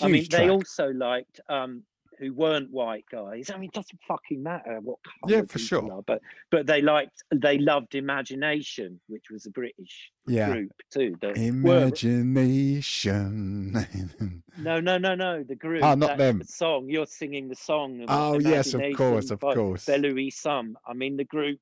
I 0.00 0.06
mean, 0.06 0.14
Huge 0.22 0.28
they 0.30 0.48
also 0.48 0.88
liked 0.90 1.40
um 1.48 1.82
who 2.20 2.32
weren't 2.34 2.70
white 2.70 3.04
guys. 3.10 3.48
I 3.50 3.54
mean, 3.56 3.70
it 3.70 3.74
doesn't 3.74 3.98
fucking 4.06 4.42
matter 4.42 4.78
what 4.82 4.98
color 5.22 5.34
Yeah, 5.36 5.42
for 5.48 5.58
sure. 5.58 5.90
are, 5.92 6.02
but 6.02 6.20
but 6.50 6.66
they 6.66 6.82
liked 6.82 7.22
they 7.34 7.56
loved 7.58 7.94
Imagination, 7.94 9.00
which 9.08 9.30
was 9.30 9.46
a 9.46 9.50
British 9.50 10.10
Yeah. 10.26 10.50
group 10.52 10.72
too. 10.92 11.16
That 11.22 11.36
were, 11.38 11.42
Imagination. 11.44 13.72
no, 14.58 14.80
no, 14.80 14.98
no, 14.98 15.14
no. 15.14 15.42
The 15.42 15.54
group. 15.56 15.82
Ah, 15.82 15.94
not 15.94 16.18
them. 16.18 16.40
The 16.40 16.44
song 16.44 16.88
you're 16.88 17.06
singing 17.06 17.48
the 17.48 17.56
song. 17.56 18.04
Oh, 18.08 18.38
yes, 18.38 18.74
of 18.74 18.82
course, 18.96 19.30
of 19.30 19.40
course. 19.40 19.86
Belouis 19.86 20.30
Some. 20.30 20.76
I 20.86 20.92
mean, 20.92 21.16
the 21.16 21.24
group 21.24 21.60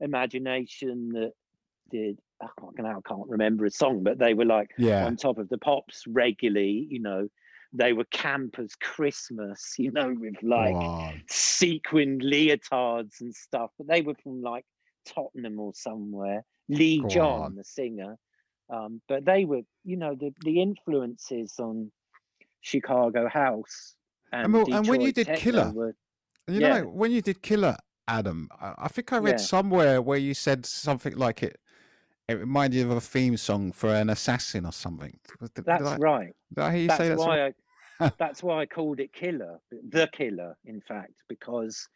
Imagination 0.00 1.08
that 1.10 1.32
did. 1.90 2.18
I 2.40 2.48
can't, 2.60 2.78
I 2.78 3.00
can't 3.08 3.28
remember 3.28 3.64
a 3.64 3.70
song, 3.70 4.02
but 4.02 4.18
they 4.18 4.34
were 4.34 4.44
like 4.44 4.70
Yeah. 4.76 5.06
on 5.06 5.16
top 5.16 5.38
of 5.38 5.48
the 5.48 5.56
pops 5.56 6.04
regularly. 6.06 6.86
You 6.90 7.00
know, 7.00 7.28
they 7.72 7.92
were 7.92 8.06
campers 8.10 8.74
Christmas. 8.80 9.74
You 9.78 9.92
know, 9.92 10.14
with 10.18 10.34
like 10.42 10.74
on. 10.74 11.22
sequined 11.28 12.22
leotards 12.22 13.20
and 13.20 13.34
stuff. 13.34 13.70
But 13.78 13.88
they 13.88 14.02
were 14.02 14.16
from 14.22 14.42
like 14.42 14.64
Tottenham 15.06 15.58
or 15.60 15.72
somewhere. 15.74 16.44
Leee 16.68 17.00
Go 17.02 17.08
John, 17.08 17.40
on. 17.42 17.54
the 17.54 17.64
singer. 17.64 18.16
Um, 18.68 19.00
but 19.08 19.24
they 19.24 19.44
were, 19.44 19.62
you 19.84 19.96
know, 19.96 20.14
the 20.14 20.32
the 20.44 20.60
influences 20.60 21.54
on 21.58 21.92
Chicago 22.60 23.28
House 23.28 23.94
and, 24.32 24.52
well, 24.52 24.66
and 24.74 24.88
when 24.88 25.00
you 25.00 25.12
did 25.12 25.26
techno 25.28 25.40
Killer, 25.40 25.70
were- 25.72 25.96
You 26.48 26.60
Yeah. 26.60 26.80
know, 26.80 26.88
when 26.88 27.12
you 27.12 27.22
did 27.22 27.42
Killer, 27.42 27.76
Adam, 28.08 28.48
I, 28.60 28.74
I 28.78 28.88
think 28.88 29.12
I 29.12 29.18
read 29.18 29.38
Yeah. 29.38 29.44
somewhere 29.46 30.02
where 30.02 30.18
you 30.18 30.34
said 30.34 30.66
something 30.66 31.16
like 31.16 31.42
it. 31.42 31.60
It 32.28 32.34
reminded 32.40 32.76
you 32.78 32.90
of 32.90 32.96
a 32.96 33.00
theme 33.00 33.36
song 33.36 33.70
for 33.70 33.88
an 33.94 34.10
assassin 34.10 34.66
or 34.66 34.72
something. 34.72 35.16
Was- 35.40 35.50
Did, 35.50 35.64
did 35.64 35.66
that's 35.66 35.84
I, 35.84 35.96
right. 35.96 36.34
Did 36.54 36.62
I 36.62 36.70
hear 36.72 36.82
you 36.82 36.88
that's 36.88 36.98
say 36.98 37.08
that? 37.10 37.18
why 37.18 37.24
somewhere? 37.24 37.54
I 38.00 38.10
that's 38.18 38.42
why 38.42 38.60
I 38.60 38.66
called 38.66 39.00
it 39.00 39.12
Killer, 39.12 39.60
the 39.70 40.08
Killer, 40.12 40.56
in 40.64 40.80
fact, 40.80 41.14
because 41.28 41.88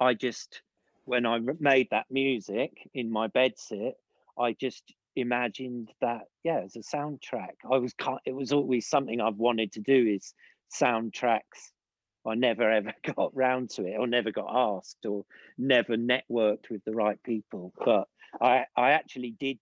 I 0.00 0.14
just 0.14 0.62
when 1.04 1.26
I 1.26 1.40
made 1.58 1.88
that 1.90 2.06
music 2.10 2.88
in 2.94 3.10
my 3.10 3.26
bed 3.26 3.54
sit, 3.56 3.96
I 4.38 4.52
just 4.52 4.94
imagined 5.16 5.90
that 6.00 6.22
yeah, 6.44 6.60
as 6.64 6.76
a 6.76 6.78
soundtrack. 6.78 7.56
I 7.70 7.78
was 7.78 7.92
it 8.24 8.34
was 8.34 8.52
always 8.52 8.86
something 8.88 9.20
I've 9.20 9.36
wanted 9.36 9.72
to 9.72 9.80
do 9.80 10.06
is 10.06 10.32
soundtracks. 10.72 11.72
I 12.24 12.36
never 12.36 12.70
ever 12.70 12.94
got 13.16 13.36
round 13.36 13.70
to 13.70 13.84
it, 13.84 13.96
or 13.98 14.06
never 14.06 14.30
got 14.30 14.48
asked, 14.48 15.04
or 15.06 15.24
never 15.58 15.96
networked 15.96 16.70
with 16.70 16.84
the 16.84 16.92
right 16.92 17.20
people. 17.24 17.72
But 17.84 18.06
I 18.40 18.66
I 18.76 18.92
actually 18.92 19.32
did 19.38 19.58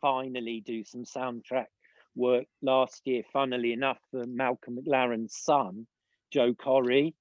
finally 0.00 0.62
do 0.64 0.84
some 0.84 1.04
soundtrack 1.04 1.66
work 2.14 2.46
last 2.62 3.02
year, 3.04 3.22
funnily 3.32 3.72
enough, 3.72 3.98
for 4.10 4.24
Malcolm 4.26 4.78
McLaren's 4.78 5.36
son, 5.36 5.86
Joe 6.32 6.54
Corré, 6.54 7.12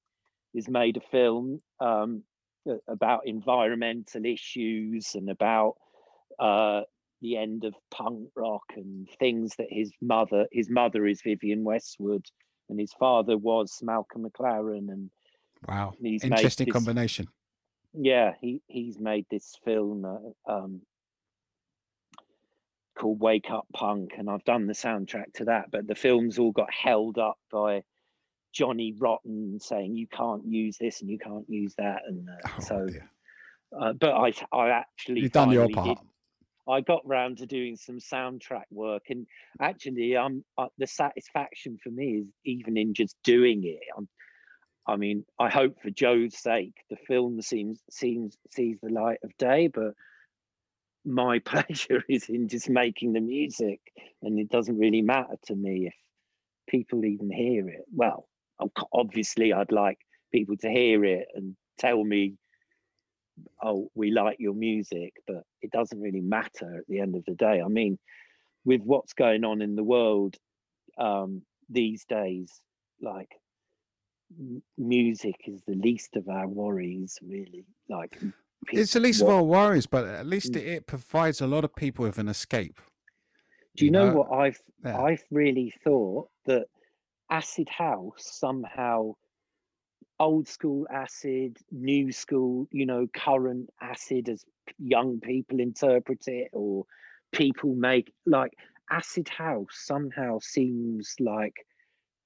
has 0.55 0.67
made 0.67 0.97
a 0.97 1.01
film 1.11 1.59
um, 1.79 2.23
about 2.87 3.21
environmental 3.27 4.25
issues 4.25 5.15
and 5.15 5.29
about 5.29 5.75
uh, 6.39 6.81
the 7.21 7.37
end 7.37 7.65
of 7.65 7.75
punk 7.91 8.29
rock 8.35 8.63
and 8.75 9.07
things 9.19 9.53
that 9.57 9.67
his 9.69 9.91
mother, 10.01 10.47
his 10.51 10.69
mother 10.69 11.05
is 11.05 11.21
Vivienne 11.21 11.63
Westwood, 11.63 12.25
and 12.69 12.79
his 12.79 12.93
father 12.93 13.37
was 13.37 13.79
Malcolm 13.81 14.25
McLaren, 14.25 14.89
and 14.91 15.09
Wow. 15.67 15.93
Interesting 16.01 16.65
this- 16.67 16.73
combination. 16.73 17.27
yeah, 17.93 18.33
he 18.39 18.61
he's 18.67 18.97
made 18.97 19.25
this 19.29 19.57
film 19.65 20.05
uh, 20.05 20.51
um, 20.51 20.81
called 22.99 23.19
Wake 23.19 23.49
Up 23.49 23.65
Punk, 23.73 24.11
and 24.17 24.29
I've 24.29 24.43
done 24.43 24.67
the 24.67 24.73
soundtrack 24.73 25.33
to 25.35 25.45
that. 25.45 25.71
But 25.71 25.87
the 25.87 25.95
film's 25.95 26.37
all 26.37 26.51
got 26.51 26.71
held 26.71 27.17
up 27.17 27.37
by 27.51 27.83
Johnny 28.53 28.93
Rotten 28.99 29.59
saying 29.59 29.95
you 29.95 30.07
can't 30.07 30.45
use 30.45 30.77
this 30.77 31.01
and 31.01 31.09
you 31.09 31.17
can't 31.17 31.49
use 31.49 31.73
that, 31.77 32.01
and 32.07 32.27
uh, 32.29 32.49
Oh, 32.57 32.59
so. 32.59 32.87
Uh, 33.79 33.93
but 33.93 34.13
I, 34.13 34.33
I 34.51 34.69
actually 34.69 35.21
You've 35.21 35.31
done 35.31 35.51
your 35.51 35.65
finally 35.69 35.73
did- 35.89 35.95
part. 35.97 36.05
I 36.67 36.81
got 36.81 37.01
round 37.07 37.39
to 37.39 37.47
doing 37.47 37.75
some 37.77 37.97
soundtrack 37.97 38.65
work, 38.71 39.03
and 39.09 39.25
actually, 39.59 40.15
um, 40.15 40.43
uh, 40.57 40.67
the 40.77 40.85
satisfaction 40.85 41.79
for 41.83 41.89
me 41.89 42.17
is 42.19 42.27
even 42.45 42.77
in 42.77 42.93
just 42.93 43.15
doing 43.23 43.63
it. 43.63 43.79
i 43.97 44.93
I 44.93 44.95
mean, 44.95 45.23
I 45.39 45.49
hope 45.49 45.79
for 45.81 45.89
Joe's 45.91 46.37
sake 46.37 46.73
the 46.89 46.95
film 47.07 47.41
seems 47.41 47.79
seems 47.91 48.37
sees 48.51 48.77
the 48.81 48.89
light 48.89 49.19
of 49.23 49.35
day, 49.37 49.67
but 49.67 49.93
my 51.05 51.39
pleasure 51.45 52.03
is 52.09 52.29
in 52.29 52.47
just 52.47 52.69
making 52.69 53.13
the 53.13 53.21
music, 53.21 53.79
and 54.21 54.39
it 54.39 54.49
doesn't 54.49 54.77
really 54.77 55.01
matter 55.01 55.37
to 55.47 55.55
me 55.55 55.87
if 55.87 55.95
people 56.67 57.05
even 57.05 57.31
hear 57.31 57.67
it. 57.69 57.85
Well, 57.93 58.27
obviously, 58.93 59.53
I'd 59.53 59.71
like 59.71 59.99
people 60.31 60.57
to 60.57 60.69
hear 60.69 61.03
it 61.03 61.27
and 61.35 61.55
tell 61.77 62.03
me 62.03 62.37
oh, 63.63 63.89
we 63.95 64.11
like 64.11 64.37
your 64.39 64.53
music, 64.53 65.13
but 65.27 65.43
it 65.61 65.71
doesn't 65.71 66.01
really 66.01 66.21
matter 66.21 66.77
at 66.77 66.87
the 66.87 66.99
end 66.99 67.15
of 67.15 67.23
the 67.25 67.35
day. 67.35 67.61
I 67.63 67.67
mean, 67.67 67.97
with 68.65 68.81
what's 68.83 69.13
going 69.13 69.43
on 69.43 69.61
in 69.61 69.75
the 69.75 69.83
world 69.83 70.35
um, 70.97 71.41
these 71.69 72.05
days, 72.05 72.61
like 73.01 73.29
music 74.77 75.35
is 75.47 75.61
the 75.65 75.75
least 75.75 76.15
of 76.15 76.29
our 76.29 76.47
worries, 76.47 77.17
really. 77.21 77.65
Like, 77.87 78.19
It's 78.67 78.93
the 78.93 78.99
least 78.99 79.23
what- 79.23 79.29
of 79.31 79.35
our 79.37 79.43
worries, 79.43 79.87
but 79.87 80.05
at 80.05 80.25
least 80.25 80.53
Mm. 80.53 80.57
it, 80.57 80.67
it 80.67 80.87
provides 80.87 81.41
a 81.41 81.47
lot 81.47 81.63
of 81.63 81.75
people 81.75 82.03
with 82.05 82.17
an 82.17 82.27
escape. 82.27 82.79
Do 83.75 83.85
you 83.85 83.91
know 83.91 84.09
know, 84.09 84.17
what 84.17 84.31
I've 84.31 84.61
yeah. 84.83 84.99
I've 85.01 85.23
really 85.31 85.73
thought 85.83 86.29
that 86.45 86.67
acid 87.29 87.69
house 87.69 88.15
somehow 88.37 89.13
old 90.19 90.47
school 90.47 90.85
acid, 90.91 91.57
new 91.71 92.11
school, 92.11 92.67
you 92.71 92.85
know, 92.85 93.07
current 93.07 93.69
acid 93.79 94.27
as 94.27 94.43
young 94.77 95.19
people 95.21 95.59
interpret 95.61 96.27
it 96.27 96.49
or 96.51 96.85
people 97.31 97.73
make 97.75 98.11
like 98.25 98.53
acid 98.91 99.29
house 99.29 99.67
somehow 99.85 100.39
seems 100.39 101.15
like 101.19 101.65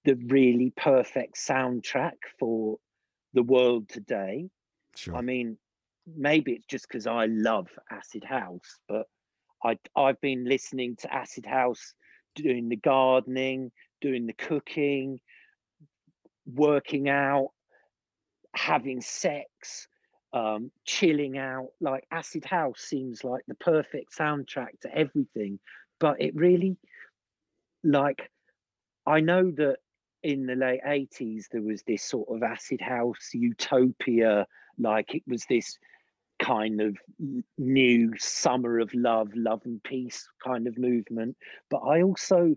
the 0.06 0.16
really 0.28 0.72
perfect 0.76 1.36
soundtrack 1.36 2.18
for 2.40 2.80
the 3.34 3.44
world 3.44 3.88
today. 3.90 4.50
Sure. 4.96 5.16
I 5.16 5.22
mean, 5.22 5.58
maybe 6.08 6.54
it's 6.54 6.66
just 6.66 6.88
because 6.88 7.08
I 7.08 7.26
love 7.26 7.68
acid 7.92 8.24
house, 8.24 8.80
but 8.88 9.08
I 9.64 9.78
I've 9.96 10.20
been 10.22 10.46
listening 10.46 10.96
to 10.98 11.14
acid 11.14 11.46
house 11.46 11.94
doing 12.36 12.70
the 12.70 12.76
gardening, 12.76 13.72
doing 14.02 14.26
the 14.26 14.34
cooking, 14.34 15.20
working 16.46 17.10
out, 17.10 17.50
having 18.56 19.02
sex, 19.02 19.88
um, 20.34 20.72
chilling 20.86 21.38
out. 21.38 21.70
Like 21.80 22.06
acid 22.12 22.46
house 22.46 22.82
seems 22.82 23.24
like 23.24 23.44
the 23.48 23.56
perfect 23.56 24.16
soundtrack 24.18 24.80
to 24.82 24.96
everything, 24.96 25.60
but 26.00 26.22
it 26.22 26.36
really 26.36 26.78
like 27.84 28.30
I 29.06 29.20
know 29.20 29.52
that 29.52 29.78
in 30.24 30.46
the 30.46 30.56
late 30.56 30.80
80s 30.88 31.46
there 31.52 31.62
was 31.62 31.84
this 31.84 32.02
sort 32.02 32.30
of 32.30 32.44
acid 32.44 32.80
house 32.80 33.32
utopia 33.34 34.48
like 34.80 35.14
it 35.14 35.24
was 35.28 35.46
this 35.50 35.78
kind 36.40 36.82
of 36.82 36.98
new 37.58 38.12
summer 38.18 38.80
of 38.80 38.94
love 38.94 39.30
love 39.36 39.62
and 39.66 39.82
peace 39.84 40.28
kind 40.46 40.68
of 40.68 40.78
movement 40.78 41.36
but 41.70 41.78
i 41.80 42.02
also 42.02 42.56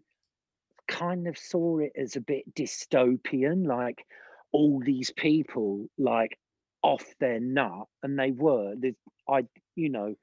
kind 0.89 1.27
of 1.29 1.37
saw 1.37 1.79
it 1.79 1.93
as 1.97 2.17
a 2.17 2.21
bit 2.21 2.43
dystopian 2.55 3.67
like 3.67 4.05
all 4.53 4.81
these 4.85 5.11
people 5.17 5.87
like 5.99 6.39
off 6.83 7.05
their 7.21 7.41
nut 7.41 7.87
and 8.03 8.19
they 8.19 8.31
were 8.31 8.75
i 9.29 9.43
you 9.75 9.89
know 9.89 10.15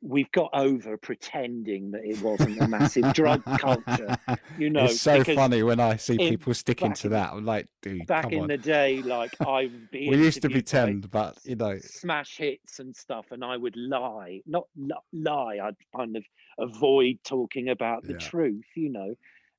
we've 0.00 0.30
got 0.30 0.48
over 0.54 0.96
pretending 0.96 1.90
that 1.90 2.04
it 2.04 2.20
wasn't 2.22 2.56
a 2.60 2.68
massive 2.68 3.12
drug 3.14 3.42
culture 3.58 4.16
you 4.58 4.70
know 4.70 4.84
it's 4.84 5.00
so 5.00 5.24
funny 5.24 5.62
when 5.64 5.80
I 5.80 5.96
see 5.96 6.14
in- 6.14 6.28
people 6.30 6.54
sticking 6.54 6.92
to 6.94 7.08
in- 7.08 7.12
that. 7.14 7.32
I'm 7.32 7.44
like, 7.44 7.66
dude, 7.82 8.06
back 8.06 8.32
in 8.32 8.42
on. 8.42 8.46
the 8.48 8.58
day 8.58 9.02
like 9.02 9.34
i 9.40 9.68
we 9.92 10.16
used 10.16 10.42
to 10.42 10.48
pretend, 10.50 11.10
but 11.10 11.36
you 11.44 11.56
know, 11.56 11.76
smash 11.80 12.36
hits 12.36 12.78
and 12.78 12.94
stuff 12.94 13.26
and 13.32 13.44
i 13.44 13.56
would 13.56 13.76
lie 13.76 14.40
not 14.46 14.66
lie 15.12 15.58
i'd 15.64 15.74
kind 15.96 16.16
of 16.16 16.24
avoid 16.58 17.18
talking 17.24 17.68
about 17.70 18.04
the 18.04 18.12
Yeah. 18.12 18.18
truth 18.18 18.64
you 18.76 18.90
know 18.90 19.14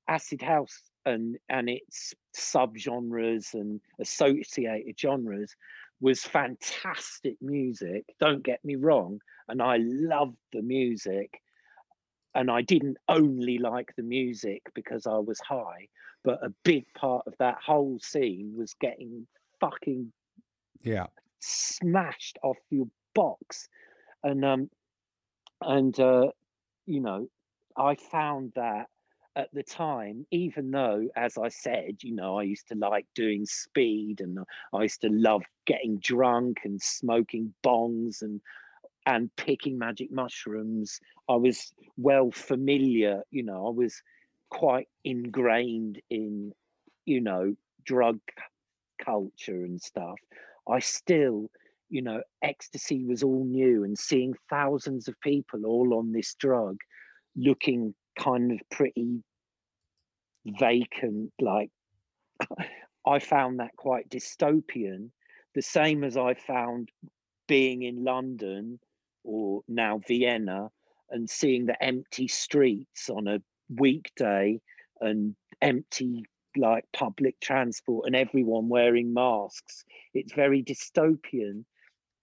acid 0.08 0.42
house 0.42 0.82
and 1.06 1.38
and 1.50 1.70
its 1.70 2.14
subgenres 2.36 3.54
and 3.54 3.80
associated 4.00 5.00
genres 5.00 5.56
was 6.02 6.22
fantastic 6.24 7.36
music 7.42 8.06
don't 8.20 8.44
get 8.44 8.64
me 8.64 8.76
wrong 8.76 9.20
and 9.48 9.62
i 9.62 9.78
loved 9.80 10.38
the 10.54 10.62
music 10.62 11.42
and 12.36 12.50
i 12.50 12.62
didn't 12.62 12.98
only 13.08 13.58
like 13.58 13.94
the 13.98 14.04
music 14.04 14.62
because 14.74 15.06
i 15.08 15.18
was 15.18 15.40
high 15.40 15.88
but 16.24 16.44
a 16.44 16.54
big 16.64 16.86
part 16.96 17.26
of 17.28 17.34
that 17.40 17.58
whole 17.66 17.98
scene 18.00 18.54
was 18.56 18.74
getting 18.76 19.26
fucking 19.60 20.12
yeah, 20.82 21.08
smashed 21.40 22.38
off 22.44 22.58
your 22.70 22.88
box. 23.14 23.68
And 24.24 24.44
um 24.44 24.70
and 25.62 25.98
uh 26.00 26.28
you 26.86 27.00
know 27.02 27.28
i 27.78 27.96
found 27.96 28.54
that 28.56 28.88
at 29.36 29.50
the 29.54 29.64
time 29.64 30.26
even 30.32 30.72
though 30.72 31.08
as 31.16 31.38
i 31.38 31.48
said 31.48 31.96
you 32.02 32.14
know 32.14 32.38
i 32.38 32.44
used 32.44 32.68
to 32.68 32.76
like 32.76 33.06
doing 33.16 33.46
speed 33.46 34.22
and 34.22 34.40
i 34.74 34.82
used 34.82 35.02
to 35.02 35.10
love 35.10 35.44
getting 35.66 35.98
drunk 36.00 36.58
and 36.66 36.82
smoking 36.82 37.54
bongs 37.64 38.22
and 38.22 38.42
and 39.06 39.34
picking 39.38 39.78
magic 39.78 40.12
mushrooms 40.12 41.00
i 41.30 41.36
was 41.36 41.72
well 41.98 42.32
familiar 42.32 43.22
you 43.32 43.44
know 43.44 43.68
i 43.68 43.70
was 43.70 44.02
quite 44.50 44.88
ingrained 45.04 46.02
in 46.10 46.52
you 47.06 47.22
know 47.22 47.56
drug 47.86 48.20
culture 49.04 49.64
and 49.64 49.82
stuff. 49.82 50.20
I 50.68 50.80
still, 50.80 51.50
you 51.90 52.02
know, 52.02 52.22
ecstasy 52.44 53.04
was 53.04 53.24
all 53.24 53.46
new 53.46 53.84
and 53.84 53.98
seeing 53.98 54.36
thousands 54.50 55.08
of 55.08 55.20
people 55.22 55.66
all 55.66 55.96
on 55.96 56.12
this 56.12 56.36
drug 56.36 56.78
looking 57.36 57.96
kind 58.20 58.52
of 58.52 58.60
pretty 58.70 59.24
vacant, 60.46 61.32
like 61.40 61.72
I 63.06 63.20
found 63.20 63.60
that 63.60 63.76
quite 63.76 64.10
dystopian. 64.10 65.10
The 65.56 65.62
same 65.62 66.04
as 66.04 66.18
I 66.18 66.36
found 66.36 66.90
being 67.48 67.82
in 67.82 68.04
London 68.04 68.80
or 69.24 69.62
now 69.68 70.00
Vienna 70.08 70.70
and 71.10 71.30
seeing 71.30 71.66
the 71.66 71.82
empty 71.84 72.28
streets 72.28 73.10
on 73.10 73.28
a 73.28 73.42
weekday 73.76 74.62
and 75.02 75.36
empty 75.62 76.24
like 76.56 76.86
public 76.94 77.40
transport 77.40 78.06
and 78.08 78.16
everyone 78.16 78.68
wearing 78.70 79.14
masks 79.14 79.84
it's 80.16 80.34
very 80.34 80.64
dystopian 80.64 81.64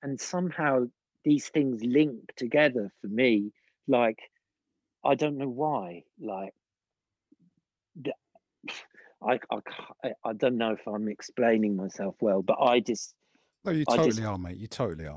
and 0.02 0.20
somehow 0.20 0.84
these 1.24 1.48
things 1.48 1.80
link 1.84 2.32
together 2.36 2.90
for 3.00 3.06
me 3.06 3.52
like 3.86 4.18
i 5.06 5.14
don't 5.14 5.36
know 5.38 5.48
why 5.48 6.02
like 6.20 6.52
I, 9.26 9.38
I 9.50 10.10
I 10.24 10.32
don't 10.34 10.58
know 10.58 10.72
if 10.72 10.86
i'm 10.86 11.08
explaining 11.08 11.76
myself 11.76 12.14
well 12.20 12.42
but 12.42 12.58
i 12.60 12.80
just 12.80 13.14
no, 13.64 13.72
you 13.72 13.84
totally 13.84 14.10
just- 14.10 14.22
are, 14.22 14.38
mate. 14.38 14.58
You 14.58 14.68
totally 14.68 15.08
are. 15.08 15.16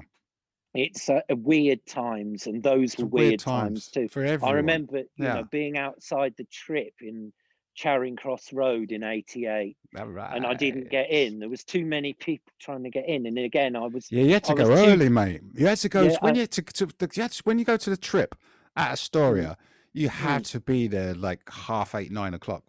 it's 0.73 1.07
uh, 1.07 1.19
weird 1.29 1.85
times 1.85 2.47
and 2.47 2.63
those 2.63 2.93
It's 2.93 2.97
were 3.03 3.05
weird 3.07 3.29
weird, 3.29 3.39
times, 3.41 3.87
too 3.89 4.07
for 4.07 4.23
everyone. 4.23 4.49
I 4.51 4.57
remember, 4.57 4.97
you 4.97 5.05
Yeah. 5.17 5.33
know, 5.35 5.43
being 5.51 5.77
outside 5.77 6.33
the 6.35 6.45
trip 6.45 6.93
in 6.99 7.31
Charing 7.75 8.15
Cross 8.15 8.51
Road 8.51 8.91
in 8.91 9.03
'88, 9.03 9.77
and 9.95 10.45
I 10.47 10.53
didn't 10.55 10.89
get 10.89 11.11
in. 11.11 11.37
There 11.37 11.47
was 11.47 11.63
too 11.63 11.85
many 11.85 12.13
people 12.13 12.51
trying 12.59 12.81
to 12.85 12.89
get 12.89 13.07
in, 13.07 13.27
and 13.27 13.37
again, 13.37 13.75
I 13.75 13.85
was. 13.85 14.11
Yeah, 14.11 14.23
you 14.23 14.33
had 14.33 14.43
to 14.45 14.53
I 14.53 14.55
go 14.55 14.69
was 14.69 14.79
too- 14.81 14.85
early, 14.87 15.09
mate. 15.09 15.41
You 15.53 15.67
had 15.67 15.77
to 15.77 15.89
go 15.89 16.01
Yeah, 16.01 16.17
when 16.21 16.33
I- 16.33 16.35
you 16.37 16.41
had 16.41 16.51
to, 16.53 16.61
to 16.63 16.85
the, 16.87 17.09
you 17.13 17.21
had 17.21 17.31
to- 17.33 17.43
when 17.43 17.59
you 17.59 17.65
go 17.65 17.77
to 17.77 17.89
the 17.91 17.97
trip 17.97 18.33
at 18.75 18.91
Astoria. 18.93 19.57
You 19.93 20.09
had 20.09 20.43
mm. 20.43 20.51
to 20.51 20.59
be 20.59 20.87
there 20.87 21.13
like 21.13 21.41
half 21.49 21.95
eight, 21.95 22.11
nine 22.11 22.33
o'clock. 22.33 22.63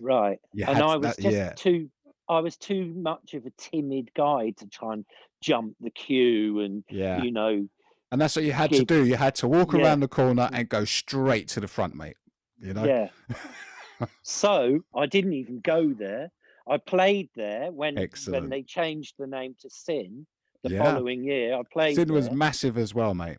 Right, 0.00 0.38
You 0.52 0.64
and 0.66 0.78
I 0.78 0.96
was 0.96 1.16
that- 1.16 1.22
just 1.22 1.34
yeah. 1.34 1.50
too. 1.50 1.90
I 2.28 2.40
was 2.40 2.56
too 2.56 2.92
much 2.96 3.34
of 3.34 3.44
a 3.44 3.50
timid 3.58 4.10
guy 4.14 4.50
to 4.56 4.66
try 4.66 4.94
and 4.94 5.04
jump 5.42 5.76
the 5.80 5.90
queue, 5.90 6.60
and 6.60 6.82
Yeah, 6.88 7.22
you 7.22 7.30
know, 7.30 7.68
and 8.10 8.20
that's 8.20 8.36
what 8.36 8.44
you 8.44 8.52
had 8.52 8.72
to 8.72 8.84
do. 8.84 9.04
You 9.04 9.16
had 9.16 9.34
to 9.36 9.48
walk 9.48 9.72
Yeah. 9.72 9.80
around 9.80 10.00
the 10.00 10.08
corner 10.08 10.48
mm. 10.48 10.58
and 10.58 10.68
go 10.68 10.84
straight 10.84 11.48
to 11.48 11.60
the 11.60 11.68
front, 11.68 11.94
mate. 11.94 12.16
You 12.60 12.72
know. 12.72 12.84
yeah. 12.84 13.08
so 14.22 14.80
I 14.94 15.06
didn't 15.06 15.34
even 15.34 15.60
go 15.60 15.92
there. 15.92 16.30
I 16.68 16.78
played 16.78 17.28
there 17.34 17.70
when 17.72 17.98
Excellent. 17.98 18.44
when 18.44 18.50
they 18.50 18.62
changed 18.62 19.14
the 19.18 19.26
name 19.26 19.54
to 19.60 19.68
Sin 19.70 20.26
the 20.62 20.70
Yeah. 20.70 20.84
following 20.84 21.24
year. 21.24 21.56
I 21.56 21.62
played. 21.70 21.96
Sin 21.96 22.12
was 22.12 22.30
massive 22.30 22.78
as 22.78 22.94
well, 22.94 23.14
mate 23.14 23.38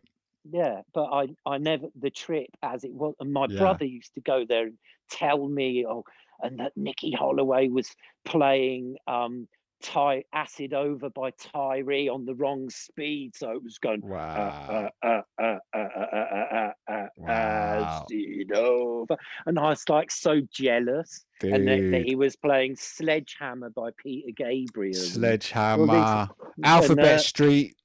yeah 0.50 0.80
but 0.94 1.04
i 1.04 1.26
i 1.46 1.58
never 1.58 1.86
the 2.00 2.10
trip 2.10 2.48
as 2.62 2.84
it 2.84 2.92
was 2.92 3.14
and 3.20 3.32
my 3.32 3.46
yeah. 3.48 3.58
brother 3.58 3.84
used 3.84 4.14
to 4.14 4.20
go 4.20 4.44
there 4.48 4.64
and 4.64 4.78
tell 5.10 5.48
me 5.48 5.84
oh 5.86 6.04
and 6.42 6.60
that 6.60 6.72
nicky 6.76 7.12
holloway 7.12 7.68
was 7.68 7.88
playing 8.24 8.96
um 9.06 9.48
Ty 9.82 10.24
acid 10.32 10.72
over 10.72 11.10
by 11.10 11.30
Tyree 11.38 12.08
on 12.08 12.24
the 12.24 12.34
wrong 12.34 12.70
speed, 12.70 13.36
so 13.36 13.50
it 13.50 13.62
was 13.62 13.78
going 13.78 14.02
uh, 14.04 14.06
wow. 14.06 14.90
Uh, 15.02 15.20
uh, 15.42 15.58
uh, 15.74 17.06
wow. 17.16 17.28
acid 17.28 18.52
over, 18.52 19.16
and 19.44 19.58
I 19.58 19.68
was 19.68 19.86
like 19.88 20.10
so 20.10 20.40
jealous, 20.50 21.26
Dude. 21.40 21.52
and 21.52 21.68
that, 21.68 21.90
that, 21.90 22.06
he 22.06 22.16
was 22.16 22.36
playing 22.36 22.76
Sledgehammer 22.76 23.70
by 23.70 23.90
Peter 23.98 24.30
Gabriel, 24.34 24.94
Sledgehammer, 24.94 25.86
well, 25.86 26.36
these, 26.56 26.64
Alphabet 26.64 27.06
and, 27.06 27.20
Street, 27.20 27.76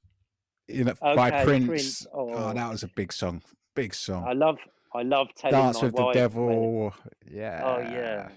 you 0.74 0.84
know, 0.86 0.94
by 1.02 1.44
Prince. 1.44 1.68
Prince, 1.68 2.08
Oh, 2.14 2.30
oh. 2.34 2.54
that 2.54 2.70
was 2.72 2.84
a 2.84 2.88
big 2.88 3.12
song. 3.14 3.42
Big 3.76 3.94
song. 3.94 4.26
I 4.28 4.34
love, 4.34 4.58
I 4.94 5.02
love 5.04 5.28
telling 5.36 5.56
Dance 5.56 5.82
with 5.82 5.96
the. 5.96 6.12
Devil. 6.12 6.94
Oh, 6.94 7.10
yeah. 7.30 7.62
Oh 7.64 7.80
yeah, 7.80 8.30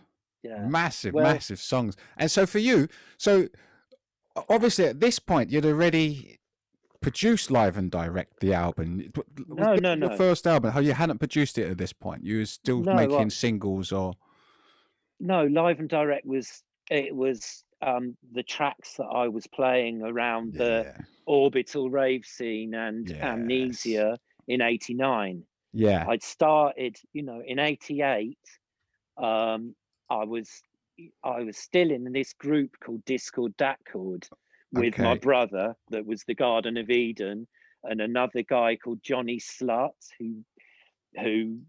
yeah. 0.42 0.66
Massive, 0.66 1.14
Well- 1.14 1.32
massive 1.32 1.60
songs. 1.60 1.96
And 2.16 2.30
so 2.30 2.46
for 2.46 2.58
you, 2.58 2.88
so 3.18 3.48
obviously 4.48 4.86
at 4.86 5.00
this 5.00 5.18
point 5.18 5.50
you'd 5.50 5.66
already 5.66 6.38
produced 7.00 7.50
live 7.50 7.76
and 7.76 7.90
direct 7.90 8.40
the 8.40 8.54
album. 8.54 9.12
No, 9.46 9.74
no, 9.76 9.94
no. 9.94 10.16
first 10.16 10.46
album. 10.46 10.72
How 10.72 10.80
you 10.80 10.94
hadn't 10.94 11.18
produced 11.18 11.58
it 11.58 11.70
at 11.70 11.76
this 11.78 11.92
point. 11.92 12.24
You 12.24 12.38
were 12.38 12.46
still 12.46 12.80
No, 12.80 12.94
making 12.94 13.16
I- 13.26 13.28
singles 13.28 13.92
or 13.92 14.14
No, 15.20 15.44
live 15.44 15.78
and 15.78 15.88
direct 15.88 16.26
was 16.26 16.63
it 16.90 17.14
was 17.14 17.64
um 17.82 18.16
the 18.32 18.42
tracks 18.42 18.94
that 18.96 19.04
I 19.06 19.28
was 19.28 19.46
playing 19.46 20.02
around 20.02 20.54
the 20.54 20.86
yeah. 20.86 21.02
orbital 21.26 21.90
rave 21.90 22.24
scene 22.24 22.74
and 22.74 23.08
Yes. 23.08 23.22
amnesia 23.22 24.18
in 24.46 24.60
89 24.60 25.42
Yeah. 25.72 26.04
i'd 26.08 26.22
started 26.22 26.96
you 27.12 27.22
know 27.22 27.42
in 27.44 27.58
88 27.58 28.36
um 29.16 29.74
i 30.10 30.24
was 30.24 30.50
i 31.22 31.42
was 31.42 31.56
still 31.56 31.90
in 31.90 32.04
this 32.12 32.32
group 32.34 32.76
called 32.84 33.04
discord 33.06 33.56
Datcord 33.56 34.28
with 34.72 34.98
my 34.98 35.16
brother 35.16 35.74
that 35.90 36.04
was 36.04 36.24
the 36.24 36.34
garden 36.34 36.76
of 36.76 36.90
eden 36.90 37.46
and 37.84 38.00
another 38.00 38.42
guy 38.42 38.76
called 38.76 39.00
johnny 39.02 39.38
slut 39.38 39.92
who 40.18 40.44
who 41.22 41.60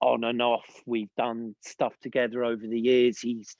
on 0.00 0.24
and 0.24 0.42
off 0.42 0.82
we've 0.86 1.14
done 1.16 1.54
stuff 1.62 1.98
together 2.00 2.44
over 2.44 2.66
the 2.66 2.80
years 2.80 3.18
he's 3.20 3.56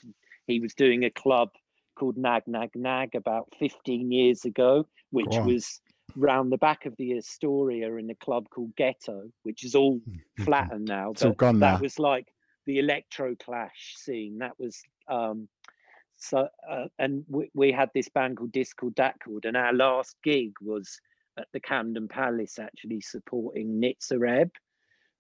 he 0.50 0.60
was 0.60 0.74
doing 0.74 1.04
a 1.04 1.10
club 1.10 1.50
called 1.98 2.16
nag 2.16 2.42
nag 2.46 2.70
nag 2.74 3.14
about 3.14 3.48
15 3.58 4.10
years 4.10 4.44
ago 4.44 4.86
which 5.10 5.36
was 5.44 5.80
round 6.16 6.52
the 6.52 6.58
back 6.58 6.86
of 6.86 6.96
the 6.96 7.16
Astoria 7.16 7.94
in 7.96 8.10
a 8.10 8.14
club 8.14 8.48
called 8.50 8.74
Ghetto, 8.76 9.30
which 9.42 9.64
is 9.64 9.74
all 9.74 10.00
flattened 10.44 10.86
now. 10.86 11.10
It's 11.12 11.24
all 11.24 11.32
gone 11.32 11.60
that 11.60 11.80
was 11.80 11.98
like 11.98 12.28
the 12.66 12.78
electro 12.78 13.34
clash 13.36 13.94
scene. 13.96 14.38
That 14.38 14.58
was 14.58 14.80
um 15.08 15.48
so 16.16 16.48
uh, 16.68 16.86
and 16.98 17.24
we, 17.28 17.50
we 17.54 17.72
had 17.72 17.90
this 17.94 18.08
band 18.08 18.36
called 18.36 18.52
Discord 18.52 18.94
Datcord, 18.94 19.44
and 19.44 19.56
our 19.56 19.72
last 19.72 20.16
gig 20.22 20.52
was 20.60 21.00
at 21.38 21.46
the 21.52 21.60
Camden 21.60 22.08
Palace 22.08 22.58
actually 22.58 23.00
supporting 23.00 23.80
Nitzer 23.80 24.28
Ebb, 24.28 24.50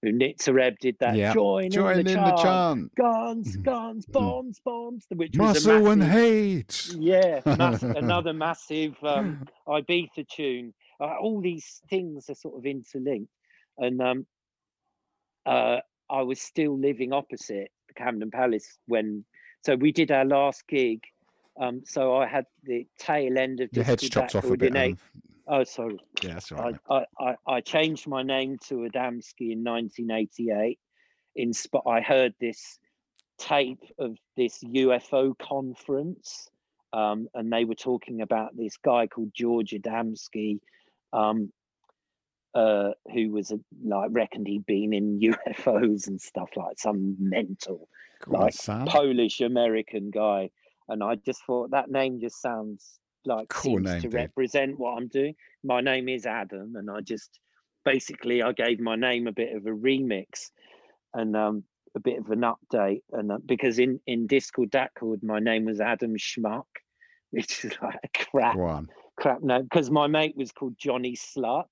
who 0.02 0.12
Nitzer 0.12 0.60
Ebb 0.62 0.78
did 0.80 0.96
that 1.00 1.14
Yeah. 1.16 1.34
join, 1.34 1.70
Join 1.70 1.98
in 1.98 2.04
the 2.06 2.12
in 2.12 2.16
chant, 2.16 2.36
the 2.36 2.42
chant. 2.42 2.94
guns, 2.94 3.56
Mhm. 3.56 3.62
guns, 3.62 4.06
Mhm. 4.06 4.12
bombs, 4.12 4.60
bombs, 4.64 5.06
which 5.10 5.36
was 5.36 5.66
a 5.66 5.68
Muscle 5.72 5.90
and 5.90 6.02
hate. 6.02 6.88
yeah, 6.98 7.40
mass- 7.46 7.82
another 7.82 8.32
massive 8.32 8.96
um, 9.02 9.46
Ibiza 9.68 10.26
tune. 10.28 10.72
Uh, 11.00 11.16
all 11.20 11.40
these 11.40 11.82
things 11.90 12.28
are 12.30 12.34
sort 12.34 12.56
of 12.56 12.64
interlinked, 12.66 13.32
and 13.78 14.00
um, 14.00 14.26
uh, 15.46 15.78
I 16.08 16.22
was 16.22 16.40
still 16.40 16.78
living 16.78 17.12
opposite 17.12 17.70
the 17.88 17.94
Camden 17.94 18.30
Palace 18.30 18.78
when. 18.86 19.24
So 19.62 19.76
we 19.76 19.92
did 19.92 20.10
our 20.10 20.24
last 20.24 20.66
gig. 20.68 21.02
Um, 21.60 21.82
so 21.84 22.16
I 22.16 22.26
had 22.26 22.46
the 22.62 22.86
tail 22.98 23.36
end 23.36 23.60
of 23.60 23.68
Your 23.72 23.84
head's 23.84 24.00
Disco 24.00 24.20
chopped 24.22 24.34
off 24.34 24.44
a 24.50 24.56
bit. 24.56 24.70
in 24.70 24.76
eight- 24.76 24.84
Alan. 24.96 24.98
Oh, 25.52 25.64
sorry. 25.64 25.98
Yeah, 26.22 26.38
right. 26.52 26.76
I. 26.88 26.94
I, 26.94 27.04
I, 27.18 27.54
I 27.54 27.60
changed 27.60 28.06
my 28.06 28.22
name 28.22 28.56
to 28.68 28.88
Adamski 28.88 29.50
in 29.50 29.64
1988. 29.64 30.78
In 31.34 31.52
sp- 31.52 31.82
I 31.86 32.00
heard 32.00 32.34
this 32.40 32.78
tape 33.36 33.82
of 33.98 34.16
this 34.36 34.62
UFO 34.62 35.36
conference, 35.38 36.48
um, 36.92 37.28
and 37.34 37.52
they 37.52 37.64
were 37.64 37.74
talking 37.74 38.20
about 38.22 38.56
this 38.56 38.76
guy 38.76 39.08
called 39.08 39.32
George 39.34 39.70
Adamski, 39.70 40.60
um, 41.12 41.50
uh, 42.54 42.90
who 43.12 43.30
was 43.30 43.50
a, 43.50 43.58
like 43.84 44.10
reckoned 44.12 44.46
he'd 44.46 44.66
been 44.66 44.92
in 44.92 45.18
UFOs 45.20 46.06
and 46.06 46.20
stuff 46.20 46.50
like 46.54 46.78
some 46.78 47.16
mental 47.18 47.88
Go 48.24 48.36
on, 48.36 48.42
like. 48.42 48.54
Polish 48.86 49.40
American 49.40 50.10
guy, 50.12 50.50
and 50.88 51.02
I 51.02 51.16
just 51.16 51.44
thought 51.44 51.72
that 51.72 51.90
name 51.90 52.20
just 52.20 52.40
sounds 52.40 52.99
like 53.24 53.48
Cool 53.48 53.76
seems 53.78 53.84
name, 53.84 53.96
to 54.02 54.08
dude. 54.08 54.14
represent 54.14 54.78
what 54.78 54.96
I'm 54.96 55.08
doing. 55.08 55.34
My 55.64 55.80
name 55.80 56.08
is 56.08 56.26
Adam, 56.26 56.74
and 56.76 56.90
I 56.90 57.00
just 57.00 57.38
basically 57.84 58.42
I 58.42 58.52
gave 58.52 58.80
my 58.80 58.96
name 58.96 59.26
a 59.26 59.32
bit 59.32 59.54
of 59.56 59.66
a 59.66 59.70
remix 59.70 60.50
and 61.14 61.36
um, 61.36 61.64
a 61.94 62.00
bit 62.00 62.18
of 62.18 62.30
an 62.30 62.42
update, 62.42 63.02
and 63.12 63.32
uh, 63.32 63.38
because 63.44 63.78
in 63.78 64.00
in 64.06 64.26
Discord 64.26 64.70
Datcord 64.70 65.22
my 65.22 65.38
name 65.38 65.64
was 65.64 65.80
Adam 65.80 66.14
Schmuck, 66.16 66.64
which 67.30 67.64
is 67.64 67.72
like 67.82 67.98
a 68.04 68.24
crap 68.30 68.56
crap 69.16 69.42
name 69.42 69.62
because 69.64 69.90
my 69.90 70.06
mate 70.06 70.34
was 70.36 70.52
called 70.52 70.76
Johnny 70.78 71.16
Slut, 71.16 71.64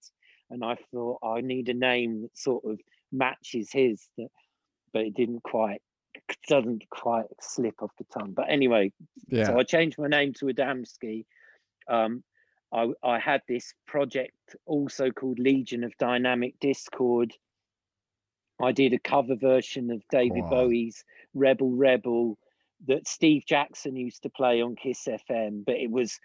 and 0.50 0.64
I 0.64 0.76
thought 0.92 1.18
I 1.22 1.40
need 1.40 1.68
a 1.68 1.74
name 1.74 2.22
that 2.22 2.36
sort 2.36 2.64
of 2.64 2.78
matches 3.10 3.70
his, 3.72 4.06
that, 4.18 4.28
but 4.92 5.02
it 5.02 5.14
didn't 5.14 5.42
quite 5.44 5.80
doesn't 6.48 6.82
quite 6.90 7.26
slip 7.40 7.74
off 7.82 7.92
the 7.96 8.04
tongue. 8.12 8.32
But 8.32 8.46
anyway, 8.50 8.92
Yeah. 9.28 9.46
so 9.46 9.58
I 9.58 9.62
changed 9.62 9.98
my 9.98 10.08
name 10.08 10.32
to 10.34 10.46
Adamski. 10.46 11.24
Um, 11.88 12.22
I, 12.72 12.88
I 13.02 13.18
had 13.18 13.42
this 13.48 13.72
project 13.86 14.56
also 14.66 15.10
called 15.10 15.38
Legion 15.38 15.84
of 15.84 15.96
Dynamic 15.98 16.54
Discord. 16.60 17.32
I 18.60 18.72
did 18.72 18.92
a 18.92 18.98
cover 18.98 19.36
version 19.36 19.90
of 19.90 20.02
David 20.10 20.44
on. 20.44 20.50
Bowie's 20.50 21.04
Rebel 21.34 21.70
Rebel 21.70 22.38
that 22.86 23.08
Steve 23.08 23.44
Jackson 23.46 23.96
used 23.96 24.22
to 24.22 24.30
play 24.30 24.60
on 24.60 24.76
Kiss 24.76 25.06
FM, 25.06 25.64
but 25.64 25.76
it 25.76 25.90
was 25.90 26.18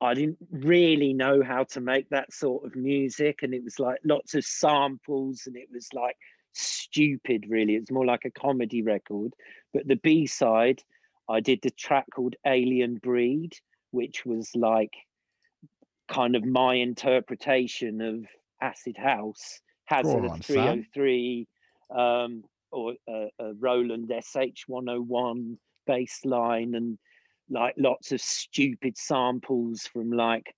I 0.00 0.14
didn't 0.14 0.38
really 0.50 1.12
know 1.12 1.42
how 1.42 1.64
to 1.64 1.80
make 1.80 2.08
that 2.10 2.32
sort 2.32 2.64
of 2.64 2.76
music, 2.76 3.42
and 3.42 3.52
it 3.52 3.64
was 3.64 3.78
like 3.80 3.98
lots 4.04 4.34
of 4.34 4.44
samples, 4.44 5.42
and 5.46 5.56
it 5.56 5.68
was 5.72 5.88
like 5.92 6.16
stupid, 6.52 7.46
really. 7.48 7.74
It's 7.74 7.90
more 7.90 8.06
like 8.06 8.24
a 8.24 8.30
comedy 8.30 8.82
record. 8.82 9.34
But 9.72 9.88
the 9.88 9.96
B 9.96 10.26
side, 10.26 10.82
I 11.28 11.40
did 11.40 11.60
the 11.62 11.70
track 11.70 12.06
called 12.14 12.36
Alien 12.46 12.96
Breed, 12.96 13.54
which 13.90 14.24
was 14.24 14.50
like 14.54 14.92
kind 16.08 16.36
of 16.36 16.44
my 16.44 16.74
interpretation 16.74 18.00
of 18.00 18.24
Acid 18.60 18.96
House. 18.96 19.60
Has 19.86 20.06
a 20.06 20.18
on, 20.18 20.40
303 20.40 21.46
um, 21.96 22.44
or 22.70 22.94
a, 23.08 23.28
a 23.38 23.54
Roland 23.54 24.10
SH101 24.10 25.56
bass 25.86 26.20
line 26.24 26.74
and 26.74 26.98
like 27.50 27.74
lots 27.78 28.12
of 28.12 28.20
stupid 28.20 28.98
samples 28.98 29.88
from 29.90 30.10
like 30.10 30.54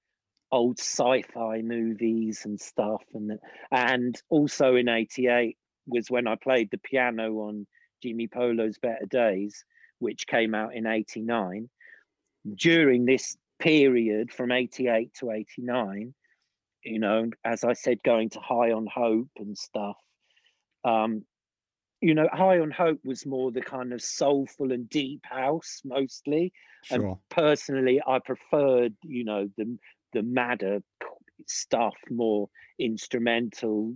old 0.51 0.81
sci-fi 0.81 1.63
movies 1.63 2.43
and 2.45 2.61
stuff 2.61 3.05
and 3.15 3.39
and 3.71 4.21
also 4.29 4.75
in 4.75 4.89
88 4.89 5.57
was 5.87 6.11
when 6.11 6.27
I 6.27 6.35
played 6.35 6.69
the 6.73 6.79
piano 6.79 7.35
on 7.43 7.67
Jimi 8.05 8.29
Polo's 8.29 8.79
Better 8.79 9.07
Days 9.09 9.65
which 10.01 10.27
came 10.27 10.55
out 10.55 10.75
in 10.75 10.87
89 10.87 11.69
during 12.55 13.05
this 13.05 13.37
period 13.59 14.33
from 14.33 14.53
88 14.53 15.13
to 15.15 15.31
89 15.31 16.15
you 16.85 16.99
know 16.99 17.29
as 17.45 17.63
I 17.65 17.75
said 17.75 18.03
going 18.03 18.31
to 18.31 18.41
High 18.41 18.73
on 18.73 18.87
Hope 18.87 19.29
and 19.37 19.57
stuff 19.57 19.97
um 20.85 21.25
you 22.01 22.15
know 22.15 22.29
High 22.33 22.61
on 22.61 22.71
Hope 22.71 23.01
was 23.05 23.27
more 23.27 23.53
the 23.53 23.61
kind 23.61 23.93
of 23.93 24.01
soulful 24.01 24.73
and 24.73 24.89
deep 24.89 25.21
house 25.25 25.83
mostly. 25.85 26.53
And 26.91 27.17
personally 27.29 28.01
i 28.07 28.19
preferred 28.19 28.95
you 29.03 29.25
know 29.25 29.51
the 29.59 29.77
the 30.15 30.23
madder 30.23 30.81
stuff 31.47 31.95
more 32.11 32.49
instrumental 32.79 33.95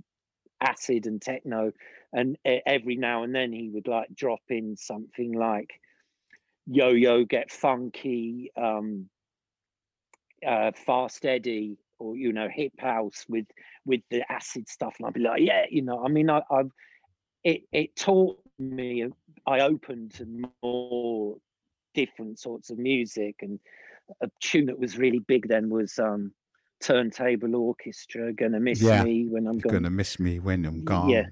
acid 0.60 1.06
and 1.06 1.20
techno. 1.20 1.72
And 2.12 2.36
every 2.44 2.96
now 2.96 3.22
and 3.22 3.34
then 3.34 3.52
he 3.52 3.68
would 3.70 3.88
like 3.88 4.14
drop 4.14 4.40
in 4.48 4.76
something 4.76 5.32
like 5.32 5.70
yo 6.66 6.88
yo 6.88 7.24
get 7.24 7.50
funky 7.50 8.50
um 8.56 9.08
uh 10.46 10.72
fast 10.86 11.24
eddie 11.24 11.78
or 11.98 12.16
you 12.16 12.32
know 12.32 12.48
hip 12.48 12.72
house 12.78 13.24
with 13.28 13.46
with 13.86 14.00
the 14.10 14.20
acid 14.32 14.68
stuff 14.68 14.94
and 14.98 15.06
i'd 15.06 15.14
be 15.14 15.20
like 15.20 15.40
yeah 15.40 15.64
you 15.70 15.82
know 15.82 16.04
i 16.04 16.08
mean 16.08 16.28
i 16.30 16.40
i've 16.50 16.70
it 17.44 17.62
it 17.72 17.94
taught 17.96 18.38
me 18.58 19.06
i 19.46 19.60
opened 19.60 20.10
to 20.12 20.48
more 20.62 21.36
different 21.94 22.38
sorts 22.38 22.70
of 22.70 22.78
music 22.78 23.36
and 23.42 23.58
a 24.22 24.30
tune 24.40 24.66
that 24.66 24.78
was 24.78 24.98
really 24.98 25.20
big 25.20 25.48
then 25.48 25.68
was 25.70 25.98
um 25.98 26.32
turntable 26.80 27.54
orchestra 27.56 28.32
gonna 28.32 28.60
miss 28.60 28.80
Yeah, 28.80 29.02
me 29.02 29.26
when 29.28 29.46
i'm 29.46 29.58
gone 29.58 29.72
gonna 29.74 29.90
miss 29.90 30.18
me 30.18 30.38
when 30.40 30.64
I'm 30.64 30.82
gone. 30.84 31.10
yeah 31.10 31.22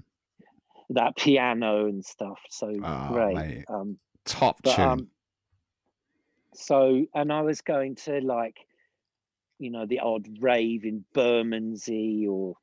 that 0.89 1.15
piano 1.17 1.85
and 1.87 2.03
stuff 2.05 2.39
so 2.49 2.71
Ah, 2.83 3.07
great 3.11 3.35
mate. 3.35 3.65
um 3.67 3.99
Top 4.25 4.61
but 4.63 4.75
tune. 4.75 4.87
um 4.87 5.07
so 6.55 7.05
and 7.13 7.31
I 7.31 7.41
was 7.41 7.61
going 7.61 7.95
to 7.95 8.19
like, 8.21 8.57
you 9.59 9.69
know, 9.71 9.85
the 9.85 9.99
odd 9.99 10.27
rave 10.41 10.85
in 10.85 11.05
Bermondsey 11.13 12.27
or 12.27 12.55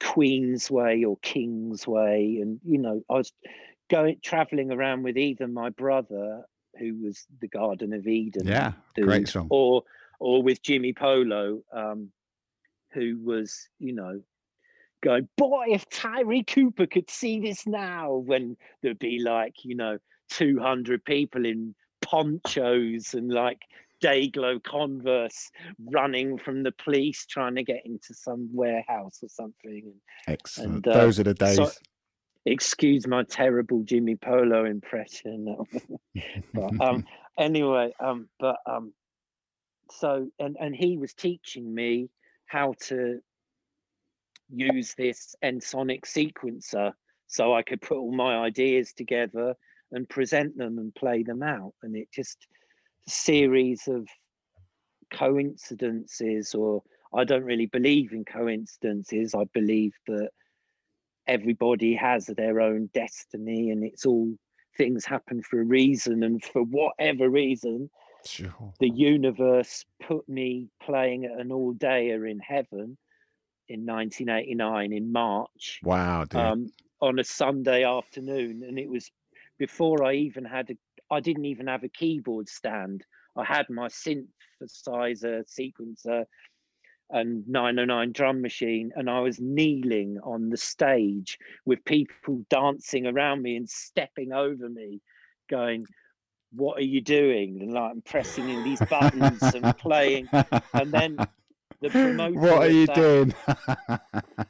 Queensway 0.00 1.06
or 1.06 1.16
Kingsway, 1.22 2.38
and 2.40 2.60
you 2.64 2.78
know, 2.78 3.02
I 3.08 3.14
was 3.14 3.32
going 3.90 4.16
traveling 4.22 4.72
around 4.72 5.02
with 5.02 5.16
either 5.16 5.46
my 5.46 5.70
brother, 5.70 6.42
who 6.78 7.02
was 7.02 7.26
the 7.40 7.48
Garden 7.48 7.92
of 7.92 8.06
Eden, 8.06 8.46
Yeah, 8.46 8.72
dude, 8.94 9.06
great 9.06 9.28
song. 9.28 9.46
or 9.50 9.82
or 10.18 10.42
with 10.42 10.62
Jimi 10.62 10.96
Polo, 10.96 11.62
um, 11.72 12.10
who 12.92 13.18
was, 13.22 13.68
you 13.78 13.92
know, 13.92 14.20
going, 15.02 15.28
boy, 15.36 15.66
if 15.70 15.88
Tyree 15.90 16.44
Cooper 16.44 16.86
could 16.86 17.10
see 17.10 17.40
this 17.40 17.66
now, 17.66 18.14
when 18.14 18.56
there'd 18.82 18.98
be 18.98 19.18
like, 19.18 19.64
you 19.64 19.74
know, 19.74 19.98
200 20.30 21.04
people 21.04 21.44
in 21.44 21.74
ponchos 22.12 23.14
and 23.14 23.32
like 23.32 23.62
Dayglow 24.04 24.62
Converse 24.62 25.50
running 25.86 26.36
from 26.36 26.62
the 26.62 26.72
police 26.72 27.24
trying 27.24 27.54
to 27.54 27.62
get 27.62 27.86
into 27.86 28.12
some 28.12 28.50
warehouse 28.52 29.20
or 29.22 29.28
something. 29.28 29.94
Excellent. 30.28 30.86
And, 30.86 30.88
uh, 30.88 30.92
Those 30.92 31.20
are 31.20 31.24
the 31.24 31.34
days. 31.34 31.56
so- 31.56 31.70
excuse 32.44 33.06
my 33.06 33.22
terrible 33.22 33.84
Jimi 33.84 34.20
Polo 34.20 34.64
impression. 34.64 35.56
but 36.54 36.80
um 36.80 37.04
anyway, 37.38 37.94
um 38.00 38.28
but 38.38 38.56
um 38.66 38.92
so 39.90 40.28
and 40.38 40.56
and 40.60 40.74
he 40.74 40.98
was 40.98 41.14
teaching 41.14 41.72
me 41.72 42.10
how 42.46 42.74
to 42.88 43.20
use 44.52 44.94
this 44.98 45.34
Ensoniq 45.42 46.02
sequencer 46.02 46.92
so 47.28 47.54
I 47.54 47.62
could 47.62 47.80
put 47.80 47.96
all 47.96 48.12
my 48.12 48.36
ideas 48.38 48.92
together 48.92 49.54
and 49.92 50.08
present 50.08 50.56
them 50.56 50.78
and 50.78 50.94
play 50.94 51.22
them 51.22 51.42
out. 51.42 51.74
And 51.82 51.94
it 51.96 52.08
just 52.12 52.38
a 53.06 53.10
series 53.10 53.86
of 53.88 54.06
coincidences 55.12 56.54
or 56.54 56.82
I 57.14 57.24
don't 57.24 57.44
really 57.44 57.66
believe 57.66 58.12
in 58.12 58.24
coincidences. 58.24 59.34
I 59.34 59.44
believe 59.52 59.92
that 60.08 60.30
everybody 61.26 61.94
has 61.94 62.26
their 62.26 62.60
own 62.60 62.88
destiny 62.94 63.70
and 63.70 63.84
it's 63.84 64.06
all 64.06 64.34
things 64.76 65.04
happen 65.04 65.42
for 65.42 65.60
a 65.60 65.64
reason 65.64 66.22
and 66.22 66.42
for 66.42 66.62
whatever 66.62 67.28
reason 67.28 67.90
Sure. 68.24 68.72
the 68.80 68.88
universe 68.88 69.84
put 70.00 70.26
me 70.28 70.68
playing 70.82 71.24
at 71.24 71.38
an 71.38 71.52
all 71.52 71.74
dayer 71.74 72.28
in 72.30 72.38
heaven 72.38 72.96
in 73.68 73.84
1989 73.84 74.92
in 74.92 75.12
March 75.12 75.80
Wow, 75.82 76.24
dude. 76.24 76.40
um, 76.40 76.72
on 77.00 77.18
a 77.18 77.24
Sunday 77.24 77.84
afternoon, 77.84 78.62
and 78.66 78.78
it 78.78 78.88
was 78.88 79.10
before 79.58 80.04
I 80.04 80.14
even 80.14 80.44
had 80.44 80.70
a. 80.70 80.74
I 81.10 81.20
didn't 81.20 81.44
even 81.44 81.66
have 81.66 81.84
a 81.84 81.88
keyboard 81.88 82.48
stand. 82.48 83.04
I 83.36 83.44
had 83.44 83.68
my 83.68 83.88
synthesizer 83.88 85.44
sequencer 85.46 86.24
and 87.10 87.46
909 87.46 88.12
drum 88.12 88.40
machine, 88.40 88.90
and 88.96 89.10
I 89.10 89.20
was 89.20 89.38
kneeling 89.38 90.18
on 90.24 90.48
the 90.48 90.56
stage 90.56 91.38
with 91.66 91.84
people 91.84 92.44
dancing 92.48 93.06
around 93.06 93.42
me 93.42 93.56
and 93.56 93.68
stepping 93.68 94.32
over 94.32 94.68
me, 94.68 95.00
going, 95.50 95.84
"What 96.52 96.78
are 96.78 96.84
you 96.84 97.02
doing?" 97.02 97.60
And 97.60 97.72
like 97.72 97.90
I'm 97.90 98.02
pressing 98.02 98.48
in 98.48 98.64
these 98.64 98.80
buttons 98.80 99.42
and 99.42 99.76
playing, 99.76 100.28
and 100.72 100.90
then 100.90 101.18
the 101.82 101.90
promoter. 101.90 102.38
what 102.40 102.58
are 102.62 102.70
you 102.70 102.86
that- 102.86 102.96
doing? 102.96 103.34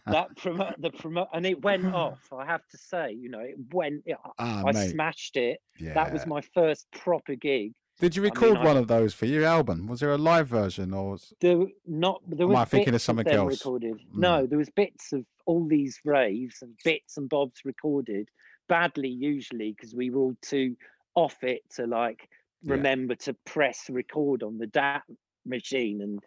that 0.07 0.37
promote 0.37 0.81
the 0.81 0.91
promote 0.91 1.29
and 1.33 1.47
it 1.47 1.63
went 1.63 1.87
off 1.95 2.21
i 2.33 2.45
have 2.45 2.67
to 2.71 2.79
say 2.79 3.13
you 3.13 3.29
know 3.29 3.41
it 3.41 3.57
went 3.73 4.03
it, 4.07 4.17
Ah, 4.39 4.63
i 4.67 4.73
mate. 4.73 4.91
smashed 4.91 5.37
it 5.37 5.61
that 5.81 6.13
was 6.13 6.27
my 6.27 6.41
first 6.55 6.87
proper 6.93 7.35
gig 7.35 7.73
Did 8.01 8.17
you 8.17 8.23
I 8.23 8.25
mean, 8.25 8.33
record 8.35 8.59
I- 8.59 8.65
one 8.65 8.77
of 8.77 8.87
those 8.89 9.15
for 9.15 9.27
your 9.27 9.45
album? 9.45 9.87
Was 9.87 10.01
there 10.01 10.13
a 10.13 10.19
live 10.19 10.49
version 10.49 10.93
or? 10.95 11.13
Was... 11.13 11.33
there 11.41 11.59
not 11.87 12.21
there 12.29 12.47
Am 12.47 12.53
was 12.53 12.59
I 12.59 12.65
thinking 12.65 12.95
of 12.95 13.03
something 13.03 13.27
else? 13.29 13.53
recorded 13.59 13.95
Mm. 13.95 14.19
no 14.29 14.47
there 14.47 14.59
was 14.59 14.71
bits 14.71 15.13
of 15.13 15.25
all 15.47 15.67
these 15.67 15.99
raves 16.05 16.57
and 16.63 16.73
bits 16.85 17.17
and 17.17 17.29
bobs 17.29 17.61
recorded 17.65 18.29
badly 18.69 19.09
usually 19.09 19.73
because 19.73 19.95
we 19.95 20.11
were 20.11 20.21
all 20.21 20.37
too 20.43 20.77
off 21.15 21.37
it 21.43 21.63
to 21.77 21.87
like 21.87 22.29
Yeah. 22.63 22.75
remember 22.75 23.15
to 23.27 23.35
press 23.45 23.91
record 23.91 24.43
on 24.43 24.59
the 24.59 24.67
DAT 24.69 25.03
machine 25.45 26.01
and 26.01 26.21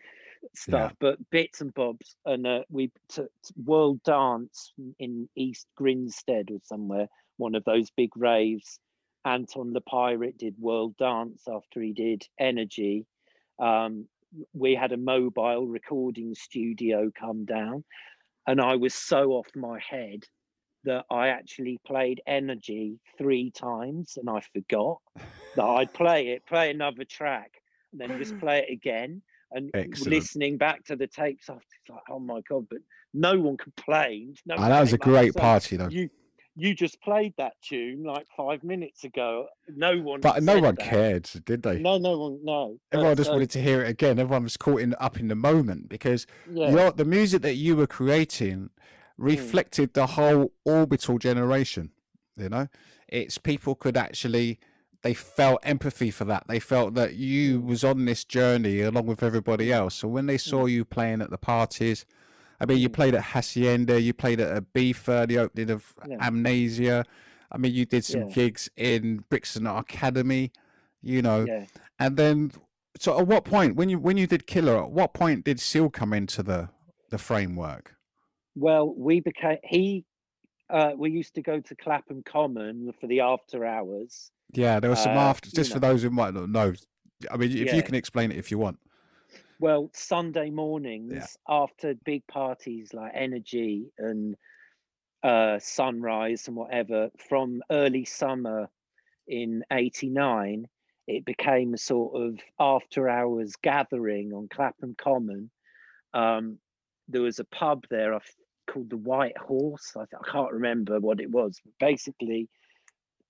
stuff 0.56 0.94
but 1.00 1.18
bits 1.30 1.62
and 1.62 1.74
bobs 1.74 2.16
and 2.26 2.46
uh, 2.46 2.62
we 2.70 2.92
took 3.10 3.32
world 3.64 4.02
dance 4.04 4.74
in 5.00 5.28
east 5.36 5.68
grinstead 5.76 6.50
or 6.52 6.60
somewhere 6.64 7.08
one 7.38 7.56
of 7.56 7.64
those 7.66 7.90
big 7.92 8.16
raves. 8.16 8.80
Anton 9.26 9.74
the 9.74 9.82
pirate 9.82 10.38
did 10.38 10.56
world 10.60 10.96
dance 10.98 11.44
after 11.52 11.82
he 11.82 11.94
did 11.94 12.24
energy. 12.40 13.06
Um, 13.60 14.08
we 14.54 14.76
had 14.76 14.92
a 14.92 14.98
mobile 14.98 15.66
recording 15.66 16.36
studio 16.36 17.10
come 17.18 17.46
down 17.46 17.84
and 18.48 18.60
i 18.60 18.76
was 18.76 18.94
so 18.94 19.32
off 19.32 19.48
my 19.56 19.80
head 19.80 20.24
that 20.84 21.06
i 21.10 21.30
actually 21.30 21.80
played 21.88 22.22
energy 22.28 23.00
three 23.18 23.50
times 23.50 24.18
and 24.18 24.30
i 24.30 24.42
forgot 24.54 24.98
that 25.56 25.64
i'd 25.64 25.94
play 25.94 26.28
it 26.30 26.46
play 26.46 26.70
another 26.70 27.06
track 27.06 27.52
and 27.92 28.02
then 28.02 28.20
just 28.20 28.38
play 28.42 28.60
it 28.60 28.74
again 28.74 29.22
and 29.52 29.72
Excellent. 29.74 30.14
listening 30.14 30.58
back 30.58 30.84
to 30.86 30.96
the 30.96 31.08
tapes 31.08 31.50
after 31.50 31.62
it's 31.82 31.90
like 31.90 32.04
oh 32.10 32.20
my 32.20 32.42
god 32.50 32.66
but 32.70 32.80
no 33.14 33.40
one 33.40 33.58
complained 33.58 34.40
no 34.46 34.56
Ah, 34.56 34.60
one 34.62 34.70
that 34.70 34.82
was 34.82 34.94
a 34.94 34.98
came 34.98 35.02
up 35.02 35.08
and 35.08 35.14
great 35.16 35.34
said, 35.34 35.42
party 35.42 35.78
though. 35.78 35.88
you 35.90 36.10
you 36.58 36.74
just 36.74 37.02
played 37.02 37.34
that 37.38 37.54
tune 37.62 38.04
like 38.04 38.26
five 38.36 38.64
minutes 38.64 39.04
ago 39.04 39.48
no 39.68 40.00
one 40.00 40.22
But 40.22 40.42
no 40.42 40.60
one 40.60 40.76
that. 40.76 40.86
cared, 40.90 41.30
did 41.46 41.64
they? 41.64 41.80
no 41.80 41.98
no 41.98 42.18
one 42.18 42.40
no 42.44 42.80
Everyone 42.92 43.16
just 43.18 43.30
wanted 43.32 43.50
to 43.52 43.62
hear 43.62 43.84
it 43.84 43.90
again. 43.90 44.20
Everyone 44.20 44.44
was 44.44 44.56
caught 44.56 44.80
in 44.80 44.96
up 45.00 45.20
in 45.20 45.28
the 45.28 45.36
moment 45.36 45.90
because 45.90 46.26
yeah 46.50 46.90
the 46.92 47.04
music 47.04 47.42
that 47.42 47.56
you 47.56 47.76
were 47.76 47.88
creating 47.88 48.70
reflected 49.18 49.94
the 49.94 50.08
whole 50.08 50.54
orbital 50.64 51.18
generation. 51.18 51.92
You 52.38 52.50
know, 52.50 52.68
it's 53.08 53.38
people 53.38 53.76
could 53.76 53.98
actually 53.98 54.60
they 55.06 55.14
felt 55.14 55.60
empathy 55.61 56.10
for 56.10 56.26
that. 56.26 56.45
They 56.48 56.60
felt 56.60 56.95
that 56.95 57.14
you 57.14 57.61
was 57.61 57.84
on 57.84 58.06
this 58.06 58.23
journey 58.23 58.82
along 58.82 59.06
with 59.06 59.22
everybody 59.22 59.72
else. 59.72 59.94
So 59.94 60.07
when 60.07 60.26
they 60.26 60.40
saw 60.40 60.65
you 60.65 60.84
playing 60.84 61.22
at 61.22 61.30
the 61.30 61.38
parties, 61.38 62.07
I 62.60 62.65
mean, 62.65 62.80
you 62.80 62.90
played 62.90 63.14
at 63.14 63.26
Hacienda, 63.26 64.02
you 64.02 64.15
played 64.15 64.40
at 64.40 64.64
Ibiza, 64.64 65.27
the 65.27 65.38
opening 65.38 65.69
of 65.69 65.94
Yeah. 66.10 66.18
Amnesia. 66.26 67.06
I 67.52 67.57
mean, 67.60 67.76
you 67.76 67.86
did 67.86 68.03
some 68.03 68.22
Yeah. 68.22 68.34
gigs 68.34 68.68
in 68.77 69.23
Brixton 69.30 69.68
Academy. 69.68 70.52
You 71.03 71.22
know, 71.22 71.45
yeah 71.45 71.65
and 71.99 72.18
then, 72.18 72.52
so 72.98 73.19
at 73.19 73.27
what 73.27 73.45
point, 73.45 73.76
when 73.76 73.90
you 73.90 73.99
when 73.99 74.18
you 74.18 74.26
did 74.26 74.48
Killer, 74.48 74.76
at 74.82 74.90
what 74.90 75.14
point 75.14 75.45
did 75.45 75.60
Seal 75.60 75.91
come 75.91 76.14
into 76.14 76.41
the 76.41 76.69
the 77.11 77.19
framework? 77.19 77.95
Well, 78.56 78.91
we 78.91 79.19
became 79.19 79.60
he. 79.64 80.03
Uh, 80.68 80.94
we 80.98 81.11
used 81.11 81.36
to 81.36 81.44
go 81.44 81.60
to 81.60 81.76
Clapham 81.76 82.23
Common 82.23 82.91
for 82.99 83.06
the 83.06 83.19
after 83.19 83.64
hours. 83.64 84.32
Yeah, 84.54 84.80
there 84.80 84.90
was 84.90 85.02
some 85.04 85.18
Uh, 85.18 85.22
after. 85.22 85.50
Just 85.50 85.74
for 85.74 85.80
know. 85.80 85.90
those 85.90 86.04
who 86.04 86.10
might 86.10 86.34
not 86.34 86.50
know, 86.50 86.74
I 87.30 87.38
mean, 87.38 87.52
if 87.52 87.58
Yeah. 87.68 87.76
you 87.76 87.84
can 87.84 87.96
explain 87.96 88.32
it 88.32 88.38
if 88.38 88.52
you 88.52 88.58
want. 88.58 88.80
Well, 89.60 89.90
Sunday 89.94 90.50
mornings 90.50 91.38
after 91.48 91.94
big 91.94 92.26
parties 92.28 92.94
like 92.94 93.12
Energy 93.16 93.92
and 93.98 94.36
uh, 95.24 95.60
Sunrise 95.60 96.48
and 96.48 96.56
whatever, 96.58 97.10
from 97.30 97.62
early 97.72 98.06
summer 98.06 98.70
in 99.28 99.64
'89, 99.72 100.68
it 101.08 101.26
became 101.26 101.74
a 101.74 101.78
sort 101.78 102.22
of 102.22 102.40
after 102.60 103.10
hours 103.10 103.56
gathering 103.56 104.34
on 104.34 104.48
Clapham 104.50 104.96
Common. 104.98 105.50
Um, 106.14 106.60
there 107.08 107.22
was 107.22 107.40
a 107.40 107.46
pub 107.46 107.86
there 107.90 108.20
called 108.68 108.90
the 108.90 108.98
White 108.98 109.38
Horse. 109.38 109.94
I, 109.96 110.02
th- 110.06 110.22
I 110.28 110.32
can't 110.32 110.52
remember 110.52 111.00
what 111.00 111.20
it 111.22 111.30
was. 111.32 111.60
But 111.64 111.74
basically, 111.80 112.50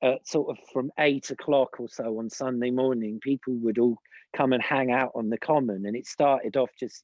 uh, 0.05 0.15
sort 0.23 0.49
of 0.49 0.57
from 0.71 0.91
eight 0.99 1.31
o'clock 1.31 1.79
or 1.79 1.89
so 1.89 2.19
on 2.19 2.29
Sunday 2.29 2.69
morning, 2.71 3.19
people 3.21 3.53
would 3.55 3.79
all 3.79 3.97
come 4.35 4.53
and 4.53 4.61
hang 4.61 4.91
out 4.91 5.11
on 5.15 5.29
the 5.29 5.37
common. 5.37 5.85
And 5.85 5.95
it 5.95 6.05
started 6.05 6.55
off 6.57 6.69
just 6.79 7.03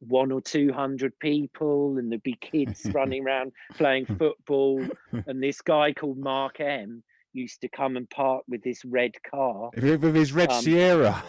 one 0.00 0.30
or 0.32 0.40
two 0.40 0.72
hundred 0.72 1.18
people, 1.20 1.96
and 1.98 2.10
there'd 2.10 2.22
be 2.22 2.36
kids 2.40 2.84
running 2.94 3.24
around 3.24 3.52
playing 3.74 4.06
football. 4.06 4.84
And 5.26 5.42
this 5.42 5.60
guy 5.60 5.92
called 5.92 6.18
Mark 6.18 6.60
M 6.60 7.02
used 7.34 7.60
to 7.62 7.68
come 7.68 7.96
and 7.96 8.08
park 8.10 8.42
with 8.48 8.62
this 8.62 8.84
red 8.84 9.12
car. 9.30 9.70
With 9.76 10.14
his 10.14 10.32
red 10.32 10.50
Um, 10.50 10.62
Sierra. 10.62 11.22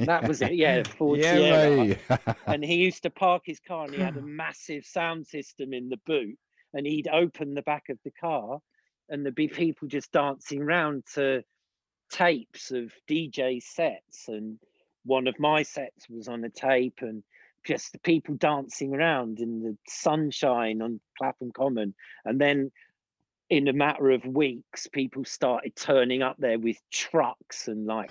That 0.00 0.26
was 0.26 0.42
it, 0.42 0.54
yeah, 0.54 0.82
Ford 0.98 1.20
yeah, 1.20 1.34
Sierra. 1.34 2.36
and 2.46 2.64
he 2.64 2.76
used 2.76 3.02
to 3.04 3.10
park 3.10 3.42
his 3.44 3.60
car 3.60 3.84
and 3.84 3.94
he 3.94 4.00
had 4.00 4.16
a 4.16 4.22
massive 4.22 4.84
sound 4.84 5.26
system 5.26 5.72
in 5.72 5.88
the 5.88 5.98
boot 6.06 6.36
and 6.72 6.86
he'd 6.86 7.08
open 7.08 7.54
the 7.54 7.62
back 7.62 7.84
of 7.88 7.98
the 8.04 8.10
car 8.20 8.58
and 9.08 9.24
there'd 9.24 9.34
be 9.34 9.48
people 9.48 9.88
just 9.88 10.12
dancing 10.12 10.62
around 10.62 11.04
to 11.14 11.42
tapes 12.10 12.70
of 12.70 12.92
DJ 13.08 13.62
sets 13.62 14.28
and 14.28 14.58
one 15.04 15.26
of 15.26 15.38
my 15.38 15.62
sets 15.62 16.08
was 16.08 16.28
on 16.28 16.44
a 16.44 16.50
tape 16.50 16.98
and 17.00 17.22
just 17.66 17.92
the 17.92 17.98
people 18.00 18.34
dancing 18.36 18.94
around 18.94 19.40
in 19.40 19.62
the 19.62 19.76
sunshine 19.88 20.82
on 20.82 21.00
Clapham 21.18 21.50
Common 21.52 21.94
and 22.24 22.40
then 22.40 22.70
in 23.50 23.68
a 23.68 23.72
matter 23.72 24.10
of 24.10 24.24
weeks 24.24 24.86
people 24.86 25.24
started 25.24 25.74
turning 25.76 26.22
up 26.22 26.36
there 26.38 26.58
with 26.58 26.78
trucks 26.90 27.68
and 27.68 27.86
like 27.86 28.10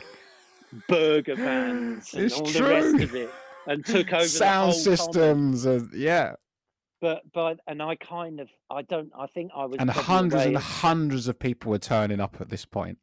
burger 0.87 1.35
vans 1.37 2.13
and 2.13 2.23
It's 2.23 2.39
all 2.39 2.45
the 2.45 2.63
rest 2.63 2.99
of 3.03 3.15
it, 3.15 3.29
and 3.67 3.85
took 3.85 4.07
over 4.13 4.23
the 4.23 4.27
Sound 4.29 4.73
whole 4.73 4.83
common. 4.83 4.97
systems, 4.97 5.65
and 5.65 5.93
yeah, 5.93 6.33
But 7.03 7.23
but 7.33 7.59
and 7.67 7.81
I 7.81 7.95
kind 7.95 8.39
of 8.39 8.49
I 8.71 8.81
don't 8.83 9.11
I 9.13 9.27
think 9.27 9.51
I 9.53 9.65
was 9.65 9.75
and 9.77 9.89
hundreds 9.89 10.45
and 10.45 10.55
away- 10.55 10.63
hundreds 10.63 11.27
of 11.27 11.37
people 11.37 11.69
were 11.71 11.77
turning 11.77 12.21
up 12.21 12.39
at 12.39 12.47
this 12.47 12.63
point. 12.63 12.97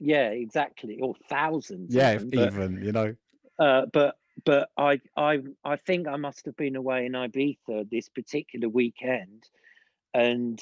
yeah 0.00 0.30
exactly 0.30 0.98
or 1.00 1.14
thousands 1.28 1.94
Yeah, 1.94 2.14
even, 2.16 2.30
but- 2.30 2.52
even 2.52 2.82
you 2.84 2.90
know. 2.90 3.14
uh, 3.60 3.86
but 3.92 4.16
but 4.44 4.70
I 4.76 5.00
I 5.16 5.38
I 5.64 5.76
think 5.76 6.08
I 6.08 6.16
must 6.16 6.46
have 6.46 6.56
been 6.56 6.74
away 6.74 7.06
in 7.06 7.12
Ibiza 7.12 7.88
this 7.88 8.08
particular 8.08 8.68
weekend, 8.68 9.44
and 10.12 10.58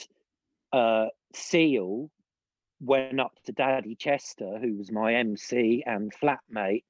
uh, 0.71 1.07
Seal 1.33 2.11
went 2.81 3.19
up 3.21 3.33
to 3.47 3.53
Daddy 3.53 3.95
Chester, 3.95 4.59
who 4.61 4.77
was 4.77 4.93
my 4.93 5.15
MC 5.15 5.83
and 5.87 6.13
flatmate, 6.13 6.85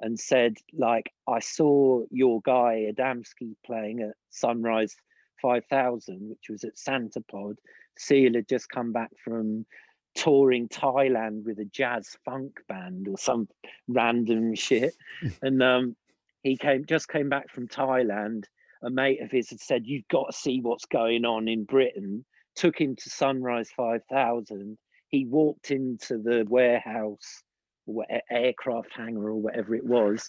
and 0.00 0.18
said 0.18 0.54
like 0.72 1.12
I 1.28 1.38
saw 1.38 2.02
your 2.10 2.40
guy 2.42 2.90
Adamski 2.92 3.54
playing 3.64 4.00
at 4.00 4.14
Sunrise 4.30 4.96
Five 5.40 5.64
Thousand, 5.66 6.28
which 6.28 6.48
was 6.50 6.64
at 6.64 6.78
Santa 6.78 7.20
Pod. 7.20 7.56
Seal 7.96 8.34
had 8.34 8.48
just 8.48 8.68
come 8.68 8.92
back 8.92 9.10
from 9.22 9.66
touring 10.14 10.68
Thailand 10.68 11.44
with 11.44 11.58
a 11.58 11.64
jazz 11.66 12.16
funk 12.24 12.60
band 12.68 13.06
or 13.08 13.16
some 13.16 13.48
random 13.86 14.54
shit 14.54 14.94
and 15.42 15.62
um, 15.62 15.94
he 16.42 16.56
came 16.56 16.84
just 16.86 17.08
came 17.08 17.28
back 17.28 17.50
from 17.50 17.68
Thailand. 17.68 18.44
A 18.82 18.90
mate 18.90 19.20
of 19.22 19.30
his 19.30 19.50
had 19.50 19.60
said, 19.60 19.86
"You've 19.86 20.08
got 20.08 20.26
to 20.30 20.32
see 20.32 20.60
what's 20.60 20.86
going 20.86 21.24
on 21.24 21.48
in 21.48 21.64
Britain." 21.64 22.24
Took 22.54 22.80
him 22.80 22.96
to 22.96 23.10
Sunrise 23.10 23.70
Five 23.76 24.02
Thousand. 24.10 24.78
He 25.08 25.24
walked 25.24 25.70
into 25.70 26.18
the 26.18 26.44
warehouse, 26.48 27.42
or 27.86 28.04
aircraft 28.30 28.92
hangar, 28.94 29.28
or 29.28 29.36
whatever 29.36 29.74
it 29.74 29.84
was, 29.84 30.28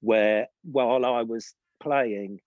where 0.00 0.46
while 0.62 1.04
I 1.04 1.22
was 1.22 1.54
playing, 1.82 2.40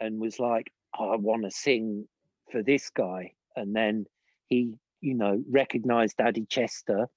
and 0.00 0.20
was 0.20 0.38
like, 0.38 0.72
"I 0.98 1.16
want 1.16 1.44
to 1.44 1.50
sing 1.50 2.06
for 2.50 2.62
this 2.62 2.90
guy." 2.90 3.32
And 3.56 3.74
then 3.74 4.06
he, 4.48 4.74
you 5.00 5.14
know, 5.14 5.42
recognized 5.50 6.16
Daddy 6.18 6.46
Chester, 6.46 7.08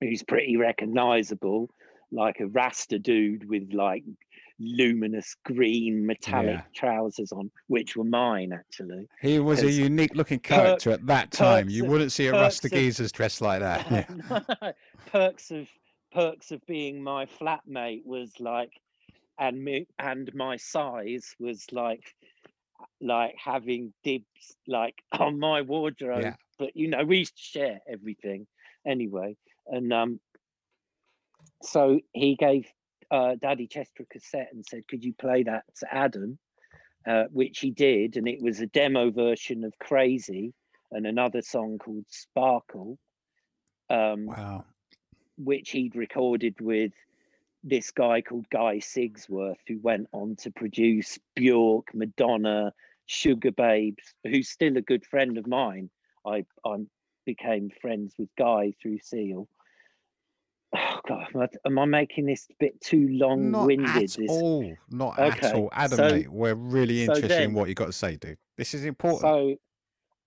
who's 0.00 0.22
pretty 0.22 0.56
recognizable 0.56 1.70
like 2.12 2.38
a 2.40 2.46
rasta 2.46 2.98
dude 2.98 3.48
with 3.48 3.72
like 3.72 4.04
luminous 4.58 5.34
green 5.44 6.06
metallic 6.06 6.54
Yeah. 6.56 6.62
trousers 6.74 7.32
on, 7.32 7.50
which 7.66 7.96
were 7.96 8.04
mine 8.04 8.52
actually. 8.52 9.06
He 9.20 9.38
was 9.38 9.62
a 9.62 9.70
unique 9.70 10.14
looking 10.14 10.38
perk- 10.38 10.56
character 10.62 10.90
at 10.92 11.06
that 11.06 11.30
time. 11.32 11.68
You 11.68 11.84
of- 11.84 11.90
wouldn't 11.90 12.12
see 12.12 12.26
a 12.28 12.32
Rasta 12.32 12.68
geezers 12.70 13.12
dressed 13.12 13.40
like 13.42 13.60
that. 13.60 13.86
Yeah. 14.62 14.72
perks 15.06 15.50
of 15.50 15.68
perks 16.12 16.52
of 16.52 16.64
being 16.66 17.02
my 17.02 17.26
flatmate 17.26 18.06
was 18.06 18.38
like, 18.40 18.70
and 19.38 19.62
me 19.62 19.86
and 19.98 20.32
my 20.34 20.56
size 20.56 21.34
was 21.38 21.66
like, 21.72 22.14
like 23.00 23.34
having 23.42 23.92
dibs 24.04 24.56
like 24.66 25.02
on 25.18 25.38
my 25.38 25.62
wardrobe. 25.62 26.22
Yeah. 26.22 26.34
But 26.58 26.76
you 26.76 26.88
know, 26.88 27.04
we 27.04 27.18
used 27.18 27.36
to 27.36 27.42
share 27.42 27.80
everything 27.88 28.46
anyway, 28.86 29.36
and 29.66 29.92
um, 29.92 30.20
so 31.62 32.00
he 32.12 32.34
gave 32.36 32.66
uh, 33.10 33.34
Daddy 33.40 33.66
Chester 33.66 34.04
a 34.04 34.06
cassette 34.06 34.48
and 34.52 34.64
said, 34.64 34.88
"Could 34.88 35.04
you 35.04 35.12
play 35.12 35.42
that 35.44 35.64
to 35.80 35.94
Adam?" 35.94 36.38
Uh, 37.06 37.24
which 37.30 37.60
he 37.60 37.70
did, 37.70 38.16
and 38.16 38.26
it 38.26 38.42
was 38.42 38.60
a 38.60 38.66
demo 38.66 39.10
version 39.10 39.64
of 39.64 39.78
"Crazy" 39.78 40.52
and 40.90 41.06
another 41.06 41.42
song 41.42 41.78
called 41.78 42.04
"Sparkle," 42.08 42.98
um, 43.90 44.26
Wow. 44.26 44.64
which 45.36 45.70
he'd 45.70 45.94
recorded 45.94 46.60
with 46.60 46.92
this 47.66 47.90
guy 47.90 48.22
called 48.22 48.48
Guy 48.48 48.76
Sigsworth, 48.76 49.58
who 49.66 49.78
went 49.82 50.06
on 50.12 50.36
to 50.36 50.50
produce 50.52 51.18
Bjork, 51.34 51.88
Madonna, 51.92 52.72
Sugababes, 53.08 54.14
who's 54.24 54.48
still 54.48 54.76
a 54.76 54.80
good 54.80 55.04
friend 55.04 55.36
of 55.36 55.46
mine. 55.46 55.90
I 56.24 56.44
I 56.64 56.76
became 57.24 57.70
friends 57.82 58.14
with 58.18 58.28
Guy 58.38 58.72
through 58.80 59.00
Seal. 59.00 59.48
Oh 60.74 61.00
God, 61.08 61.26
am 61.34 61.40
I, 61.40 61.48
am 61.66 61.78
I 61.78 61.84
making 61.84 62.26
this 62.26 62.46
a 62.50 62.54
bit 62.58 62.80
too 62.80 63.08
long-winded? 63.10 63.88
at 63.88 64.00
this- 64.02 64.16
all. 64.28 64.72
Not 64.90 65.18
at 65.18 65.54
all. 65.54 65.68
Adam, 65.72 65.96
so- 65.96 66.08
mate, 66.08 66.28
we're 66.30 66.54
really 66.54 67.06
so 67.06 67.14
interested 67.14 67.42
in 67.42 67.54
what 67.54 67.68
you've 67.68 67.76
got 67.76 67.86
to 67.86 67.92
say, 67.92 68.16
dude. 68.16 68.38
This 68.56 68.74
is 68.74 68.84
important. 68.84 69.22
So, 69.22 69.56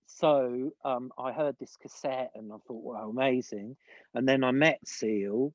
so 0.07 0.72
um, 0.84 1.11
I 1.18 1.32
heard 1.32 1.56
this 1.60 1.76
cassette 1.76 2.32
and 2.36 2.52
I 2.52 2.57
thought, 2.68 2.84
wow, 2.84 3.10
amazing. 3.10 3.76
And 4.14 4.28
then 4.28 4.44
I 4.44 4.52
met 4.52 4.80
Seal 4.86 5.53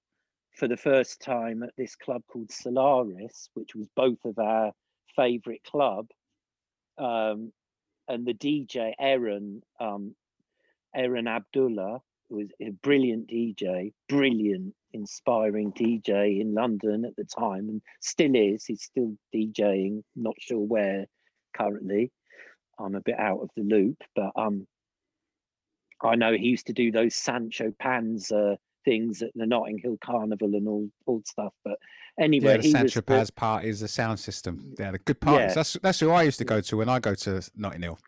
for 0.54 0.68
the 0.68 0.76
first 0.76 1.20
time 1.20 1.62
at 1.62 1.74
this 1.76 1.96
club 1.96 2.22
called 2.28 2.50
Solaris, 2.50 3.50
which 3.54 3.74
was 3.74 3.88
both 3.96 4.24
of 4.24 4.38
our 4.38 4.72
favourite 5.16 5.62
club. 5.64 6.06
Um, 6.96 7.52
and 8.06 8.26
the 8.26 8.34
DJ 8.34 8.92
Aaron, 8.98 9.62
um, 9.80 10.14
Aaron 10.94 11.26
Abdullah, 11.26 12.00
was 12.28 12.48
a 12.60 12.70
brilliant 12.70 13.28
DJ, 13.28 13.92
brilliant, 14.08 14.74
inspiring 14.92 15.72
DJ 15.72 16.40
in 16.40 16.54
London 16.54 17.04
at 17.04 17.16
the 17.16 17.24
time, 17.24 17.68
and 17.68 17.82
still 18.00 18.34
is. 18.34 18.64
He's 18.64 18.82
still 18.82 19.16
DJing, 19.34 20.02
not 20.14 20.34
sure 20.38 20.60
where 20.60 21.06
currently. 21.56 22.12
I'm 22.78 22.94
a 22.94 23.00
bit 23.00 23.18
out 23.18 23.40
of 23.40 23.50
the 23.56 23.62
loop, 23.62 23.98
but 24.14 24.32
um, 24.36 24.66
I 26.02 26.16
know 26.16 26.32
he 26.32 26.46
used 26.46 26.66
to 26.66 26.72
do 26.72 26.90
those 26.92 27.14
Sancho 27.14 27.72
Panza 27.78 28.58
things 28.84 29.22
at 29.22 29.30
the 29.34 29.46
Notting 29.46 29.78
Hill 29.78 29.98
Carnival 30.04 30.54
and 30.54 30.68
all 30.68 30.88
all 31.06 31.22
stuff. 31.24 31.52
But 31.64 31.78
anyway, 32.18 32.52
yeah, 32.52 32.56
the 32.56 32.62
he 32.62 32.68
was 32.68 32.72
Sancho 32.72 33.00
the- 33.00 33.06
Paz 33.06 33.30
parties, 33.30 33.80
the 33.80 33.88
sound 33.88 34.20
system. 34.20 34.74
Yeah, 34.78 34.92
the 34.92 34.98
good 34.98 35.20
parties. 35.20 35.50
Yeah. 35.50 35.54
That's 35.54 35.72
that's 35.82 36.00
who 36.00 36.10
I 36.10 36.22
used 36.22 36.38
to 36.38 36.44
go 36.44 36.60
to 36.60 36.76
when 36.76 36.88
I 36.88 36.98
go 36.98 37.14
to 37.14 37.42
Notting 37.56 37.82
Hill. 37.82 37.98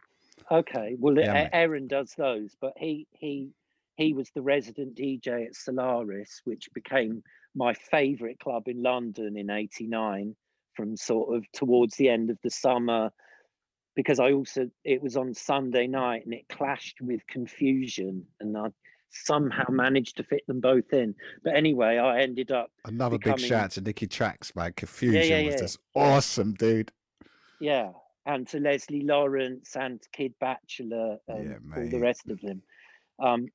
Okay, 0.51 0.95
well, 0.99 1.19
Yeah, 1.19 1.49
Aaron 1.53 1.89
does 1.89 2.15
those, 2.17 2.55
but 2.61 2.73
he 2.77 3.07
he 3.13 3.51
he 3.97 4.13
was 4.13 4.31
the 4.35 4.43
resident 4.43 4.95
DJ 4.95 5.47
at 5.47 5.57
Solaris, 5.57 6.41
which 6.45 6.69
became 6.73 7.23
my 7.55 7.75
favourite 7.75 8.39
club 8.39 8.69
in 8.69 8.83
London 8.83 9.37
in 9.37 9.51
'89. 9.51 10.37
From 10.75 10.95
sort 10.95 11.35
of 11.35 11.51
towards 11.53 11.97
the 11.97 12.11
end 12.11 12.29
of 12.29 12.37
the 12.43 12.51
summer, 12.51 13.11
because 13.95 14.21
I 14.21 14.33
also 14.33 14.69
it 14.85 15.03
was 15.03 15.17
on 15.17 15.33
Sunday 15.33 15.87
night 15.87 16.27
and 16.27 16.35
it 16.35 16.47
clashed 16.51 17.01
with 17.01 17.27
Confusion, 17.27 18.27
and 18.41 18.55
I 18.59 18.69
somehow 19.25 19.65
managed 19.71 20.17
to 20.19 20.25
fit 20.25 20.47
them 20.47 20.61
both 20.61 20.93
in. 20.93 21.15
But 21.43 21.57
anyway, 21.57 21.99
I 21.99 22.21
ended 22.21 22.51
up 22.53 22.71
Another 22.85 23.19
becoming, 23.19 23.37
big 23.39 23.47
shout 23.47 23.65
out 23.65 23.71
to 23.73 23.81
Nikki 23.81 24.07
Tracks, 24.07 24.55
man. 24.55 24.73
Confusion 24.77 25.23
yeah, 25.23 25.43
was 25.45 25.55
yeah. 25.55 25.61
just 25.61 25.79
awesome, 25.95 26.55
dude. 26.55 26.93
yeah, 27.61 27.91
and 28.27 28.47
to 28.49 28.61
Leslie 28.61 29.03
Lawrence 29.03 29.77
and 29.77 30.01
Kid 30.13 30.35
Batchelor 30.41 31.19
and 31.29 31.45
Yeah, 31.45 31.77
all 31.77 31.89
the 31.89 32.01
rest 32.01 32.29
of 32.29 32.41
them. 32.41 32.63
Um, 33.19 33.49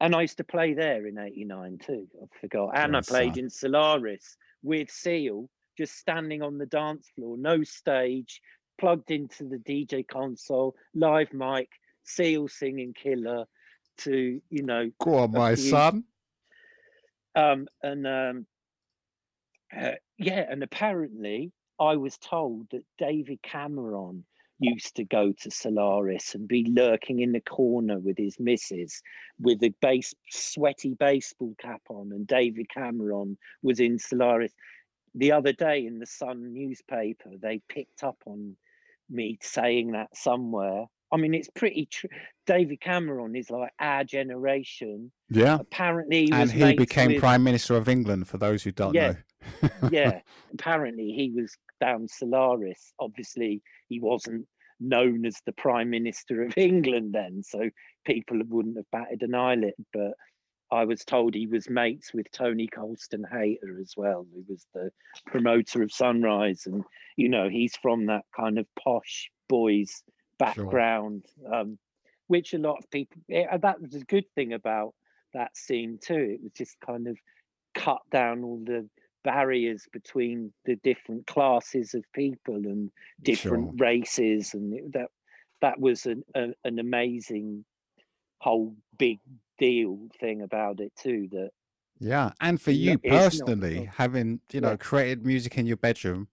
and 0.00 0.16
I 0.16 0.22
used 0.22 0.38
to 0.38 0.44
play 0.44 0.74
there 0.74 1.06
in 1.06 1.18
'89 1.18 1.78
too. 1.78 2.08
I 2.20 2.26
forgot, 2.40 2.70
and 2.74 2.96
I 2.96 3.00
played 3.02 3.34
son. 3.34 3.44
in 3.44 3.50
Solaris 3.50 4.36
with 4.62 4.90
Seal, 4.90 5.48
just 5.78 5.96
standing 5.96 6.42
on 6.42 6.58
the 6.58 6.66
dance 6.66 7.10
floor, 7.14 7.36
no 7.36 7.62
stage, 7.62 8.40
plugged 8.78 9.10
into 9.10 9.44
the 9.44 9.58
DJ 9.58 10.06
console, 10.06 10.74
live 10.94 11.32
mic, 11.32 11.68
Seal 12.04 12.48
singing 12.48 12.94
Killer, 12.94 13.46
to 13.98 14.40
you 14.50 14.62
know 14.62 14.90
Go 15.00 15.16
on, 15.18 15.32
my 15.32 15.54
son. 15.54 16.04
um, 17.34 17.66
and 17.82 18.06
um, 18.06 18.46
uh, 19.76 19.92
yeah, 20.18 20.46
and 20.48 20.62
apparently 20.62 21.52
I 21.80 21.96
was 21.96 22.18
told 22.18 22.68
that 22.70 22.84
David 22.98 23.42
Cameron 23.42 24.24
used 24.58 24.94
to 24.96 25.04
go 25.04 25.32
to 25.32 25.50
Solaris 25.50 26.34
and 26.34 26.46
be 26.46 26.64
lurking 26.70 27.20
in 27.20 27.32
the 27.32 27.40
corner 27.40 27.98
with 27.98 28.16
his 28.16 28.38
missus 28.38 29.02
with 29.40 29.62
a 29.64 29.74
base 29.80 30.14
sweaty 30.30 30.94
baseball 30.94 31.54
cap 31.58 31.82
on, 31.88 32.12
and 32.12 32.26
David 32.26 32.68
Cameron 32.68 33.36
was 33.62 33.80
in 33.80 33.98
Solaris. 33.98 34.52
The 35.14 35.32
other 35.32 35.52
day 35.52 35.84
in 35.84 35.98
the 35.98 36.06
Sun 36.06 36.54
newspaper, 36.54 37.30
they 37.40 37.60
picked 37.68 38.02
up 38.02 38.16
on 38.24 38.56
me 39.10 39.38
saying 39.42 39.92
that 39.92 40.16
somewhere. 40.16 40.86
I 41.12 41.18
mean, 41.18 41.34
it's 41.34 41.50
pretty 41.54 41.86
true. 41.86 42.08
David 42.46 42.80
Cameron 42.80 43.36
is 43.36 43.50
like 43.50 43.70
our 43.78 44.02
generation. 44.04 45.12
Yeah. 45.28 45.58
Apparently, 45.60 46.24
he 46.26 46.32
And 46.32 46.50
he 46.50 46.74
became 46.74 47.12
with- 47.12 47.20
Prime 47.20 47.44
Minister 47.44 47.76
of 47.76 47.88
England, 47.88 48.28
for 48.28 48.38
those 48.38 48.62
who 48.62 48.72
don't 48.72 48.94
Yeah. 48.94 49.12
know. 49.12 49.68
yeah, 49.92 50.20
apparently 50.52 51.12
he 51.12 51.30
was 51.34 51.56
down 51.80 52.06
Solaris. 52.08 52.92
Obviously, 53.00 53.60
he 53.88 53.98
wasn't 54.00 54.46
known 54.80 55.26
as 55.26 55.36
the 55.46 55.52
Prime 55.52 55.90
Minister 55.90 56.42
of 56.44 56.56
England 56.56 57.12
then, 57.12 57.42
so 57.42 57.68
people 58.06 58.40
wouldn't 58.48 58.76
have 58.76 58.90
batted 58.90 59.22
an 59.22 59.34
eyelid. 59.34 59.74
But 59.92 60.12
I 60.70 60.84
was 60.84 61.04
told 61.04 61.34
he 61.34 61.46
was 61.48 61.68
mates 61.68 62.14
with 62.14 62.30
Tony 62.32 62.68
Colston 62.68 63.24
Hayter 63.30 63.78
as 63.80 63.94
well, 63.96 64.26
who 64.32 64.44
was 64.48 64.64
the 64.74 64.90
promoter 65.26 65.82
of 65.82 65.92
Sunrise, 65.92 66.62
and 66.66 66.84
you 67.16 67.28
know 67.28 67.48
he's 67.48 67.76
from 67.76 68.06
that 68.06 68.24
kind 68.34 68.58
of 68.58 68.66
posh 68.82 69.28
boys 69.48 70.02
background, 70.44 71.24
um, 71.52 71.78
which 72.26 72.54
a 72.54 72.58
lot 72.58 72.78
of 72.78 72.90
people. 72.90 73.20
Yeah, 73.28 73.56
that 73.56 73.80
was 73.80 73.94
a 73.94 74.00
good 74.04 74.24
thing 74.34 74.52
about 74.52 74.94
that 75.34 75.56
scene 75.56 75.98
too. 76.02 76.14
It 76.34 76.42
was 76.42 76.52
just 76.52 76.78
kind 76.80 77.06
of 77.06 77.16
cut 77.74 78.00
down 78.10 78.44
all 78.44 78.58
the 78.64 78.88
barriers 79.24 79.86
between 79.92 80.52
the 80.64 80.76
different 80.76 81.26
classes 81.26 81.94
of 81.94 82.04
people 82.12 82.56
and 82.56 82.90
different 83.22 83.70
Sure. 83.78 83.86
races 83.88 84.54
and 84.54 84.74
it- 84.74 84.92
that 84.92 85.10
that 85.60 85.78
was 85.78 86.06
an 86.06 86.24
a, 86.34 86.52
an 86.64 86.80
amazing 86.80 87.64
whole 88.40 88.74
big 88.98 89.20
deal 89.58 90.08
thing 90.18 90.42
about 90.42 90.80
it 90.80 90.92
too 90.96 91.28
that 91.30 91.50
Yeah, 92.00 92.32
and 92.40 92.60
for 92.60 92.72
you 92.72 92.98
personally, 92.98 93.84
not- 93.84 93.94
having 93.94 94.40
you 94.52 94.60
know 94.60 94.70
Yeah. 94.70 94.76
created 94.76 95.24
music 95.24 95.56
in 95.56 95.66
your 95.66 95.76
bedroom, 95.76 96.26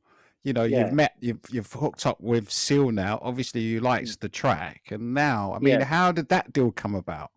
you 0.44 0.54
know 0.54 0.64
Yeah. 0.64 0.86
you've 0.86 0.94
met, 0.94 1.14
you've 1.20 1.40
you've 1.50 1.74
hooked 1.74 2.06
up 2.06 2.20
with 2.22 2.50
Seal 2.52 2.92
now. 2.92 3.20
Obviously, 3.22 3.62
you 3.62 3.80
likes 3.82 4.16
the 4.16 4.30
track, 4.30 4.84
and 4.92 5.14
now, 5.14 5.54
I 5.54 5.60
mean, 5.60 5.76
Mm. 5.76 5.80
Yeah. 5.80 5.86
how 5.86 6.12
did 6.12 6.30
that 6.30 6.54
deal 6.54 6.72
come 6.72 6.96
about? 6.96 7.32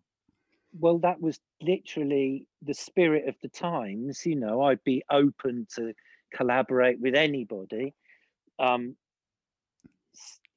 well 0.79 0.97
that 0.97 1.21
was 1.21 1.39
literally 1.61 2.47
the 2.63 2.73
spirit 2.73 3.27
of 3.27 3.35
the 3.43 3.47
times 3.49 4.25
you 4.25 4.35
know 4.35 4.63
i'd 4.63 4.83
be 4.83 5.03
open 5.11 5.67
to 5.75 5.93
collaborate 6.33 6.99
with 6.99 7.13
anybody 7.13 7.93
um 8.57 8.95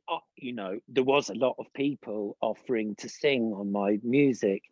uh, 0.09 0.16
you 0.36 0.55
know 0.55 0.78
there 0.89 1.05
was 1.05 1.28
a 1.28 1.35
lot 1.35 1.55
of 1.59 1.66
people 1.74 2.35
offering 2.40 2.94
to 2.97 3.10
sing 3.10 3.52
on 3.55 3.70
my 3.70 3.98
music 4.02 4.62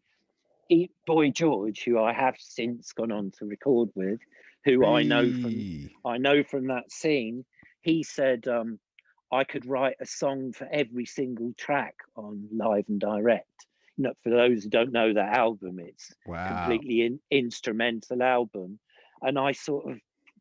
boy 1.06 1.30
george 1.30 1.84
who 1.84 2.00
i 2.02 2.10
have 2.10 2.36
since 2.38 2.92
gone 2.92 3.12
on 3.12 3.30
to 3.38 3.44
record 3.44 3.90
with 3.94 4.20
who 4.64 4.86
i 4.86 5.02
know 5.02 5.30
from 5.30 5.90
I 6.06 6.16
know 6.16 6.42
from 6.42 6.68
that 6.68 6.90
scene, 6.90 7.44
he 7.84 8.02
said 8.02 8.48
um, 8.48 8.80
I 9.30 9.44
could 9.44 9.66
write 9.66 9.96
a 10.00 10.06
song 10.06 10.52
for 10.52 10.66
every 10.72 11.06
single 11.06 11.52
track 11.56 11.94
on 12.16 12.48
Live 12.52 12.86
and 12.88 12.98
Direct. 12.98 13.46
You 13.96 14.04
know, 14.04 14.12
for 14.24 14.30
those 14.30 14.64
who 14.64 14.70
don't 14.70 14.90
know 14.92 15.12
that 15.12 15.36
album, 15.36 15.78
it's 15.78 16.12
Wow. 16.26 16.48
completely 16.48 17.02
in, 17.02 17.20
instrumental 17.30 18.22
album, 18.22 18.80
and 19.22 19.38
I 19.38 19.52
sort 19.52 19.88
of 19.90 19.98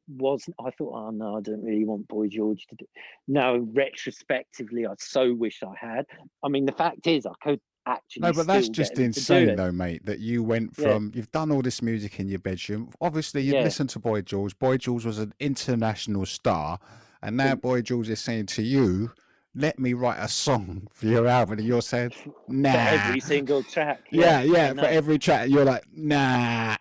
wasn't. 0.07 0.55
I 0.59 0.71
thought, 0.71 0.93
oh 0.95 1.11
no, 1.11 1.37
I 1.37 1.41
don't 1.41 1.63
really 1.63 1.85
want 1.85 2.07
Boy 2.07 2.27
George 2.27 2.65
to 2.67 2.75
do. 2.75 2.85
Now, 3.27 3.57
retrospectively, 3.57 4.87
I 4.87 4.93
so 4.97 5.33
wish 5.33 5.61
I 5.63 5.73
had. 5.79 6.05
I 6.43 6.47
mean, 6.49 6.65
the 6.65 6.71
fact 6.71 7.05
is, 7.07 7.25
I 7.25 7.33
could 7.43 7.59
actually. 7.85 8.21
No, 8.23 8.33
but 8.33 8.47
that's 8.47 8.69
just 8.69 8.95
get 8.95 9.03
him 9.05 9.11
to 9.13 9.19
do 9.19 9.33
insane, 9.35 9.55
though, 9.55 9.71
mate. 9.71 10.05
That 10.05 10.19
you 10.19 10.43
went 10.43 10.77
Yeah. 10.77 10.83
from 10.83 11.11
you've 11.13 11.31
done 11.31 11.51
all 11.51 11.61
this 11.61 11.81
music 11.81 12.19
in 12.19 12.27
your 12.29 12.39
bedroom. 12.39 12.91
Obviously, 13.01 13.41
you 13.43 13.53
Yeah. 13.53 13.63
listened 13.63 13.89
to 13.91 13.99
Boy 13.99 14.21
George. 14.21 14.57
Boy 14.57 14.77
George 14.77 15.05
was 15.05 15.19
an 15.19 15.33
international 15.39 16.25
star, 16.25 16.79
and 17.23 17.37
now. 17.37 17.55
Boy 17.55 17.81
George 17.81 18.09
is 18.09 18.19
saying 18.19 18.47
to 18.47 18.61
you, 18.61 19.11
"Let 19.55 19.79
me 19.79 19.93
write 19.93 20.19
a 20.19 20.27
song 20.27 20.87
for 20.91 21.07
your 21.07 21.27
album," 21.27 21.59
and 21.59 21.67
you're 21.67 21.81
saying, 21.81 22.11
"Nah." 22.47 22.71
For 22.71 22.77
every 22.77 23.19
single 23.19 23.63
track. 23.63 24.01
yeah, 24.11 24.39
I 24.39 24.43
yeah. 24.43 24.73
For 24.73 24.85
every 24.85 25.17
track, 25.17 25.49
you're 25.49 25.65
like, 25.65 25.85
"Nah." 25.91 26.77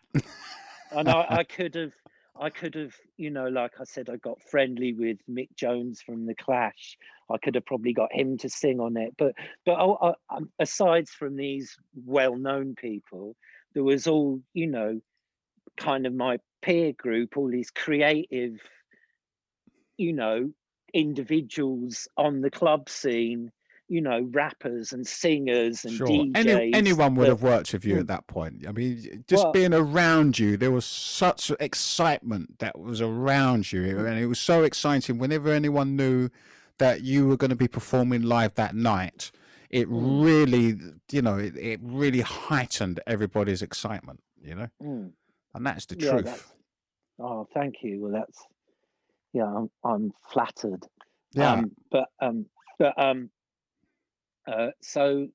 and 0.91 1.09
I, 1.09 1.27
I 1.29 1.45
could 1.45 1.75
have 1.75 1.93
I 2.43 2.51
could 2.51 2.75
have, 2.75 2.95
you 3.17 3.31
know, 3.31 3.47
like 3.47 3.73
I 3.81 3.85
said, 3.85 4.11
I 4.11 4.17
got 4.17 4.43
friendly 4.43 4.93
with 4.93 5.19
Mick 5.31 5.55
Jones 5.55 6.03
from 6.03 6.27
the 6.27 6.35
Clash. 6.35 6.99
I 7.31 7.39
could 7.39 7.55
have 7.55 7.65
probably 7.65 7.93
got 7.93 8.13
him 8.13 8.37
to 8.39 8.49
sing 8.49 8.81
on 8.81 8.97
it, 8.97 9.15
but 9.17 9.35
but 9.65 9.79
oh, 9.79 10.17
I, 10.29 10.37
um, 10.37 10.51
aside 10.59 11.09
from 11.09 11.37
these 11.37 11.77
well-known 12.05 12.75
people, 12.75 13.37
there 13.75 13.85
was 13.85 14.07
all 14.07 14.41
you 14.55 14.67
know, 14.67 15.01
kind 15.77 16.05
of 16.05 16.15
my 16.15 16.39
peer 16.63 16.93
group, 16.93 17.37
all 17.37 17.49
these 17.49 17.71
creative, 17.71 18.59
you 19.97 20.13
know, 20.13 20.51
individuals 20.95 22.09
on 22.17 22.41
the 22.41 22.51
club 22.51 22.89
scene, 22.89 23.51
you 23.89 24.01
know, 24.01 24.23
rappers 24.33 24.93
and 24.93 25.07
singers 25.07 25.85
and 25.85 25.95
Sure. 25.95 26.07
DJs. 26.07 26.37
Any, 26.37 26.75
anyone 26.75 27.15
would 27.17 27.25
that- 27.27 27.31
have 27.31 27.43
worked 27.43 27.73
with 27.73 27.85
you 27.85 27.97
Mm. 27.97 28.01
at 28.01 28.07
that 28.09 28.27
point. 28.27 28.67
I 28.67 28.73
mean, 28.73 29.25
just 29.29 29.45
Well- 29.45 29.53
being 29.53 29.75
around 29.75 30.39
you, 30.39 30.57
there 30.57 30.71
was 30.71 30.85
such 30.85 31.51
excitement 31.61 32.59
that 32.61 32.79
was 32.79 33.01
around 33.01 33.73
you. 33.73 33.99
And 34.07 34.19
it 34.19 34.27
was 34.27 34.39
so 34.39 34.65
exciting 34.65 35.19
whenever 35.19 35.51
anyone 35.51 35.97
knew 35.97 36.31
that 36.79 37.03
you 37.03 37.27
were 37.29 37.37
going 37.37 37.51
to 37.51 37.57
be 37.57 37.69
performing 37.69 38.23
live 38.23 38.55
that 38.55 38.75
night. 38.75 39.31
It 39.71 39.89
Mm. 39.89 40.25
really, 40.25 40.79
you 41.11 41.23
know, 41.23 41.39
it, 41.39 41.57
it 41.57 41.81
really 41.83 42.21
heightened 42.21 43.01
everybody's 43.07 43.63
excitement, 43.63 44.21
you 44.43 44.55
know? 44.55 44.69
Mm. 44.83 45.13
And 45.55 45.67
that's 45.67 45.87
the 45.87 45.99
Yeah, 45.99 46.11
truth. 46.13 46.25
that's- 46.25 46.53
Oh, 47.19 47.47
thank 47.55 47.83
you. 47.83 48.01
Well, 48.01 48.13
that's 48.13 48.39
yeah, 49.33 49.45
I'm 49.45 49.71
I'm 49.85 50.13
flattered. 50.31 50.87
Yeah. 51.33 51.53
Um, 51.53 51.73
but 51.91 52.09
um, 52.21 52.47
but 52.79 52.95
um, 52.97 53.31
uh, 54.47 54.69
so 54.81 55.29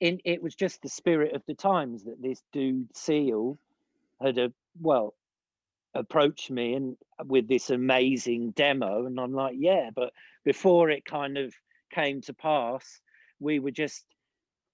in 0.00 0.20
it 0.24 0.42
was 0.42 0.54
just 0.54 0.82
the 0.82 0.88
spirit 0.88 1.34
of 1.34 1.42
the 1.46 1.54
times 1.54 2.04
that 2.04 2.20
this 2.20 2.42
dude 2.52 2.88
Seal 2.94 3.58
had 4.20 4.38
a 4.38 4.52
well 4.80 5.14
approached 5.94 6.50
me 6.50 6.74
and 6.74 6.96
with 7.26 7.48
this 7.48 7.70
amazing 7.70 8.52
demo, 8.52 9.06
and 9.06 9.18
I'm 9.18 9.32
like, 9.32 9.56
yeah, 9.58 9.90
but 9.94 10.12
before 10.44 10.90
it 10.90 11.04
kind 11.04 11.36
of 11.36 11.54
came 11.92 12.20
to 12.22 12.34
pass, 12.34 13.00
we 13.40 13.58
were 13.58 13.70
just 13.70 14.04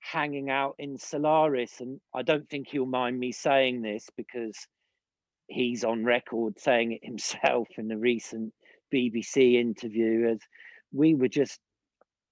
hanging 0.01 0.51
out 0.51 0.76
in 0.78 0.98
Solaris, 0.98 1.80
and 1.80 2.01
I 2.14 2.22
don't 2.22 2.48
think 2.48 2.68
he'll 2.68 2.86
mind 2.86 3.18
me 3.18 3.32
saying 3.32 3.82
this 3.82 4.09
because 4.16 4.56
he's 5.48 5.85
on 5.85 6.05
record 6.05 6.59
saying 6.59 6.93
it 6.93 7.05
himself 7.05 7.68
in 7.78 7.90
a 7.90 7.98
recent 7.98 8.52
BBC 8.93 9.55
interview 9.55 10.28
as 10.28 10.39
we 10.93 11.14
were 11.14 11.28
just 11.28 11.60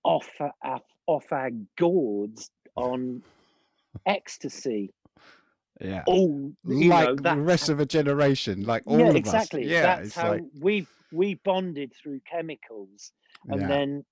off 0.04 0.28
our, 0.62 0.80
off 1.06 1.32
our 1.32 1.50
gourds 1.76 2.50
on 2.76 3.22
ecstasy. 4.06 4.92
yeah. 5.80 6.02
All 6.06 6.52
like 6.64 7.20
know, 7.20 7.34
the 7.34 7.40
rest 7.40 7.68
of 7.68 7.80
a 7.80 7.86
generation, 7.86 8.64
like 8.64 8.82
all 8.86 8.98
yeah, 8.98 9.08
of 9.08 9.16
exactly. 9.16 9.64
us. 9.64 9.70
Yeah, 9.70 9.82
that's 9.82 10.14
how 10.14 10.32
like, 10.32 10.42
we 10.60 10.86
we 11.12 11.34
bonded 11.44 11.92
through 11.94 12.20
chemicals, 12.30 13.12
and 13.48 13.60
yeah. 13.60 13.68
then 13.68 14.04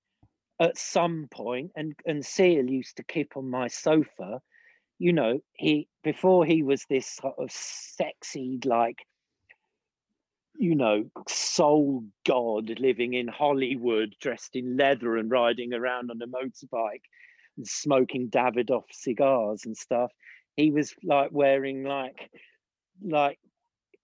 at 0.61 0.79
some 0.79 1.29
point, 1.31 1.73
and 1.77 1.95
and 2.07 2.25
Seal 2.25 2.69
used 2.69 2.97
to 2.97 3.05
keep 3.05 3.37
on 3.37 3.49
my 3.49 3.69
sofa. 3.69 4.41
You 4.99 5.13
know, 5.13 5.41
he 5.55 5.89
before 6.05 6.45
he 6.45 6.63
was 6.63 6.85
this 6.89 7.07
sort 7.07 7.35
of 7.39 7.51
sexy, 7.51 8.61
like 8.65 8.99
you 10.55 10.75
know, 10.75 11.05
soul 11.29 12.05
god 12.27 12.79
living 12.79 13.15
in 13.15 13.27
Hollywood, 13.27 14.15
dressed 14.21 14.55
in 14.55 14.77
leather 14.77 15.17
and 15.17 15.31
riding 15.31 15.73
around 15.73 16.11
on 16.11 16.23
a 16.23 16.27
motorbike 16.27 17.03
and 17.57 17.67
smoking 17.67 18.29
Davidoff 18.29 18.85
cigars 18.93 19.63
and 19.65 19.77
stuff. 19.77 20.13
He 20.57 20.71
was 20.71 20.95
like 21.03 21.31
wearing 21.33 21.85
like 21.85 22.31
like 23.03 23.39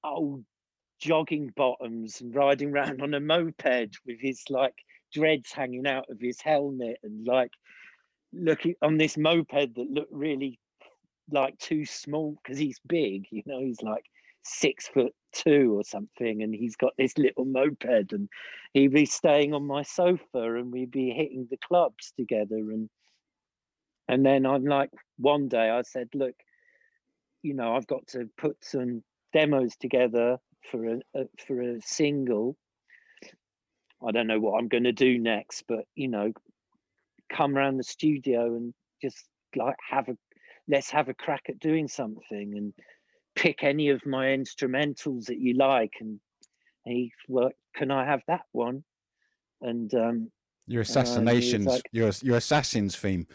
old 0.02 0.44
jogging 1.00 1.52
bottoms 1.56 2.20
and 2.20 2.34
riding 2.34 2.70
around 2.74 3.02
on 3.02 3.14
a 3.14 3.20
moped 3.20 3.98
with 4.06 4.18
his 4.20 4.42
like 4.50 4.74
dreads 5.12 5.52
hanging 5.52 5.86
out 5.86 6.06
of 6.10 6.18
his 6.20 6.40
helmet 6.40 6.98
and 7.02 7.26
like 7.26 7.52
looking 8.32 8.74
on 8.82 8.98
this 8.98 9.16
moped 9.16 9.74
that 9.74 9.90
looked 9.90 10.12
really 10.12 10.58
like 11.30 11.58
too 11.58 11.84
small 11.84 12.36
because 12.42 12.58
he's 12.58 12.80
big, 12.86 13.26
you 13.30 13.42
know, 13.46 13.60
he's 13.60 13.82
like 13.82 14.04
six 14.42 14.88
foot 14.88 15.14
two 15.32 15.76
or 15.76 15.84
something, 15.84 16.42
and 16.42 16.54
he's 16.54 16.76
got 16.76 16.92
this 16.96 17.16
little 17.18 17.44
moped, 17.44 18.12
and 18.12 18.28
he'd 18.72 18.92
be 18.92 19.06
staying 19.06 19.54
on 19.54 19.66
my 19.66 19.82
sofa, 19.82 20.54
and 20.54 20.72
we'd 20.72 20.90
be 20.90 21.10
hitting 21.10 21.46
the 21.50 21.58
clubs 21.58 22.12
together, 22.16 22.56
and 22.56 22.88
and 24.08 24.24
then 24.24 24.46
I'm 24.46 24.64
like, 24.64 24.90
one 25.18 25.48
day 25.48 25.68
I 25.68 25.82
said, 25.82 26.08
look, 26.14 26.34
you 27.42 27.54
know, 27.54 27.76
I've 27.76 27.86
got 27.86 28.06
to 28.08 28.28
put 28.38 28.56
some 28.64 29.02
demos 29.34 29.76
together 29.76 30.38
for 30.70 30.86
a, 30.86 30.98
a 31.14 31.24
for 31.46 31.60
a 31.60 31.80
single. 31.82 32.56
I 34.06 34.12
don't 34.12 34.28
know 34.28 34.40
what 34.40 34.58
I'm 34.58 34.68
going 34.68 34.84
to 34.84 34.92
do 34.92 35.18
next, 35.18 35.64
but 35.68 35.84
you 35.94 36.08
know, 36.08 36.32
come 37.30 37.56
around 37.56 37.76
the 37.76 37.84
studio 37.84 38.56
and 38.56 38.72
just 39.02 39.26
like 39.56 39.76
have 39.88 40.08
a 40.08 40.16
let's 40.68 40.90
have 40.90 41.08
a 41.08 41.14
crack 41.14 41.44
at 41.48 41.58
doing 41.58 41.88
something 41.88 42.54
and 42.56 42.74
pick 43.36 43.64
any 43.64 43.90
of 43.90 44.04
my 44.06 44.26
instrumentals 44.26 45.26
that 45.26 45.38
you 45.40 45.54
like 45.54 45.94
and 46.00 46.20
he 46.84 47.12
well 47.28 47.50
can 47.76 47.90
i 47.90 48.04
have 48.04 48.22
that 48.28 48.44
one? 48.52 48.84
And 49.62 49.92
um 49.94 50.32
your 50.66 50.82
and 50.88 51.30
he 51.32 51.50
was 51.50 51.64
assassinations, 51.66 51.66
like, 51.66 51.90
your 51.92 52.10
your 52.22 52.36
assassins 52.36 52.96
theme. 52.96 53.26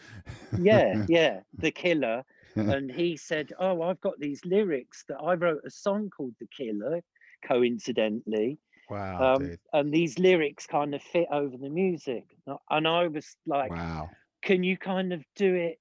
yeah 0.56 0.96
yeah 1.06 1.40
the 1.60 1.70
killer. 1.70 2.24
And 2.66 2.90
he 2.90 3.16
said 3.18 3.50
oh 3.58 3.82
i've 3.82 4.00
got 4.00 4.18
these 4.18 4.40
lyrics 4.46 5.04
that 5.08 5.18
i 5.18 5.34
wrote 5.34 5.60
a 5.66 5.70
song 5.70 6.08
called 6.10 6.34
the 6.40 6.46
killer 6.56 7.02
coincidentally. 7.46 8.58
Wow, 8.88 9.34
um, 9.36 9.54
and 9.72 9.92
these 9.94 10.18
lyrics 10.18 10.66
kind 10.66 10.94
of 10.94 11.02
fit 11.02 11.28
over 11.32 11.56
the 11.58 11.70
music. 11.70 12.24
And 12.46 12.56
I- 12.70 12.76
and 12.78 12.88
i 12.88 13.08
was 13.08 13.36
like 13.46 13.74
Wow. 13.74 14.16
can 14.42 14.62
you 14.64 14.78
kind 14.78 15.12
of 15.12 15.24
do 15.36 15.54
it 15.54 15.78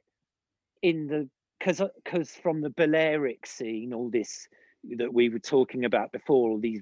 in 0.84 1.08
the 1.08 1.30
because 1.64 1.82
because 2.04 2.32
from 2.32 2.62
the 2.62 2.70
Balearic 2.72 3.46
scene, 3.46 3.94
all 3.94 4.10
this 4.10 4.48
that 4.98 5.14
we 5.14 5.30
were 5.30 5.40
talking 5.40 5.86
about 5.86 6.12
before, 6.12 6.50
all 6.50 6.60
these 6.60 6.82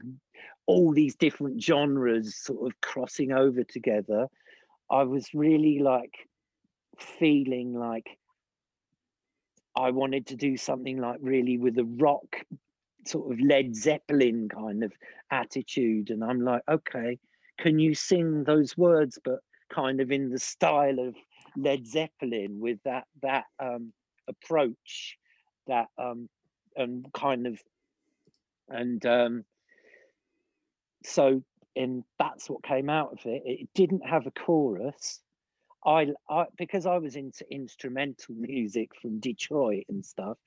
all 0.66 0.94
these 0.94 1.16
different 1.16 1.62
genres 1.62 2.36
sort 2.36 2.66
of 2.66 2.82
crossing 2.82 3.32
over 3.32 3.64
together, 3.64 4.28
I 4.90 5.04
was 5.04 5.34
really 5.34 5.80
like 5.80 6.28
feeling 6.98 7.74
like 7.74 8.18
I 9.76 9.92
wanted 9.92 10.28
to 10.28 10.36
do 10.36 10.58
something 10.58 11.00
like 11.00 11.20
really 11.22 11.58
with 11.58 11.78
a 11.78 11.86
rock 11.86 12.44
sort 13.06 13.32
of 13.32 13.40
Led 13.40 13.76
Zeppelin 13.76 14.50
kind 14.50 14.84
of 14.84 14.92
attitude. 15.32 16.10
And 16.10 16.24
I'm 16.24 16.42
like, 16.42 16.62
okay, 16.70 17.20
can 17.60 17.80
you 17.80 17.96
sing 17.96 18.44
those 18.44 18.78
words, 18.78 19.20
but 19.24 19.40
kind 19.72 20.02
of 20.02 20.12
in 20.12 20.30
the 20.30 20.40
style 20.40 21.00
of 21.00 21.16
Led 21.56 21.86
Zeppelin 21.86 22.60
with 22.60 22.80
that 22.84 23.06
that 23.22 23.46
um, 23.60 23.94
approach, 24.28 25.18
that 25.68 25.88
um, 25.98 26.30
and 26.76 27.06
kind 27.14 27.48
of 27.48 27.60
and 28.70 29.06
um, 29.06 29.44
so 31.04 31.44
and 31.76 32.04
that's 32.20 32.50
what 32.50 32.64
came 32.64 32.90
out 32.90 33.14
of 33.14 33.20
it. 33.26 33.44
It 33.46 33.70
didn't 33.74 34.06
have 34.08 34.28
a 34.28 34.32
chorus. 34.32 35.20
I, 35.86 36.08
I 36.30 36.46
because 36.58 36.86
I 36.86 36.98
was 36.98 37.16
into 37.16 37.46
instrumental 37.52 38.36
music 38.38 38.92
from 39.02 39.20
Detroit 39.20 39.86
and 39.90 40.06
stuff. 40.06 40.38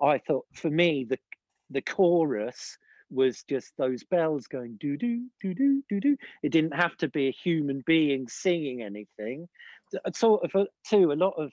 I 0.00 0.18
thought 0.18 0.46
for 0.52 0.70
me 0.70 1.06
the 1.08 1.18
the 1.70 1.82
chorus 1.82 2.76
was 3.10 3.44
just 3.48 3.72
those 3.76 4.02
bells 4.04 4.46
going 4.46 4.76
do 4.80 4.96
do 4.96 5.26
do 5.40 5.54
do 5.54 5.82
do 5.88 6.00
do. 6.00 6.16
It 6.42 6.50
didn't 6.50 6.74
have 6.74 6.96
to 6.98 7.08
be 7.08 7.28
a 7.28 7.32
human 7.32 7.82
being 7.86 8.26
singing 8.28 8.82
anything. 8.82 9.48
Sort 10.14 10.42
of 10.44 10.50
a, 10.54 10.66
too 10.88 11.12
a 11.12 11.14
lot 11.14 11.34
of 11.36 11.52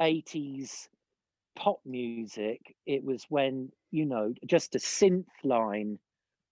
80s 0.00 0.88
pop 1.56 1.80
music. 1.84 2.76
It 2.86 3.04
was 3.04 3.24
when 3.28 3.70
you 3.90 4.06
know 4.06 4.34
just 4.46 4.74
a 4.74 4.78
synth 4.78 5.26
line 5.44 5.98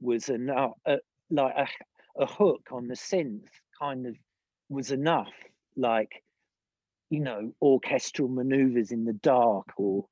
was 0.01 0.29
enough, 0.29 0.73
uh, 0.87 0.97
like 1.31 1.55
a, 1.57 2.23
a 2.23 2.27
hook 2.27 2.69
on 2.73 2.89
the 2.89 2.95
synth 2.95 3.49
kind 3.81 4.07
of 4.07 4.17
was 4.69 4.91
enough. 4.91 5.33
Like 5.77 6.23
you 7.11 7.21
know 7.21 7.53
orchestral 7.61 8.29
maneuvers 8.29 8.93
in 8.93 9.05
the 9.05 9.13
dark 9.15 9.67
or 9.77 10.07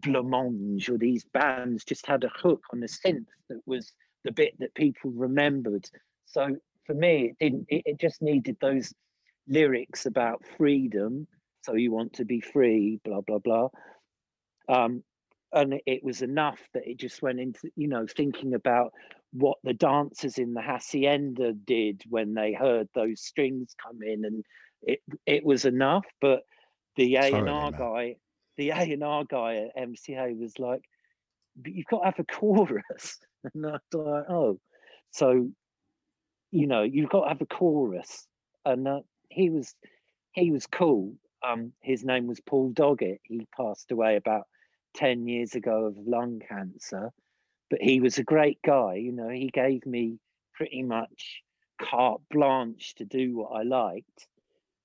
blancmange 0.00 0.88
or 0.88 0.98
these 0.98 1.24
bands 1.24 1.84
just 1.84 2.06
had 2.06 2.24
a 2.24 2.28
hook 2.28 2.62
on 2.72 2.80
the 2.80 2.86
synth 2.86 3.26
that 3.48 3.60
was 3.66 3.92
the 4.24 4.32
bit 4.32 4.58
that 4.58 4.74
people 4.74 5.10
remembered. 5.12 5.88
So 6.26 6.56
for 6.84 6.94
me, 6.94 7.30
it 7.30 7.38
didn't. 7.38 7.66
It, 7.68 7.82
it 7.86 8.00
just 8.00 8.20
needed 8.22 8.56
those 8.60 8.92
lyrics 9.48 10.06
about 10.06 10.42
freedom. 10.56 11.26
So 11.62 11.74
you 11.74 11.92
want 11.92 12.12
to 12.14 12.24
be 12.24 12.40
free, 12.40 13.00
blah 13.04 13.20
blah 13.22 13.38
blah. 13.38 13.68
Um, 14.68 15.02
and 15.52 15.80
it 15.86 16.02
was 16.02 16.22
enough 16.22 16.60
that 16.74 16.88
it 16.88 16.98
just 16.98 17.22
went 17.22 17.40
into 17.40 17.70
you 17.76 17.86
know 17.88 18.06
thinking 18.06 18.52
about 18.52 18.92
what 19.32 19.58
the 19.62 19.72
dancers 19.72 20.38
in 20.38 20.54
the 20.54 20.62
hacienda 20.62 21.52
did 21.52 22.02
when 22.08 22.34
they 22.34 22.52
heard 22.52 22.88
those 22.94 23.20
strings 23.20 23.74
come 23.80 24.02
in 24.02 24.24
and 24.24 24.44
it 24.82 25.00
it 25.24 25.44
was 25.44 25.64
enough 25.64 26.04
but 26.20 26.42
the 26.96 27.14
a 27.16 27.36
and 27.36 27.48
r 27.48 27.70
guy 27.70 28.16
the 28.56 28.70
A 28.70 28.76
and 28.92 29.02
R 29.02 29.24
guy 29.24 29.56
at 29.56 29.76
MCA 29.76 30.36
was 30.38 30.58
like, 30.58 30.82
"But 31.56 31.72
you've 31.72 31.86
got 31.86 32.00
to 32.00 32.04
have 32.06 32.18
a 32.18 32.24
chorus," 32.32 33.20
and 33.54 33.66
I 33.66 33.72
was 33.72 33.80
like, 33.92 34.24
"Oh, 34.28 34.60
so 35.10 35.50
you 36.50 36.66
know, 36.66 36.82
you've 36.82 37.10
got 37.10 37.22
to 37.24 37.28
have 37.28 37.40
a 37.42 37.46
chorus." 37.46 38.26
And 38.64 38.88
uh, 38.88 39.00
he 39.30 39.50
was 39.50 39.74
he 40.32 40.50
was 40.50 40.66
cool. 40.66 41.16
Um, 41.46 41.72
his 41.82 42.04
name 42.04 42.26
was 42.26 42.40
Paul 42.40 42.72
Doggett. 42.72 43.20
He 43.24 43.46
passed 43.56 43.92
away 43.92 44.16
about 44.16 44.46
ten 44.96 45.28
years 45.28 45.54
ago 45.54 45.84
of 45.84 45.96
lung 45.98 46.40
cancer, 46.48 47.12
but 47.70 47.80
he 47.80 48.00
was 48.00 48.18
a 48.18 48.24
great 48.24 48.58
guy. 48.62 48.94
You 48.94 49.12
know, 49.12 49.28
he 49.28 49.48
gave 49.48 49.86
me 49.86 50.18
pretty 50.54 50.82
much 50.82 51.42
carte 51.80 52.22
blanche 52.30 52.94
to 52.96 53.04
do 53.04 53.36
what 53.36 53.52
I 53.52 53.62
liked. 53.62 54.26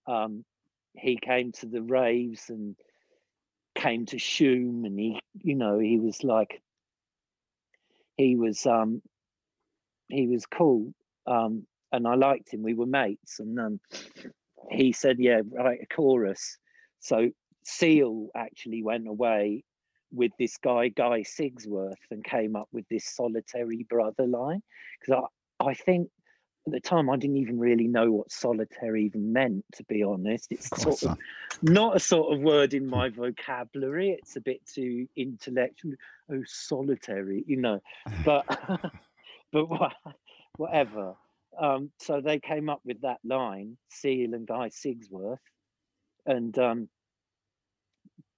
Um, 0.06 0.44
he 0.94 1.18
came 1.18 1.54
to 1.54 1.66
the 1.66 1.82
raves 1.82 2.50
and 2.50 2.76
came 3.76 4.06
to 4.08 4.18
Shoom 4.18 4.86
and 4.86 5.00
he, 5.00 5.22
you 5.42 5.56
know, 5.56 5.80
he 5.80 5.98
was 5.98 6.24
like, 6.24 6.62
he 8.18 8.36
was, 8.36 8.66
um, 8.66 9.02
he 10.10 10.28
was 10.28 10.46
cool. 10.46 10.94
Um, 11.26 11.66
and 11.94 12.08
I 12.08 12.16
liked 12.16 12.54
him. 12.54 12.64
We 12.64 12.74
were 12.74 12.86
mates. 12.86 13.40
And 13.40 13.58
um, 13.60 13.80
he 14.70 14.92
said, 14.92 15.18
yeah, 15.20 15.42
write 15.50 15.80
a 15.82 15.94
chorus. 15.94 16.58
So 17.00 17.30
Seal 17.64 18.28
actually 18.36 18.84
went 18.84 19.08
away 19.08 19.64
with 20.12 20.32
this 20.38 20.58
guy, 20.58 20.90
Guy 20.90 21.22
Sigsworth, 21.22 21.94
and 22.10 22.24
came 22.24 22.56
up 22.56 22.68
with 22.72 22.88
this 22.90 23.06
solitary 23.06 23.86
brother 23.90 24.28
line. 24.28 24.62
Because 25.00 25.24
I, 25.60 25.70
I 25.70 25.74
think 25.74 26.10
at 26.68 26.74
the 26.74 26.80
time 26.80 27.10
I 27.10 27.18
didn't 27.18 27.38
even 27.38 27.60
really 27.60 27.88
know 27.88 28.12
what 28.12 28.32
solitary 28.32 29.06
even 29.06 29.34
meant, 29.34 29.66
to 29.76 29.84
be 29.86 30.04
honest. 30.04 30.52
It's 30.52 30.72
Of 30.72 30.80
sort 30.80 31.04
of 31.04 31.18
not 31.62 31.96
a 31.96 32.00
sort 32.00 32.34
of 32.34 32.42
word 32.42 32.74
in 32.74 32.86
my 32.86 33.10
vocabulary. 33.10 34.12
It's 34.12 34.36
a 34.36 34.42
bit 34.42 34.62
too 34.66 35.08
intellectual. 35.16 35.94
Oh, 36.32 36.44
solitary, 36.46 37.44
you 37.48 37.58
know. 37.58 37.80
But 38.26 38.46
but 39.52 39.68
whatever. 40.58 41.16
Um, 41.60 41.92
so 41.98 42.22
they 42.22 42.40
came 42.40 42.70
up 42.70 42.82
with 42.86 43.02
that 43.02 43.20
line, 43.24 43.78
Seal 43.90 44.34
and 44.34 44.48
Guy 44.48 44.70
Sigsworth, 44.70 45.38
and 46.26 46.58
um, 46.58 46.90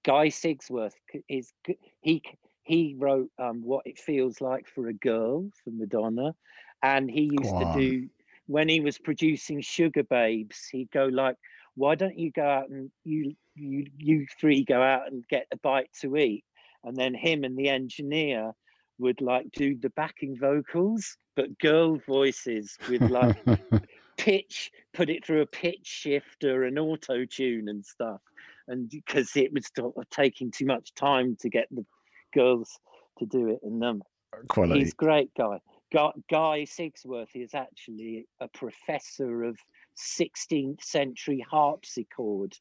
Guy 0.04 0.28
Sigsworth 0.28 0.96
is 1.30 1.54
he 2.02 2.22
he 2.64 2.96
wrote 2.98 3.30
um, 3.38 3.62
"What 3.64 3.86
It 3.86 3.98
Feels 3.98 4.42
Like 4.42 4.68
for 4.68 4.88
a 4.88 4.94
Girl" 4.94 5.50
for 5.64 5.72
Madonna, 5.72 6.36
and 6.82 7.10
he 7.10 7.22
used 7.40 7.58
to 7.58 7.66
do 7.66 8.10
when 8.48 8.68
he 8.70 8.80
was 8.82 8.98
producing 8.98 9.62
Sugababes. 9.62 10.70
He'd 10.72 10.92
go 10.92 11.06
like, 11.06 11.38
"Why 11.76 11.96
don't 11.96 12.18
you 12.18 12.32
go 12.32 12.46
out 12.46 12.70
and 12.70 12.92
you 13.04 13.36
you 13.56 13.88
you 13.98 14.28
three 14.40 14.64
go 14.64 14.82
out 14.82 15.12
and 15.12 15.28
get 15.28 15.48
a 15.52 15.58
bite 15.58 15.92
to 16.02 16.18
eat?" 16.18 16.44
And 16.84 16.98
then 16.98 17.14
him 17.14 17.44
and 17.44 17.58
the 17.58 17.70
engineer 17.70 18.54
would 19.00 19.22
like 19.22 19.52
do 19.52 19.76
the 19.76 19.90
backing 19.92 20.38
vocals, 20.38 21.18
but 21.36 21.58
girl 21.60 21.98
voices 21.98 22.78
with 22.90 23.10
like 23.10 23.36
pitch, 24.18 24.72
put 24.94 25.10
it 25.10 25.26
through 25.26 25.42
a 25.42 25.48
pitch 25.48 25.86
shifter 25.86 26.64
and 26.64 26.78
auto 26.78 27.26
tune 27.26 27.70
and 27.70 27.86
stuff. 27.86 28.22
And 28.68 28.90
because 28.90 29.32
it 29.36 29.52
was 29.54 29.70
taking 30.12 30.52
too 30.52 30.66
much 30.66 30.94
time 30.94 31.36
to 31.42 31.50
get 31.50 31.68
the 31.72 31.86
girls 32.34 32.80
to 33.20 33.26
do 33.26 33.50
it. 33.50 33.60
And 33.64 33.84
um, 33.84 34.04
Quality. 34.48 34.80
he's 34.80 34.94
great 34.94 35.34
guy. 35.36 35.60
Guy, 35.92 36.12
Guy 36.30 36.66
Sigsworth 36.66 37.36
is 37.36 37.54
actually 37.54 38.26
a 38.40 38.48
professor 38.48 39.44
of 39.44 39.58
16th 39.98 40.84
century 40.84 41.46
harpsichord. 41.50 42.58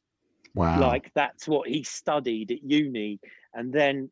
Wow. 0.55 0.79
Like 0.79 1.11
that's 1.15 1.47
what 1.47 1.67
he 1.67 1.83
studied 1.83 2.51
at 2.51 2.63
uni. 2.63 3.19
And 3.53 3.73
then 3.73 4.09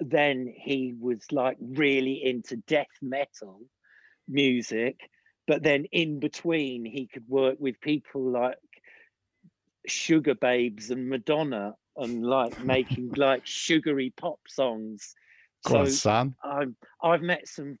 then 0.00 0.52
he 0.56 0.94
was 0.98 1.20
like 1.30 1.58
really 1.60 2.24
into 2.24 2.56
death 2.56 2.86
metal 3.02 3.60
music 4.28 5.10
but 5.46 5.62
then 5.62 5.84
in 5.92 6.20
between 6.20 6.84
he 6.84 7.06
could 7.06 7.28
work 7.28 7.56
with 7.58 7.80
people 7.80 8.30
like 8.30 8.56
sugar 9.86 10.34
babes 10.34 10.90
and 10.90 11.08
madonna 11.08 11.74
and 11.96 12.24
like 12.24 12.58
making 12.58 13.12
like 13.16 13.46
sugary 13.46 14.12
pop 14.16 14.40
songs 14.48 15.14
Go 15.64 15.78
on, 15.78 15.86
son. 15.86 16.34
i'm 16.44 16.76
i've 17.02 17.22
met 17.22 17.46
some 17.48 17.78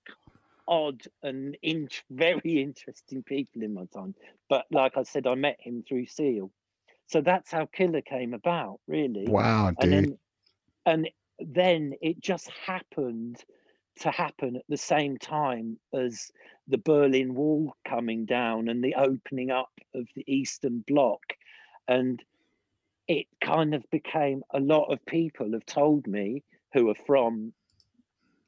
odd 0.68 1.02
and 1.22 1.56
in, 1.62 1.88
very 2.10 2.62
interesting 2.62 3.22
people 3.22 3.62
in 3.62 3.74
my 3.74 3.84
time 3.92 4.14
but 4.48 4.66
like 4.70 4.96
i 4.96 5.02
said 5.02 5.26
i 5.26 5.34
met 5.34 5.56
him 5.60 5.82
through 5.86 6.06
seal 6.06 6.50
so 7.06 7.20
that's 7.20 7.50
how 7.50 7.66
killer 7.66 8.02
came 8.02 8.34
about 8.34 8.78
really 8.86 9.26
Wow, 9.28 9.68
and 9.78 9.92
dude. 9.92 9.92
then 9.92 10.18
and 10.86 11.10
then 11.38 11.94
it 12.00 12.20
just 12.20 12.50
happened 12.66 13.36
to 14.00 14.10
happen 14.10 14.56
at 14.56 14.64
the 14.68 14.76
same 14.76 15.18
time 15.18 15.78
as 15.92 16.30
the 16.68 16.78
Berlin 16.78 17.34
Wall 17.34 17.74
coming 17.86 18.24
down 18.24 18.68
and 18.68 18.82
the 18.82 18.94
opening 18.94 19.50
up 19.50 19.70
of 19.94 20.06
the 20.14 20.24
Eastern 20.26 20.84
Bloc. 20.86 21.20
And 21.90 22.22
it 23.08 23.26
kind 23.42 23.74
of 23.74 23.84
became 23.90 24.42
a 24.54 24.60
lot 24.60 24.92
of 24.92 25.04
people 25.04 25.52
have 25.52 25.66
told 25.66 26.06
me 26.06 26.44
who 26.72 26.88
are 26.88 26.94
from 27.06 27.52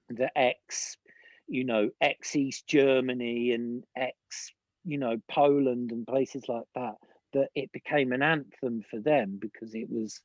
the 0.09 0.31
ex, 0.39 0.97
you 1.48 1.64
know, 1.64 1.90
ex 2.01 2.36
East 2.36 2.69
Germany 2.69 3.51
and 3.51 3.82
ex, 3.97 4.52
you 4.85 4.98
know, 4.98 5.20
Poland 5.28 5.90
and 5.90 6.06
places 6.06 6.44
like 6.48 6.69
that, 6.77 6.94
that 7.32 7.48
it 7.56 7.73
became 7.73 8.12
an 8.12 8.23
anthem 8.23 8.85
for 8.89 9.01
them 9.01 9.39
because 9.40 9.74
it 9.74 9.90
was 9.90 10.20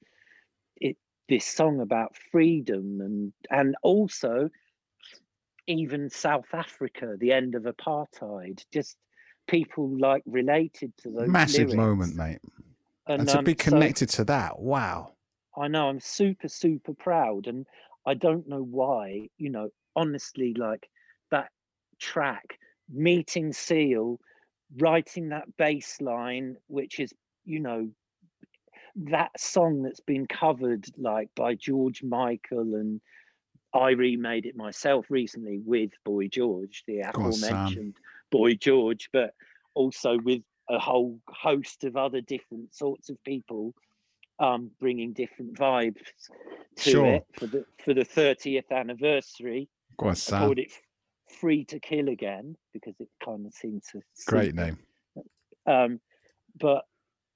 it 0.75 0.97
this 1.27 1.45
song 1.45 1.79
about 1.79 2.15
freedom 2.31 3.01
and 3.01 3.33
and 3.49 3.75
also 3.81 4.49
even 5.65 6.09
South 6.09 6.53
Africa, 6.53 7.15
the 7.19 7.33
end 7.33 7.55
of 7.55 7.63
apartheid, 7.63 8.63
just 8.71 8.97
people 9.47 9.97
like 9.97 10.23
related 10.25 10.95
to 10.97 11.09
those 11.09 11.27
Massive 11.27 11.69
lyrics. 11.69 11.75
moment, 11.75 12.15
mate. 12.15 12.39
And, 13.07 13.21
And, 13.21 13.29
to 13.29 13.39
um, 13.39 13.43
be 13.43 13.51
so- 13.51 13.71
connected 13.71 14.09
to 14.09 14.25
that, 14.25 14.59
wow. 14.59 15.13
I 15.57 15.67
know 15.67 15.87
I'm 15.89 15.99
super, 15.99 16.47
super 16.47 16.93
proud. 16.93 17.47
And 17.47 17.65
I 18.05 18.13
don't 18.13 18.47
know 18.47 18.61
why, 18.61 19.29
you 19.37 19.49
know, 19.49 19.69
honestly, 19.95 20.53
like 20.53 20.87
that 21.31 21.49
track, 21.99 22.59
meeting 22.89 23.51
Seal, 23.53 24.19
writing 24.77 25.29
that 25.29 25.57
bass 25.57 25.99
line, 25.99 26.57
which 26.67 26.99
is, 26.99 27.13
you 27.45 27.59
know, 27.59 27.89
that 28.95 29.39
song 29.39 29.83
that's 29.83 29.99
been 29.99 30.27
covered 30.27 30.85
like 30.97 31.29
by 31.35 31.55
George 31.55 32.03
Michael 32.03 32.75
and 32.75 32.99
I 33.73 33.91
remade 33.91 34.45
it 34.45 34.55
myself 34.55 35.05
recently 35.09 35.59
with 35.63 35.91
Boy 36.03 36.29
George, 36.29 36.83
the 36.87 37.01
Sam. 37.03 37.11
aforementioned 37.13 37.97
Boy 38.31 38.55
George, 38.55 39.09
but 39.13 39.33
also 39.75 40.17
with 40.23 40.41
a 40.69 40.79
whole 40.79 41.19
host 41.29 41.83
of 41.83 41.95
other 41.95 42.21
different 42.21 42.73
sorts 42.75 43.09
of 43.09 43.23
people 43.23 43.73
um, 44.39 44.69
bringing 44.79 45.13
different 45.13 45.53
vibes 45.55 46.01
to 46.77 46.91
Sure. 46.91 47.05
it 47.15 47.25
for 47.33 47.47
the 47.47 47.65
for 47.83 47.93
the 47.93 48.05
30th 48.05 48.69
anniversary. 48.71 49.67
Go 49.97 50.07
on, 50.07 50.15
I 50.31 50.39
called 50.39 50.59
it 50.59 50.71
Free 51.39 51.65
to 51.65 51.79
Kill 51.79 52.09
Again 52.09 52.55
because 52.73 52.95
it 52.99 53.09
kind 53.23 53.45
of 53.45 53.53
seemed 53.53 53.83
to 53.91 54.01
Great 54.27 54.53
name. 54.53 54.77
um, 55.65 55.99
but 56.59 56.85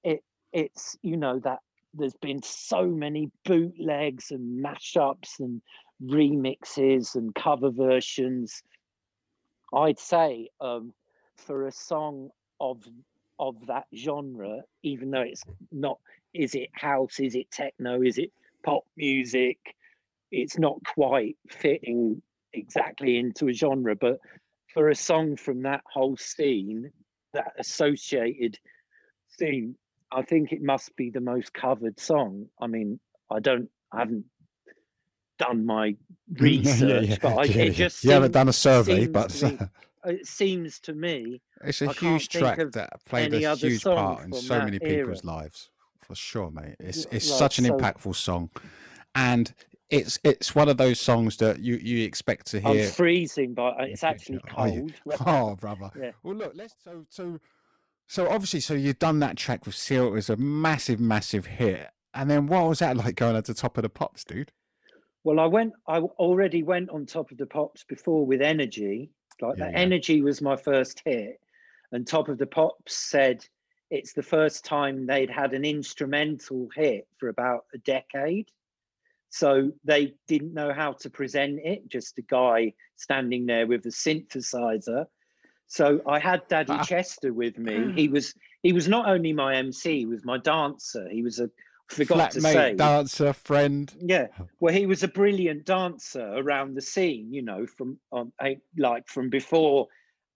it 0.03 0.23
it's 0.53 0.97
you 1.01 1.17
know 1.17 1.39
that 1.39 1.59
there's 1.93 2.15
been 2.21 2.41
so 2.43 2.85
many 2.87 3.29
bootlegs 3.45 4.31
and 4.31 4.63
mashups 4.63 5.39
and 5.39 5.61
remixes 6.03 7.15
and 7.15 7.35
cover 7.35 7.69
versions 7.69 8.63
i'd 9.75 9.99
say 9.99 10.49
um, 10.61 10.93
for 11.37 11.67
a 11.67 11.71
song 11.71 12.29
of 12.59 12.81
of 13.41 13.55
that 13.65 13.85
genre 13.93 14.61
even 14.83 15.09
though 15.09 15.21
it's 15.21 15.43
not 15.71 15.97
is 16.33 16.53
it 16.53 16.69
house 16.73 17.19
is 17.19 17.35
it 17.35 17.49
techno 17.51 18.01
is 18.01 18.17
it 18.17 18.31
pop 18.63 18.83
music? 18.95 19.57
It's 20.31 20.57
not 20.57 20.77
quite 20.85 21.35
fitting 21.49 22.21
exactly 22.53 23.17
into 23.17 23.49
a 23.49 23.53
genre 23.53 23.95
but 23.95 24.19
for 24.73 24.89
a 24.89 24.95
song 24.95 25.35
from 25.35 25.63
that 25.63 25.81
whole 25.91 26.15
scene 26.15 26.91
that 27.33 27.51
associated 27.57 28.57
scene 29.27 29.75
i 30.11 30.21
think 30.21 30.51
it 30.51 30.61
must 30.61 30.95
be 30.95 31.09
the 31.09 31.19
most 31.19 31.53
covered 31.53 31.99
song. 31.99 32.45
I 32.61 32.67
mean 32.67 32.99
i 33.31 33.39
don't 33.39 33.69
i 33.91 33.99
haven't 33.99 34.25
done 35.39 35.65
my 35.65 35.95
research 36.37 37.19
but 37.21 37.37
I, 37.37 37.43
yeah, 37.45 37.63
it 37.63 37.71
just 37.71 38.03
you 38.03 38.11
haven't 38.11 38.33
done 38.33 38.49
a 38.49 38.53
survey, 38.53 39.07
but 39.07 39.31
it 40.05 40.25
seems 40.27 40.79
to 40.81 40.93
me 40.93 41.41
it's 41.63 41.81
a 41.81 41.89
I 41.89 41.93
huge 41.93 42.29
track 42.29 42.59
that 42.73 43.05
played 43.05 43.33
a 43.33 43.55
huge 43.55 43.83
part 43.83 44.23
in 44.25 44.33
so 44.33 44.59
many 44.59 44.79
era. 44.81 45.03
people's 45.05 45.23
lives, 45.23 45.69
for 45.99 46.15
sure, 46.15 46.51
mate. 46.51 46.75
It's 46.79 47.05
it's 47.11 47.29
like, 47.29 47.39
such 47.39 47.59
an 47.59 47.65
so- 47.65 47.77
impactful 47.77 48.15
song, 48.15 48.49
and 49.15 49.53
it's 49.89 50.19
it's 50.23 50.55
one 50.55 50.69
of 50.69 50.77
those 50.77 50.99
songs 50.99 51.37
that 51.37 51.59
you 51.59 51.75
you 51.75 52.05
expect 52.05 52.47
to 52.47 52.61
hear 52.61 52.85
i'm 52.85 52.91
freezing 52.91 53.53
but 53.53 53.71
uh, 53.77 53.83
it's 53.83 54.03
actually 54.11 54.39
cold 54.49 54.93
Oh, 55.25 55.55
brother. 55.57 55.91
Yeah. 55.99 56.11
Well, 56.23 56.35
look, 56.35 56.53
let's 56.55 56.73
so 56.83 57.05
so 57.09 57.39
so 58.07 58.27
obviously, 58.27 58.59
so 58.59 58.73
you've 58.73 58.99
done 58.99 59.19
that 59.19 59.37
track 59.37 59.65
with 59.65 59.75
Seal. 59.75 60.07
It 60.07 60.11
was 60.11 60.29
a 60.29 60.35
massive, 60.35 60.99
massive 60.99 61.45
hit. 61.45 61.87
And 62.13 62.29
then 62.29 62.47
what 62.47 62.67
was 62.67 62.79
that 62.79 62.97
like 63.05 63.15
going 63.15 63.37
at 63.37 63.45
the 63.45 63.53
top 63.53 63.77
of 63.77 63.83
the 63.83 63.89
pops, 63.89 64.25
dude? 64.25 64.51
Well, 65.23 65.39
I 65.39 65.45
went. 65.45 65.71
I 65.87 65.99
already 65.99 66.61
went 66.63 66.89
on 66.89 67.05
top 67.05 67.31
of 67.31 67.37
the 67.37 67.45
pops 67.45 67.83
before 67.85 68.25
with 68.25 68.41
Energy. 68.41 69.11
Like 69.41 69.57
Yeah, 69.57 69.65
that, 69.65 69.71
yeah. 69.73 69.79
Energy 69.79 70.21
was 70.21 70.41
my 70.41 70.55
first 70.55 71.01
hit, 71.05 71.39
and 71.91 72.05
Top 72.05 72.29
of 72.29 72.37
the 72.37 72.47
Pops 72.47 72.95
said 72.95 73.45
it's 73.89 74.13
the 74.13 74.23
first 74.23 74.63
time 74.63 75.05
they'd 75.05 75.29
had 75.29 75.53
an 75.53 75.65
instrumental 75.65 76.69
hit 76.75 77.07
for 77.17 77.27
about 77.29 77.65
a 77.73 77.77
decade. 77.79 78.49
So 79.29 79.71
they 79.85 80.13
didn't 80.27 80.53
know 80.53 80.73
how 80.73 80.93
to 80.93 81.09
present 81.09 81.59
it. 81.63 81.87
Just 81.89 82.17
a 82.17 82.21
guy 82.21 82.73
standing 82.97 83.45
there 83.45 83.65
with 83.67 83.85
a 83.85 83.89
synthesizer. 83.89 85.05
So 85.67 86.01
I 86.05 86.19
had 86.19 86.45
Daddy 86.49 86.73
Ah. 86.73 86.83
Chester 86.83 87.33
with 87.33 87.57
me. 87.57 87.93
He 87.95 88.09
was 88.09 88.33
he 88.61 88.73
was 88.73 88.87
not 88.89 89.07
only 89.07 89.31
my 89.33 89.55
MC, 89.55 89.99
he 89.99 90.05
was 90.05 90.25
my 90.25 90.37
dancer. 90.37 91.07
He 91.09 91.23
was 91.23 91.39
a 91.39 91.49
forgot 91.91 92.31
to 92.31 92.39
Flatmate, 92.39 92.53
say 92.53 92.75
dancer, 92.75 93.33
friend. 93.33 93.93
yeah, 93.99 94.27
well, 94.59 94.73
he 94.73 94.85
was 94.85 95.03
a 95.03 95.07
brilliant 95.07 95.65
dancer 95.65 96.33
around 96.35 96.75
the 96.75 96.81
scene, 96.81 97.33
you 97.33 97.41
know, 97.41 97.65
from 97.65 97.99
um, 98.11 98.31
like 98.77 99.07
from 99.07 99.29
before 99.29 99.87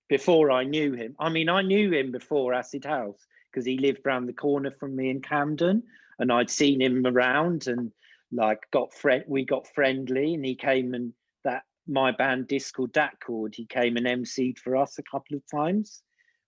before 0.09 0.51
I 0.51 0.63
knew 0.63 0.93
him. 0.93 1.15
I 1.19 1.29
mean, 1.29 1.49
I 1.49 1.61
knew 1.61 1.91
him 1.91 2.11
before 2.11 2.53
Acid 2.53 2.85
House 2.85 3.25
because 3.51 3.65
he 3.65 3.77
lived 3.77 4.01
round 4.05 4.27
the 4.27 4.33
corner 4.33 4.71
from 4.71 4.95
me 4.95 5.09
in 5.09 5.21
Camden, 5.21 5.83
and 6.19 6.31
I'd 6.31 6.49
seen 6.49 6.81
him 6.81 7.05
around 7.05 7.67
and 7.67 7.91
like 8.31 8.59
got 8.71 8.93
friend. 8.93 9.23
We 9.27 9.45
got 9.45 9.67
friendly, 9.73 10.33
and 10.33 10.45
he 10.45 10.55
came 10.55 10.93
and 10.93 11.13
that 11.43 11.63
my 11.87 12.11
band 12.11 12.47
Disco 12.47 12.87
Chord. 13.25 13.55
He 13.55 13.65
came 13.65 13.97
and 13.97 14.05
emceed 14.05 14.59
for 14.59 14.75
us 14.75 14.97
a 14.99 15.03
couple 15.03 15.37
of 15.37 15.43
times, 15.49 16.01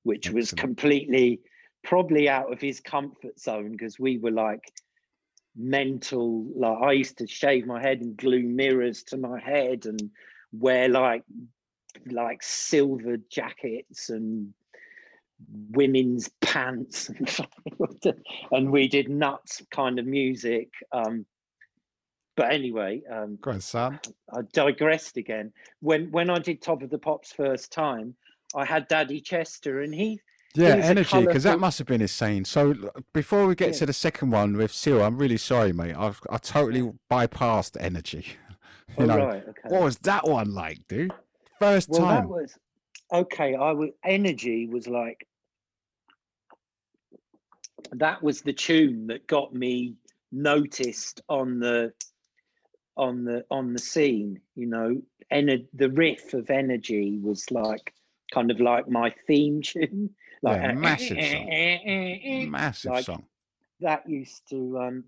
which 0.03 0.29
was 0.29 0.51
completely 0.51 1.39
probably 1.84 2.27
out 2.27 2.51
of 2.51 2.59
his 2.59 2.79
comfort 2.79 3.39
zone 3.39 3.71
because 3.71 3.97
we 3.97 4.17
were 4.17 4.31
like 4.31 4.61
mental 5.57 6.45
like 6.55 6.77
i 6.81 6.91
used 6.91 7.17
to 7.17 7.27
shave 7.27 7.65
my 7.65 7.81
head 7.81 8.01
and 8.01 8.15
glue 8.15 8.43
mirrors 8.43 9.03
to 9.03 9.17
my 9.17 9.39
head 9.39 9.85
and 9.85 10.09
wear 10.51 10.88
like 10.88 11.23
like 12.11 12.43
silver 12.43 13.17
jackets 13.29 14.09
and 14.09 14.53
women's 15.71 16.29
pants 16.41 17.09
and 17.09 17.38
and 18.51 18.71
we 18.71 18.88
did 18.88 19.09
nuts 19.09 19.61
kind 19.71 19.99
of 19.99 20.05
music 20.05 20.69
um 20.91 21.25
but 22.35 22.51
anyway 22.51 23.01
um 23.11 23.38
Go 23.41 23.51
on, 23.51 23.61
son. 23.61 23.99
I 24.31 24.41
digressed 24.53 25.17
again. 25.17 25.51
When 25.81 26.11
when 26.11 26.29
I 26.29 26.38
did 26.38 26.61
Top 26.61 26.84
of 26.84 26.91
the 26.91 26.99
Pops 26.99 27.34
first 27.34 27.71
time, 27.71 28.15
I 28.55 28.63
had 28.63 28.88
Daddy 28.88 29.19
Chester, 29.19 29.81
and 29.81 29.93
he 29.93 30.21
Yeah, 30.56 30.76
energy, 30.76 31.26
because 31.26 31.44
that 31.44 31.60
must 31.60 31.78
have 31.78 31.88
been 31.88 32.02
insane. 32.02 32.44
So 32.45 32.91
before 33.14 33.45
we 33.45 33.53
get 33.56 33.74
Yeah. 33.74 33.80
to 33.80 33.86
the 33.88 33.94
second 33.94 34.32
one 34.32 34.57
with 34.57 34.74
Seal, 34.74 35.03
I'm 35.03 35.18
really 35.18 35.38
sorry, 35.38 35.72
mate. 35.74 35.95
I've 35.95 36.19
I 36.30 36.38
totally 36.38 36.94
bypassed 37.11 37.78
energy. 37.80 38.26
You 38.98 39.03
Oh, 39.03 39.06
know, 39.06 39.26
right, 39.28 39.44
okay. 39.48 39.61
what 39.68 39.84
was 39.84 39.98
that 39.99 40.26
one 40.28 40.56
like, 40.56 40.80
dude? 40.88 41.11
First 41.60 41.90
well, 41.90 42.02
time. 42.02 42.24
that 42.24 42.30
was 42.30 42.57
okay. 43.14 43.53
I 43.53 43.74
was 43.74 43.90
energy 44.03 44.65
was 44.65 44.88
like 44.88 45.28
that 47.91 48.24
was 48.24 48.41
the 48.41 48.53
tune 48.53 49.07
that 49.07 49.28
got 49.28 49.53
me 49.53 49.95
noticed 50.32 51.22
on 51.30 51.60
the 51.60 51.94
on 52.95 53.24
the 53.24 53.45
on 53.52 53.74
the 53.74 53.80
scene. 53.80 54.40
You 54.56 54.68
know, 54.68 55.02
ener- 55.32 55.68
the 55.74 55.90
riff 55.91 56.34
of 56.34 56.49
energy 56.49 57.19
was 57.22 57.52
like 57.52 57.94
kind 58.34 58.49
of 58.52 58.60
like 58.60 58.90
my 58.90 59.14
theme 59.28 59.61
tune. 59.61 60.11
Like 60.41 60.61
Yeah, 60.61 60.72
uh, 60.72 60.73
massive 60.76 61.23
song. 61.23 62.49
Massive 62.51 62.91
like, 62.91 63.05
song. 63.05 63.26
that 63.81 64.09
used 64.09 64.41
to 64.49 64.80
um 64.80 65.03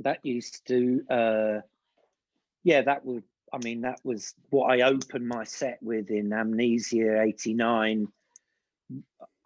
that 0.00 0.18
used 0.24 0.66
to 0.66 1.04
uh 1.10 1.60
yeah 2.64 2.82
that 2.82 3.04
would 3.04 3.22
i 3.52 3.58
mean 3.58 3.80
that 3.82 4.00
was 4.02 4.34
what 4.50 4.66
i 4.70 4.80
opened 4.82 5.26
my 5.28 5.44
set 5.44 5.78
with 5.82 6.10
in 6.10 6.32
amnesia 6.32 7.22
89 7.22 8.08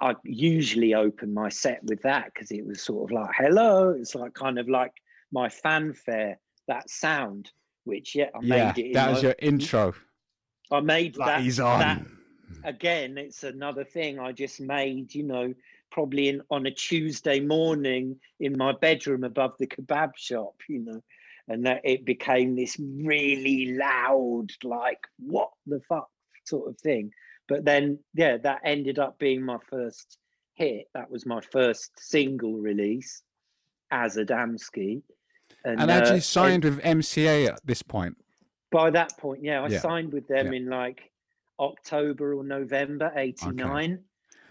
i 0.00 0.14
usually 0.24 0.94
open 0.94 1.34
my 1.34 1.48
set 1.50 1.82
with 1.84 2.00
that 2.02 2.32
because 2.32 2.50
it 2.50 2.64
was 2.66 2.80
sort 2.82 3.10
of 3.10 3.14
like 3.14 3.30
hello 3.36 3.90
it's 3.90 4.14
like 4.14 4.32
kind 4.32 4.58
of 4.58 4.68
like 4.68 4.92
my 5.32 5.48
fanfare 5.48 6.38
that 6.66 6.88
sound 6.88 7.50
which 7.84 8.14
yeah 8.14 8.30
i 8.34 8.38
Yeah, 8.42 8.72
made 8.72 8.78
it 8.78 8.86
in 8.86 8.92
that 8.94 9.10
was 9.10 9.22
my- 9.22 9.28
your 9.28 9.36
intro. 9.38 9.94
i 10.70 10.80
made 10.80 11.14
that, 11.16 11.42
he's 11.42 11.60
on. 11.60 11.80
that 11.80 12.02
again 12.64 13.16
it's 13.18 13.44
another 13.44 13.84
thing 13.84 14.18
i 14.18 14.32
just 14.32 14.60
made 14.60 15.14
you 15.14 15.22
know 15.22 15.54
probably 15.90 16.28
in 16.28 16.42
on 16.50 16.66
a 16.66 16.70
tuesday 16.70 17.40
morning 17.40 18.16
in 18.40 18.56
my 18.56 18.72
bedroom 18.72 19.24
above 19.24 19.54
the 19.58 19.66
kebab 19.66 20.10
shop 20.16 20.54
you 20.68 20.80
know 20.80 21.00
and 21.48 21.64
that 21.64 21.80
it 21.84 22.04
became 22.04 22.54
this 22.54 22.76
really 22.78 23.74
loud 23.76 24.48
like 24.62 25.00
what 25.18 25.50
the 25.66 25.80
fuck? 25.88 26.08
sort 26.48 26.68
of 26.68 26.78
thing. 26.78 27.12
But 27.48 27.64
then 27.64 27.98
yeah 28.14 28.36
that 28.38 28.60
ended 28.64 28.98
up 28.98 29.18
being 29.18 29.42
my 29.42 29.58
first 29.70 30.18
hit. 30.54 30.86
That 30.94 31.10
was 31.10 31.26
my 31.26 31.40
first 31.52 31.92
single 31.98 32.54
release 32.54 33.22
as 33.90 34.16
Adamski 34.16 35.02
and, 35.64 35.80
And 35.80 35.90
had 35.90 36.08
uh, 36.08 36.14
and 36.14 36.22
signed 36.22 36.64
with 36.64 36.80
MCA 36.82 37.48
at 37.48 37.60
this 37.64 37.82
point? 37.82 38.16
by 38.70 38.90
that 38.90 39.16
point 39.16 39.42
yeah 39.42 39.62
i 39.62 39.68
Yeah, 39.68 39.80
signed 39.80 40.12
with 40.12 40.28
them 40.28 40.52
yeah. 40.52 40.58
in 40.58 40.66
like 40.68 41.10
october 41.60 42.34
or 42.34 42.44
november 42.44 43.12
89 43.16 44.04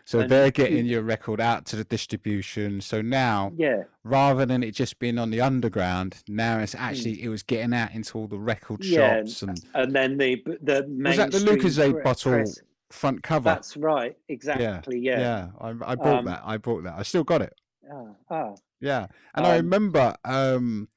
So 0.06 0.22
And- 0.22 0.30
they're 0.32 0.52
getting 0.52 0.86
your 0.86 1.02
record 1.02 1.42
out 1.42 1.66
to 1.66 1.76
the 1.76 1.84
distribution. 1.84 2.80
So 2.80 3.02
now, 3.02 3.52
yeah 3.58 3.84
rather 4.06 4.46
than 4.46 4.64
it 4.64 4.72
just 4.72 5.00
being 5.00 5.18
on 5.18 5.32
the 5.32 5.42
underground, 5.42 6.24
now 6.30 6.60
it's 6.60 6.74
actually 6.74 7.22
it 7.22 7.28
was 7.28 7.44
getting 7.44 7.74
out 7.74 7.92
into 7.94 8.18
all 8.18 8.28
the 8.28 8.40
record 8.40 8.80
Hmm. 8.86 8.94
Yeah, 8.94 9.18
shops 9.26 9.42
and 9.44 9.60
and 9.74 9.94
then 9.94 10.18
the 10.18 10.42
the 10.62 10.86
was 10.88 11.18
that 11.18 11.32
the 11.34 11.40
Lucozade 11.40 12.02
bottle 12.04 12.32
press- 12.34 12.62
front 12.90 13.22
cover? 13.22 13.50
That's 13.50 13.76
right, 13.76 14.16
exactly. 14.30 14.98
Yeah. 15.00 15.20
yeah. 15.20 15.48
I, 15.60 15.70
I 15.92 15.96
bought 15.96 16.20
Um, 16.20 16.26
that. 16.26 16.42
I 16.46 16.56
bought 16.58 16.84
that. 16.86 16.94
I 16.98 17.04
still 17.04 17.26
got 17.26 17.42
it. 17.42 17.54
Ah, 17.92 18.12
ah. 18.30 18.54
Yeah, 18.80 19.08
and 19.36 19.46
I 19.46 19.58
Um, 19.58 19.66
remember 19.66 20.16
um, 20.24 20.88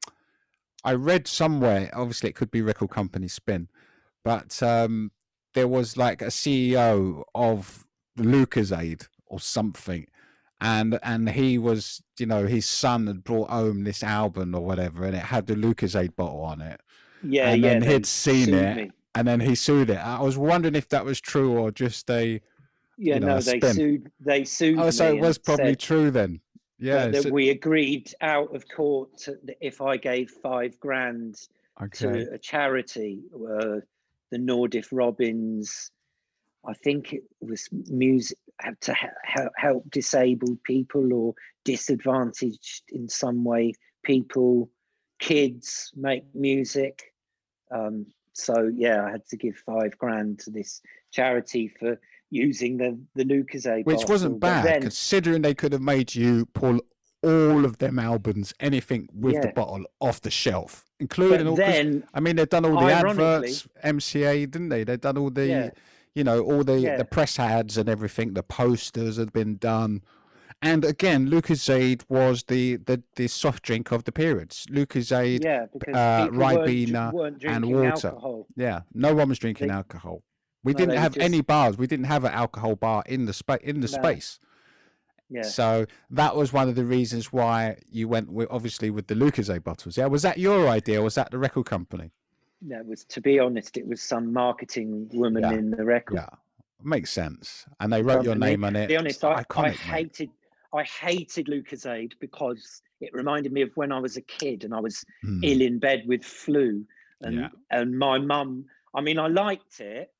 I 0.84 0.94
read 0.94 1.26
somewhere. 1.26 1.90
Obviously, 1.92 2.30
it 2.30 2.36
could 2.36 2.52
be 2.52 2.62
record 2.62 2.90
company 2.90 3.26
spin, 3.26 3.68
but 4.22 4.62
um, 4.62 5.10
there 5.54 5.68
was 5.68 5.96
like 5.96 6.22
a 6.22 6.26
CEO 6.26 7.24
of 7.34 7.86
the 8.16 8.24
Lucozade 8.24 9.08
or 9.26 9.40
something, 9.40 10.06
and 10.60 10.98
and 11.02 11.30
he 11.30 11.58
was, 11.58 12.02
you 12.18 12.26
know, 12.26 12.46
his 12.46 12.66
son 12.66 13.06
had 13.06 13.24
brought 13.24 13.50
home 13.50 13.84
this 13.84 14.02
album 14.02 14.54
or 14.54 14.60
whatever, 14.64 15.04
and 15.04 15.14
it 15.16 15.24
had 15.24 15.46
the 15.46 15.54
Lucozade 15.54 16.16
bottle 16.16 16.40
on 16.42 16.60
it, 16.60 16.80
Yeah, 17.22 17.50
and 17.50 17.62
yeah. 17.62 17.78
then 17.78 17.82
he'd 17.82 18.06
seen 18.06 18.52
it, 18.54 18.76
me. 18.76 18.90
and 19.14 19.26
then 19.26 19.40
he 19.40 19.54
sued 19.54 19.90
it. 19.90 19.98
I 19.98 20.20
was 20.20 20.36
wondering 20.38 20.74
if 20.74 20.88
that 20.90 21.04
was 21.04 21.20
true 21.20 21.58
or 21.58 21.70
just 21.70 22.08
a. 22.10 22.40
Yeah, 23.02 23.14
you 23.14 23.20
know, 23.20 23.26
no, 23.28 23.36
a 23.38 23.40
they 23.40 23.60
sued. 23.60 24.10
They 24.20 24.44
sued 24.44 24.78
Oh, 24.78 24.90
so 24.90 25.08
it 25.14 25.20
was 25.20 25.38
probably 25.38 25.70
said 25.70 25.78
true 25.80 26.10
then. 26.10 26.40
Yeah. 26.78 27.08
that 27.08 27.22
so- 27.24 27.30
we 27.30 27.48
agreed 27.50 28.12
out 28.20 28.54
of 28.54 28.64
court 28.68 29.26
if 29.60 29.80
I 29.80 29.96
gave 29.96 30.30
five 30.30 30.78
grand 30.80 31.36
okay. 31.82 31.98
to 32.24 32.32
a 32.34 32.38
charity, 32.38 33.22
uh, 33.34 33.76
the 34.30 34.38
Nordoff 34.38 34.88
Robbins. 34.92 35.90
I 36.66 36.74
think 36.74 37.12
it 37.12 37.22
was 37.40 37.68
music 37.88 38.36
to 38.82 38.94
help, 39.24 39.52
help 39.56 39.90
disabled 39.90 40.62
people 40.64 41.12
or 41.12 41.34
disadvantaged 41.64 42.82
in 42.90 43.08
some 43.08 43.44
way 43.44 43.72
people, 44.04 44.70
kids 45.18 45.90
make 45.96 46.24
music. 46.34 47.02
Um, 47.70 48.06
so 48.32 48.70
yeah, 48.74 49.04
I 49.04 49.10
had 49.10 49.26
to 49.28 49.36
give 49.36 49.56
five 49.56 49.96
grand 49.98 50.40
to 50.40 50.50
this 50.50 50.80
charity 51.12 51.72
for 51.78 51.98
using 52.30 52.76
the 52.76 52.98
the 53.14 53.24
Lucozade, 53.24 53.84
Which 53.84 54.06
wasn't 54.08 54.40
bad, 54.40 54.64
then- 54.64 54.82
considering 54.82 55.42
they 55.42 55.54
could 55.54 55.72
have 55.72 55.82
made 55.82 56.14
you 56.14 56.46
pull 56.46 56.80
all 57.22 57.64
of 57.64 57.78
them 57.78 57.98
albums, 57.98 58.54
anything 58.60 59.08
with 59.12 59.40
the 59.42 59.48
bottle, 59.48 59.84
off 60.00 60.20
the 60.20 60.30
shelf, 60.30 60.86
including 60.98 61.46
all. 61.46 61.56
'cause, 61.56 61.66
then, 61.66 62.04
I 62.14 62.20
mean, 62.20 62.36
they've 62.36 62.48
done 62.48 62.64
all 62.64 62.80
the 62.80 62.92
adverts, 62.92 63.68
MCA, 63.82 64.46
didn't 64.46 64.68
they? 64.70 64.84
They've 64.84 65.00
done 65.00 65.18
all 65.18 65.30
the, 65.30 65.46
Yeah. 65.46 65.70
you 66.14 66.24
know, 66.24 66.40
all 66.40 66.64
the 66.64 66.78
Yeah. 66.80 66.96
the 66.96 67.04
press 67.04 67.38
ads 67.38 67.76
and 67.76 67.88
everything. 67.88 68.34
The 68.34 68.42
posters 68.42 69.16
had 69.18 69.32
been 69.32 69.56
done. 69.56 70.02
And 70.62 70.84
again, 70.84 71.28
Lucozade 71.30 72.02
was 72.10 72.42
the, 72.44 72.76
the, 72.76 73.02
the 73.16 73.28
soft 73.28 73.62
drink 73.62 73.92
of 73.92 74.04
the 74.04 74.12
periods. 74.12 74.66
Lucozade, 74.70 75.42
yeah, 75.42 75.64
uh, 75.94 76.28
weren't, 76.30 76.66
Ribena 76.66 77.12
weren't 77.12 77.42
and 77.44 77.64
water. 77.66 78.08
alcohol. 78.08 78.46
Yeah, 78.56 78.80
no 78.92 79.14
one 79.14 79.30
was 79.30 79.38
drinking 79.38 79.68
They- 79.68 79.74
alcohol. 79.74 80.22
We 80.62 80.72
No, 80.74 80.78
didn't 80.80 80.96
have 80.98 81.14
just- 81.14 81.24
any 81.24 81.40
bars. 81.40 81.78
We 81.78 81.86
didn't 81.86 82.04
have 82.06 82.24
an 82.24 82.32
alcohol 82.32 82.76
bar 82.76 83.02
in 83.06 83.24
the 83.24 83.32
space 83.32 83.60
in 83.62 83.80
the 83.80 83.88
No. 83.90 84.02
space. 84.02 84.38
Yeah. 85.30 85.42
So 85.42 85.86
that 86.10 86.34
was 86.34 86.52
one 86.52 86.68
of 86.68 86.74
the 86.74 86.84
reasons 86.84 87.32
why 87.32 87.78
you 87.90 88.08
went 88.08 88.32
with 88.32 88.48
obviously 88.50 88.90
with 88.90 89.06
the 89.06 89.14
Lucozade 89.14 89.62
bottles. 89.62 89.96
Yeah, 89.96 90.06
was 90.06 90.22
that 90.22 90.38
your 90.38 90.68
idea? 90.68 91.00
or 91.00 91.04
Was 91.04 91.14
that 91.14 91.30
the 91.30 91.38
record 91.38 91.66
company? 91.66 92.10
That 92.62 92.84
was, 92.84 93.04
to 93.04 93.20
be 93.20 93.38
honest, 93.38 93.76
it 93.76 93.86
was 93.86 94.02
some 94.02 94.32
marketing 94.32 95.08
woman 95.14 95.42
Yeah. 95.44 95.52
in 95.52 95.70
the 95.70 95.84
record. 95.84 96.16
Yeah, 96.16 96.28
makes 96.82 97.10
sense. 97.10 97.64
And 97.78 97.92
they 97.92 98.02
wrote 98.02 98.24
your 98.24 98.34
name 98.34 98.64
on 98.64 98.76
it. 98.76 98.82
To 98.82 98.88
be 98.88 98.96
honest, 98.96 99.24
I, 99.24 99.32
I 99.34 99.44
iconic, 99.44 99.64
mate. 99.64 99.76
hated 99.76 100.30
I 100.72 100.84
hated 100.84 101.46
Lucozade 101.46 102.12
because 102.20 102.82
it 103.00 103.12
reminded 103.12 103.52
me 103.52 103.62
of 103.62 103.70
when 103.76 103.90
I 103.92 103.98
was 103.98 104.16
a 104.16 104.20
kid 104.20 104.62
and 104.64 104.72
I 104.74 104.80
was 104.80 105.04
Hmm. 105.22 105.42
ill 105.42 105.60
in 105.62 105.78
bed 105.78 106.02
with 106.06 106.24
flu, 106.24 106.84
and 107.22 107.36
Yeah. 107.36 107.48
and 107.70 107.98
my 107.98 108.18
mum. 108.18 108.66
I 108.94 109.00
mean, 109.00 109.18
I 109.18 109.28
liked 109.28 109.80
it. 109.80 110.12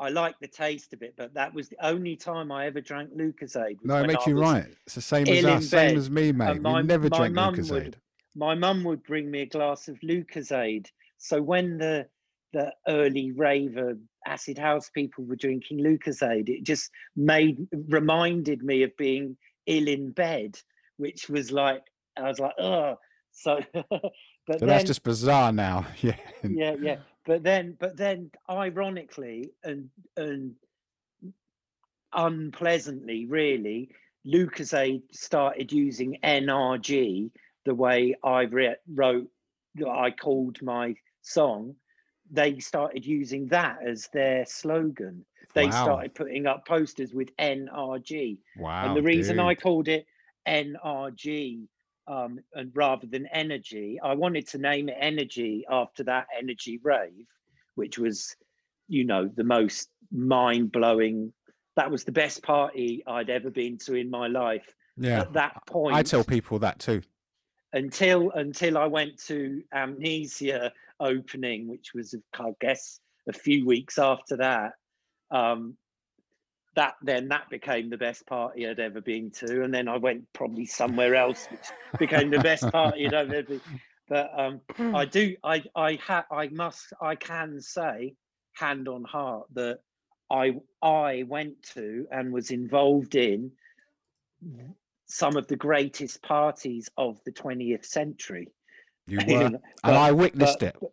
I 0.00 0.08
liked 0.08 0.40
the 0.40 0.48
taste 0.48 0.94
of 0.94 1.02
it, 1.02 1.14
but 1.16 1.34
that 1.34 1.52
was 1.52 1.68
the 1.68 1.76
only 1.86 2.16
time 2.16 2.50
I 2.50 2.66
ever 2.66 2.80
drank 2.80 3.10
Lucozade. 3.14 3.76
No, 3.84 3.96
it 3.96 4.00
when 4.00 4.06
makes 4.08 4.26
I 4.26 4.30
you 4.30 4.40
right. 4.40 4.66
It's 4.86 4.94
the 4.94 5.02
same 5.02 5.28
as 5.28 5.44
us, 5.44 5.68
same 5.68 5.96
as 5.96 6.10
me, 6.10 6.32
mate. 6.32 6.50
and 6.52 6.62
my- 6.62 6.80
we 6.80 6.86
never 6.86 7.08
drank 7.10 7.36
Lucozade. 7.36 7.70
would- 7.70 7.96
my 8.34 8.54
mum 8.54 8.82
would 8.84 9.02
bring 9.02 9.30
me 9.30 9.42
a 9.42 9.46
glass 9.46 9.88
of 9.88 9.98
Lucozade. 10.00 10.86
So 11.18 11.40
when 11.42 11.78
the 11.78 12.08
the 12.52 12.72
early 12.88 13.30
raver 13.30 13.96
acid 14.26 14.58
house 14.58 14.90
people 14.90 15.24
were 15.24 15.36
drinking 15.36 15.78
Lucozade, 15.78 16.48
it 16.48 16.64
just 16.64 16.90
made 17.14 17.68
reminded 17.88 18.62
me 18.64 18.82
of 18.82 18.96
being 18.96 19.36
ill 19.66 19.86
in 19.86 20.10
bed, 20.12 20.58
which 20.96 21.28
was 21.28 21.52
like 21.52 21.82
I 22.16 22.22
was 22.22 22.38
like, 22.40 22.54
oh. 22.58 22.96
So, 23.32 23.60
but 23.72 23.84
So 23.92 24.58
then 24.58 24.68
that's 24.68 24.84
just 24.84 25.02
bizarre 25.04 25.52
now. 25.52 25.86
Yeah. 26.00 26.16
yeah, 26.42 26.74
yeah. 26.80 26.96
But 27.26 27.42
then, 27.42 27.76
but 27.78 27.96
then, 27.96 28.30
ironically 28.48 29.52
and 29.62 29.90
and 30.16 30.54
unpleasantly, 32.12 33.26
really, 33.26 33.90
Lucozade 34.26 35.02
started 35.12 35.72
using 35.72 36.18
NRG 36.22 37.30
the 37.64 37.74
way 37.74 38.14
I 38.24 38.42
re- 38.42 38.76
wrote. 38.92 39.30
I 39.86 40.10
called 40.10 40.60
my 40.62 40.94
song. 41.22 41.76
They 42.30 42.58
started 42.58 43.04
using 43.06 43.48
that 43.48 43.78
as 43.86 44.08
their 44.12 44.44
slogan. 44.46 45.24
They 45.54 45.66
Wow. 45.66 45.82
started 45.84 46.14
putting 46.14 46.46
up 46.46 46.66
posters 46.66 47.12
with 47.14 47.34
NRG. 47.36 48.38
Wow. 48.56 48.86
and 48.86 48.96
the 48.96 49.02
reason 49.02 49.38
I 49.40 49.54
called 49.54 49.88
it 49.88 50.06
NRG 50.46 51.68
um, 52.10 52.40
and 52.54 52.72
rather 52.74 53.06
than 53.06 53.26
energy, 53.28 54.00
I 54.02 54.14
wanted 54.14 54.48
to 54.48 54.58
name 54.58 54.88
it 54.88 54.96
energy 54.98 55.64
after 55.70 56.02
that 56.04 56.26
energy 56.36 56.80
rave, 56.82 57.26
which 57.76 57.98
was, 57.98 58.34
you 58.88 59.04
know, 59.04 59.30
the 59.36 59.44
most 59.44 59.88
mind 60.10 60.72
blowing. 60.72 61.32
That 61.76 61.88
was 61.88 62.02
the 62.02 62.12
best 62.12 62.42
party 62.42 63.04
I'd 63.06 63.30
ever 63.30 63.48
been 63.48 63.78
to 63.86 63.94
in 63.94 64.10
my 64.10 64.26
life. 64.26 64.66
Yeah. 64.96 65.20
At 65.20 65.32
that 65.34 65.66
point, 65.68 65.94
I 65.94 66.02
tell 66.02 66.24
people 66.24 66.58
that 66.58 66.80
too. 66.80 67.00
until 67.72 68.32
until 68.32 68.76
I 68.76 68.86
went 68.86 69.16
to 69.26 69.62
Amnesia 69.72 70.72
opening, 70.98 71.68
which 71.68 71.92
was 71.94 72.14
I 72.38 72.50
guess 72.60 72.98
a 73.28 73.32
few 73.32 73.64
weeks 73.64 73.98
after 73.98 74.36
that. 74.38 74.72
Um, 75.30 75.76
that 76.76 76.94
then 77.02 77.28
that 77.28 77.50
became 77.50 77.90
the 77.90 77.96
best 77.98 78.26
party 78.26 78.66
I'd 78.68 78.78
ever 78.80 79.00
been 79.00 79.30
to, 79.32 79.62
and 79.64 79.72
then 79.74 79.88
I 79.88 79.96
went 79.96 80.24
probably 80.32 80.66
somewhere 80.66 81.14
else, 81.14 81.46
which 81.50 81.66
became 81.98 82.30
the 82.30 82.38
best 82.38 82.70
party 82.70 83.06
I'd 83.06 83.14
ever 83.14 83.42
been. 83.42 83.60
But 84.08 84.30
um, 84.36 84.60
I 84.94 85.04
do, 85.04 85.36
I 85.44 85.62
I 85.74 85.94
ha- 85.94 86.26
I 86.30 86.48
must, 86.48 86.92
I 87.00 87.14
can 87.16 87.60
say, 87.60 88.14
hand 88.54 88.88
on 88.88 89.04
heart, 89.04 89.46
that 89.54 89.78
I 90.30 90.54
I 90.82 91.24
went 91.28 91.62
to 91.74 92.06
and 92.10 92.32
was 92.32 92.50
involved 92.50 93.14
in 93.14 93.52
some 95.06 95.36
of 95.36 95.46
the 95.48 95.56
greatest 95.56 96.22
parties 96.22 96.88
of 96.96 97.18
the 97.24 97.32
20th 97.32 97.84
century. 97.84 98.48
You 99.06 99.18
You 99.26 99.34
were, 99.38 99.48
know, 99.50 99.60
and 99.84 99.96
I 99.96 100.12
witnessed 100.12 100.60
but- 100.60 100.76
it. 100.82 100.92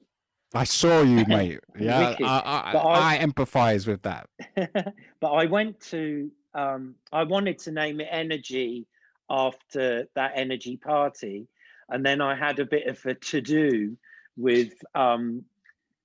I 0.53 0.63
saw 0.63 1.01
you, 1.01 1.25
mate. 1.27 1.59
Yeah, 1.77 2.15
I, 2.21 2.23
I, 2.23 2.71
I- 2.77 3.15
I 3.15 3.17
empathise 3.19 3.87
with 3.87 4.01
that. 4.03 4.29
but 5.19 5.31
I 5.31 5.45
went 5.45 5.79
to 5.91 6.31
um, 6.53 6.95
I 7.11 7.23
wanted 7.23 7.59
to 7.59 7.71
name 7.71 7.99
it 8.01 8.07
Energy 8.09 8.87
after 9.29 10.07
that 10.15 10.31
energy 10.35 10.77
party, 10.77 11.47
and 11.89 12.05
then 12.05 12.21
I 12.21 12.35
had 12.35 12.59
a 12.59 12.65
bit 12.65 12.87
of 12.87 13.05
a 13.05 13.13
to 13.13 13.41
do 13.41 13.97
with 14.37 14.73
um, 14.95 15.43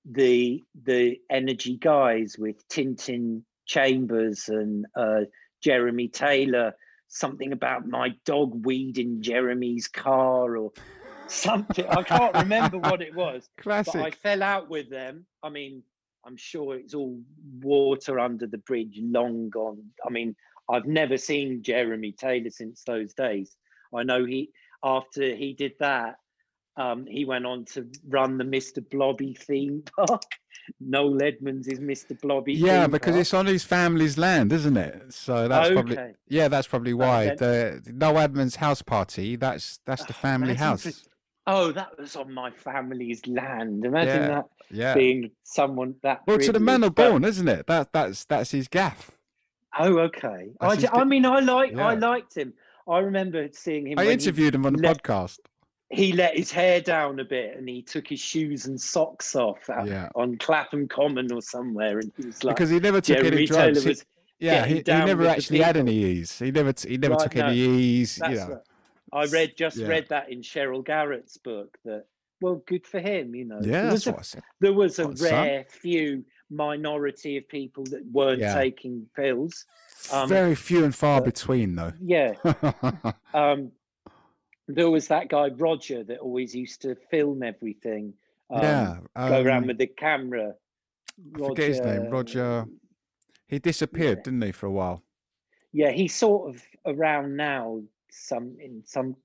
the 0.05 0.63
the 0.85 1.19
energy 1.31 1.77
guys 1.77 2.37
with 2.39 2.57
Tintin 2.69 3.43
Chambers 3.67 4.49
and 4.49 4.87
uh, 4.97 5.21
Jeremy 5.63 6.09
Taylor. 6.09 6.75
Something 7.09 7.53
about 7.53 7.87
my 7.87 8.15
dog 8.25 8.65
weeding 8.65 9.21
Jeremy's 9.23 9.87
car 9.87 10.57
or 10.57 10.73
something. 11.33 11.87
I 11.87 12.03
can't 12.03 12.35
remember 12.35 12.79
what 12.79 13.03
it 13.03 13.15
was. 13.15 13.49
But 13.65 13.95
I 13.97 14.11
fell 14.11 14.43
out 14.43 14.69
with 14.69 14.91
them. 14.91 15.27
I 15.43 15.49
mean, 15.49 15.83
I'm 16.25 16.37
sure 16.37 16.77
it's 16.77 16.95
all 16.95 17.21
water 17.61 18.21
under 18.21 18.47
the 18.47 18.59
bridge, 18.59 18.99
long 19.03 19.51
gone. 19.51 19.83
I 20.07 20.11
mean, 20.11 20.37
I've 20.71 20.87
never 20.87 21.17
seen 21.19 21.63
Jeremy 21.63 22.13
Taylor 22.13 22.51
since 22.51 22.83
those 22.85 23.15
days. 23.15 23.57
I 23.95 24.03
know 24.05 24.25
he, 24.25 24.51
after 24.83 25.35
he 25.35 25.53
did 25.53 25.73
that, 25.81 26.17
um, 26.77 27.05
he 27.07 27.25
went 27.25 27.45
on 27.45 27.67
to 27.67 27.87
run 28.09 28.39
the 28.39 28.45
Mr. 28.45 28.89
Blobby 28.89 29.35
theme 29.35 29.83
park. 29.97 30.23
Noel 30.81 31.23
Edmonds 31.23 31.67
is 31.67 31.81
Mr. 31.81 32.19
Blobby. 32.21 32.55
Yeah, 32.55 32.87
because 32.87 33.13
park. 33.13 33.21
it's 33.21 33.35
on 33.35 33.47
his 33.47 33.65
family's 33.65 34.17
land, 34.17 34.53
isn't 34.53 34.77
it? 34.77 35.13
So 35.13 35.49
that's 35.49 35.71
probably 35.71 35.99
Okay. 35.99 36.13
yeah, 36.29 36.49
that's 36.49 36.69
probably 36.69 36.95
why 36.95 37.35
the 37.35 37.83
Noel 37.93 38.19
Edmonds' 38.19 38.57
house 38.57 38.81
party. 38.81 39.37
That's 39.37 39.81
that's 39.85 40.05
the 40.05 40.13
family 40.13 40.53
if 40.53 40.59
house. 40.59 41.09
Oh, 41.47 41.73
that 41.73 41.99
was 41.99 42.15
on 42.17 42.33
my 42.33 42.51
family's 42.51 43.27
land. 43.27 43.85
Imagine 43.85 44.23
Yeah, 44.23 44.29
that 44.29 44.45
yeah. 44.71 44.95
being 44.95 45.31
someone 45.43 45.95
that. 46.03 46.21
Well, 46.27 46.39
to 46.39 46.53
the 46.53 46.61
man 46.61 46.85
of 46.85 46.95
born, 46.95 47.25
isn't 47.25 47.49
it? 47.49 47.67
That 47.67 47.93
that's 47.93 48.25
that's 48.25 48.53
his 48.53 48.69
gaff. 48.69 49.11
Oh, 49.79 49.99
okay. 50.01 50.51
I, 50.61 50.75
his 50.77 50.87
I 50.93 51.05
mean, 51.05 51.25
I 51.27 51.41
like 51.41 51.77
I 51.77 51.95
liked 51.95 52.37
him. 52.37 52.53
I 52.89 52.99
remember 52.99 53.49
seeing 53.53 53.87
him. 53.89 53.99
I 53.99 54.07
interviewed 54.09 54.55
him 54.55 54.67
on 54.67 54.75
the 54.75 54.83
let- 54.83 55.03
podcast. 55.03 55.39
He 55.91 56.13
let 56.13 56.35
his 56.35 56.51
hair 56.51 56.81
down 56.81 57.21
a 57.21 57.25
bit 57.25 57.55
and 57.59 57.69
he 57.69 57.83
took 57.83 58.09
his 58.09 58.19
shoes 58.19 58.65
and 58.65 58.81
socks 58.81 59.37
off 59.37 59.69
out 59.69 59.87
Yeah. 59.87 60.09
on 60.15 60.39
Clapham 60.39 60.89
Common 60.89 61.31
or 61.31 61.43
somewhere, 61.43 61.99
and 61.99 62.11
he 62.17 62.27
was 62.29 62.43
like, 62.43 62.57
because 62.57 62.71
he 62.71 62.81
never 62.81 63.01
took 63.03 63.19
any 63.23 63.45
drugs. 63.47 63.85
He- 63.85 63.97
yeah, 64.39 64.65
he, 64.65 64.77
he 64.77 64.83
never 64.87 65.27
actually 65.27 65.61
had 65.61 65.77
any 65.77 65.95
ease. 65.95 66.39
He 66.39 66.51
never 66.51 66.73
t- 66.73 66.89
he 66.89 66.97
never 66.97 67.15
Right, 67.15 67.23
took 67.25 67.35
no, 67.37 67.47
any 67.47 67.59
ease. 67.59 68.19
You 68.27 68.35
know, 68.37 68.47
what- 68.49 68.67
I 69.13 69.27
read 69.27 69.57
just 69.57 69.77
Yeah. 69.77 69.89
read 69.89 70.09
that 70.09 70.31
in 70.31 70.41
Sheryl 70.41 70.85
Garratt's 70.85 71.37
book. 71.37 71.77
That 71.85 72.07
well, 72.41 72.57
good 72.67 72.87
for 72.87 72.99
him. 73.01 73.35
You 73.35 73.45
know, 73.45 73.61
yeah, 73.63 73.71
There 73.71 73.83
that's 73.83 73.93
was 73.93 74.07
a- 74.07 74.11
what 74.13 74.19
I 74.19 74.23
said. 74.23 74.43
there 74.61 74.73
was 74.73 74.99
a 74.99 75.17
some. 75.17 75.29
rare 75.31 75.65
few 75.69 76.25
minority 76.51 77.37
of 77.37 77.49
people 77.49 77.85
that 77.85 78.05
weren't 78.07 78.41
Yeah. 78.41 78.55
taking 78.55 79.09
pills. 79.15 79.65
Um, 80.13 80.29
Very 80.29 80.55
few 80.55 80.85
and 80.85 80.95
far 80.95 81.21
but- 81.21 81.35
between, 81.35 81.75
though. 81.77 81.93
Yeah, 82.01 82.35
um, 83.35 83.73
there 84.69 84.91
was 84.91 85.09
that 85.09 85.29
guy 85.29 85.49
Roger 85.49 86.03
that 86.05 86.19
always 86.19 86.55
used 86.55 86.83
to 86.83 86.95
film 87.11 87.43
everything. 87.43 88.15
Um, 88.51 88.63
yeah. 88.63 88.99
go 89.15 89.43
around 89.43 89.63
um, 89.63 89.67
with 89.69 89.79
the 89.79 89.87
camera. 89.87 90.55
I 91.35 91.39
forget 91.39 91.69
his 91.69 91.81
name. 91.81 92.11
Roger. 92.11 92.67
He 93.47 93.59
disappeared, 93.59 94.19
Yeah. 94.19 94.23
didn't 94.25 94.43
he, 94.43 94.53
for 94.53 94.67
a 94.67 94.71
while? 94.73 95.03
Yeah, 95.73 95.91
he's 95.91 96.15
sort 96.15 96.55
of 96.55 96.63
around 96.87 97.37
now. 97.37 97.83
Some 98.13 98.57
in 98.61 98.83
some. 98.85 99.17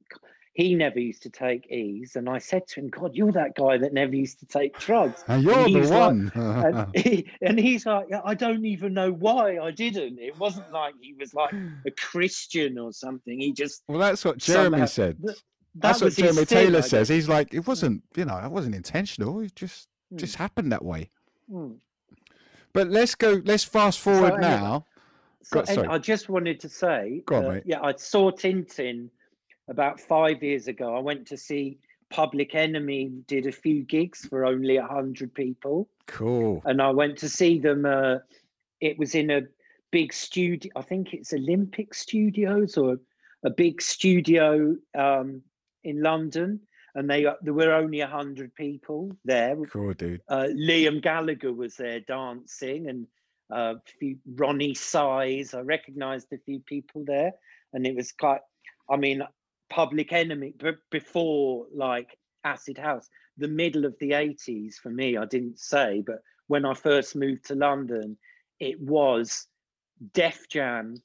He 0.53 0.73
never 0.73 0.97
used 0.99 1.21
to 1.21 1.29
take 1.29 1.71
E's, 1.71 2.15
and 2.15 2.27
I 2.27 2.39
said 2.39 2.65
to 2.69 2.79
him, 2.79 2.87
"God, 2.89 3.13
you're 3.13 3.31
that 3.33 3.55
guy 3.55 3.77
that 3.77 3.93
never 3.93 4.15
used 4.15 4.39
to 4.39 4.47
take 4.47 4.77
drugs." 4.79 5.23
And 5.27 5.43
you're 5.43 5.53
the 5.65 5.69
he's 5.69 5.91
like- 5.91 5.99
one. 5.99 6.31
and, 6.35 6.95
he, 7.05 7.29
and 7.43 7.59
he's 7.59 7.85
like, 7.85 8.07
I 8.25 8.33
don't 8.33 8.65
even 8.65 8.93
know 8.95 9.11
why 9.11 9.59
I 9.59 9.69
didn't. 9.69 10.17
It 10.19 10.35
wasn't 10.39 10.71
like 10.71 10.95
he 10.99 11.13
was 11.13 11.35
like 11.35 11.53
a 11.85 11.91
Christian 11.91 12.79
or 12.79 12.91
something. 12.91 13.39
He 13.39 13.53
just 13.53 13.83
well, 13.87 13.99
that's 13.99 14.25
what 14.25 14.37
Jeremy 14.39 14.77
somehow- 14.77 14.85
said. 14.87 15.17
th- 15.23 15.37
That's 15.75 16.01
what 16.01 16.13
Jeremy 16.13 16.45
Taylor 16.45 16.81
says. 16.81 17.07
He's 17.07 17.29
like, 17.29 17.53
it 17.53 17.67
wasn't, 17.67 18.01
you 18.15 18.25
know, 18.25 18.37
it 18.39 18.49
wasn't 18.49 18.73
intentional. 18.73 19.41
It 19.41 19.55
just 19.55 19.87
Hmm. 20.09 20.17
just 20.17 20.37
happened 20.37 20.71
that 20.71 20.83
way. 20.83 21.11
Hmm. 21.51 21.73
But 22.73 22.87
let's 22.87 23.13
go. 23.13 23.41
Let's 23.45 23.63
fast 23.63 23.99
forward 23.99 24.33
anyway, 24.33 24.41
now. 24.41 24.85
So, 25.53 25.63
Go- 25.63 25.89
I 25.89 25.97
just 25.97 26.27
wanted 26.27 26.59
to 26.59 26.69
say, 26.69 27.23
on, 27.31 27.47
mate. 27.47 27.63
yeah, 27.65 27.81
I 27.81 27.93
saw 27.95 28.31
Tintin 28.31 29.09
about 29.69 29.99
five 29.99 30.43
years 30.43 30.67
ago. 30.67 30.93
I 30.95 30.99
went 30.99 31.25
to 31.27 31.37
see 31.37 31.77
Public 32.09 32.53
Enemy 32.53 33.11
did 33.27 33.47
a 33.47 33.51
few 33.51 33.83
gigs 33.83 34.25
for 34.25 34.45
only 34.45 34.75
a 34.77 34.85
hundred 34.85 35.33
people, 35.33 35.87
Cool. 36.05 36.61
and 36.65 36.81
I 36.81 36.89
went 36.89 37.17
to 37.19 37.29
see 37.29 37.59
them. 37.59 37.85
Uh, 37.85 38.17
it 38.81 38.97
was 38.99 39.15
in 39.15 39.31
a 39.31 39.41
big 39.91 40.11
studio. 40.13 40.71
I 40.75 40.81
think 40.81 41.13
it's 41.13 41.33
Olympic 41.33 41.93
Studios 41.93 42.77
or 42.77 42.97
a 43.43 43.49
big 43.49 43.81
studio 43.81 44.75
um, 44.97 45.41
in 45.85 46.01
London, 46.01 46.59
and 46.95 47.09
they 47.09 47.25
there 47.41 47.53
were 47.53 47.73
only 47.73 48.01
a 48.01 48.07
hundred 48.07 48.53
people 48.55 49.15
there. 49.23 49.55
Cool, 49.71 49.93
dude. 49.93 50.21
Uh, 50.27 50.47
Liam 50.51 51.01
Gallagher 51.01 51.53
was 51.53 51.75
there 51.75 52.01
dancing, 52.01 52.89
and 52.89 53.07
uh, 53.51 53.75
a 53.75 53.81
few 53.99 54.17
Roni 54.35 54.75
Size. 54.75 55.53
I 55.53 55.61
recognised 55.61 56.27
a 56.33 56.37
few 56.37 56.59
people 56.59 57.03
there, 57.05 57.31
and 57.73 57.85
it 57.85 57.95
was 57.95 58.11
quite. 58.11 58.41
I 58.89 58.95
mean, 58.97 59.21
Public 59.69 60.13
Enemy 60.13 60.53
but 60.59 60.75
before 60.91 61.65
like 61.75 62.17
Acid 62.43 62.77
House, 62.77 63.09
the 63.37 63.47
middle 63.47 63.85
of 63.85 63.95
the 63.99 64.13
eighties 64.13 64.79
for 64.81 64.89
me. 64.89 65.17
I 65.17 65.25
didn't 65.25 65.59
say, 65.59 66.03
but 66.05 66.21
when 66.47 66.65
I 66.65 66.73
first 66.73 67.15
moved 67.15 67.45
to 67.45 67.55
London, 67.55 68.17
it 68.59 68.79
was 68.81 69.47
Def 70.13 70.47
Jam, 70.49 70.95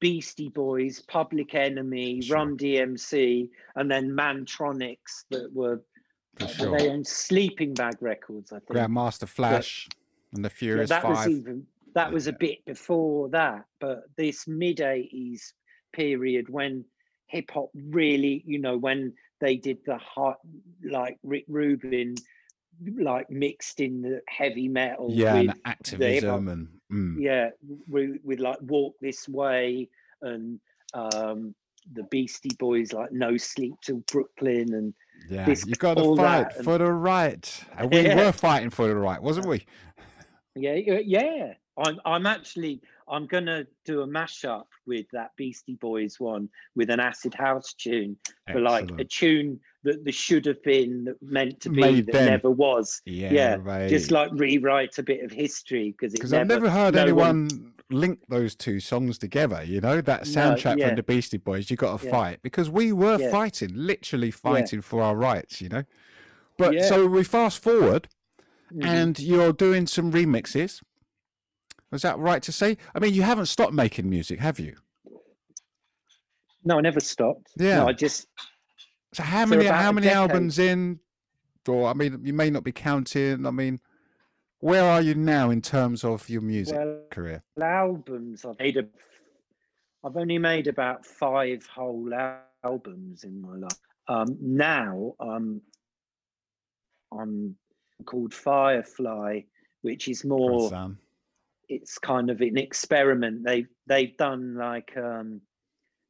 Beastie 0.00 0.50
Boys, 0.50 1.00
Public 1.00 1.54
Enemy, 1.54 2.22
Sure. 2.22 2.36
Run 2.36 2.56
DMC, 2.58 3.48
and 3.76 3.90
then 3.90 4.10
Mantronix 4.10 4.98
that 5.30 5.50
were 5.54 5.80
For 6.38 6.44
uh, 6.44 6.48
sure. 6.48 6.78
they 6.78 6.90
owned 6.90 7.06
Sleeping 7.06 7.72
Bag 7.74 7.96
Records, 8.00 8.52
I 8.52 8.58
think. 8.58 8.70
Grandmaster 8.70 9.28
Flash 9.28 9.88
and 10.34 10.44
the 10.44 10.48
Yeah, 10.48 10.54
Furious 10.54 10.88
that 10.90 11.04
was 11.08 11.18
Five. 11.18 11.28
even 11.30 11.66
that 11.94 12.12
was 12.12 12.26
a 12.26 12.32
bit 12.32 12.64
before 12.64 13.28
that, 13.30 13.64
but 13.80 14.02
this 14.16 14.46
mid 14.46 14.78
'80s 14.78 15.40
period 15.92 16.48
when 16.48 16.84
hip 17.26 17.50
hop 17.50 17.70
really, 17.74 18.42
you 18.46 18.58
know, 18.58 18.76
when 18.78 19.12
they 19.40 19.56
did 19.56 19.78
the 19.86 19.96
hot 19.98 20.36
like 20.84 21.18
Rick 21.22 21.44
Rubin, 21.48 22.14
like 22.98 23.28
mixed 23.30 23.80
in 23.80 24.02
the 24.02 24.20
heavy 24.28 24.68
metal. 24.68 25.08
yeah, 25.10 25.36
and 25.36 25.54
activism 25.64 26.48
and 26.48 26.68
mm, 26.92 27.16
yeah 27.20 27.50
with, 27.88 28.16
with 28.24 28.38
like 28.40 28.58
walk 28.62 28.94
this 29.00 29.28
way 29.28 29.88
and 30.22 30.58
um 30.94 31.54
the 31.94 32.02
beastie 32.04 32.54
boys 32.58 32.92
like 32.92 33.10
no 33.12 33.36
sleep 33.36 33.74
till 33.84 34.02
brooklyn 34.10 34.72
and 34.74 34.94
yeah. 35.28 35.44
this- 35.46 35.66
You 35.66 35.74
got 35.74 35.94
to 35.96 36.16
fight 36.16 36.48
that 36.48 36.56
and- 36.56 36.64
for 36.64 36.78
the 36.78 36.92
right, 36.92 37.64
and 37.76 37.90
we 37.92 38.00
Yeah. 38.06 38.16
were 38.26 38.32
fighting 38.32 38.70
for 38.70 38.86
the 38.88 38.94
right, 38.96 39.20
wasn't 39.22 39.46
we? 39.46 39.64
yeah 40.54 40.74
yeah, 40.74 41.00
yeah 41.04 41.54
i'm 41.78 41.98
i'm 42.04 42.26
actually 42.26 42.80
i'm 43.08 43.26
gonna 43.26 43.66
do 43.84 44.02
a 44.02 44.06
mashup 44.06 44.64
with 44.86 45.06
that 45.12 45.30
beastie 45.36 45.76
boys 45.76 46.20
one 46.20 46.48
with 46.76 46.90
an 46.90 47.00
acid 47.00 47.32
house 47.34 47.72
tune 47.74 48.16
for 48.50 48.60
like 48.60 48.90
a 48.98 49.04
tune 49.04 49.58
that 49.84 50.04
there 50.04 50.12
should 50.12 50.44
have 50.46 50.62
been 50.62 51.04
that 51.04 51.16
meant 51.22 51.60
to 51.60 51.70
be 51.70 51.80
Made 51.80 52.06
that 52.06 52.26
never 52.26 52.50
was 52.50 53.00
Yeah, 53.04 53.56
right. 53.60 53.88
just 53.88 54.10
like 54.10 54.30
rewrite 54.32 54.98
a 54.98 55.02
bit 55.02 55.24
of 55.24 55.30
history 55.32 55.92
because 55.92 56.12
because 56.12 56.32
I've 56.32 56.46
never 56.46 56.70
heard 56.70 56.94
no 56.94 57.00
one- 57.14 57.48
anyone 57.48 57.72
link 57.90 58.20
those 58.28 58.54
two 58.54 58.80
songs 58.80 59.18
together. 59.18 59.62
You 59.62 59.80
know 59.82 60.00
that 60.00 60.22
soundtrack 60.22 60.78
yeah. 60.78 60.86
from 60.88 60.96
the 60.96 61.02
Beastie 61.02 61.36
Boys. 61.36 61.70
You 61.70 61.76
got 61.76 62.00
to 62.00 62.06
Yeah. 62.06 62.10
fight 62.10 62.38
because 62.42 62.70
we 62.70 62.90
were 62.90 63.18
Yeah. 63.20 63.30
fighting, 63.30 63.70
literally 63.74 64.30
fighting 64.30 64.80
for 64.80 65.02
our 65.02 65.14
rights. 65.14 65.60
You 65.60 65.68
know. 65.68 65.84
But 66.56 66.72
Yeah. 66.72 66.88
so 66.88 67.06
we 67.06 67.22
fast 67.22 67.62
forward, 67.62 68.08
Mhm. 68.72 68.86
and 68.86 69.18
you're 69.20 69.52
doing 69.52 69.86
some 69.86 70.10
remixes. 70.10 70.80
Was 71.92 72.02
that 72.02 72.18
right 72.18 72.42
to 72.42 72.50
say? 72.52 72.78
I 72.94 72.98
mean, 72.98 73.14
you 73.14 73.22
haven't 73.22 73.46
stopped 73.46 73.74
making 73.74 74.10
music, 74.10 74.40
have 74.40 74.58
you? 74.58 74.76
no 76.64 76.78
i 76.78 76.80
never 76.80 77.00
stopped 77.00 77.50
Yeah. 77.56 77.78
no, 77.78 77.88
i 77.88 77.92
just 77.92 78.28
So 79.12 79.22
how 79.22 79.46
many 79.46 79.66
how 79.66 79.92
many 79.92 80.08
albums 80.08 80.58
in? 80.58 81.00
Or 81.68 81.88
I 81.88 81.92
mean, 81.92 82.20
you 82.24 82.32
may 82.32 82.50
not 82.50 82.64
be 82.64 82.72
counting. 82.72 83.46
I 83.46 83.50
mean, 83.50 83.78
where 84.58 84.84
are 84.84 85.00
you 85.00 85.14
now 85.14 85.50
in 85.50 85.60
terms 85.60 86.02
of 86.02 86.28
your 86.28 86.40
music 86.40 86.76
well 86.76 87.02
career? 87.10 87.42
albums 87.60 88.44
I've 88.44 88.58
made 88.58 88.76
a, 88.78 88.84
I've 90.04 90.16
only 90.16 90.38
made 90.38 90.66
about 90.66 91.04
five 91.04 91.64
whole 91.66 92.10
albums 92.64 93.24
in 93.24 93.40
my 93.40 93.56
life. 93.56 93.78
Um, 94.08 94.36
now 94.40 95.14
um, 95.20 95.60
I'm 97.12 97.54
called 98.06 98.32
Firefly, 98.32 99.40
which 99.82 100.08
is 100.08 100.24
more. 100.24 100.70
It's 101.74 101.98
kind 101.98 102.30
of 102.30 102.40
an 102.40 102.58
experiment. 102.58 103.44
They 103.44 103.66
they've 103.86 104.16
done 104.16 104.54
like 104.56 104.96
um, 104.96 105.40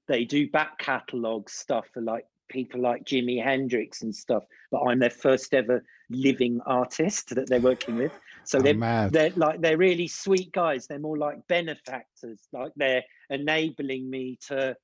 they 0.09 0.25
do 0.25 0.51
back 0.51 0.79
catalogue 0.79 1.49
stuff 1.51 1.87
for 1.95 2.03
like 2.03 2.25
people 2.49 2.81
like 2.81 3.05
Jimi 3.05 3.43
Hendrix 3.43 4.03
and 4.03 4.15
stuff. 4.15 4.45
But 4.71 4.83
I'm 4.83 4.99
their 4.99 5.11
first 5.11 5.55
ever 5.55 5.85
living 6.11 6.61
artist 6.67 7.35
that 7.35 7.49
they're 7.49 7.61
working 7.61 7.97
with. 7.97 8.13
So 8.45 8.59
Oh, 8.59 8.63
they're 8.63 8.75
mad. 8.75 9.13
they're 9.13 9.31
like 9.37 9.61
they're 9.61 9.77
really 9.79 10.09
sweet 10.09 10.51
guys 10.53 10.87
they're 10.87 10.99
more 10.99 11.17
like 11.17 11.39
benefactors 11.49 12.41
like 12.53 12.73
they're 12.75 13.05
enabling 13.31 14.11
me 14.11 14.37
to 14.49 14.77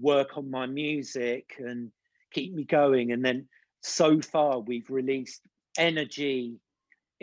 work 0.00 0.36
on 0.36 0.50
my 0.50 0.66
music 0.66 1.54
and 1.58 1.92
keep 2.32 2.52
me 2.52 2.64
going 2.64 3.12
and 3.12 3.24
then 3.24 3.46
so 3.82 4.20
far 4.20 4.58
we've 4.58 4.90
released 4.90 5.42
energy 5.78 6.56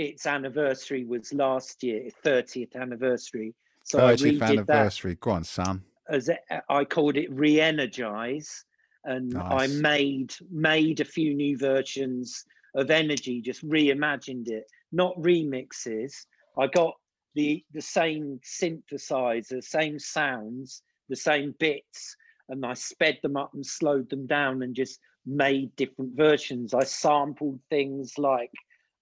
its 0.01 0.25
anniversary 0.25 1.05
was 1.05 1.31
last 1.33 1.83
year 1.83 2.09
30th 2.25 2.75
anniversary. 2.75 3.53
So 3.83 4.05
i 4.05 4.15
30th 4.15 4.39
that 4.39 4.49
anniversary. 4.49 5.15
Go 5.19 5.31
on, 5.31 5.43
Sam. 5.43 5.83
as 6.09 6.29
I 6.69 6.85
called 6.85 7.17
it 7.17 7.31
re-energize 7.31 8.65
and 9.05 9.37
I 9.37 9.67
made 9.67 10.33
made 10.51 10.99
a 10.99 11.05
few 11.05 11.33
new 11.33 11.57
versions 11.57 12.45
of 12.75 12.89
energy 12.91 13.41
just 13.41 13.67
reimagined 13.67 14.49
it. 14.49 14.65
Not 14.91 15.15
remixes. 15.17 16.13
I 16.57 16.67
got 16.67 16.95
the 17.35 17.63
the 17.73 17.81
same 17.81 18.39
synthesizer 18.43 19.63
same 19.63 19.97
sounds 19.97 20.83
the 21.09 21.15
same 21.15 21.55
bits 21.59 22.15
and 22.49 22.65
I 22.65 22.73
sped 22.73 23.19
them 23.23 23.37
up 23.37 23.53
and 23.53 23.65
slowed 23.65 24.09
them 24.09 24.27
down 24.27 24.63
and 24.63 24.75
just 24.75 24.99
made 25.25 25.75
different 25.75 26.15
versions. 26.15 26.73
I 26.73 26.83
sampled 26.83 27.59
things 27.69 28.17
like 28.17 28.51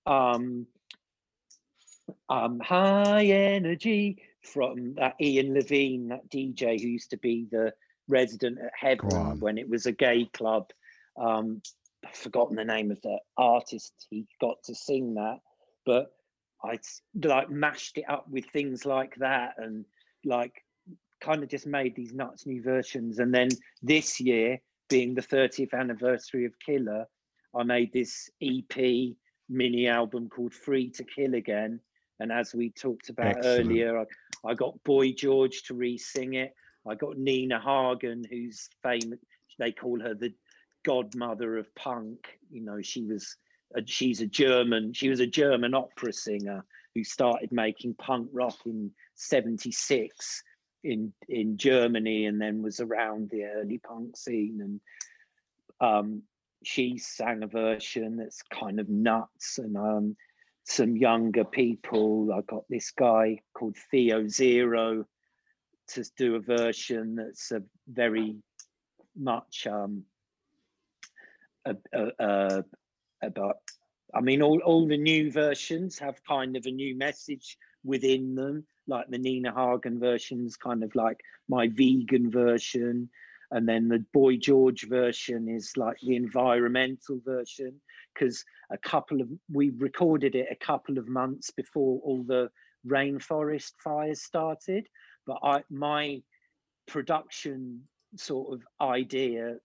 um 0.06 0.66
um 2.30 2.60
high 2.60 3.26
energy 3.26 4.22
from 4.44 4.96
that 4.96 5.16
Ian 5.22 5.54
Levine, 5.54 6.10
that 6.10 6.30
DJ 6.30 6.82
who 6.82 6.88
used 6.88 7.10
to 7.12 7.18
be 7.18 7.48
the 7.52 7.74
resident 8.08 8.60
at 8.60 8.72
Heaven 8.78 9.40
when 9.40 9.58
it 9.58 9.70
was 9.70 9.86
a 9.86 9.92
gay 9.92 10.26
club. 10.34 10.70
Um, 11.20 11.62
I've 12.06 12.16
forgotten 12.16 12.56
the 12.56 12.66
name 12.66 12.92
of 12.92 13.02
the 13.02 13.18
artist 13.38 13.94
he 14.10 14.26
got 14.40 14.64
to 14.64 14.76
sing 14.76 15.16
that, 15.16 15.40
but 15.86 16.12
I 16.64 16.80
like 17.24 17.50
mashed 17.50 17.98
it 17.98 18.06
up 18.10 18.30
with 18.30 18.46
things 18.48 18.86
like 18.86 19.16
that 19.18 19.56
and 19.58 19.86
like 20.26 20.64
kind 21.22 21.44
of 21.44 21.50
just 21.50 21.68
made 21.68 21.96
these 21.96 22.14
nuts 22.14 22.46
new 22.46 22.62
versions. 22.62 23.20
And 23.20 23.34
then 23.34 23.50
this 23.82 24.20
year, 24.20 24.60
being 24.90 25.14
the 25.14 25.22
30th 25.22 25.74
anniversary 25.74 26.46
of 26.46 26.54
Killer, 26.66 27.06
I 27.56 27.64
made 27.64 27.92
this 27.94 28.30
EP 28.42 29.16
mini 29.50 29.88
album 29.88 30.30
called 30.30 30.54
Free 30.54 30.90
to 30.92 31.04
Kill 31.04 31.34
Again. 31.36 31.80
And 32.20 32.32
as 32.32 32.54
we 32.54 32.70
talked 32.70 33.10
about 33.10 33.38
Excellent. 33.38 33.68
earlier, 33.68 34.00
I, 34.00 34.06
I 34.50 34.54
got 34.54 34.84
Boy 34.84 35.14
George 35.14 35.64
to 35.64 35.74
re-sing 35.74 36.34
it. 36.34 36.54
I 36.88 36.96
got 36.96 37.18
Nina 37.18 37.60
Hagen, 37.60 38.24
who's 38.30 38.70
famous. 38.84 39.20
They 39.58 39.72
call 39.72 40.00
her 40.00 40.14
the 40.14 40.34
godmother 40.84 41.58
of 41.58 41.74
punk. 41.76 42.40
You 42.50 42.62
know, 42.62 42.82
she 42.82 43.04
was 43.04 43.36
a, 43.76 43.82
she's 43.86 44.22
a 44.22 44.28
German. 44.28 44.94
She 44.94 45.10
was 45.10 45.20
a 45.20 45.28
German 45.28 45.74
opera 45.74 46.14
singer 46.14 46.66
who 46.96 47.04
started 47.04 47.52
making 47.52 47.96
punk 47.96 48.30
rock 48.32 48.58
in 48.66 48.92
'76 49.16 50.44
in 50.84 51.14
in 51.28 51.58
Germany, 51.58 52.26
and 52.26 52.42
then 52.42 52.64
was 52.64 52.80
around 52.80 53.30
the 53.30 53.44
early 53.46 53.78
punk 53.80 54.16
scene. 54.16 54.62
And 54.62 54.82
um, 55.82 56.24
she 56.64 56.98
sang 56.98 57.44
a 57.44 57.48
version 57.48 58.16
that's 58.16 58.42
kind 58.44 58.80
of 58.80 58.90
nuts, 58.90 59.58
and 59.58 59.78
um, 59.78 60.16
some 60.70 60.96
younger 60.96 61.44
people. 61.44 62.32
I 62.32 62.42
got 62.42 62.64
this 62.70 62.92
guy 62.92 63.40
called 63.54 63.76
Theo 63.90 64.28
Zero 64.28 65.06
to 65.90 66.04
do 66.16 66.36
a 66.36 66.40
version 66.40 67.16
that's 67.16 67.52
a 67.52 67.64
very 67.88 68.36
much 69.18 69.68
um, 69.68 70.04
a, 71.66 71.76
a, 71.94 72.10
a, 72.20 72.64
about. 73.24 73.58
I 74.14 74.22
mean, 74.22 74.42
all, 74.42 74.60
all 74.60 74.88
the 74.88 74.98
new 74.98 75.32
versions 75.32 75.98
have 76.00 76.24
kind 76.24 76.56
of 76.56 76.66
a 76.66 76.72
new 76.72 76.96
message 76.96 77.58
within 77.84 78.36
them, 78.36 78.66
like 78.88 79.08
the 79.10 79.18
Nina 79.18 79.54
Hagen 79.54 80.00
version's 80.00 80.56
kind 80.56 80.84
of 80.84 80.94
like 80.94 81.20
my 81.48 81.68
vegan 81.68 82.30
version. 82.30 83.10
And 83.52 83.68
then 83.68 83.88
the 83.88 84.06
Boy 84.14 84.38
George 84.38 84.88
version 84.88 85.50
is 85.50 85.76
like 85.76 85.98
the 86.02 86.16
environmental 86.16 87.20
version, 87.26 87.82
because 88.14 88.44
a 88.72 88.78
couple 88.78 89.22
of 89.22 89.30
we 89.52 89.72
recorded 89.72 90.36
it 90.36 90.48
a 90.52 90.56
couple 90.56 90.98
of 90.98 91.08
months 91.08 91.52
before 91.52 92.00
all 92.04 92.24
the 92.24 92.50
rainforest 92.88 93.74
fires 93.84 94.22
started. 94.22 94.88
But 95.26 95.40
I 95.44 95.64
my 95.70 96.22
production 96.88 97.82
sort 98.16 98.54
of 98.54 98.62
idea 98.82 99.58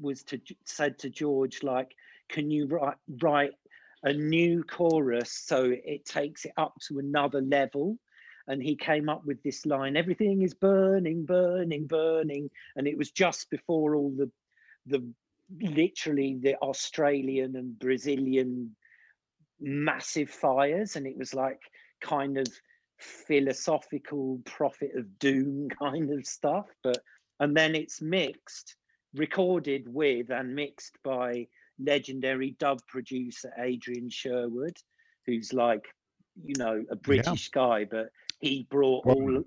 was 0.00 0.22
to 0.24 0.40
said 0.64 0.98
to 0.98 1.10
George 1.10 1.62
like, 1.62 1.92
can 2.28 2.50
you 2.50 2.66
write 2.66 2.96
write 3.22 3.52
a 4.02 4.12
new 4.12 4.62
chorus 4.64 5.30
so 5.32 5.72
it 5.72 6.04
takes 6.04 6.44
it 6.44 6.52
up 6.56 6.74
to 6.88 6.98
another 6.98 7.40
level? 7.40 7.98
And 8.46 8.62
he 8.62 8.76
came 8.76 9.08
up 9.08 9.24
with 9.24 9.42
this 9.42 9.64
line: 9.64 9.96
"Everything 9.96 10.42
is 10.42 10.52
burning, 10.52 11.24
burning, 11.24 11.86
burning," 11.86 12.50
and 12.76 12.86
it 12.86 12.98
was 12.98 13.10
just 13.10 13.48
before 13.50 13.94
all 13.94 14.10
the 14.10 14.30
the 14.86 15.02
literally 15.60 16.38
the 16.40 16.56
Australian 16.56 17.56
and 17.56 17.78
Brazilian 17.78 18.74
massive 19.60 20.30
fires, 20.30 20.96
and 20.96 21.06
it 21.06 21.16
was 21.16 21.34
like 21.34 21.60
kind 22.00 22.38
of 22.38 22.48
philosophical 22.98 24.40
prophet 24.44 24.90
of 24.96 25.18
doom 25.18 25.68
kind 25.78 26.10
of 26.12 26.26
stuff. 26.26 26.66
But 26.82 26.98
and 27.40 27.56
then 27.56 27.74
it's 27.74 28.00
mixed, 28.00 28.76
recorded 29.14 29.86
with 29.92 30.30
and 30.30 30.54
mixed 30.54 30.98
by 31.02 31.46
legendary 31.78 32.56
dub 32.58 32.80
producer 32.86 33.52
Adrian 33.58 34.08
Sherwood, 34.08 34.76
who's 35.26 35.52
like, 35.52 35.84
you 36.44 36.54
know, 36.56 36.84
a 36.90 36.96
British 36.96 37.50
yeah. 37.54 37.60
guy, 37.60 37.84
but 37.84 38.10
he 38.40 38.66
brought 38.70 39.06
well, 39.06 39.16
all 39.16 39.44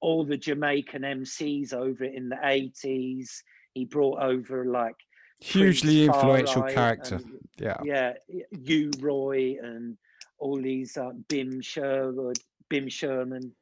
all 0.00 0.24
the 0.24 0.36
Jamaican 0.36 1.02
MCs 1.02 1.72
over 1.72 2.04
in 2.04 2.28
the 2.28 2.36
80s. 2.36 3.28
He 3.74 3.84
brought 3.84 4.20
over 4.20 4.64
like 4.64 4.96
hugely 5.40 6.04
influential 6.04 6.62
character. 6.62 7.16
And, 7.16 7.48
yeah, 7.58 7.76
yeah, 7.84 8.12
you 8.50 8.90
Roy 9.00 9.56
and 9.62 9.96
all 10.38 10.60
these 10.60 10.96
uh, 10.96 11.12
Bim 11.28 11.60
Sherwood, 11.60 12.38
Bim 12.68 12.88
Sherman, 12.88 13.52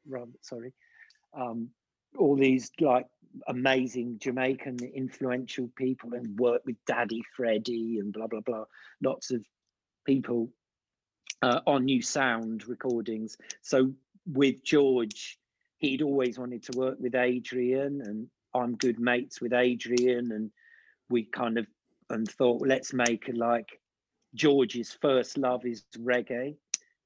sorry, 0.41 0.73
um, 1.33 1.69
all 2.19 2.37
these 2.37 2.71
like 2.81 3.07
amazing 3.49 4.19
Jamaican 4.21 4.79
influential 4.95 5.69
people 5.77 6.15
and 6.15 6.39
worked 6.39 6.67
with 6.67 6.77
Daddy 6.87 7.23
Freddie 7.37 7.99
and 7.99 8.13
blah 8.13 8.27
blah 8.27 8.41
blah. 8.41 8.65
Lots 9.03 9.31
of 9.31 9.45
people 10.05 10.51
uh, 11.43 11.61
on 11.67 11.85
New 11.85 12.03
Sound 12.03 12.67
recordings. 12.69 13.37
So 13.63 13.93
with 14.27 14.65
George, 14.65 15.39
he'd 15.79 16.03
always 16.03 16.39
wanted 16.39 16.63
to 16.65 16.79
work 16.79 16.97
with 16.99 17.15
Adrian, 17.15 18.01
and 18.05 18.29
I'm 18.55 18.77
good 18.77 18.99
mates 18.99 19.41
with 19.41 19.53
Adrian, 19.53 20.33
and 20.33 20.51
we 21.09 21.25
kind 21.25 21.59
of 21.59 21.67
and 22.11 22.31
thought 22.31 22.67
let's 22.67 22.93
make 22.93 23.31
like 23.33 23.81
George's 24.35 24.97
first 25.01 25.39
love 25.39 25.65
is 25.65 25.85
reggae, 25.99 26.57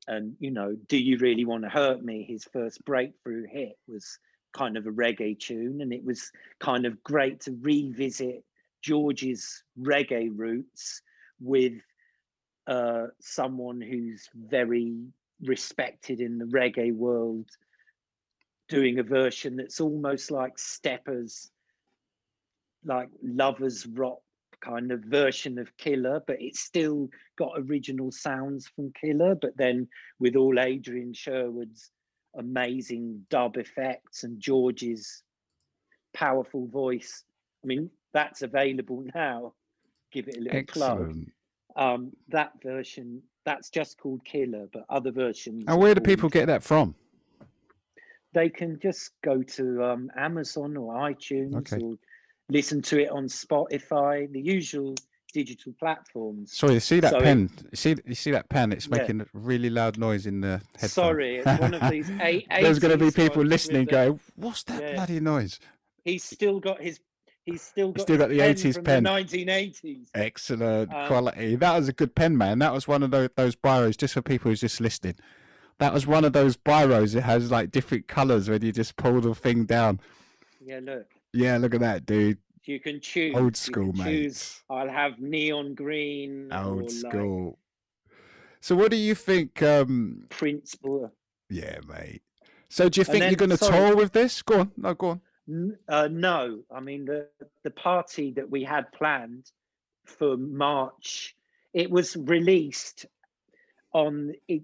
and 0.07 0.35
you 0.39 0.51
know, 0.51 0.77
do 0.89 0.99
you 0.99 1.19
really 1.19 1.45
want 1.45 1.65
to 1.65 1.69
hurt 1.69 2.03
me? 2.03 2.25
His 2.29 2.45
first 2.45 2.85
breakthrough 2.85 3.47
hit 3.47 3.79
was 3.87 4.19
kind 4.53 4.77
of 4.77 4.87
a 4.87 4.91
reggae 4.91 5.39
tune, 5.39 5.81
and 5.81 5.93
it 5.93 6.05
was 6.05 6.31
kind 6.59 6.87
of 6.87 7.03
great 7.03 7.41
to 7.43 7.57
revisit 7.61 8.45
George's 8.83 9.63
reggae 9.81 10.31
roots 10.35 11.03
with 11.41 11.75
uh, 12.67 13.07
someone 13.21 13.81
who's 13.81 14.29
very 14.35 15.07
respected 15.43 16.21
in 16.21 16.39
the 16.39 16.45
reggae 16.47 16.93
world 16.93 17.49
doing 18.69 18.99
a 18.99 19.03
version 19.03 19.57
that's 19.57 19.81
almost 19.81 20.31
like 20.31 20.59
steppers 20.59 21.51
like 22.89 23.09
lovers 23.23 23.87
rock 23.87 24.19
kind 24.61 24.91
of 24.91 25.01
version 25.05 25.59
of 25.59 25.77
killer 25.77 26.21
but 26.27 26.37
it's 26.41 26.61
still 26.61 27.09
got 27.37 27.53
original 27.57 28.11
sounds 28.11 28.67
from 28.75 28.93
killer 29.01 29.37
but 29.37 29.57
then 29.57 29.87
with 30.19 30.35
all 30.35 30.59
adrian 30.59 31.13
sherwood's 31.13 31.93
amazing 32.39 33.25
dub 33.31 33.57
effects 33.57 34.25
and 34.25 34.41
george's 34.41 35.23
powerful 36.13 36.67
voice 36.67 37.25
i 37.63 37.67
mean 37.67 37.89
that's 38.13 38.43
available 38.43 39.05
now 39.15 39.53
give 40.11 40.27
it 40.27 40.37
a 40.37 40.41
little 40.41 40.59
Excellent. 40.59 41.29
plug 41.75 41.91
um 41.95 42.11
that 42.29 42.51
version 42.63 43.23
that's 43.45 43.71
just 43.71 43.99
called 43.99 44.25
killer 44.25 44.67
but 44.73 44.85
other 44.89 45.13
versions 45.13 45.65
and 45.69 45.79
where 45.79 45.95
do 45.95 46.01
people 46.01 46.29
get 46.29 46.47
that 46.47 46.65
from 46.65 46.95
they 48.35 48.49
can 48.49 48.79
just 48.81 49.13
go 49.23 49.43
to 49.43 49.85
um, 49.85 50.11
amazon 50.17 50.77
or 50.77 50.95
itunes 50.95 51.55
okay. 51.55 51.81
or 51.81 51.97
listen 52.49 52.83
to 52.83 53.01
it 53.01 53.11
on 53.11 53.27
Spotify, 53.27 54.31
the 54.31 54.41
usual 54.41 54.95
digital 55.33 55.73
platforms. 55.79 56.57
Sorry, 56.57 56.75
you 56.75 56.81
see 56.81 57.01
that 57.01 57.13
so 57.13 57.21
pen? 57.21 57.51
It, 57.59 57.67
you 57.71 57.77
see, 57.77 57.97
you 58.07 58.15
see 58.15 58.31
that 58.31 58.49
pen? 58.49 58.73
It's 58.73 58.89
making 58.89 59.19
yeah. 59.19 59.25
a 59.25 59.39
really 59.39 59.71
loud 59.71 59.99
noise 59.99 60.27
in 60.27 60.41
the 60.41 60.61
headphone. 60.75 60.89
Sorry, 60.89 61.37
it's 61.37 61.61
one 61.61 61.75
of 61.75 61.91
these. 61.91 62.11
eight. 62.21 62.47
There's 62.51 62.79
going 62.79 62.99
to 62.99 63.05
be 63.05 63.11
people 63.11 63.45
listening 63.45 63.87
going, 63.87 64.21
"What's 64.37 64.63
that 64.65 64.83
yeah. 64.83 64.95
bloody 64.95 65.21
noise?" 65.21 65.61
He's 66.05 66.25
still 66.25 66.61
got 66.61 66.81
his. 66.81 67.01
He's 67.45 67.63
still 67.63 67.93
got, 67.93 68.03
still 68.03 68.19
got 68.19 68.29
the 68.29 68.41
80s 68.41 68.85
pen. 68.85 69.05
The 69.05 69.09
1980s. 69.09 70.09
Excellent 70.15 70.93
um, 70.93 71.07
quality. 71.07 71.57
That 71.57 71.79
was 71.79 71.89
a 71.89 71.95
good 71.95 72.15
pen, 72.15 72.37
man. 72.37 72.59
That 72.59 72.75
was 72.75 72.87
one 72.87 73.03
of 73.03 73.11
those, 73.11 73.31
those 73.37 73.57
biros, 73.57 73.97
just 73.97 74.13
for 74.13 74.21
people 74.21 74.51
who's 74.51 74.61
just 74.61 74.83
listening. 74.83 75.15
That 75.79 75.95
was 75.95 76.07
one 76.07 76.27
of 76.27 76.35
those 76.35 76.59
biros. 76.59 77.17
It 77.17 77.23
has 77.23 77.51
like 77.51 77.71
different 77.71 78.07
colors 78.07 78.51
when 78.51 78.61
you 78.61 78.71
just 78.71 78.97
pull 78.97 79.23
the 79.23 79.35
thing 79.35 79.65
down. 79.65 79.99
Yeah, 80.63 80.81
look. 80.83 81.07
Yeah, 81.39 81.57
look 81.59 81.75
at 81.75 81.81
that, 81.81 82.05
dude. 82.05 82.39
You 82.65 82.81
can 82.81 83.01
choose. 83.01 83.37
Old 83.37 83.57
school, 83.57 83.93
mate. 83.93 84.61
I'll 84.69 84.91
have 84.91 85.21
neon 85.21 85.75
green. 85.75 86.53
Old 86.53 86.91
school. 86.91 87.47
Like 87.47 88.19
so, 88.61 88.75
what 88.75 88.91
do 88.91 88.97
you 88.97 89.15
think? 89.15 89.63
Um, 89.63 90.27
Prince 90.31 90.75
Blue. 90.75 91.11
Yeah, 91.49 91.79
mate. 91.89 92.23
So, 92.69 92.89
do 92.89 93.01
you 93.01 93.05
think 93.05 93.21
then, 93.21 93.31
you're 93.31 93.37
going 93.37 93.57
to 93.57 93.57
tour 93.57 93.95
with 93.95 94.13
this? 94.13 94.43
Go 94.43 94.61
on. 94.61 94.73
No, 94.77 94.95
go 94.95 95.21
on. 95.49 95.79
Uh, 95.89 96.09
no, 96.11 96.61
I 96.75 96.81
mean 96.81 97.05
the 97.05 97.29
the 97.63 97.71
party 97.71 98.33
that 98.33 98.51
we 98.51 98.65
had 98.65 98.91
planned 98.93 99.51
for 100.05 100.37
March, 100.37 101.37
it 101.73 101.89
was 101.89 102.17
released 102.17 103.07
on 103.93 104.35
it, 104.49 104.63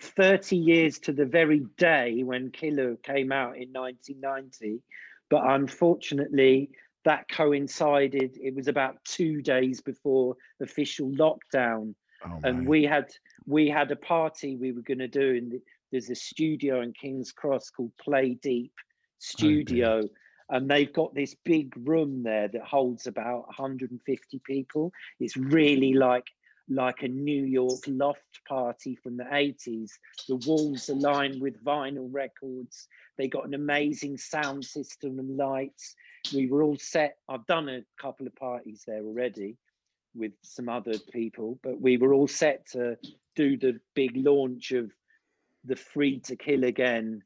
30 0.00 0.56
years 0.56 0.98
to 0.98 1.12
the 1.12 1.24
very 1.24 1.60
day 1.78 2.22
when 2.24 2.50
Killer 2.50 2.96
came 2.96 3.32
out 3.32 3.56
in 3.56 3.72
1990. 3.72 4.82
But 5.30 5.42
unfortunately, 5.46 6.70
that 7.04 7.28
coincided 7.28 8.36
it 8.36 8.54
was 8.54 8.68
about 8.68 9.02
two 9.04 9.40
days 9.40 9.80
before 9.80 10.36
official 10.60 11.10
lockdown. 11.12 11.94
Oh, 12.26 12.40
and 12.44 12.66
we 12.66 12.84
had 12.84 13.10
we 13.46 13.68
had 13.68 13.90
a 13.90 13.96
party 13.96 14.56
we 14.56 14.72
were 14.72 14.82
going 14.82 14.98
to 14.98 15.08
do 15.08 15.36
And 15.36 15.52
the, 15.52 15.62
there's 15.90 16.10
a 16.10 16.14
studio 16.14 16.82
in 16.82 16.92
king's 16.92 17.32
cross 17.32 17.70
called 17.70 17.92
play 17.98 18.34
deep 18.42 18.72
studio. 19.18 20.02
Oh, 20.04 20.08
and 20.50 20.68
they've 20.68 20.92
got 20.92 21.14
this 21.14 21.36
big 21.44 21.72
room 21.88 22.22
there 22.24 22.48
that 22.48 22.62
holds 22.62 23.06
about 23.06 23.46
150 23.46 24.40
people. 24.44 24.92
It's 25.20 25.36
really 25.36 25.94
like 25.94 26.26
like 26.70 27.02
a 27.02 27.08
New 27.08 27.44
York 27.44 27.80
loft 27.88 28.40
party 28.48 28.94
from 28.94 29.16
the 29.16 29.24
80s. 29.24 29.90
The 30.28 30.36
walls 30.46 30.88
are 30.88 30.94
lined 30.94 31.42
with 31.42 31.62
vinyl 31.64 32.08
records. 32.10 32.88
They 33.18 33.28
got 33.28 33.46
an 33.46 33.54
amazing 33.54 34.16
sound 34.16 34.64
system 34.64 35.18
and 35.18 35.36
lights 35.36 35.96
we 36.34 36.46
were 36.46 36.62
all 36.62 36.76
set. 36.76 37.16
I've 37.28 37.46
done 37.46 37.68
a 37.68 37.82
couple 38.00 38.26
of 38.26 38.34
parties 38.36 38.84
there 38.86 39.02
already 39.02 39.56
with 40.14 40.32
some 40.42 40.68
other 40.68 40.98
people, 41.12 41.58
but 41.62 41.80
we 41.80 41.96
were 41.96 42.14
all 42.14 42.28
set 42.28 42.66
to 42.72 42.96
do 43.36 43.56
the 43.56 43.80
big 43.94 44.12
launch 44.16 44.72
of 44.72 44.90
the 45.64 45.76
Free 45.76 46.20
to 46.20 46.36
Kill 46.36 46.64
Again 46.64 47.22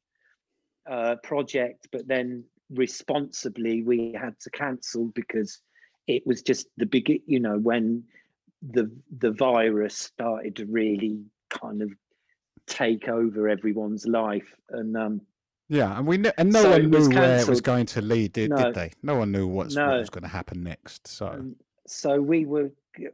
uh, 0.89 1.17
project, 1.23 1.89
but 1.93 2.07
then 2.07 2.45
responsibly 2.71 3.83
we 3.83 4.15
had 4.19 4.39
to 4.41 4.51
cancel 4.51 5.07
because 5.15 5.61
it 6.07 6.27
was 6.27 6.43
just 6.43 6.67
the 6.77 6.87
big, 6.87 7.23
you 7.27 7.41
know, 7.41 7.59
when 7.59 8.05
the 8.71 8.91
the 9.19 9.33
virus 9.33 9.97
started 9.97 10.57
to 10.57 10.67
really 10.67 11.21
kind 11.51 11.83
of 11.83 11.91
take 12.67 13.09
over 13.09 13.49
everyone's 13.49 14.07
life 14.07 14.55
and 14.71 14.97
um 14.97 15.21
yeah, 15.69 15.97
and 15.97 16.07
we 16.07 16.19
kn- 16.19 16.35
and 16.37 16.53
no 16.53 16.63
so 16.63 16.71
one 16.73 16.91
knew 16.91 17.09
where 17.09 17.41
it 17.41 17.49
was 17.49 17.61
going 17.61 17.87
to 17.87 18.03
lead, 18.03 18.33
did, 18.33 18.51
no. 18.51 18.57
did 18.57 18.75
they? 18.75 18.93
No 19.03 19.17
one 19.17 19.33
knew 19.33 19.47
what's, 19.47 19.75
no. 19.75 19.89
what 19.89 19.99
was 19.99 20.11
going 20.11 20.23
to 20.23 20.29
happen 20.29 20.63
next. 20.63 21.09
So, 21.09 21.27
um, 21.27 21.57
so 21.87 22.21
we 22.21 22.45
were 22.45 22.71
g- 22.97 23.09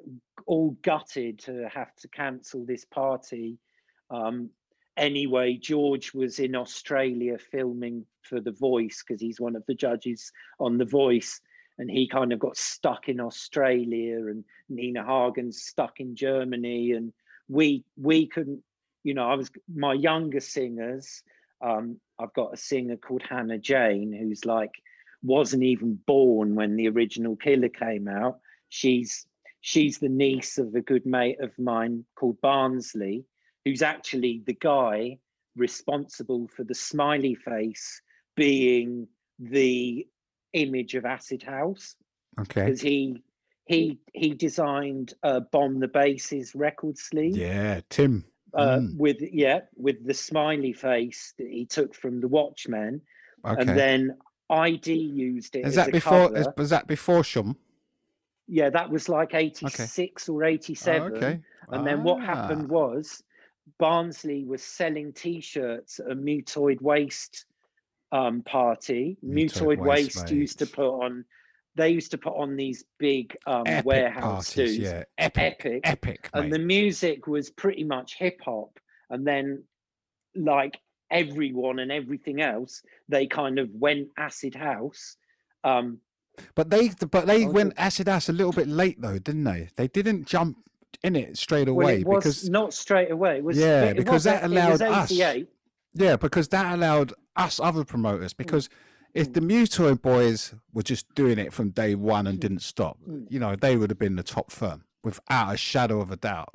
all 0.47 0.77
gutted 0.83 1.39
to 1.41 1.69
have 1.73 1.95
to 1.97 2.09
cancel 2.09 2.67
this 2.67 2.85
party. 2.85 3.59
Um, 4.11 4.51
anyway, 4.97 5.59
George 5.63 6.13
was 6.13 6.41
in 6.41 6.57
Australia 6.57 7.39
filming 7.39 8.05
for 8.23 8.41
The 8.41 8.53
Voice 8.53 9.05
because 9.07 9.21
he's 9.21 9.41
one 9.41 9.55
of 9.55 9.65
the 9.67 9.75
judges 9.75 10.33
on 10.59 10.77
The 10.77 10.85
Voice, 10.85 11.41
and 11.81 11.91
he 11.91 12.07
kind 12.07 12.31
of 12.31 12.39
got 12.39 12.59
stuck 12.59 13.09
in 13.09 13.21
Australia, 13.21 14.27
and 14.27 14.45
Nina 14.69 15.03
Hagen 15.03 15.51
stuck 15.51 15.99
in 15.99 16.15
Germany, 16.15 16.93
and 16.93 17.11
we 17.49 17.85
we 17.97 18.27
couldn't, 18.27 18.63
you 19.03 19.15
know, 19.15 19.27
I 19.27 19.35
was 19.35 19.51
my 19.75 19.95
younger 19.95 20.41
singers. 20.41 21.23
Um, 21.63 21.99
I've 22.19 22.35
got 22.35 22.53
a 22.53 22.59
singer 22.59 22.99
called 22.99 23.23
Hannah 23.23 23.59
Jane 23.59 24.13
who's 24.13 24.45
like 24.45 24.73
wasn't 25.23 25.63
even 25.63 25.99
born 26.07 26.55
when 26.55 26.77
the 26.77 26.89
original 26.89 27.35
Killer 27.35 27.71
came 27.71 28.09
out. 28.09 28.41
She's 28.69 29.27
she's 29.63 29.99
the 29.99 30.09
niece 30.11 30.59
of 30.59 30.75
a 30.75 30.83
good 30.83 31.07
mate 31.07 31.41
of 31.41 31.59
mine 31.59 32.05
called 32.15 32.43
Barnsley, 32.43 33.25
who's 33.65 33.81
actually 33.81 34.43
the 34.45 34.55
guy 34.61 35.17
responsible 35.57 36.47
for 36.55 36.63
the 36.63 36.75
smiley 36.75 37.35
face 37.37 38.03
being 38.37 39.09
the 39.39 40.07
image 40.53 40.95
of 40.95 41.05
Acid 41.05 41.43
House 41.43 41.97
Okay. 42.41 42.65
because 42.65 42.81
he 42.81 43.23
he 43.67 43.99
he 44.15 44.31
designed 44.35 45.15
uh, 45.23 45.41
Bomb 45.53 45.79
the 45.81 45.89
Bass's 45.89 46.55
record 46.55 46.99
sleeve 46.99 47.37
Yeah, 47.37 47.81
Tim. 47.89 48.25
uh, 48.55 48.79
Mm. 48.79 48.97
with 48.97 49.19
yeah 49.21 49.61
with 49.77 50.05
the 50.05 50.15
smiley 50.15 50.73
face 50.73 51.35
that 51.39 51.49
he 51.49 51.67
took 51.67 51.95
from 51.95 52.21
the 52.21 52.29
Watchmen, 52.29 53.01
Okay. 53.45 53.61
and 53.61 53.69
then 53.79 54.17
ID 54.49 54.93
used 54.93 55.55
it. 55.57 55.65
is 55.67 55.77
that 55.77 55.93
before? 55.93 56.37
Is, 56.37 56.49
was 56.57 56.71
that 56.71 56.87
before 56.89 57.23
Shoom? 57.23 57.55
Yeah, 58.49 58.69
that 58.71 58.91
was 58.91 59.09
like 59.09 59.35
86 59.35 60.29
or 60.29 60.43
87. 60.43 61.13
Oh, 61.13 61.17
okay. 61.17 61.41
And 61.69 61.87
then 61.87 62.03
what 62.03 62.19
Ah. 62.21 62.25
happened 62.27 62.69
was 62.69 63.23
Barnsley 63.79 64.45
was 64.45 64.61
selling 64.65 65.13
t-shirts 65.13 66.01
at 66.01 66.11
a 66.11 66.17
mutoid 66.17 66.81
waste 66.81 67.45
um, 68.13 68.43
party. 68.43 69.17
Mutoid 69.25 69.77
Mutoid, 69.77 69.79
Waste, 69.79 70.17
waste, 70.17 70.31
used 70.31 70.59
to 70.61 70.67
put 70.67 70.89
on 71.03 71.25
they 71.77 71.91
used 71.91 72.11
to 72.11 72.19
put 72.19 72.35
on 72.37 72.57
these 72.57 72.85
big 72.99 73.37
um, 73.47 73.63
Epic 73.67 73.87
warehouse 73.87 74.55
parties, 74.55 74.77
yeah. 74.79 75.05
Epic, 75.19 75.61
epic, 75.65 75.81
epic, 75.85 76.29
and 76.35 76.53
the 76.53 76.59
music 76.59 77.27
was 77.29 77.49
pretty 77.49 77.85
much 77.85 78.17
hip 78.17 78.41
hop. 78.45 78.79
And 79.09 79.27
then, 79.27 79.63
like 80.35 80.79
everyone 81.11 81.79
and 81.79 81.91
everything 81.93 82.41
else, 82.41 82.83
they 83.09 83.27
kind 83.27 83.59
of 83.59 83.71
went 83.73 84.09
acid 84.17 84.55
house. 84.55 85.17
Um, 85.65 86.01
But 86.55 86.71
they, 86.71 86.89
but 87.11 87.27
they 87.27 87.45
Oh, 87.47 87.51
went 87.51 87.75
acid 87.77 88.09
house 88.09 88.29
a 88.29 88.33
little 88.33 88.53
bit 88.53 88.69
late 88.69 89.01
though, 89.01 89.19
didn't 89.19 89.45
they? 89.45 89.69
They 89.77 89.89
didn't 89.89 90.27
jump 90.27 90.59
in 91.05 91.15
it 91.17 91.39
straight 91.39 91.69
well, 91.69 91.77
away 91.87 92.01
it 92.01 92.07
was 92.07 92.25
because 92.25 92.51
not 92.51 92.75
straight 92.75 93.11
away. 93.11 93.39
It 93.39 93.45
was 93.45 93.57
Yeah, 93.57 93.85
it 93.85 93.97
because 93.97 94.25
that 94.25 94.43
it 94.43 94.47
allowed 94.47 94.83
us- 94.83 95.13
yeah, 95.93 96.17
because 96.17 96.49
that 96.49 96.75
allowed 96.75 97.15
us 97.37 97.61
other 97.61 97.85
promoters 97.85 98.33
because 98.33 98.69
if 99.15 99.29
Mm. 99.31 99.35
the 99.35 99.41
Mutoid 99.41 100.03
boys 100.03 100.55
were 100.73 100.83
just 100.83 101.13
doing 101.15 101.39
it 101.39 101.53
from 101.53 101.71
day 101.71 101.95
one 101.95 102.27
and 102.27 102.39
didn't 102.41 102.63
stop, 102.63 102.99
Mm. 103.09 103.27
you 103.31 103.39
know, 103.41 103.57
they 103.57 103.77
would 103.77 103.91
have 103.91 103.99
been 103.99 104.17
the 104.17 104.23
top 104.23 104.51
firm 104.51 104.85
without 105.03 105.53
a 105.55 105.57
shadow 105.57 106.01
of 106.01 106.11
a 106.11 106.17
doubt. 106.17 106.55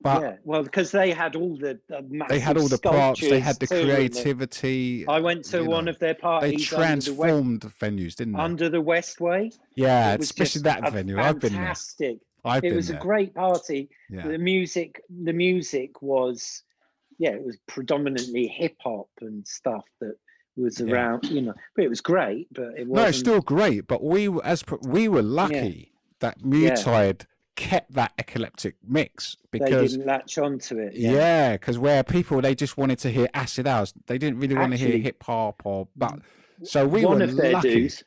But 0.00 0.22
yeah, 0.22 0.36
well, 0.42 0.64
because 0.64 0.90
they 0.90 1.12
had 1.12 1.36
all 1.36 1.56
the, 1.56 1.78
the 1.86 2.04
they 2.28 2.40
had 2.40 2.56
all 2.56 2.66
the 2.66 2.76
props, 2.78 3.20
they 3.20 3.38
had 3.38 3.60
the 3.60 3.68
too, 3.68 3.84
creativity. 3.84 5.06
I 5.06 5.20
went 5.20 5.44
to 5.46 5.62
one 5.62 5.84
know, 5.84 5.90
of 5.92 5.98
their 6.00 6.14
They 6.14 6.20
parties 6.20 6.72
under 6.72 6.76
the, 6.76 7.12
west, 7.12 7.14
transformed 7.14 7.60
the 7.60 7.68
venues, 7.68 8.16
didn't 8.16 8.32
they? 8.34 8.38
under 8.40 8.68
the 8.68 8.82
Westway. 8.82 9.56
yeah, 9.76 10.14
especially 10.18 10.62
that 10.62 10.92
venue. 10.92 11.18
I've 11.20 11.38
been 11.38 11.52
there. 11.52 11.62
Fantastic. 11.62 12.18
I've 12.44 12.64
It 12.64 12.74
was 12.74 12.88
there. 12.88 12.96
a 12.98 13.00
great 13.00 13.34
party. 13.34 13.90
yeah. 14.10 14.26
The 14.26 14.38
music, 14.38 15.00
the 15.22 15.32
music 15.32 16.02
was, 16.02 16.62
yeah, 17.18 17.30
it 17.30 17.44
was 17.44 17.56
predominantly 17.66 18.46
hip 18.46 18.76
hop 18.82 19.08
and 19.20 19.46
stuff 19.46 19.84
that 20.00 20.16
was 20.56 20.80
Yeah. 20.80 20.92
around, 20.92 21.24
you 21.30 21.42
know. 21.42 21.54
But 21.76 21.84
it 21.84 21.88
was 21.88 22.00
great, 22.00 22.48
but 22.52 22.78
it 22.78 22.86
wasn't. 22.86 22.94
No, 22.94 23.04
it's 23.06 23.18
still 23.18 23.40
great, 23.40 23.86
but 23.86 24.02
we 24.02 24.28
were- 24.28 24.44
as 24.44 24.64
we 24.82 25.08
were 25.08 25.22
lucky 25.22 25.92
that 26.20 26.40
Mutoid 26.40 27.26
kept 27.54 27.92
that 27.92 28.12
eclectic 28.18 28.76
mix 28.82 29.36
because 29.50 29.92
they 29.92 29.98
didn't 29.98 30.06
latch 30.06 30.38
onto 30.38 30.78
it. 30.78 30.94
yeah, 30.94 31.52
because 31.52 31.78
where 31.78 32.02
people 32.02 32.40
they 32.40 32.54
just 32.54 32.76
wanted 32.78 32.98
to 33.00 33.10
hear 33.10 33.28
acid 33.34 33.66
house, 33.66 33.92
they 34.06 34.18
didn't 34.18 34.40
really 34.40 34.54
want 34.54 34.72
to 34.72 34.78
hear 34.78 34.98
hip 34.98 35.22
hop 35.22 35.62
or 35.64 35.88
but. 35.96 36.18
So 36.64 36.86
we 36.86 37.04
one 37.04 37.18
were 37.18 37.24
of 37.24 37.36
their 37.36 37.52
lucky. 37.52 37.74
dues, 37.74 38.04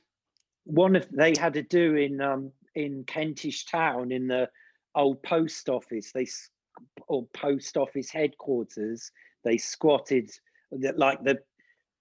one 0.63 0.95
of 0.95 1.07
they 1.11 1.33
had 1.37 1.55
a 1.57 1.61
do 1.61 1.95
in 1.95 2.21
um 2.21 2.51
in 2.73 3.03
Kentish 3.05 3.65
Town 3.65 4.11
in 4.11 4.27
the 4.27 4.49
old 4.95 5.21
post 5.23 5.67
office. 5.69 6.11
They 6.11 6.25
or 7.07 7.25
post 7.27 7.77
office 7.77 8.09
headquarters. 8.09 9.11
They 9.43 9.57
squatted 9.57 10.31
like 10.71 11.23
the 11.23 11.39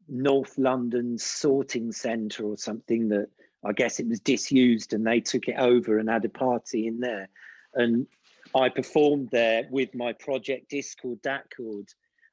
North 0.08 0.56
London 0.58 1.18
sorting 1.18 1.92
centre 1.92 2.44
or 2.44 2.56
something 2.56 3.08
that 3.08 3.28
I 3.64 3.72
guess 3.72 4.00
it 4.00 4.08
was 4.08 4.20
disused 4.20 4.92
and 4.92 5.06
they 5.06 5.20
took 5.20 5.48
it 5.48 5.56
over 5.58 5.98
and 5.98 6.08
had 6.08 6.24
a 6.24 6.28
party 6.28 6.86
in 6.86 7.00
there. 7.00 7.28
And 7.74 8.06
I 8.54 8.68
performed 8.68 9.30
there 9.32 9.64
with 9.70 9.94
my 9.94 10.12
project 10.12 10.70
Diskord 10.70 11.20
Datkord 11.22 11.88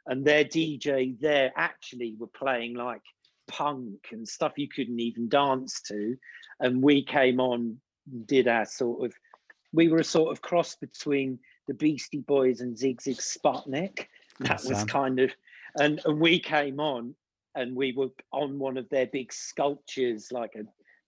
and 0.08 0.26
their 0.26 0.44
DJ 0.44 1.20
there 1.20 1.52
actually 1.56 2.16
were 2.18 2.28
playing 2.28 2.76
like 2.76 3.02
punk 3.48 4.08
and 4.12 4.28
stuff 4.28 4.54
you 4.58 4.68
couldn't 4.68 5.00
even 5.00 5.30
dance 5.30 5.82
to. 5.84 6.18
And 6.60 6.82
we 6.82 7.04
came 7.04 7.40
on, 7.40 7.78
did 8.26 8.48
our 8.48 8.66
sort 8.66 9.06
of, 9.06 9.14
we 9.74 9.88
were 9.88 10.00
a 10.00 10.04
sort 10.04 10.32
of 10.32 10.42
cross 10.42 10.76
between 10.76 11.40
the 11.68 11.74
Beastie 11.74 12.22
Boys 12.22 12.62
and 12.62 12.76
Sigue 12.76 13.02
Sigue 13.02 13.20
Sputnik. 13.20 14.08
That 14.40 14.64
was 14.64 14.84
kind 14.86 15.20
of, 15.20 15.32
and, 15.80 16.02
and 16.06 16.20
we 16.20 16.40
came 16.40 16.80
on 16.80 17.16
and 17.56 17.76
we 17.76 17.94
were 17.94 18.10
on 18.32 18.58
one 18.58 18.78
of 18.78 18.90
their 18.90 19.08
big 19.08 19.32
sculptures, 19.32 20.30
like 20.32 20.56
a 20.56 20.64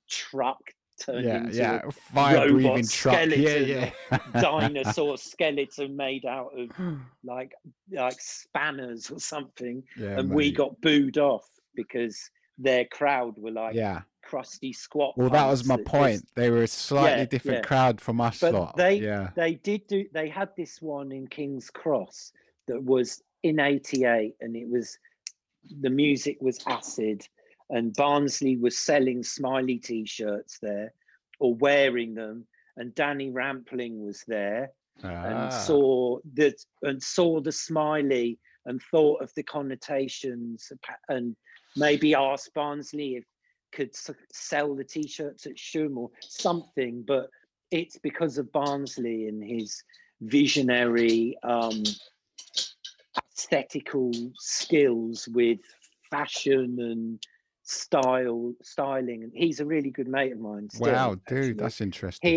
truck 0.09 0.59
turned 1.03 1.25
Yeah, 1.25 1.37
into 1.37 1.55
yeah, 1.55 1.81
a 1.85 1.91
fire 1.91 2.35
robot 2.35 2.51
breathing 2.51 2.87
truck. 2.87 3.13
Yeah, 3.13 3.29
skeleton 3.29 3.91
yeah. 4.11 4.41
dinosaur 4.41 5.17
skeleton 5.31 5.95
made 5.95 6.25
out 6.25 6.51
of 6.57 6.69
like 7.23 7.53
like 7.91 8.17
spanners 8.19 9.11
or 9.11 9.19
something 9.19 9.83
Yeah, 9.97 10.19
and 10.19 10.29
we 10.29 10.51
got 10.51 10.79
booed 10.81 11.17
off 11.17 11.47
because 11.75 12.29
their 12.57 12.85
crowd 12.85 13.37
were 13.37 13.51
like 13.51 13.75
Yeah. 13.75 14.01
crusty 14.21 14.73
squat 14.73 15.17
Well, 15.17 15.29
that 15.29 15.47
was 15.49 15.65
my 15.65 15.75
just- 15.77 15.87
point. 15.87 16.21
They 16.35 16.49
were 16.49 16.63
a 16.63 16.67
slightly 16.67 17.19
Yeah, 17.21 17.25
different 17.25 17.57
yeah. 17.59 17.67
crowd 17.67 17.99
from 18.01 18.21
us 18.21 18.39
but 18.39 18.53
lot. 18.53 18.77
they 18.77 18.95
yeah. 18.95 19.31
they 19.35 19.55
did 19.55 19.85
do 19.87 20.05
they 20.13 20.29
had 20.29 20.49
this 20.55 20.81
one 20.81 21.11
in 21.11 21.27
king's 21.27 21.69
cross 21.69 22.31
that 22.67 22.81
was 22.83 23.21
in 23.43 23.59
88 23.59 24.35
and 24.41 24.55
it 24.55 24.67
was 24.69 24.97
the 25.81 25.89
music 25.89 26.37
was 26.41 26.59
acid 26.67 27.27
and 27.69 27.93
barnsley 27.95 28.57
was 28.57 28.77
selling 28.77 29.23
smiley 29.23 29.77
t-shirts 29.77 30.59
there 30.61 30.93
or 31.39 31.53
wearing 31.55 32.13
them 32.13 32.45
and 32.77 32.93
danny 32.95 33.29
rampling 33.31 34.05
was 34.05 34.23
there 34.27 34.71
Ah. 35.03 35.07
and 35.25 35.53
saw 35.53 36.19
that 36.35 36.55
and 36.83 37.01
saw 37.01 37.41
the 37.41 37.51
smiley 37.51 38.39
and 38.65 38.81
thought 38.91 39.21
of 39.21 39.33
the 39.35 39.43
connotations 39.43 40.71
and 41.09 41.35
maybe 41.75 42.13
ask 42.15 42.53
Barnsley 42.53 43.15
if 43.15 43.25
could 43.71 43.89
s- 43.89 44.11
sell 44.31 44.75
the 44.75 44.83
t-shirts 44.83 45.45
at 45.47 45.57
Shoom 45.57 45.97
or 45.97 46.11
something 46.21 47.03
but 47.07 47.29
it's 47.71 47.97
because 47.97 48.37
of 48.37 48.51
Barnsley 48.51 49.27
and 49.27 49.43
his 49.43 49.83
visionary 50.21 51.35
um 51.43 51.83
aesthetical 53.35 54.11
skills 54.37 55.27
with 55.33 55.59
fashion 56.09 56.77
and 56.79 57.25
style 57.63 58.53
styling 58.61 59.23
and 59.23 59.31
he's 59.33 59.59
a 59.59 59.65
really 59.65 59.89
good 59.89 60.07
mate 60.07 60.33
of 60.33 60.39
mine 60.39 60.69
still, 60.69 60.87
wow, 60.93 61.15
dude, 61.27 61.37
actually 61.37 61.53
that's 61.53 61.81
interesting. 61.81 62.31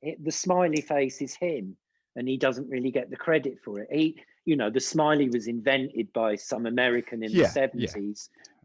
he, 0.00 0.08
he- 0.08 0.16
the 0.22 0.30
smiley 0.30 0.80
face 0.80 1.20
is 1.20 1.34
him 1.34 1.76
and 2.16 2.28
he 2.28 2.36
doesn't 2.36 2.68
really 2.68 2.90
get 2.90 3.10
the 3.10 3.16
credit 3.16 3.58
for 3.64 3.80
it 3.80 3.88
he 3.90 4.20
you 4.44 4.56
know 4.56 4.70
the 4.70 4.80
smiley 4.80 5.28
was 5.28 5.46
invented 5.48 6.12
by 6.12 6.34
some 6.36 6.66
american 6.66 7.22
in 7.22 7.32
Yeah, 7.32 7.42
the 7.42 7.48
yeah. 7.74 7.88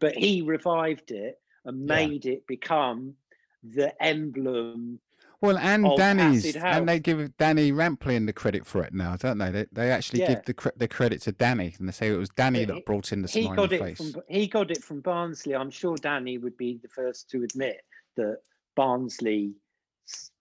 but 0.00 0.16
he 0.16 0.42
revived 0.42 1.10
it 1.10 1.38
and 1.64 1.86
Yeah. 1.86 1.86
made 1.86 2.26
it 2.26 2.46
become 2.46 3.14
the 3.62 3.90
emblem 4.02 5.00
Well, 5.40 5.58
and 5.58 5.84
Danny's, 5.96 6.56
and 6.56 6.88
they 6.88 6.98
give 7.00 7.36
Danny 7.36 7.70
Rampling 7.72 8.26
the 8.26 8.32
credit 8.32 8.66
for 8.66 8.82
it 8.82 8.94
now, 8.94 9.16
don't 9.16 9.38
they? 9.38 9.50
They, 9.50 9.66
they 9.72 9.90
actually 9.90 10.20
Yeah. 10.20 10.42
give 10.44 10.44
the 10.44 10.72
the 10.76 10.88
credit 10.88 11.22
to 11.22 11.32
Danny, 11.32 11.74
and 11.78 11.88
they 11.88 11.92
say 11.92 12.08
it 12.08 12.16
was 12.16 12.30
Danny 12.30 12.64
But 12.64 12.74
that 12.74 12.84
brought 12.86 13.12
in 13.12 13.22
the 13.22 13.28
he 13.28 13.42
smiley 13.42 13.56
got 13.56 13.72
it 13.72 13.80
face. 13.80 13.98
from 14.12 14.22
he 14.28 14.46
got 14.46 14.70
it 14.70 14.82
from 14.84 15.00
barnsley 15.00 15.54
i'm 15.54 15.70
sure 15.70 15.96
danny 15.96 16.38
would 16.38 16.56
be 16.56 16.78
the 16.82 16.88
first 16.88 17.28
to 17.30 17.42
admit 17.42 17.82
that 18.16 18.38
barnsley 18.76 19.54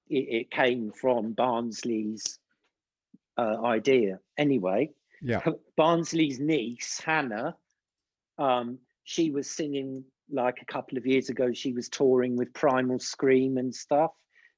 it, 0.10 0.27
it 0.40 0.52
came 0.52 0.91
from 0.91 1.34
barnsley's 1.34 2.40
uh, 3.38 3.61
idea 3.64 4.19
anyway 4.38 4.90
Yeah, 5.22 5.41
Barnsley's 5.77 6.40
niece, 6.40 7.02
Hannah, 7.03 7.57
um, 8.38 8.80
she 9.06 9.32
was 9.32 9.49
singing 9.49 10.03
like 10.30 10.61
a 10.61 10.65
couple 10.65 10.98
of 10.98 11.06
years 11.06 11.30
ago. 11.30 11.53
She 11.53 11.72
was 11.72 11.88
touring 11.88 12.36
with 12.36 12.53
Primal 12.53 12.99
Scream 12.99 13.57
and 13.57 13.73
stuff, 13.73 14.11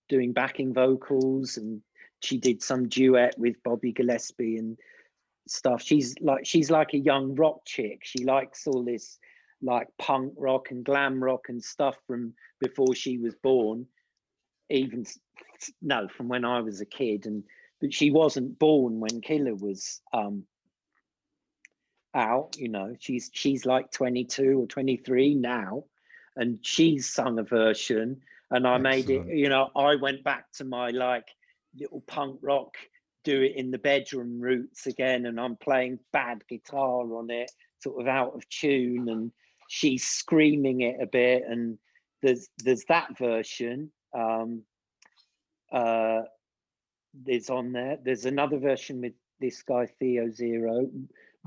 doing 0.10 0.34
backing 0.34 0.74
vocals 0.74 1.58
and 1.58 1.82
she 2.22 2.38
did 2.38 2.64
some 2.64 2.88
duet 2.88 3.38
with 3.38 3.62
Bobby 3.64 3.92
Gillespie 3.92 4.58
and 4.58 4.78
stuff. 5.48 5.82
She's 5.84 6.16
like 6.22 6.46
she's 6.46 6.72
like 6.72 6.94
a 6.94 6.98
young 6.98 7.36
rock 7.36 7.60
chick. 7.66 8.00
She 8.04 8.24
likes 8.24 8.66
all 8.66 8.84
this 8.84 9.20
like 9.62 9.88
punk 10.00 10.34
rock 10.38 10.72
and 10.72 10.84
glam 10.84 11.24
rock 11.24 11.50
and 11.50 11.64
stuff 11.64 11.96
from 12.08 12.34
before 12.60 12.96
she 12.96 13.18
was 13.18 13.36
born. 13.36 13.86
Even 14.70 15.06
no, 15.82 16.08
from 16.08 16.28
when 16.30 16.46
I 16.46 16.62
was 16.62 16.82
a 16.82 16.86
kid, 16.86 17.26
and 17.26 17.44
but 17.80 17.94
she 17.94 18.12
wasn't 18.12 18.58
born 18.58 19.00
when 19.00 19.22
Killer 19.22 19.56
was 19.56 20.02
um 20.14 20.46
out. 22.18 22.58
You 22.58 22.68
know, 22.70 22.96
she's 23.00 23.30
she's 23.34 23.66
like 23.66 23.92
twenty 23.92 24.26
two 24.26 24.64
or 24.64 24.68
twenty 24.68 24.98
three 24.98 25.36
now, 25.36 25.86
and 26.36 26.60
she's 26.62 27.10
sung 27.10 27.40
a 27.40 27.44
version. 27.44 28.22
And 28.52 28.68
I 28.68 28.78
made 28.78 29.10
it. 29.10 29.28
You 29.28 29.50
know, 29.50 29.70
I 29.76 29.96
went 29.96 30.24
back 30.24 30.52
to 30.54 30.66
my 30.66 30.90
like 30.90 31.28
little 31.76 32.02
punk 32.08 32.40
rock 32.42 32.76
do 33.28 33.42
it 33.42 33.58
in 33.58 33.72
the 33.72 33.78
bedroom 33.78 34.40
roots 34.40 34.88
again 34.88 35.26
and 35.26 35.38
i'm 35.38 35.58
playing 35.58 36.00
bad 36.14 36.42
guitar 36.48 37.02
on 37.14 37.30
it 37.30 37.52
sort 37.84 38.00
of 38.00 38.08
out 38.08 38.34
of 38.34 38.48
tune 38.48 39.10
and 39.10 39.34
she's 39.68 40.06
screaming 40.06 40.80
it 40.80 40.96
a 41.02 41.06
bit 41.06 41.44
and 41.46 41.78
there's 42.22 42.48
there's 42.64 42.86
that 42.88 43.18
version 43.18 43.92
um 44.18 44.62
uh 45.74 46.22
there's 47.26 47.50
on 47.50 47.74
there 47.74 47.98
there's 48.02 48.24
another 48.24 48.58
version 48.58 49.02
with 49.02 49.14
this 49.42 49.62
guy 49.62 49.86
theo 50.00 50.30
zero 50.32 50.88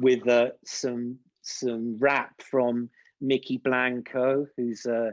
with 0.00 0.26
uh, 0.28 0.50
some 0.64 1.18
some 1.42 1.96
rap 1.98 2.40
from 2.42 2.88
mykki 3.22 3.62
blanco 3.62 4.46
who's 4.56 4.86
a 4.86 5.12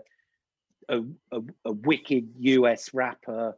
a, 0.89 1.01
a, 1.31 1.41
a 1.65 1.71
wicked 1.71 2.33
us 2.39 2.93
rapper 2.93 3.57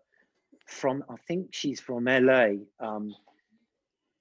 from 0.65 1.03
I 1.09 1.15
think 1.27 1.49
she's 1.51 1.79
from 1.79 2.05
LA. 2.05 2.49
Um, 2.79 3.13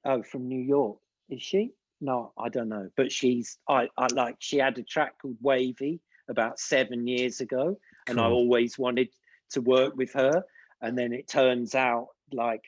oh, 0.05 0.23
from 0.23 0.49
New 0.49 0.61
York, 0.61 0.99
is 1.29 1.43
she? 1.43 1.73
No, 2.01 2.33
I 2.39 2.49
don't 2.49 2.69
know. 2.69 2.91
But 2.97 3.13
she's 3.13 3.59
I, 3.69 3.89
I 3.97 4.07
like 4.13 4.37
she 4.39 4.59
had 4.59 4.79
a 4.79 4.83
track 4.83 5.21
called 5.21 5.37
Wavy 5.41 6.01
about 6.29 6.59
seven 6.59 7.07
years 7.07 7.41
ago, 7.41 7.79
and 8.07 8.21
I 8.21 8.25
always 8.25 8.79
wanted 8.79 9.09
to 9.51 9.61
work 9.61 9.97
with 9.97 10.13
her. 10.13 10.45
And 10.81 10.97
then 10.97 11.13
it 11.13 11.29
turns 11.29 11.75
out 11.75 12.09
like 12.33 12.63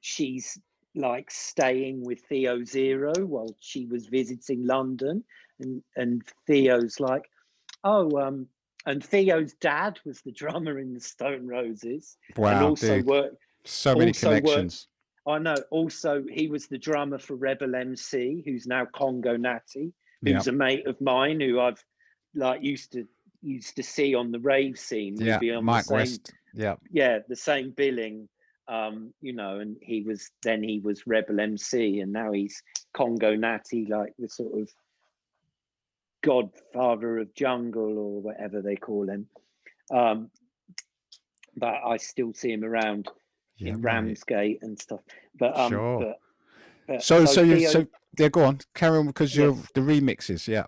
she's 0.00 0.58
like 0.96 1.30
staying 1.30 2.02
with 2.04 2.20
Theo 2.22 2.64
Zero 2.64 3.12
while 3.24 3.54
she 3.60 3.86
was 3.86 4.06
visiting 4.06 4.66
London, 4.66 5.22
and 5.60 5.82
and 5.96 6.22
Theo's 6.46 6.98
like, 6.98 7.22
oh, 7.84 8.18
um, 8.20 8.46
and 8.86 9.04
Theo's 9.04 9.52
dad 9.54 9.98
was 10.04 10.20
the 10.22 10.32
drummer 10.32 10.78
in 10.78 10.94
the 10.94 11.00
Stone 11.00 11.46
Roses 11.46 12.16
and 12.34 12.38
Wow, 12.44 12.68
also 12.70 12.96
dude. 12.96 13.06
worked. 13.06 13.36
So 13.64 13.94
many 13.94 14.10
also 14.10 14.30
worked- 14.30 14.46
connections. 14.46 14.88
I 15.28 15.38
know. 15.40 15.56
Also, 15.70 16.24
he 16.30 16.46
was 16.46 16.68
the 16.68 16.78
drummer 16.78 17.18
for 17.18 17.34
Rebel 17.34 17.74
MC, 17.74 18.42
who's 18.46 18.68
now 18.68 18.84
Congo 18.86 19.36
Natty, 19.36 19.92
who's 20.22 20.46
a 20.46 20.52
mate 20.52 20.86
of 20.86 21.00
mine 21.00 21.40
who 21.40 21.58
I've 21.58 21.84
like 22.34 22.62
used 22.62 22.92
to 22.92 23.06
used 23.42 23.74
to 23.76 23.82
see 23.82 24.14
on 24.14 24.30
the 24.30 24.38
rave 24.40 24.78
scene. 24.78 25.16
Yeah, 25.20 25.38
be 25.38 25.50
on 25.50 25.56
the 25.56 25.62
Mike 25.62 25.84
same- 25.86 25.96
West. 25.96 26.32
Yeah. 26.54 26.76
yeah, 26.90 27.18
the 27.28 27.34
same 27.36 27.70
billing. 27.72 28.28
Um, 28.68 29.14
you 29.20 29.32
know, 29.32 29.60
and 29.60 29.76
he 29.80 30.02
was 30.02 30.30
then 30.42 30.62
he 30.62 30.80
was 30.80 31.06
Rebel 31.06 31.38
MC, 31.40 32.00
and 32.00 32.12
now 32.12 32.32
he's 32.32 32.62
Congo 32.92 33.36
Natty, 33.36 33.86
like 33.86 34.12
the 34.18 34.28
sort 34.28 34.60
of 34.60 34.68
godfather 36.22 37.18
of 37.18 37.32
jungle 37.34 37.98
or 37.98 38.20
whatever 38.20 38.60
they 38.60 38.74
call 38.74 39.08
him. 39.08 39.28
Um, 39.92 40.30
but 41.56 41.74
I 41.86 41.96
still 41.96 42.32
see 42.34 42.52
him 42.52 42.64
around 42.64 43.08
Yeah, 43.58 43.74
in. 43.74 43.82
Ramsgate 43.82 44.58
and 44.62 44.78
stuff. 44.78 45.00
But 45.38 45.56
um, 45.56 45.70
Sure. 45.70 45.98
but, 46.00 46.18
but 46.88 47.02
So, 47.02 47.24
so 47.24 47.42
you, 47.42 47.60
Theo- 47.60 47.70
so 47.70 47.86
yeah, 48.18 48.28
go 48.28 48.44
on, 48.44 48.60
carry 48.74 48.98
on 48.98 49.06
because 49.06 49.36
you're 49.36 49.56
the 49.74 49.80
remixes. 49.80 50.48
Yeah. 50.48 50.66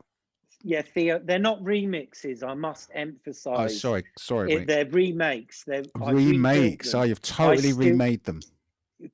Yeah, 0.62 0.82
Theo, 0.82 1.20
they're 1.24 1.38
not 1.38 1.60
remixes. 1.62 2.42
I 2.42 2.54
must 2.54 2.90
Oh, 2.94 2.98
emphasize. 2.98 3.80
sorry, 3.80 4.04
sorry. 4.18 4.52
it, 4.52 4.66
they're 4.66 4.86
remakes. 4.86 5.64
They're 5.64 5.84
Remakes. 5.96 6.92
them. 6.92 7.00
Oh, 7.00 7.04
you've 7.04 7.22
totally 7.22 7.70
still- 7.72 7.78
remade 7.78 8.24
them. 8.24 8.40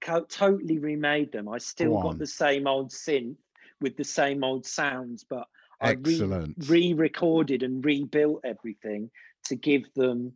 co- 0.00 0.24
totally 0.24 0.78
remade 0.78 1.30
them. 1.32 1.48
I 1.48 1.58
still 1.58 1.96
on. 1.98 2.02
got 2.02 2.18
the 2.18 2.26
same 2.26 2.66
old 2.66 2.90
synth 2.90 3.36
with 3.80 3.96
the 3.96 4.04
same 4.04 4.42
old 4.42 4.64
sounds, 4.64 5.24
but 5.28 5.46
I 5.80 5.90
re- 5.90 6.14
Excellent. 6.14 6.68
re-recorded 6.68 7.62
and 7.62 7.84
rebuilt 7.84 8.40
everything 8.44 9.10
to 9.46 9.56
give 9.56 9.82
them, 9.94 10.32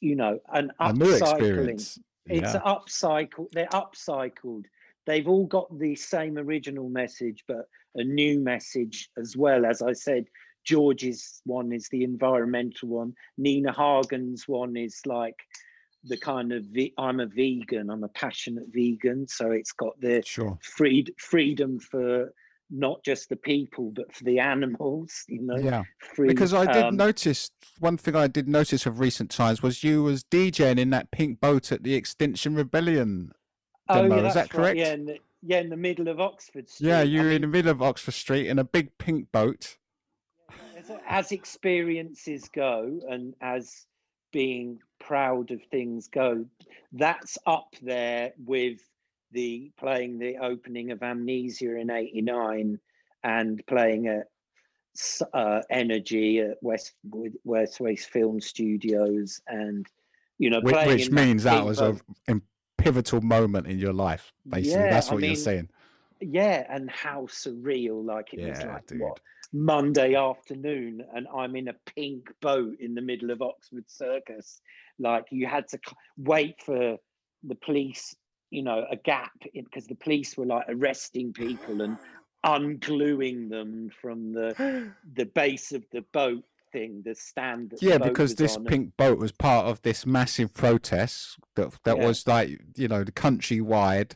you 0.00 0.16
know, 0.16 0.40
an 0.52 0.72
upcycling. 0.80 1.70
It's 2.26 2.54
Yeah. 2.54 2.60
upcycled. 2.66 3.50
They're 3.52 3.66
upcycled. 3.68 4.64
They've 5.06 5.28
all 5.28 5.46
got 5.46 5.78
the 5.78 5.94
same 5.94 6.36
original 6.38 6.88
message, 6.88 7.44
but 7.46 7.68
a 7.94 8.04
new 8.04 8.40
message 8.40 9.10
as 9.18 9.36
well. 9.36 9.64
As 9.66 9.82
I 9.82 9.92
said, 9.92 10.26
George's 10.64 11.40
one 11.44 11.72
is 11.72 11.88
the 11.90 12.04
environmental 12.04 12.88
one. 12.88 13.14
Nina 13.38 13.72
Hagen's 13.72 14.48
one 14.48 14.76
is 14.76 15.00
like 15.06 15.36
the 16.04 16.16
kind 16.16 16.52
of 16.52 16.64
I'm 16.98 17.20
a 17.20 17.26
vegan. 17.26 17.90
I'm 17.90 18.04
a 18.04 18.08
passionate 18.08 18.66
vegan, 18.68 19.26
so 19.28 19.50
it's 19.50 19.72
got 19.72 19.98
the 20.00 20.22
Sure. 20.24 20.58
freed 20.62 21.12
freedom 21.18 21.78
for 21.78 22.32
not 22.70 23.04
just 23.04 23.28
the 23.28 23.36
people 23.36 23.90
but 23.94 24.14
for 24.14 24.24
the 24.24 24.38
animals. 24.38 25.24
You 25.28 25.42
know, 25.42 25.58
Yeah. 25.58 25.84
free, 26.14 26.28
Because 26.28 26.54
I 26.54 26.64
did 26.66 26.86
um, 26.86 26.96
notice 26.96 27.50
one 27.78 27.96
thing 27.98 28.16
I 28.16 28.26
did 28.26 28.48
notice 28.48 28.86
of 28.86 28.98
recent 29.00 29.30
times 29.30 29.62
was 29.62 29.84
you 29.84 30.02
was 30.02 30.24
DJing 30.24 30.78
in 30.78 30.90
that 30.90 31.10
pink 31.10 31.40
boat 31.40 31.70
at 31.70 31.82
the 31.82 31.94
Extinction 31.94 32.54
Rebellion 32.54 33.32
Oh, 33.90 34.02
demo. 34.02 34.16
yeah, 34.16 34.28
Is 34.28 34.34
that 34.34 34.34
that's 34.34 34.54
right, 34.54 34.76
correct? 34.76 34.78
Yeah, 34.78 35.14
yeah, 35.44 35.60
in 35.60 35.68
the 35.68 35.76
middle 35.76 36.08
of 36.08 36.20
Oxford 36.20 36.68
Street. 36.68 36.88
Yeah, 36.88 37.02
you're 37.02 37.24
in 37.24 37.28
mean, 37.28 37.40
the 37.42 37.46
middle 37.48 37.70
of 37.70 37.82
Oxford 37.82 38.14
Street 38.14 38.46
in 38.46 38.58
a 38.58 38.64
big 38.64 38.96
pink 38.98 39.30
boat. 39.30 39.76
as, 40.76 40.90
as 41.06 41.32
experiences 41.32 42.48
go 42.54 42.98
and 43.08 43.34
as 43.40 43.86
being 44.32 44.80
proud 44.98 45.52
of 45.52 45.62
things 45.70 46.08
go 46.08 46.44
that's 46.92 47.38
up 47.46 47.68
there 47.82 48.32
with 48.44 48.80
the 49.30 49.70
playing 49.78 50.18
the 50.18 50.36
opening 50.38 50.90
of 50.90 51.02
amnesia 51.04 51.76
in 51.76 51.88
89 51.88 52.80
and 53.22 53.62
playing 53.66 54.08
at 54.08 54.26
uh, 55.32 55.60
energy 55.70 56.40
at 56.40 56.56
west 56.62 56.94
west 57.44 57.80
west 57.80 58.10
film 58.10 58.40
studios 58.40 59.40
and 59.46 59.86
you 60.38 60.50
know 60.50 60.60
Which, 60.60 60.74
playing 60.74 60.88
which 60.88 61.10
means 61.10 61.44
that 61.44 61.54
pink 61.54 61.64
was 61.64 61.80
a 61.80 61.96
pivotal 62.84 63.20
moment 63.20 63.66
in 63.66 63.78
your 63.78 63.92
life, 63.92 64.32
basically. 64.48 64.80
Yeah, 64.84 64.90
That's 64.90 65.10
I 65.10 65.14
what 65.14 65.22
you're 65.22 65.34
saying. 65.36 65.68
yeah 66.20 66.64
and 66.68 66.90
how 66.90 67.26
surreal 67.26 68.04
like 68.04 68.28
it 68.32 68.48
was 68.48 68.62
like 68.64 68.86
dude. 68.86 69.00
what 69.00 69.18
monday 69.52 70.14
afternoon 70.14 71.04
and 71.14 71.26
i'm 71.36 71.54
in 71.56 71.68
a 71.68 71.74
pink 71.94 72.28
boat 72.40 72.74
in 72.80 72.94
the 72.94 73.02
middle 73.02 73.30
of 73.30 73.42
oxford 73.42 73.84
circus 73.88 74.60
like 74.98 75.24
you 75.30 75.46
had 75.46 75.66
to 75.68 75.78
wait 76.16 76.54
for 76.62 76.96
the 77.42 77.54
police 77.56 78.14
you 78.50 78.62
know 78.62 78.86
a 78.90 78.96
gap 78.96 79.32
because 79.52 79.86
the 79.86 79.94
police 79.96 80.36
were 80.36 80.46
like 80.46 80.64
arresting 80.68 81.32
people 81.32 81.82
and 81.82 81.98
ungluing 82.46 83.48
them 83.50 83.90
from 84.00 84.32
the 84.32 84.48
the 85.14 85.26
base 85.26 85.72
of 85.72 85.84
the 85.92 86.02
boat 86.12 86.44
the 86.74 87.14
stand 87.14 87.70
the 87.70 87.78
Yeah, 87.80 87.98
boat 87.98 88.08
because 88.08 88.34
this 88.34 88.56
on, 88.56 88.64
pink 88.64 88.96
boat 88.96 89.18
was 89.18 89.32
part 89.32 89.66
of 89.66 89.82
this 89.82 90.04
massive 90.04 90.52
protest 90.54 91.38
that 91.54 91.72
that 91.84 91.98
Yeah. 91.98 92.06
was 92.06 92.26
like 92.26 92.60
you 92.76 92.88
know 92.88 93.04
the 93.04 93.12
countrywide. 93.12 94.12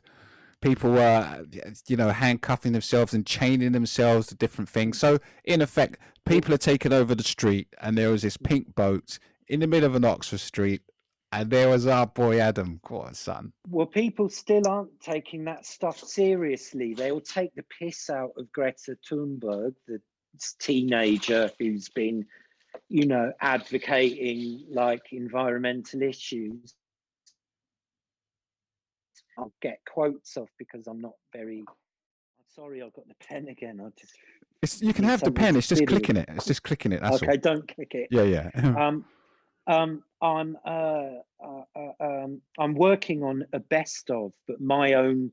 People 0.61 0.91
were 0.93 1.47
you 1.87 1.97
know 1.97 2.11
handcuffing 2.11 2.73
themselves 2.73 3.15
and 3.15 3.25
chaining 3.25 3.73
themselves 3.73 4.27
to 4.29 4.35
different 4.35 4.69
things. 4.69 4.99
So 4.99 5.19
in 5.45 5.63
effect, 5.63 5.99
people 6.27 6.53
are 6.53 6.59
taking 6.59 6.93
over 6.93 7.15
the 7.15 7.23
street, 7.23 7.69
and 7.81 7.97
there 7.97 8.11
was 8.11 8.23
this 8.23 8.37
mm. 8.37 8.45
pink 8.45 8.75
boat 8.75 9.19
in 9.49 9.61
the 9.61 9.67
middle 9.67 9.89
of 9.89 9.95
an 9.95 10.05
Oxford 10.05 10.41
street, 10.41 10.83
and 11.33 11.51
there 11.51 11.69
was 11.69 11.87
our 11.87 12.07
boy 12.07 12.39
Adam. 12.41 12.81
Go 12.85 13.01
on, 13.03 13.15
son. 13.15 13.53
well, 13.69 13.87
people 13.87 14.29
still 14.29 14.67
aren't 14.67 15.01
taking 15.01 15.45
that 15.45 15.65
stuff 15.65 15.99
seriously. 15.99 16.95
They'll 16.95 17.21
take 17.21 17.55
the 17.55 17.65
piss 17.79 18.11
out 18.11 18.33
of 18.37 18.51
Greta 18.53 18.97
Thunberg, 19.09 19.75
the 19.87 20.01
teenager 20.61 21.51
who's 21.59 21.89
been, 21.89 22.27
you 22.89 23.07
know, 23.07 23.33
advocating 23.41 24.65
like 24.71 25.13
environmental 25.13 26.03
issues. 26.03 26.75
I'll 29.37 29.53
get 29.63 29.81
quotes 29.87 30.37
off 30.37 30.49
because 30.59 30.87
I'm 30.87 31.01
not 31.01 31.15
very. 31.33 31.61
I'm 31.61 32.45
sorry, 32.55 32.83
I've 32.83 32.93
got 32.93 33.07
the 33.09 33.15
pen 33.27 33.49
again. 33.49 33.81
I 33.81 33.89
just. 33.99 34.15
It's, 34.61 34.83
you 34.83 34.93
can 34.93 35.05
have 35.05 35.21
the 35.21 35.31
pen. 35.31 35.55
It's 35.55 35.69
just 35.69 35.87
clicking 35.87 36.17
it. 36.17 36.29
It's 36.31 36.47
just 36.47 36.65
clicking 36.65 36.91
it. 36.93 37.01
That's 37.01 37.23
okay, 37.23 37.33
all. 37.33 37.37
don't 37.37 37.75
click 37.75 37.95
it. 37.95 38.09
Yeah, 38.11 38.23
yeah. 38.23 38.51
um, 38.57 39.05
um, 39.69 40.03
I'm 40.21 40.57
uh, 40.65 41.11
uh, 41.41 41.63
uh, 41.77 41.93
um, 42.01 42.41
I'm 42.59 42.75
working 42.75 43.23
on 43.23 43.45
a 43.53 43.61
best 43.61 44.11
of, 44.11 44.33
but 44.49 44.61
my 44.61 44.95
own 44.95 45.31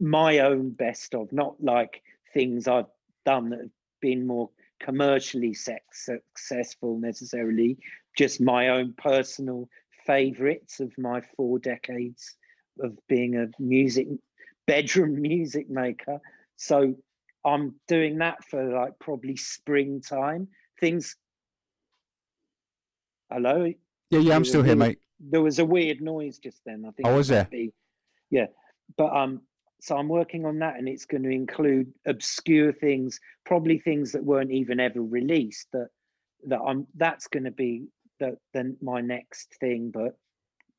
my 0.00 0.38
own 0.38 0.70
best 0.70 1.14
of, 1.14 1.30
not 1.32 1.62
like 1.62 2.02
things 2.32 2.66
I've 2.66 2.86
done 3.26 3.50
that 3.50 3.60
have 3.60 3.70
been 4.00 4.26
more 4.26 4.50
commercially 4.80 5.54
sex 5.54 6.06
successful 6.06 6.98
necessarily. 6.98 7.78
Just 8.16 8.40
my 8.40 8.68
own 8.68 8.94
personal 8.96 9.68
favorites 10.06 10.80
of 10.80 10.92
my 10.98 11.22
four 11.36 11.58
decades 11.58 12.36
of 12.80 12.96
being 13.08 13.36
a 13.36 13.46
music 13.62 14.08
bedroom 14.66 15.20
music 15.22 15.68
maker. 15.68 16.20
So 16.56 16.94
I'm 17.44 17.74
doing 17.88 18.18
that 18.18 18.44
for 18.44 18.64
like 18.64 18.98
probably 18.98 19.36
springtime. 19.36 20.48
Things. 20.80 21.16
Hello. 23.30 23.72
Yeah, 24.10 24.18
yeah, 24.18 24.34
I'm 24.34 24.44
still 24.44 24.62
here, 24.62 24.76
mate. 24.76 24.98
There 25.20 25.42
was 25.42 25.58
a 25.58 25.64
weird 25.64 26.00
noise 26.00 26.38
just 26.38 26.60
then. 26.64 26.84
I 26.86 26.90
think. 26.92 27.06
Oh, 27.06 27.16
was 27.16 27.28
there? 27.28 27.46
be- 27.50 27.72
yeah, 28.30 28.46
but 28.96 29.14
um, 29.14 29.42
so 29.80 29.96
I'm 29.96 30.08
working 30.08 30.44
on 30.44 30.58
that, 30.58 30.76
and 30.76 30.88
it's 30.88 31.06
going 31.06 31.22
to 31.22 31.30
include 31.30 31.92
obscure 32.06 32.72
things, 32.72 33.20
probably 33.44 33.78
things 33.78 34.12
that 34.12 34.24
weren't 34.24 34.52
even 34.52 34.80
ever 34.80 35.02
released. 35.02 35.68
That 35.72 35.88
that 36.46 36.60
I'm 36.60 36.86
that's 36.96 37.26
going 37.26 37.44
to 37.44 37.50
be 37.50 37.86
that 38.18 38.36
then 38.52 38.76
my 38.80 39.00
next 39.00 39.54
thing. 39.60 39.90
But 39.92 40.16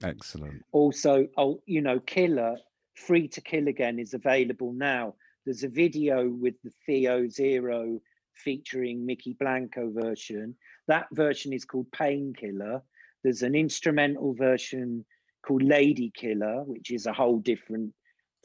Excellent. 0.04 0.64
also, 0.72 1.28
oh, 1.38 1.62
you 1.66 1.82
know, 1.82 2.00
Killer, 2.00 2.58
Free 2.96 3.28
to 3.30 3.42
Kill 3.42 3.68
Again 3.68 4.00
is 4.00 4.14
available 4.14 4.74
now. 4.74 5.16
There's 5.46 5.64
a 5.64 5.70
video 5.70 6.30
with 6.30 6.56
the 6.64 6.72
Theo 6.86 7.28
Zero 7.28 8.00
featuring 8.36 9.06
Mykki 9.06 9.38
Blanco 9.38 9.92
version. 9.92 10.56
That 10.88 11.08
version 11.12 11.54
is 11.54 11.66
called 11.66 11.92
Painkiller. 11.92 12.82
There's 13.24 13.44
an 13.44 13.56
instrumental 13.56 14.34
version 14.34 15.06
called 15.46 15.64
Lady 15.64 16.12
Killer, 16.16 16.64
which 16.64 16.92
is 16.92 17.06
a 17.06 17.14
whole 17.14 17.40
different. 17.40 17.94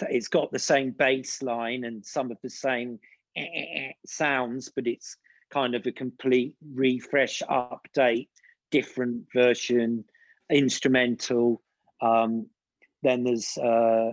It's 0.00 0.28
got 0.28 0.52
the 0.52 0.58
same 0.58 0.90
bass 0.92 1.42
line 1.42 1.84
and 1.84 2.04
some 2.04 2.30
of 2.30 2.38
the 2.42 2.50
same 2.50 2.98
eh, 3.36 3.40
eh, 3.42 3.64
eh 3.76 3.92
sounds, 4.06 4.70
but 4.74 4.86
it's 4.86 5.16
kind 5.50 5.74
of 5.74 5.86
a 5.86 5.92
complete 5.92 6.54
refresh, 6.74 7.42
update, 7.48 8.28
different 8.70 9.24
version, 9.32 10.04
instrumental. 10.50 11.62
Um, 12.00 12.46
then 13.02 13.24
there's 13.24 13.56
uh, 13.56 14.12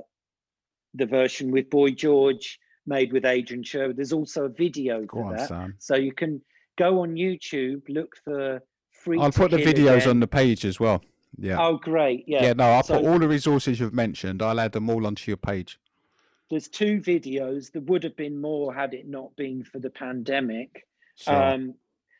the 0.93 1.05
version 1.05 1.51
with 1.51 1.69
Boy 1.69 1.91
George 1.91 2.59
made 2.85 3.13
with 3.13 3.25
Adrian 3.25 3.63
Sherwood. 3.63 3.97
There's 3.97 4.13
also 4.13 4.45
a 4.45 4.49
video 4.49 5.01
Go 5.01 5.17
for 5.17 5.23
on, 5.25 5.35
that. 5.35 5.47
Sam. 5.47 5.75
So 5.79 5.95
you 5.95 6.13
can 6.13 6.41
go 6.77 7.01
on 7.01 7.15
YouTube, 7.15 7.81
look 7.89 8.15
for 8.23 8.61
free. 8.91 9.19
I'll 9.19 9.31
put 9.31 9.51
the 9.51 9.57
videos 9.57 9.97
Again. 9.97 10.09
on 10.09 10.19
the 10.19 10.27
page 10.27 10.65
as 10.65 10.79
well. 10.79 11.01
Yeah. 11.37 11.57
Oh, 11.59 11.77
great! 11.77 12.25
Yeah, 12.27 12.43
yeah, 12.43 12.53
no, 12.53 12.65
I'll 12.65 12.83
So 12.83 12.99
put 12.99 13.05
all 13.07 13.19
the 13.19 13.27
resources 13.27 13.79
you've 13.79 13.93
mentioned. 13.93 14.41
I'll 14.41 14.59
add 14.59 14.71
them 14.73 14.89
all 14.89 15.05
onto 15.07 15.29
your 15.29 15.37
page. 15.37 15.79
there's 16.49 16.67
two 16.67 16.99
videos. 16.99 17.71
There 17.71 17.81
would 17.81 18.03
have 18.03 18.15
been 18.15 18.39
more 18.39 18.73
had 18.73 18.93
it 18.93 19.07
not 19.07 19.35
been 19.35 19.63
for 19.63 19.79
the 19.79 19.89
pandemic. 19.89 20.85
Sure. 21.15 21.33
Um, 21.35 21.73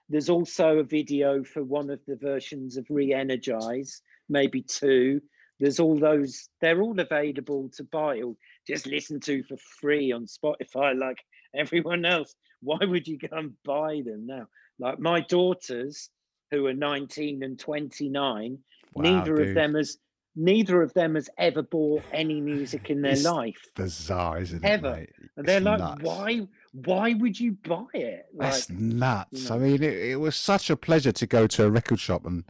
there's 0.09 0.29
also 0.29 0.79
a 0.79 0.83
video 0.83 1.43
for 1.43 1.63
one 1.63 1.89
of 1.89 1.99
the 2.07 2.15
versions 2.15 2.75
of 2.77 2.85
Re-Energize, 2.89 4.01
maybe 4.29 4.61
two. 4.61 5.21
There's 5.59 5.79
all 5.79 5.97
those. 5.97 6.49
They're 6.61 6.81
all 6.81 6.99
available 6.99 7.69
to 7.77 7.83
buy 7.83 8.21
or 8.21 8.35
just 8.67 8.87
listen 8.87 9.19
to 9.21 9.43
for 9.43 9.57
free 9.79 10.11
on 10.11 10.25
Spotify, 10.25 10.97
like 11.07 11.19
everyone 11.55 12.05
else. 12.05 12.33
Why 12.61 12.79
would 12.81 13.07
you 13.07 13.17
go 13.17 13.27
and 13.37 13.53
buy 13.63 14.01
them 14.05 14.25
now? 14.25 14.47
Like 14.79 14.99
my 14.99 15.21
daughters, 15.21 16.09
who 16.51 16.65
are 16.67 16.73
19 16.73 17.43
and 17.43 17.59
29, 17.59 18.57
Wow, 18.95 19.03
neither 19.03 19.41
of 19.41 19.53
them 19.55 19.75
has 19.75 19.97
neither 20.35 20.81
of 20.81 20.91
them 20.93 21.13
has 21.15 21.29
ever 21.37 21.61
bought 21.61 22.01
any 22.11 22.41
music 22.41 22.89
in 22.89 23.01
their 23.03 23.11
It's 23.11 23.23
life. 23.23 23.67
Bizarre, 23.75 24.39
isn't 24.39 24.63
it? 24.63 24.67
Ever. 24.67 25.05
And 25.37 25.45
they're 25.45 25.59
like, 25.59 25.79
nuts. 25.79 26.01
why? 26.03 26.47
Why 26.73 27.13
would 27.13 27.39
you 27.39 27.51
buy 27.63 27.85
it? 27.93 28.25
That's 28.37 28.67
Like, 28.69 28.79
nuts. 28.79 29.49
know. 29.49 29.55
I 29.55 29.59
mean, 29.59 29.83
it, 29.83 29.93
it 29.93 30.19
was 30.19 30.35
such 30.35 30.71
a 30.71 30.75
pleasure 30.75 31.11
to 31.11 31.27
go 31.27 31.45
to 31.45 31.65
a 31.65 31.69
record 31.69 31.99
shop 31.99 32.25
and 32.25 32.43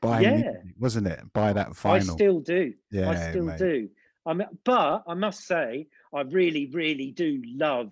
buy, 0.00 0.20
Yeah. 0.20 0.34
music, 0.36 0.60
wasn't 0.78 1.06
it? 1.08 1.32
Buy 1.32 1.52
that 1.52 1.68
I 1.84 1.98
still 2.14 2.38
do. 2.40 2.74
yeah, 2.92 3.10
I 3.10 3.30
still 3.30 3.44
mate. 3.46 3.58
do. 3.58 3.88
I 4.24 4.34
mean, 4.34 4.46
but 4.64 5.02
I 5.08 5.14
must 5.14 5.46
say, 5.48 5.88
I 6.14 6.20
really, 6.22 6.66
really 6.72 7.10
do 7.10 7.42
love 7.46 7.90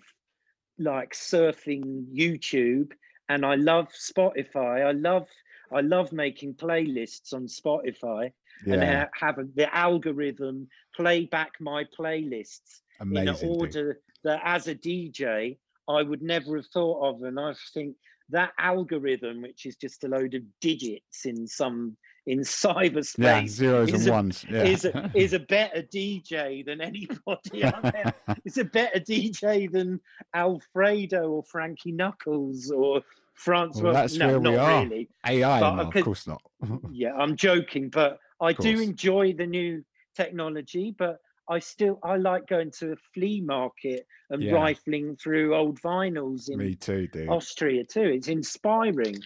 like 0.79 1.13
surfing 1.13 2.07
YouTube, 2.15 2.93
and 3.29 3.45
I 3.45 3.57
love 3.57 3.89
Spotify. 3.89 4.87
I 4.87 4.93
love, 4.93 5.27
I 5.73 5.81
love 5.81 6.13
making 6.13 6.55
playlists 6.55 7.33
on 7.33 7.47
Spotify, 7.47 8.33
and 8.67 8.83
Yeah, 8.83 9.01
ha- 9.01 9.09
have 9.27 9.39
a, 9.39 9.45
the 9.55 9.75
algorithm 9.75 10.69
play 10.97 11.27
back 11.27 11.53
my 11.61 11.85
playlists 11.99 12.81
in 13.01 13.09
amazing. 13.09 13.29
an 13.29 13.35
dude. 13.37 13.45
order 13.61 14.01
that, 14.25 14.41
as 14.45 14.67
a 14.69 14.75
DJ, 14.75 15.59
I 15.89 16.03
would 16.03 16.23
never 16.23 16.57
have 16.57 16.67
thought 16.67 17.01
of. 17.09 17.23
And 17.23 17.39
I 17.39 17.55
think 17.75 17.97
that 18.31 18.53
algorithm, 18.59 19.43
which 19.43 19.65
is 19.67 19.77
just 19.77 20.05
a 20.05 20.09
load 20.09 20.35
of 20.35 20.43
digits 20.61 21.25
in 21.25 21.47
some 21.47 21.97
in 22.27 22.41
cyberspace, 22.63 23.17
Yeah, 23.19 23.47
zeros 23.47 23.93
and 23.93 24.07
a- 24.09 24.11
ones. 24.11 24.45
Yeah. 24.51 24.65
is 24.65 24.85
a, 24.85 25.11
is 25.15 25.33
a 25.33 25.39
better 25.39 25.83
DJ 25.83 26.65
than 26.67 26.81
anybody. 26.81 27.63
It's 28.45 28.59
a 28.59 28.65
better 28.65 29.01
DJ 29.01 29.71
than 29.71 29.99
Alfredo 30.35 31.31
or 31.31 31.43
Frankie 31.45 31.93
Knuckles 31.93 32.71
or 32.71 33.01
Francois. 33.39 33.83
Well, 33.83 33.93
that's 33.95 34.17
no, 34.19 34.27
where 34.29 34.41
not 34.41 34.53
we 34.53 34.59
are. 34.59 34.83
really. 34.83 35.09
AI, 35.27 35.61
but 35.61 35.67
uh, 35.73 35.77
no, 35.77 35.83
of 35.89 36.05
course 36.05 36.27
not. 36.27 36.43
Yeah, 36.93 37.15
I'm 37.15 37.37
joking, 37.37 37.89
but 37.89 38.19
I 38.41 38.53
do 38.53 38.81
enjoy 38.81 39.33
the 39.33 39.47
new 39.47 39.85
technology. 40.17 40.95
But 40.99 41.19
I 41.49 41.59
still 41.61 41.99
I 42.03 42.17
like 42.17 42.47
going 42.47 42.71
to 42.81 42.93
a 42.93 42.97
flea 43.15 43.41
market 43.41 44.07
and 44.31 44.43
Yeah. 44.43 44.53
rifling 44.55 45.17
through 45.17 45.55
old 45.55 45.81
vinyls 45.81 46.51
in 46.51 46.59
Me 46.59 46.75
too, 46.75 47.07
dude. 47.09 47.29
Austria 47.29 47.85
too. 47.85 48.03
It's 48.03 48.29
inspiring. 48.29 49.17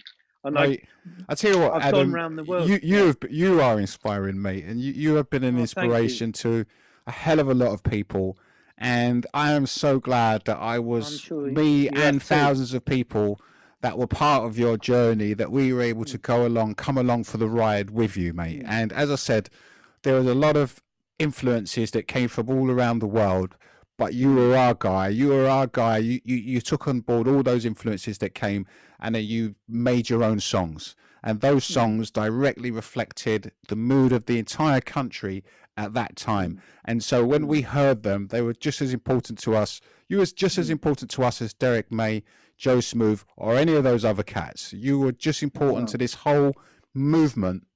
And 0.45 0.57
I, 0.57 0.67
Mate, 0.67 0.83
I 1.29 1.35
tell 1.35 1.51
you 1.53 1.59
what, 1.59 1.73
I've 1.73 1.91
gone 1.93 2.15
Adam, 2.15 2.35
the 2.35 2.43
world, 2.43 2.69
you 2.69 2.79
yeah. 2.83 2.97
you 2.97 3.05
have, 3.07 3.17
you 3.29 3.61
are 3.61 3.79
inspiring, 3.79 4.41
mate, 4.41 4.65
and 4.65 4.79
you, 4.79 4.91
you 4.93 5.15
have 5.15 5.29
been 5.29 5.43
an 5.43 5.55
Oh, 5.57 5.61
inspiration 5.61 6.31
to 6.33 6.65
a 7.07 7.11
hell 7.11 7.39
of 7.39 7.49
a 7.49 7.53
lot 7.53 7.71
of 7.73 7.83
people. 7.83 8.37
And 8.77 9.25
I 9.33 9.53
am 9.53 9.65
so 9.65 9.99
glad 9.99 10.43
that 10.45 10.57
I 10.57 10.79
was 10.79 11.21
sure 11.21 11.47
me 11.47 11.87
and 11.89 12.19
too. 12.21 12.25
thousands 12.25 12.73
of 12.73 12.83
people 12.85 13.39
that 13.83 13.97
were 13.97 14.07
part 14.07 14.43
of 14.45 14.57
your 14.57 14.77
journey 14.77 15.33
that 15.33 15.51
we 15.51 15.71
were 15.73 15.81
able 15.81 16.05
Mm. 16.05 16.11
to 16.11 16.17
go 16.17 16.47
along, 16.47 16.73
come 16.75 16.97
along 16.97 17.25
for 17.25 17.37
the 17.37 17.49
ride 17.49 17.89
with 17.91 18.15
you, 18.17 18.33
mate. 18.33 18.63
And 18.65 18.91
as 18.93 19.11
I 19.11 19.15
said, 19.15 19.49
there 20.03 20.15
was 20.15 20.25
a 20.25 20.33
lot 20.33 20.55
of 20.55 20.81
influences 21.19 21.91
that 21.91 22.07
came 22.07 22.29
from 22.29 22.49
all 22.49 22.71
around 22.71 22.99
the 22.99 23.07
world. 23.07 23.55
But 23.97 24.13
you 24.15 24.33
were 24.33 24.55
our 24.57 24.73
guy. 24.73 25.09
You 25.09 25.27
were 25.29 25.47
our 25.47 25.67
guy. 25.67 25.97
You, 25.99 26.19
you 26.23 26.35
you 26.37 26.61
took 26.61 26.87
on 26.87 27.01
board 27.01 27.27
all 27.27 27.43
those 27.43 27.63
influences 27.63 28.17
that 28.17 28.33
came, 28.33 28.65
and 28.99 29.13
then 29.13 29.23
you 29.25 29.53
made 29.67 30.09
your 30.09 30.23
own 30.23 30.39
songs. 30.39 30.95
And 31.21 31.39
those 31.41 31.63
songs 31.63 32.09
directly 32.09 32.71
reflected 32.71 33.51
the 33.67 33.75
mood 33.75 34.11
of 34.11 34.25
the 34.25 34.39
entire 34.39 34.81
country 34.81 35.43
at 35.77 35.93
that 35.93 36.15
time. 36.15 36.59
And 36.83 37.03
so 37.03 37.23
when 37.23 37.47
we 37.47 37.61
heard 37.61 38.03
them, 38.03 38.27
they 38.27 38.41
were 38.41 38.53
just 38.53 38.81
as 38.81 38.91
important 38.93 39.37
to 39.39 39.55
us. 39.55 39.79
You 40.09 40.17
was 40.17 40.33
just 40.33 40.57
as 40.57 40.69
important 40.71 41.11
to 41.11 41.23
us 41.23 41.41
as 41.41 41.53
Derek 41.53 41.91
May, 41.91 42.23
Joe 42.63 42.79
Smooth, 42.79 43.23
or 43.35 43.57
any 43.57 43.75
of 43.75 43.83
those 43.83 44.05
other 44.05 44.23
cats. 44.23 44.71
You 44.71 44.97
were 44.97 45.11
just 45.11 45.43
important 45.43 45.89
to 45.89 45.97
this 45.97 46.13
whole 46.13 46.55
movement 46.93 47.67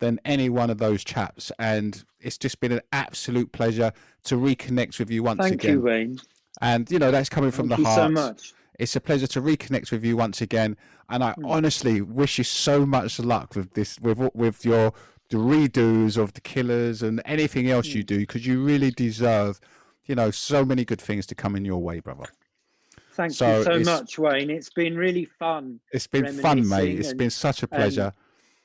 than 0.00 0.20
any 0.22 0.50
one 0.50 0.68
of 0.68 0.76
those 0.76 1.02
chaps. 1.02 1.50
And 1.58 2.04
it's 2.20 2.36
just 2.36 2.60
been 2.60 2.70
an 2.70 2.82
absolute 2.92 3.52
pleasure 3.52 3.90
to 4.24 4.34
reconnect 4.36 4.98
with 4.98 5.10
you 5.10 5.22
once 5.22 5.40
thank 5.40 5.54
again. 5.54 5.70
Thank 5.70 5.74
you, 5.76 5.80
Wayne. 5.80 6.18
And 6.60 6.90
you 6.90 6.98
know 6.98 7.10
that's 7.10 7.30
coming 7.30 7.52
from 7.52 7.70
Thank 7.70 7.78
the 7.78 7.82
you 7.84 7.88
heart. 7.88 7.98
so 7.98 8.08
much. 8.10 8.52
It's 8.78 8.94
a 8.94 9.00
pleasure 9.00 9.26
to 9.28 9.40
reconnect 9.40 9.90
with 9.90 10.04
you 10.04 10.18
once 10.18 10.42
again, 10.42 10.76
and 11.08 11.24
I 11.24 11.32
hmm. 11.32 11.46
honestly 11.46 12.02
wish 12.02 12.36
you 12.36 12.44
so 12.44 12.84
much 12.84 13.18
luck 13.18 13.56
with 13.56 13.72
this, 13.72 13.98
with 13.98 14.18
with 14.34 14.62
your 14.64 14.92
the 15.30 15.38
redos 15.38 16.18
of 16.18 16.34
the 16.34 16.42
Killers 16.42 17.02
and 17.02 17.22
anything 17.24 17.70
else 17.70 17.86
you 17.88 18.02
hmm. 18.02 18.06
do, 18.06 18.18
because 18.18 18.46
you 18.46 18.62
really 18.62 18.90
deserve, 18.90 19.58
you 20.04 20.14
know, 20.14 20.30
so 20.30 20.66
many 20.66 20.84
good 20.84 21.00
things 21.00 21.24
to 21.26 21.34
come 21.34 21.56
in 21.56 21.64
your 21.64 21.80
way, 21.80 22.00
brother. 22.00 22.26
Thank 23.14 23.32
So 23.32 23.58
you 23.58 23.64
so 23.64 23.78
much, 23.80 24.18
Wayne. 24.18 24.50
It's 24.50 24.70
been 24.70 24.96
really 24.96 25.24
fun. 25.24 25.80
It's 25.92 26.06
been 26.06 26.26
fun, 26.38 26.68
mate. 26.68 26.98
It's 26.98 27.10
and- 27.10 27.18
been 27.18 27.30
such 27.30 27.62
a 27.62 27.68
pleasure. 27.68 28.12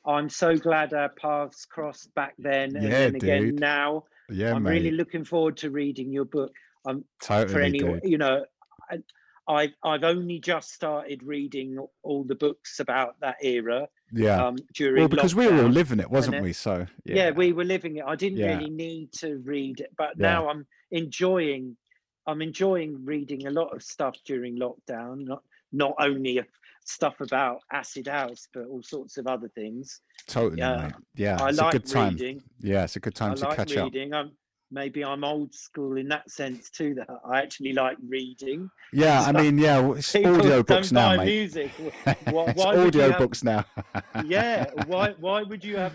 I'm 0.06 0.28
so 0.30 0.56
glad 0.56 0.94
our 0.94 1.10
paths 1.10 1.66
crossed 1.66 2.12
back 2.14 2.34
then 2.38 2.74
and 2.74 2.82
Yeah, 2.84 2.90
then 2.90 3.14
again 3.16 3.42
dude. 3.42 3.60
now. 3.60 4.04
Yeah, 4.30 4.54
I'm 4.54 4.62
mate. 4.62 4.70
really 4.70 4.90
looking 4.92 5.24
forward 5.24 5.56
to 5.58 5.70
reading 5.70 6.10
your 6.10 6.24
book. 6.24 6.52
Um, 6.86 7.04
for 7.20 7.26
Totally, 7.44 7.64
any, 7.66 7.78
dude. 7.80 8.00
you 8.04 8.16
know, 8.16 8.44
I, 8.90 8.98
I've 9.46 9.72
I've 9.84 10.04
only 10.04 10.38
just 10.38 10.72
started 10.72 11.22
reading 11.22 11.78
all 12.02 12.24
the 12.24 12.34
books 12.34 12.80
about 12.80 13.20
that 13.20 13.36
era. 13.42 13.88
Yeah. 14.12 14.42
Um, 14.46 14.56
during 14.74 15.02
well, 15.02 15.08
because 15.08 15.34
we 15.34 15.46
were 15.46 15.62
all 15.64 15.68
living 15.68 16.00
it, 16.00 16.10
wasn't 16.10 16.36
then- 16.36 16.42
we? 16.44 16.54
So 16.54 16.86
yeah. 17.04 17.14
yeah, 17.16 17.30
we 17.32 17.52
were 17.52 17.64
living 17.64 17.96
it. 17.98 18.04
I 18.06 18.16
didn't 18.16 18.38
Yeah. 18.38 18.56
really 18.56 18.70
need 18.70 19.12
to 19.20 19.36
read 19.44 19.80
it, 19.80 19.90
but 19.98 20.18
now 20.18 20.48
I'm 20.48 20.66
enjoying. 20.90 21.76
I'm 22.26 22.42
enjoying 22.42 23.04
reading 23.04 23.46
a 23.46 23.50
lot 23.50 23.74
of 23.74 23.82
stuff 23.82 24.16
during 24.24 24.58
lockdown. 24.58 25.26
Not 25.26 25.42
not 25.72 25.94
only 25.98 26.40
stuff 26.84 27.20
about 27.20 27.60
acid 27.72 28.06
house, 28.08 28.48
but 28.52 28.66
all 28.66 28.82
sorts 28.82 29.16
of 29.18 29.26
other 29.26 29.48
things. 29.54 30.00
totally, 30.26 30.58
Yeah. 30.60 31.38
I 31.40 31.48
it's 31.50 31.58
like 31.58 31.74
a 31.74 31.78
good 31.78 31.86
time. 31.86 32.12
reading. 32.14 32.42
Yeah, 32.60 32.84
it's 32.84 32.96
a 32.96 33.00
good 33.00 33.14
time 33.14 33.32
I 33.32 33.34
to 33.36 33.44
like 33.44 33.56
catch 33.56 33.76
up. 33.76 33.84
reading. 33.84 34.12
I'm 34.12 34.32
maybe 34.72 35.04
I'm 35.04 35.22
old 35.24 35.54
school 35.54 35.96
in 35.96 36.08
that 36.08 36.30
sense 36.30 36.70
too. 36.70 36.94
That 36.94 37.08
I 37.24 37.38
actually 37.40 37.72
like 37.72 37.96
reading. 38.06 38.68
Yeah, 38.92 39.20
I 39.26 39.32
mean, 39.32 39.58
yeah, 39.58 39.92
it's 39.92 40.14
audio 40.14 40.62
books 40.62 40.90
now, 40.92 41.16
mate. 41.16 41.26
music. 41.26 41.70
Why 42.04 42.44
it's 42.48 42.64
you 42.64 42.70
audio 42.70 43.10
have- 43.10 43.18
books 43.18 43.44
now. 43.44 43.64
yeah. 44.24 44.66
Why 44.86 45.14
why 45.20 45.42
would 45.42 45.64
you 45.64 45.76
have 45.76 45.94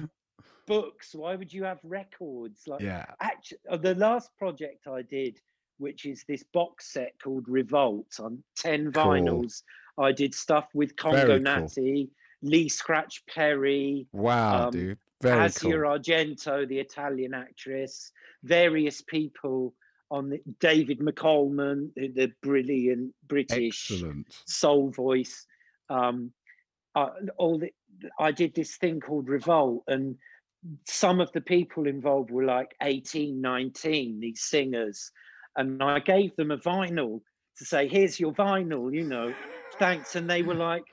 books? 0.67 1.13
Why 1.13 1.35
would 1.35 1.51
you 1.53 1.63
have 1.65 1.79
records? 1.83 2.61
Like, 2.67 2.81
Yeah. 2.81 3.05
actually, 3.21 3.59
uh, 3.69 3.77
the 3.77 3.95
last 3.95 4.29
project 4.37 4.87
I 4.87 5.01
did, 5.03 5.39
which 5.77 6.05
is 6.05 6.23
this 6.27 6.43
box 6.53 6.91
set 6.93 7.13
called 7.21 7.47
Revolt 7.47 8.19
on 8.19 8.43
10 8.57 8.91
Cool. 8.91 9.03
vinyls, 9.03 9.63
I 9.97 10.11
did 10.11 10.33
stuff 10.33 10.67
with 10.73 10.95
Congo 10.95 11.17
Very 11.17 11.43
cool. 11.43 11.43
Natty, 11.43 12.09
Lee 12.41 12.69
Scratch 12.69 13.23
Perry, 13.27 14.07
Wow, 14.11 14.65
um, 14.67 14.71
dude. 14.71 14.97
Very 15.21 15.45
Asia 15.45 15.59
cool. 15.59 15.71
Argento, 15.71 16.67
the 16.67 16.79
Italian 16.79 17.33
actress, 17.33 18.11
various 18.43 19.01
people 19.01 19.73
on 20.11 20.29
the 20.29 20.39
David 20.59 20.99
McAlmont, 20.99 21.93
the, 21.95 22.09
the 22.09 22.31
brilliant 22.43 23.13
British 23.27 23.91
Excellent. 23.91 24.27
soul 24.45 24.91
voice. 24.91 25.45
Um, 25.89 26.31
uh, 26.93 27.09
all 27.37 27.57
the, 27.59 27.71
I 28.19 28.31
did 28.31 28.53
this 28.53 28.75
thing 28.77 28.99
called 28.99 29.29
Revolt, 29.29 29.83
and 29.87 30.15
some 30.85 31.19
of 31.19 31.31
the 31.31 31.41
people 31.41 31.87
involved 31.87 32.29
were 32.31 32.43
like 32.45 32.75
18, 32.83 33.39
19, 33.41 34.19
these 34.19 34.41
singers. 34.41 35.11
And 35.57 35.81
I 35.81 35.99
gave 35.99 36.35
them 36.35 36.51
a 36.51 36.57
vinyl 36.57 37.21
to 37.57 37.65
say, 37.65 37.87
here's 37.87 38.19
your 38.19 38.33
vinyl, 38.33 38.93
you 38.93 39.03
know, 39.03 39.33
thanks. 39.79 40.15
And 40.15 40.29
they 40.29 40.41
were 40.43 40.55
like, 40.55 40.83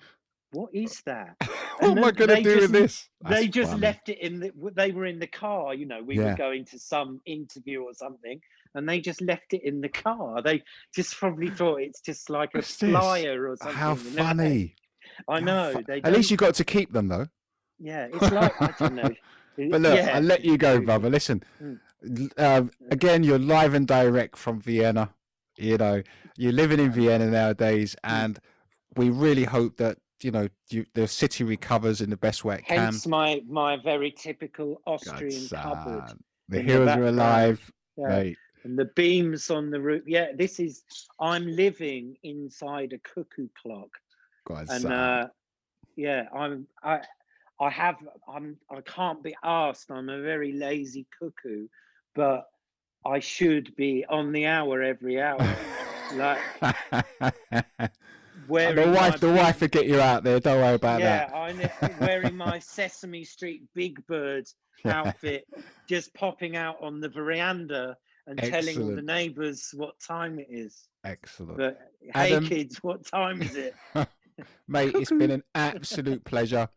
what 0.52 0.70
is 0.74 1.02
that? 1.06 1.36
What 1.80 1.98
am 1.98 2.04
I 2.04 2.10
going 2.12 2.28
to 2.30 2.36
do 2.42 2.42
just- 2.42 2.60
with 2.60 2.70
this? 2.72 3.08
they 3.28 3.48
just 3.48 3.70
funny. 3.70 3.82
left 3.82 4.08
it 4.08 4.18
in 4.20 4.38
the 4.38 4.52
they 4.76 4.92
were 4.92 5.06
in 5.06 5.18
the 5.18 5.26
car 5.26 5.74
you 5.74 5.84
know 5.86 6.00
we 6.00 6.16
Yeah. 6.16 6.26
were 6.30 6.34
going 6.36 6.64
to 6.66 6.78
some 6.78 7.20
interview 7.26 7.82
or 7.82 7.92
something 7.92 8.38
and 8.76 8.88
they 8.88 9.00
just 9.00 9.20
left 9.20 9.52
it 9.52 9.62
in 9.64 9.80
the 9.80 9.88
car 9.88 10.42
they 10.42 10.62
just 10.94 11.16
probably 11.16 11.50
thought 11.50 11.80
it's 11.80 12.00
just 12.00 12.30
like 12.30 12.50
a 12.54 12.58
What's 12.58 12.76
this? 12.76 12.90
flyer 12.90 13.48
or 13.50 13.56
something 13.56 13.76
How 13.76 13.94
funny. 13.96 14.76
i 15.28 15.40
know 15.40 15.72
fu- 15.72 15.82
they 15.88 16.02
At 16.02 16.12
least 16.12 16.30
you 16.30 16.36
got 16.36 16.54
to 16.54 16.64
keep 16.64 16.92
them, 16.92 17.08
though. 17.08 17.26
yeah 17.80 18.06
it's 18.12 18.30
like 18.30 18.60
i 18.62 18.72
don't 18.78 18.94
know 18.94 19.10
But 19.56 19.80
look, 19.80 19.96
yeah, 19.96 20.10
I'll 20.16 20.22
let 20.22 20.44
you 20.44 20.56
go, 20.56 20.80
brother. 20.80 21.10
Listen, 21.10 21.42
Mm. 21.60 21.80
Um, 22.38 22.70
again, 22.90 23.22
you're 23.24 23.38
live 23.38 23.74
and 23.74 23.86
direct 23.86 24.36
from 24.36 24.60
Vienna. 24.60 25.10
You 25.56 25.76
know, 25.78 26.02
you're 26.36 26.52
living 26.52 26.80
in 26.80 26.90
Vienna 26.92 27.26
nowadays, 27.26 27.94
and 28.02 28.38
we 28.96 29.10
really 29.10 29.44
hope 29.44 29.76
that 29.76 29.98
you 30.22 30.30
know 30.30 30.48
you, 30.70 30.86
the 30.94 31.06
city 31.08 31.44
recovers 31.44 32.00
in 32.00 32.10
the 32.10 32.16
best 32.16 32.44
way 32.44 32.56
it 32.56 32.66
can. 32.66 32.76
hence 32.84 33.06
my 33.06 33.42
my 33.48 33.76
very 33.76 34.10
typical 34.10 34.80
God, 34.86 34.94
austrian 34.94 35.48
cupboard 35.48 36.08
son. 36.08 36.24
The 36.48 36.60
in 36.60 36.66
the 36.66 36.72
heroes 36.72 36.96
are 36.96 37.04
alive, 37.04 37.72
Yeah. 37.96 38.08
mate. 38.08 38.38
and 38.64 38.78
the 38.78 38.86
beams 38.96 39.50
on 39.50 39.70
the 39.70 39.80
roof 39.80 40.02
yeah 40.06 40.28
this 40.36 40.60
is 40.60 40.84
i'm 41.20 41.46
living 41.46 42.16
inside 42.22 42.92
a 42.92 42.98
cuckoo 42.98 43.48
clock 43.60 43.90
God, 44.46 44.68
and 44.68 44.86
uh 44.86 45.26
yeah 45.96 46.28
i'm 46.34 46.66
i 46.82 47.00
i 47.60 47.68
have 47.68 47.96
i'm 48.28 48.56
i 48.70 48.80
can't 48.82 49.22
be 49.22 49.34
asked 49.42 49.90
i'm 49.90 50.08
a 50.08 50.20
very 50.22 50.52
lazy 50.52 51.06
cuckoo 51.18 51.66
but 52.14 52.46
i 53.04 53.18
should 53.18 53.74
be 53.76 54.04
on 54.08 54.32
the 54.32 54.46
hour 54.46 54.82
every 54.82 55.20
hour 55.20 55.56
like 56.14 56.38
wearing 58.48 58.76
the 58.76 58.92
wife, 58.92 59.20
the 59.20 59.32
wife 59.32 59.60
will 59.60 59.68
get 59.68 59.86
you 59.86 60.00
out 60.00 60.24
there. 60.24 60.38
Don't 60.40 60.60
worry 60.60 60.74
about 60.74 61.00
yeah 61.00 61.28
that. 61.28 61.56
Yeah, 61.58 61.78
I'm 61.80 61.98
wearing 62.00 62.36
my 62.36 62.58
sesame 62.58 63.24
street 63.24 63.62
big 63.74 64.04
bird 64.06 64.44
outfit 64.84 65.46
just 65.88 66.12
popping 66.14 66.56
out 66.56 66.76
on 66.82 67.00
the 67.00 67.08
veranda 67.08 67.96
and 68.26 68.38
telling 68.38 68.80
all 68.82 68.94
the 68.94 69.02
neighbors 69.02 69.70
what 69.74 69.98
time 70.00 70.38
it 70.38 70.48
is 70.50 70.88
Excellent. 71.04 71.56
but 71.56 71.90
hey 72.14 72.32
Adam- 72.34 72.46
kids 72.46 72.76
what 72.82 73.06
time 73.06 73.40
is 73.42 73.56
it 73.56 73.74
Mate, 74.66 74.94
it's 74.94 75.10
been 75.10 75.30
an 75.30 75.42
absolute 75.54 76.24
pleasure. 76.24 76.68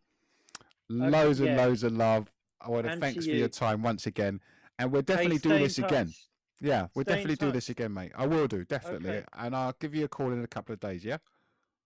Loads 0.90 1.40
and 1.40 1.50
yeah. 1.50 1.56
loads 1.66 1.84
of 1.84 1.94
love. 1.94 2.32
I 2.62 2.70
want 2.70 2.86
to 2.86 2.92
And 2.92 3.02
thanks 3.02 3.26
for 3.26 3.32
your 3.32 3.48
time 3.48 3.82
once 3.82 4.06
again. 4.06 4.42
And 4.78 4.92
we'll 4.92 5.02
definitely 5.02 5.38
stay 5.38 5.50
do 5.50 5.56
in 5.56 5.62
this 5.64 5.78
again. 5.80 6.14
Yeah, 6.62 6.88
we'll 6.96 7.04
Stay 7.04 7.16
definitely 7.16 7.36
do 7.36 7.52
this 7.52 7.70
again, 7.70 7.94
mate. 7.94 8.12
I 8.16 8.26
will 8.26 8.48
do, 8.48 8.64
definitely. 8.66 9.10
Okay. 9.10 9.26
And 9.38 9.56
I'll 9.56 9.76
give 9.80 9.94
you 9.94 10.06
a 10.06 10.08
call 10.08 10.32
in 10.32 10.44
a 10.44 10.48
couple 10.48 10.74
of 10.74 10.80
days, 10.80 11.04
yeah? 11.04 11.18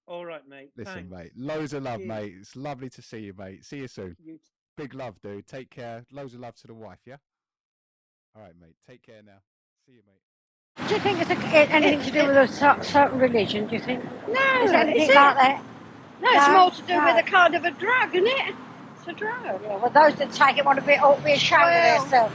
all 0.08 0.26
right 0.26 0.48
mate 0.48 0.72
Listen, 0.76 0.94
Thanks. 1.08 1.12
mate. 1.12 1.32
Loads 1.36 1.72
of 1.74 1.84
love, 1.84 2.02
mate. 2.02 2.34
It's 2.40 2.56
lovely 2.56 2.90
to 2.90 3.02
see 3.02 3.20
you, 3.20 3.34
mate. 3.38 3.64
See 3.64 3.78
you 3.78 3.88
soon. 3.88 4.16
You 4.24 4.34
t- 4.38 4.40
Big 4.76 4.94
love, 4.96 5.22
dude. 5.22 5.46
Take 5.46 5.70
care. 5.70 6.04
Loads 6.12 6.34
of 6.34 6.40
love 6.40 6.56
to 6.56 6.68
the 6.68 6.74
wife, 6.74 7.00
yeah? 7.06 7.18
All 8.36 8.42
right, 8.42 8.54
mate. 8.60 8.76
Take 8.88 9.04
care 9.04 9.22
now. 9.24 9.42
See 9.86 9.94
you, 9.94 10.02
mate. 10.08 10.88
Do 10.88 10.96
you 10.96 11.00
think 11.02 11.22
it's 11.22 11.30
a, 11.30 11.34
it, 11.62 11.70
anything 11.72 12.02
to 12.02 12.12
do 12.12 12.26
with 12.28 12.38
a 12.38 12.48
certain 12.84 13.20
religion? 13.20 13.68
Do 13.68 13.76
you 13.76 13.82
think? 13.82 14.04
No, 14.28 14.64
Is 14.64 14.72
it 14.72 14.76
anything 14.76 15.10
is 15.10 15.16
like 15.16 15.36
that? 15.36 15.64
No, 16.22 16.30
it's 16.32 16.48
No, 16.48 16.60
more 16.60 16.72
to 16.72 16.82
do 16.84 16.94
no. 16.96 17.06
with 17.16 17.26
a 17.28 17.30
kind 17.30 17.56
of 17.56 17.66
a 17.66 17.72
drug, 17.72 18.16
isn't 18.16 18.28
it? 18.28 18.56
It's 18.98 19.08
a 19.08 19.14
drug. 19.14 19.44
Yeah, 19.44 19.76
well, 19.78 19.90
those 19.90 20.16
that 20.20 20.32
take 20.32 20.58
it 20.58 20.66
want 20.66 20.80
to 20.80 20.86
be 20.86 20.94
ought 20.94 21.18
to 21.18 21.24
be 21.24 21.34
ashamed 21.34 21.62
Well- 21.64 21.96
of 21.98 22.02
themselves. 22.10 22.34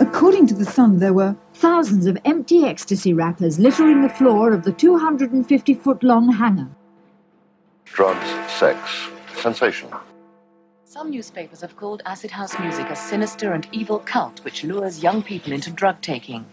According 0.00 0.46
to 0.48 0.54
The 0.54 0.64
Sun, 0.64 0.98
there 0.98 1.12
were 1.12 1.36
Thousands 1.60 2.06
of 2.06 2.16
empty 2.24 2.64
ecstasy 2.64 3.12
wrappers 3.12 3.58
littering 3.58 4.00
the 4.00 4.08
floor 4.08 4.54
of 4.54 4.64
the 4.64 4.72
250 4.72 5.74
foot 5.74 6.02
long 6.02 6.32
hangar. 6.32 6.70
Drugs, 7.84 8.50
sex, 8.50 9.08
sensation. 9.36 9.90
Some 10.92 11.12
newspapers 11.12 11.60
have 11.60 11.76
called 11.76 12.02
acid 12.04 12.32
house 12.32 12.58
music 12.58 12.90
a 12.90 12.96
sinister 12.96 13.52
and 13.52 13.64
evil 13.70 14.00
cult 14.00 14.44
which 14.44 14.64
lures 14.64 15.04
young 15.04 15.22
people 15.22 15.52
into 15.52 15.70
drug 15.70 16.00
taking. 16.00 16.44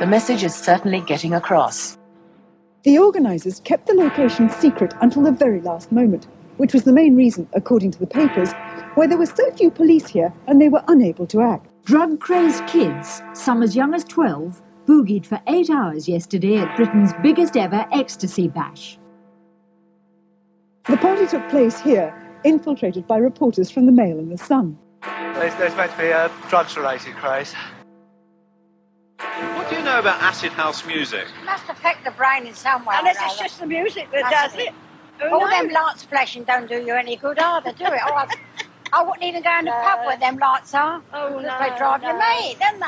The 0.00 0.06
message 0.08 0.42
is 0.42 0.56
certainly 0.56 1.02
getting 1.02 1.34
across. 1.34 1.96
the 2.82 2.98
organisers 2.98 3.60
kept 3.60 3.86
the 3.86 3.94
location 3.94 4.50
secret 4.50 4.92
until 5.02 5.22
the 5.22 5.30
very 5.30 5.60
last 5.60 5.92
moment, 5.92 6.26
which 6.56 6.74
was 6.74 6.82
the 6.82 6.92
main 6.92 7.14
reason, 7.14 7.48
according 7.52 7.92
to 7.92 8.00
the 8.00 8.08
papers, 8.08 8.52
why 8.96 9.06
there 9.06 9.18
were 9.18 9.24
so 9.24 9.48
few 9.52 9.70
police 9.70 10.08
here 10.08 10.32
and 10.48 10.60
they 10.60 10.68
were 10.68 10.82
unable 10.88 11.28
to 11.28 11.40
act. 11.40 11.68
Drug 11.84 12.18
crazed 12.18 12.66
kids, 12.66 13.22
some 13.34 13.62
as 13.62 13.76
young 13.76 13.94
as 13.94 14.02
12, 14.02 14.60
boogied 14.86 15.24
for 15.24 15.40
eight 15.46 15.70
hours 15.70 16.08
yesterday 16.08 16.56
at 16.56 16.76
Britain's 16.76 17.12
biggest 17.22 17.56
ever 17.56 17.86
ecstasy 17.92 18.48
bash. 18.48 18.98
The 20.88 20.96
party 20.96 21.28
took 21.28 21.48
place 21.48 21.80
here, 21.80 22.25
infiltrated 22.46 23.06
by 23.06 23.18
reporters 23.18 23.70
from 23.70 23.86
the 23.86 23.92
Mail 23.92 24.18
and 24.18 24.30
the 24.30 24.38
Sun. 24.38 24.78
There's, 25.02 25.54
there's 25.56 25.76
meant 25.76 25.92
to 25.92 25.98
be 25.98 26.08
a 26.08 26.30
drugs-related 26.48 27.14
craze. 27.16 27.52
What 29.18 29.68
do 29.68 29.76
you 29.76 29.82
know 29.82 29.98
about 29.98 30.22
acid 30.22 30.52
house 30.52 30.86
music? 30.86 31.26
It 31.42 31.44
must 31.44 31.68
affect 31.68 32.04
the 32.04 32.12
brain 32.12 32.46
in 32.46 32.54
some 32.54 32.84
way. 32.84 32.94
Unless 32.98 33.18
it's 33.20 33.38
just 33.38 33.60
the 33.60 33.66
music 33.66 34.08
that 34.12 34.30
does 34.30 34.54
it. 34.54 34.68
it. 34.68 34.74
Who 35.20 35.34
All 35.34 35.48
them 35.48 35.68
lights 35.70 36.04
flashing 36.04 36.44
don't 36.44 36.68
do 36.68 36.76
you 36.76 36.94
any 36.94 37.16
good 37.16 37.38
either, 37.38 37.72
do 37.72 37.84
it? 37.84 38.00
Oh, 38.06 38.12
I, 38.12 38.28
I 38.92 39.02
wouldn't 39.02 39.24
even 39.24 39.42
go 39.42 39.58
in 39.58 39.64
the 39.64 39.70
pub 39.72 40.06
where 40.06 40.18
them 40.18 40.38
lights 40.38 40.74
are. 40.74 41.02
Oh, 41.12 41.30
no. 41.30 41.36
They 41.38 41.70
no, 41.70 41.76
drive 41.76 42.02
you 42.02 42.08
mad, 42.08 42.56
don't 42.60 42.78
they? 42.78 42.86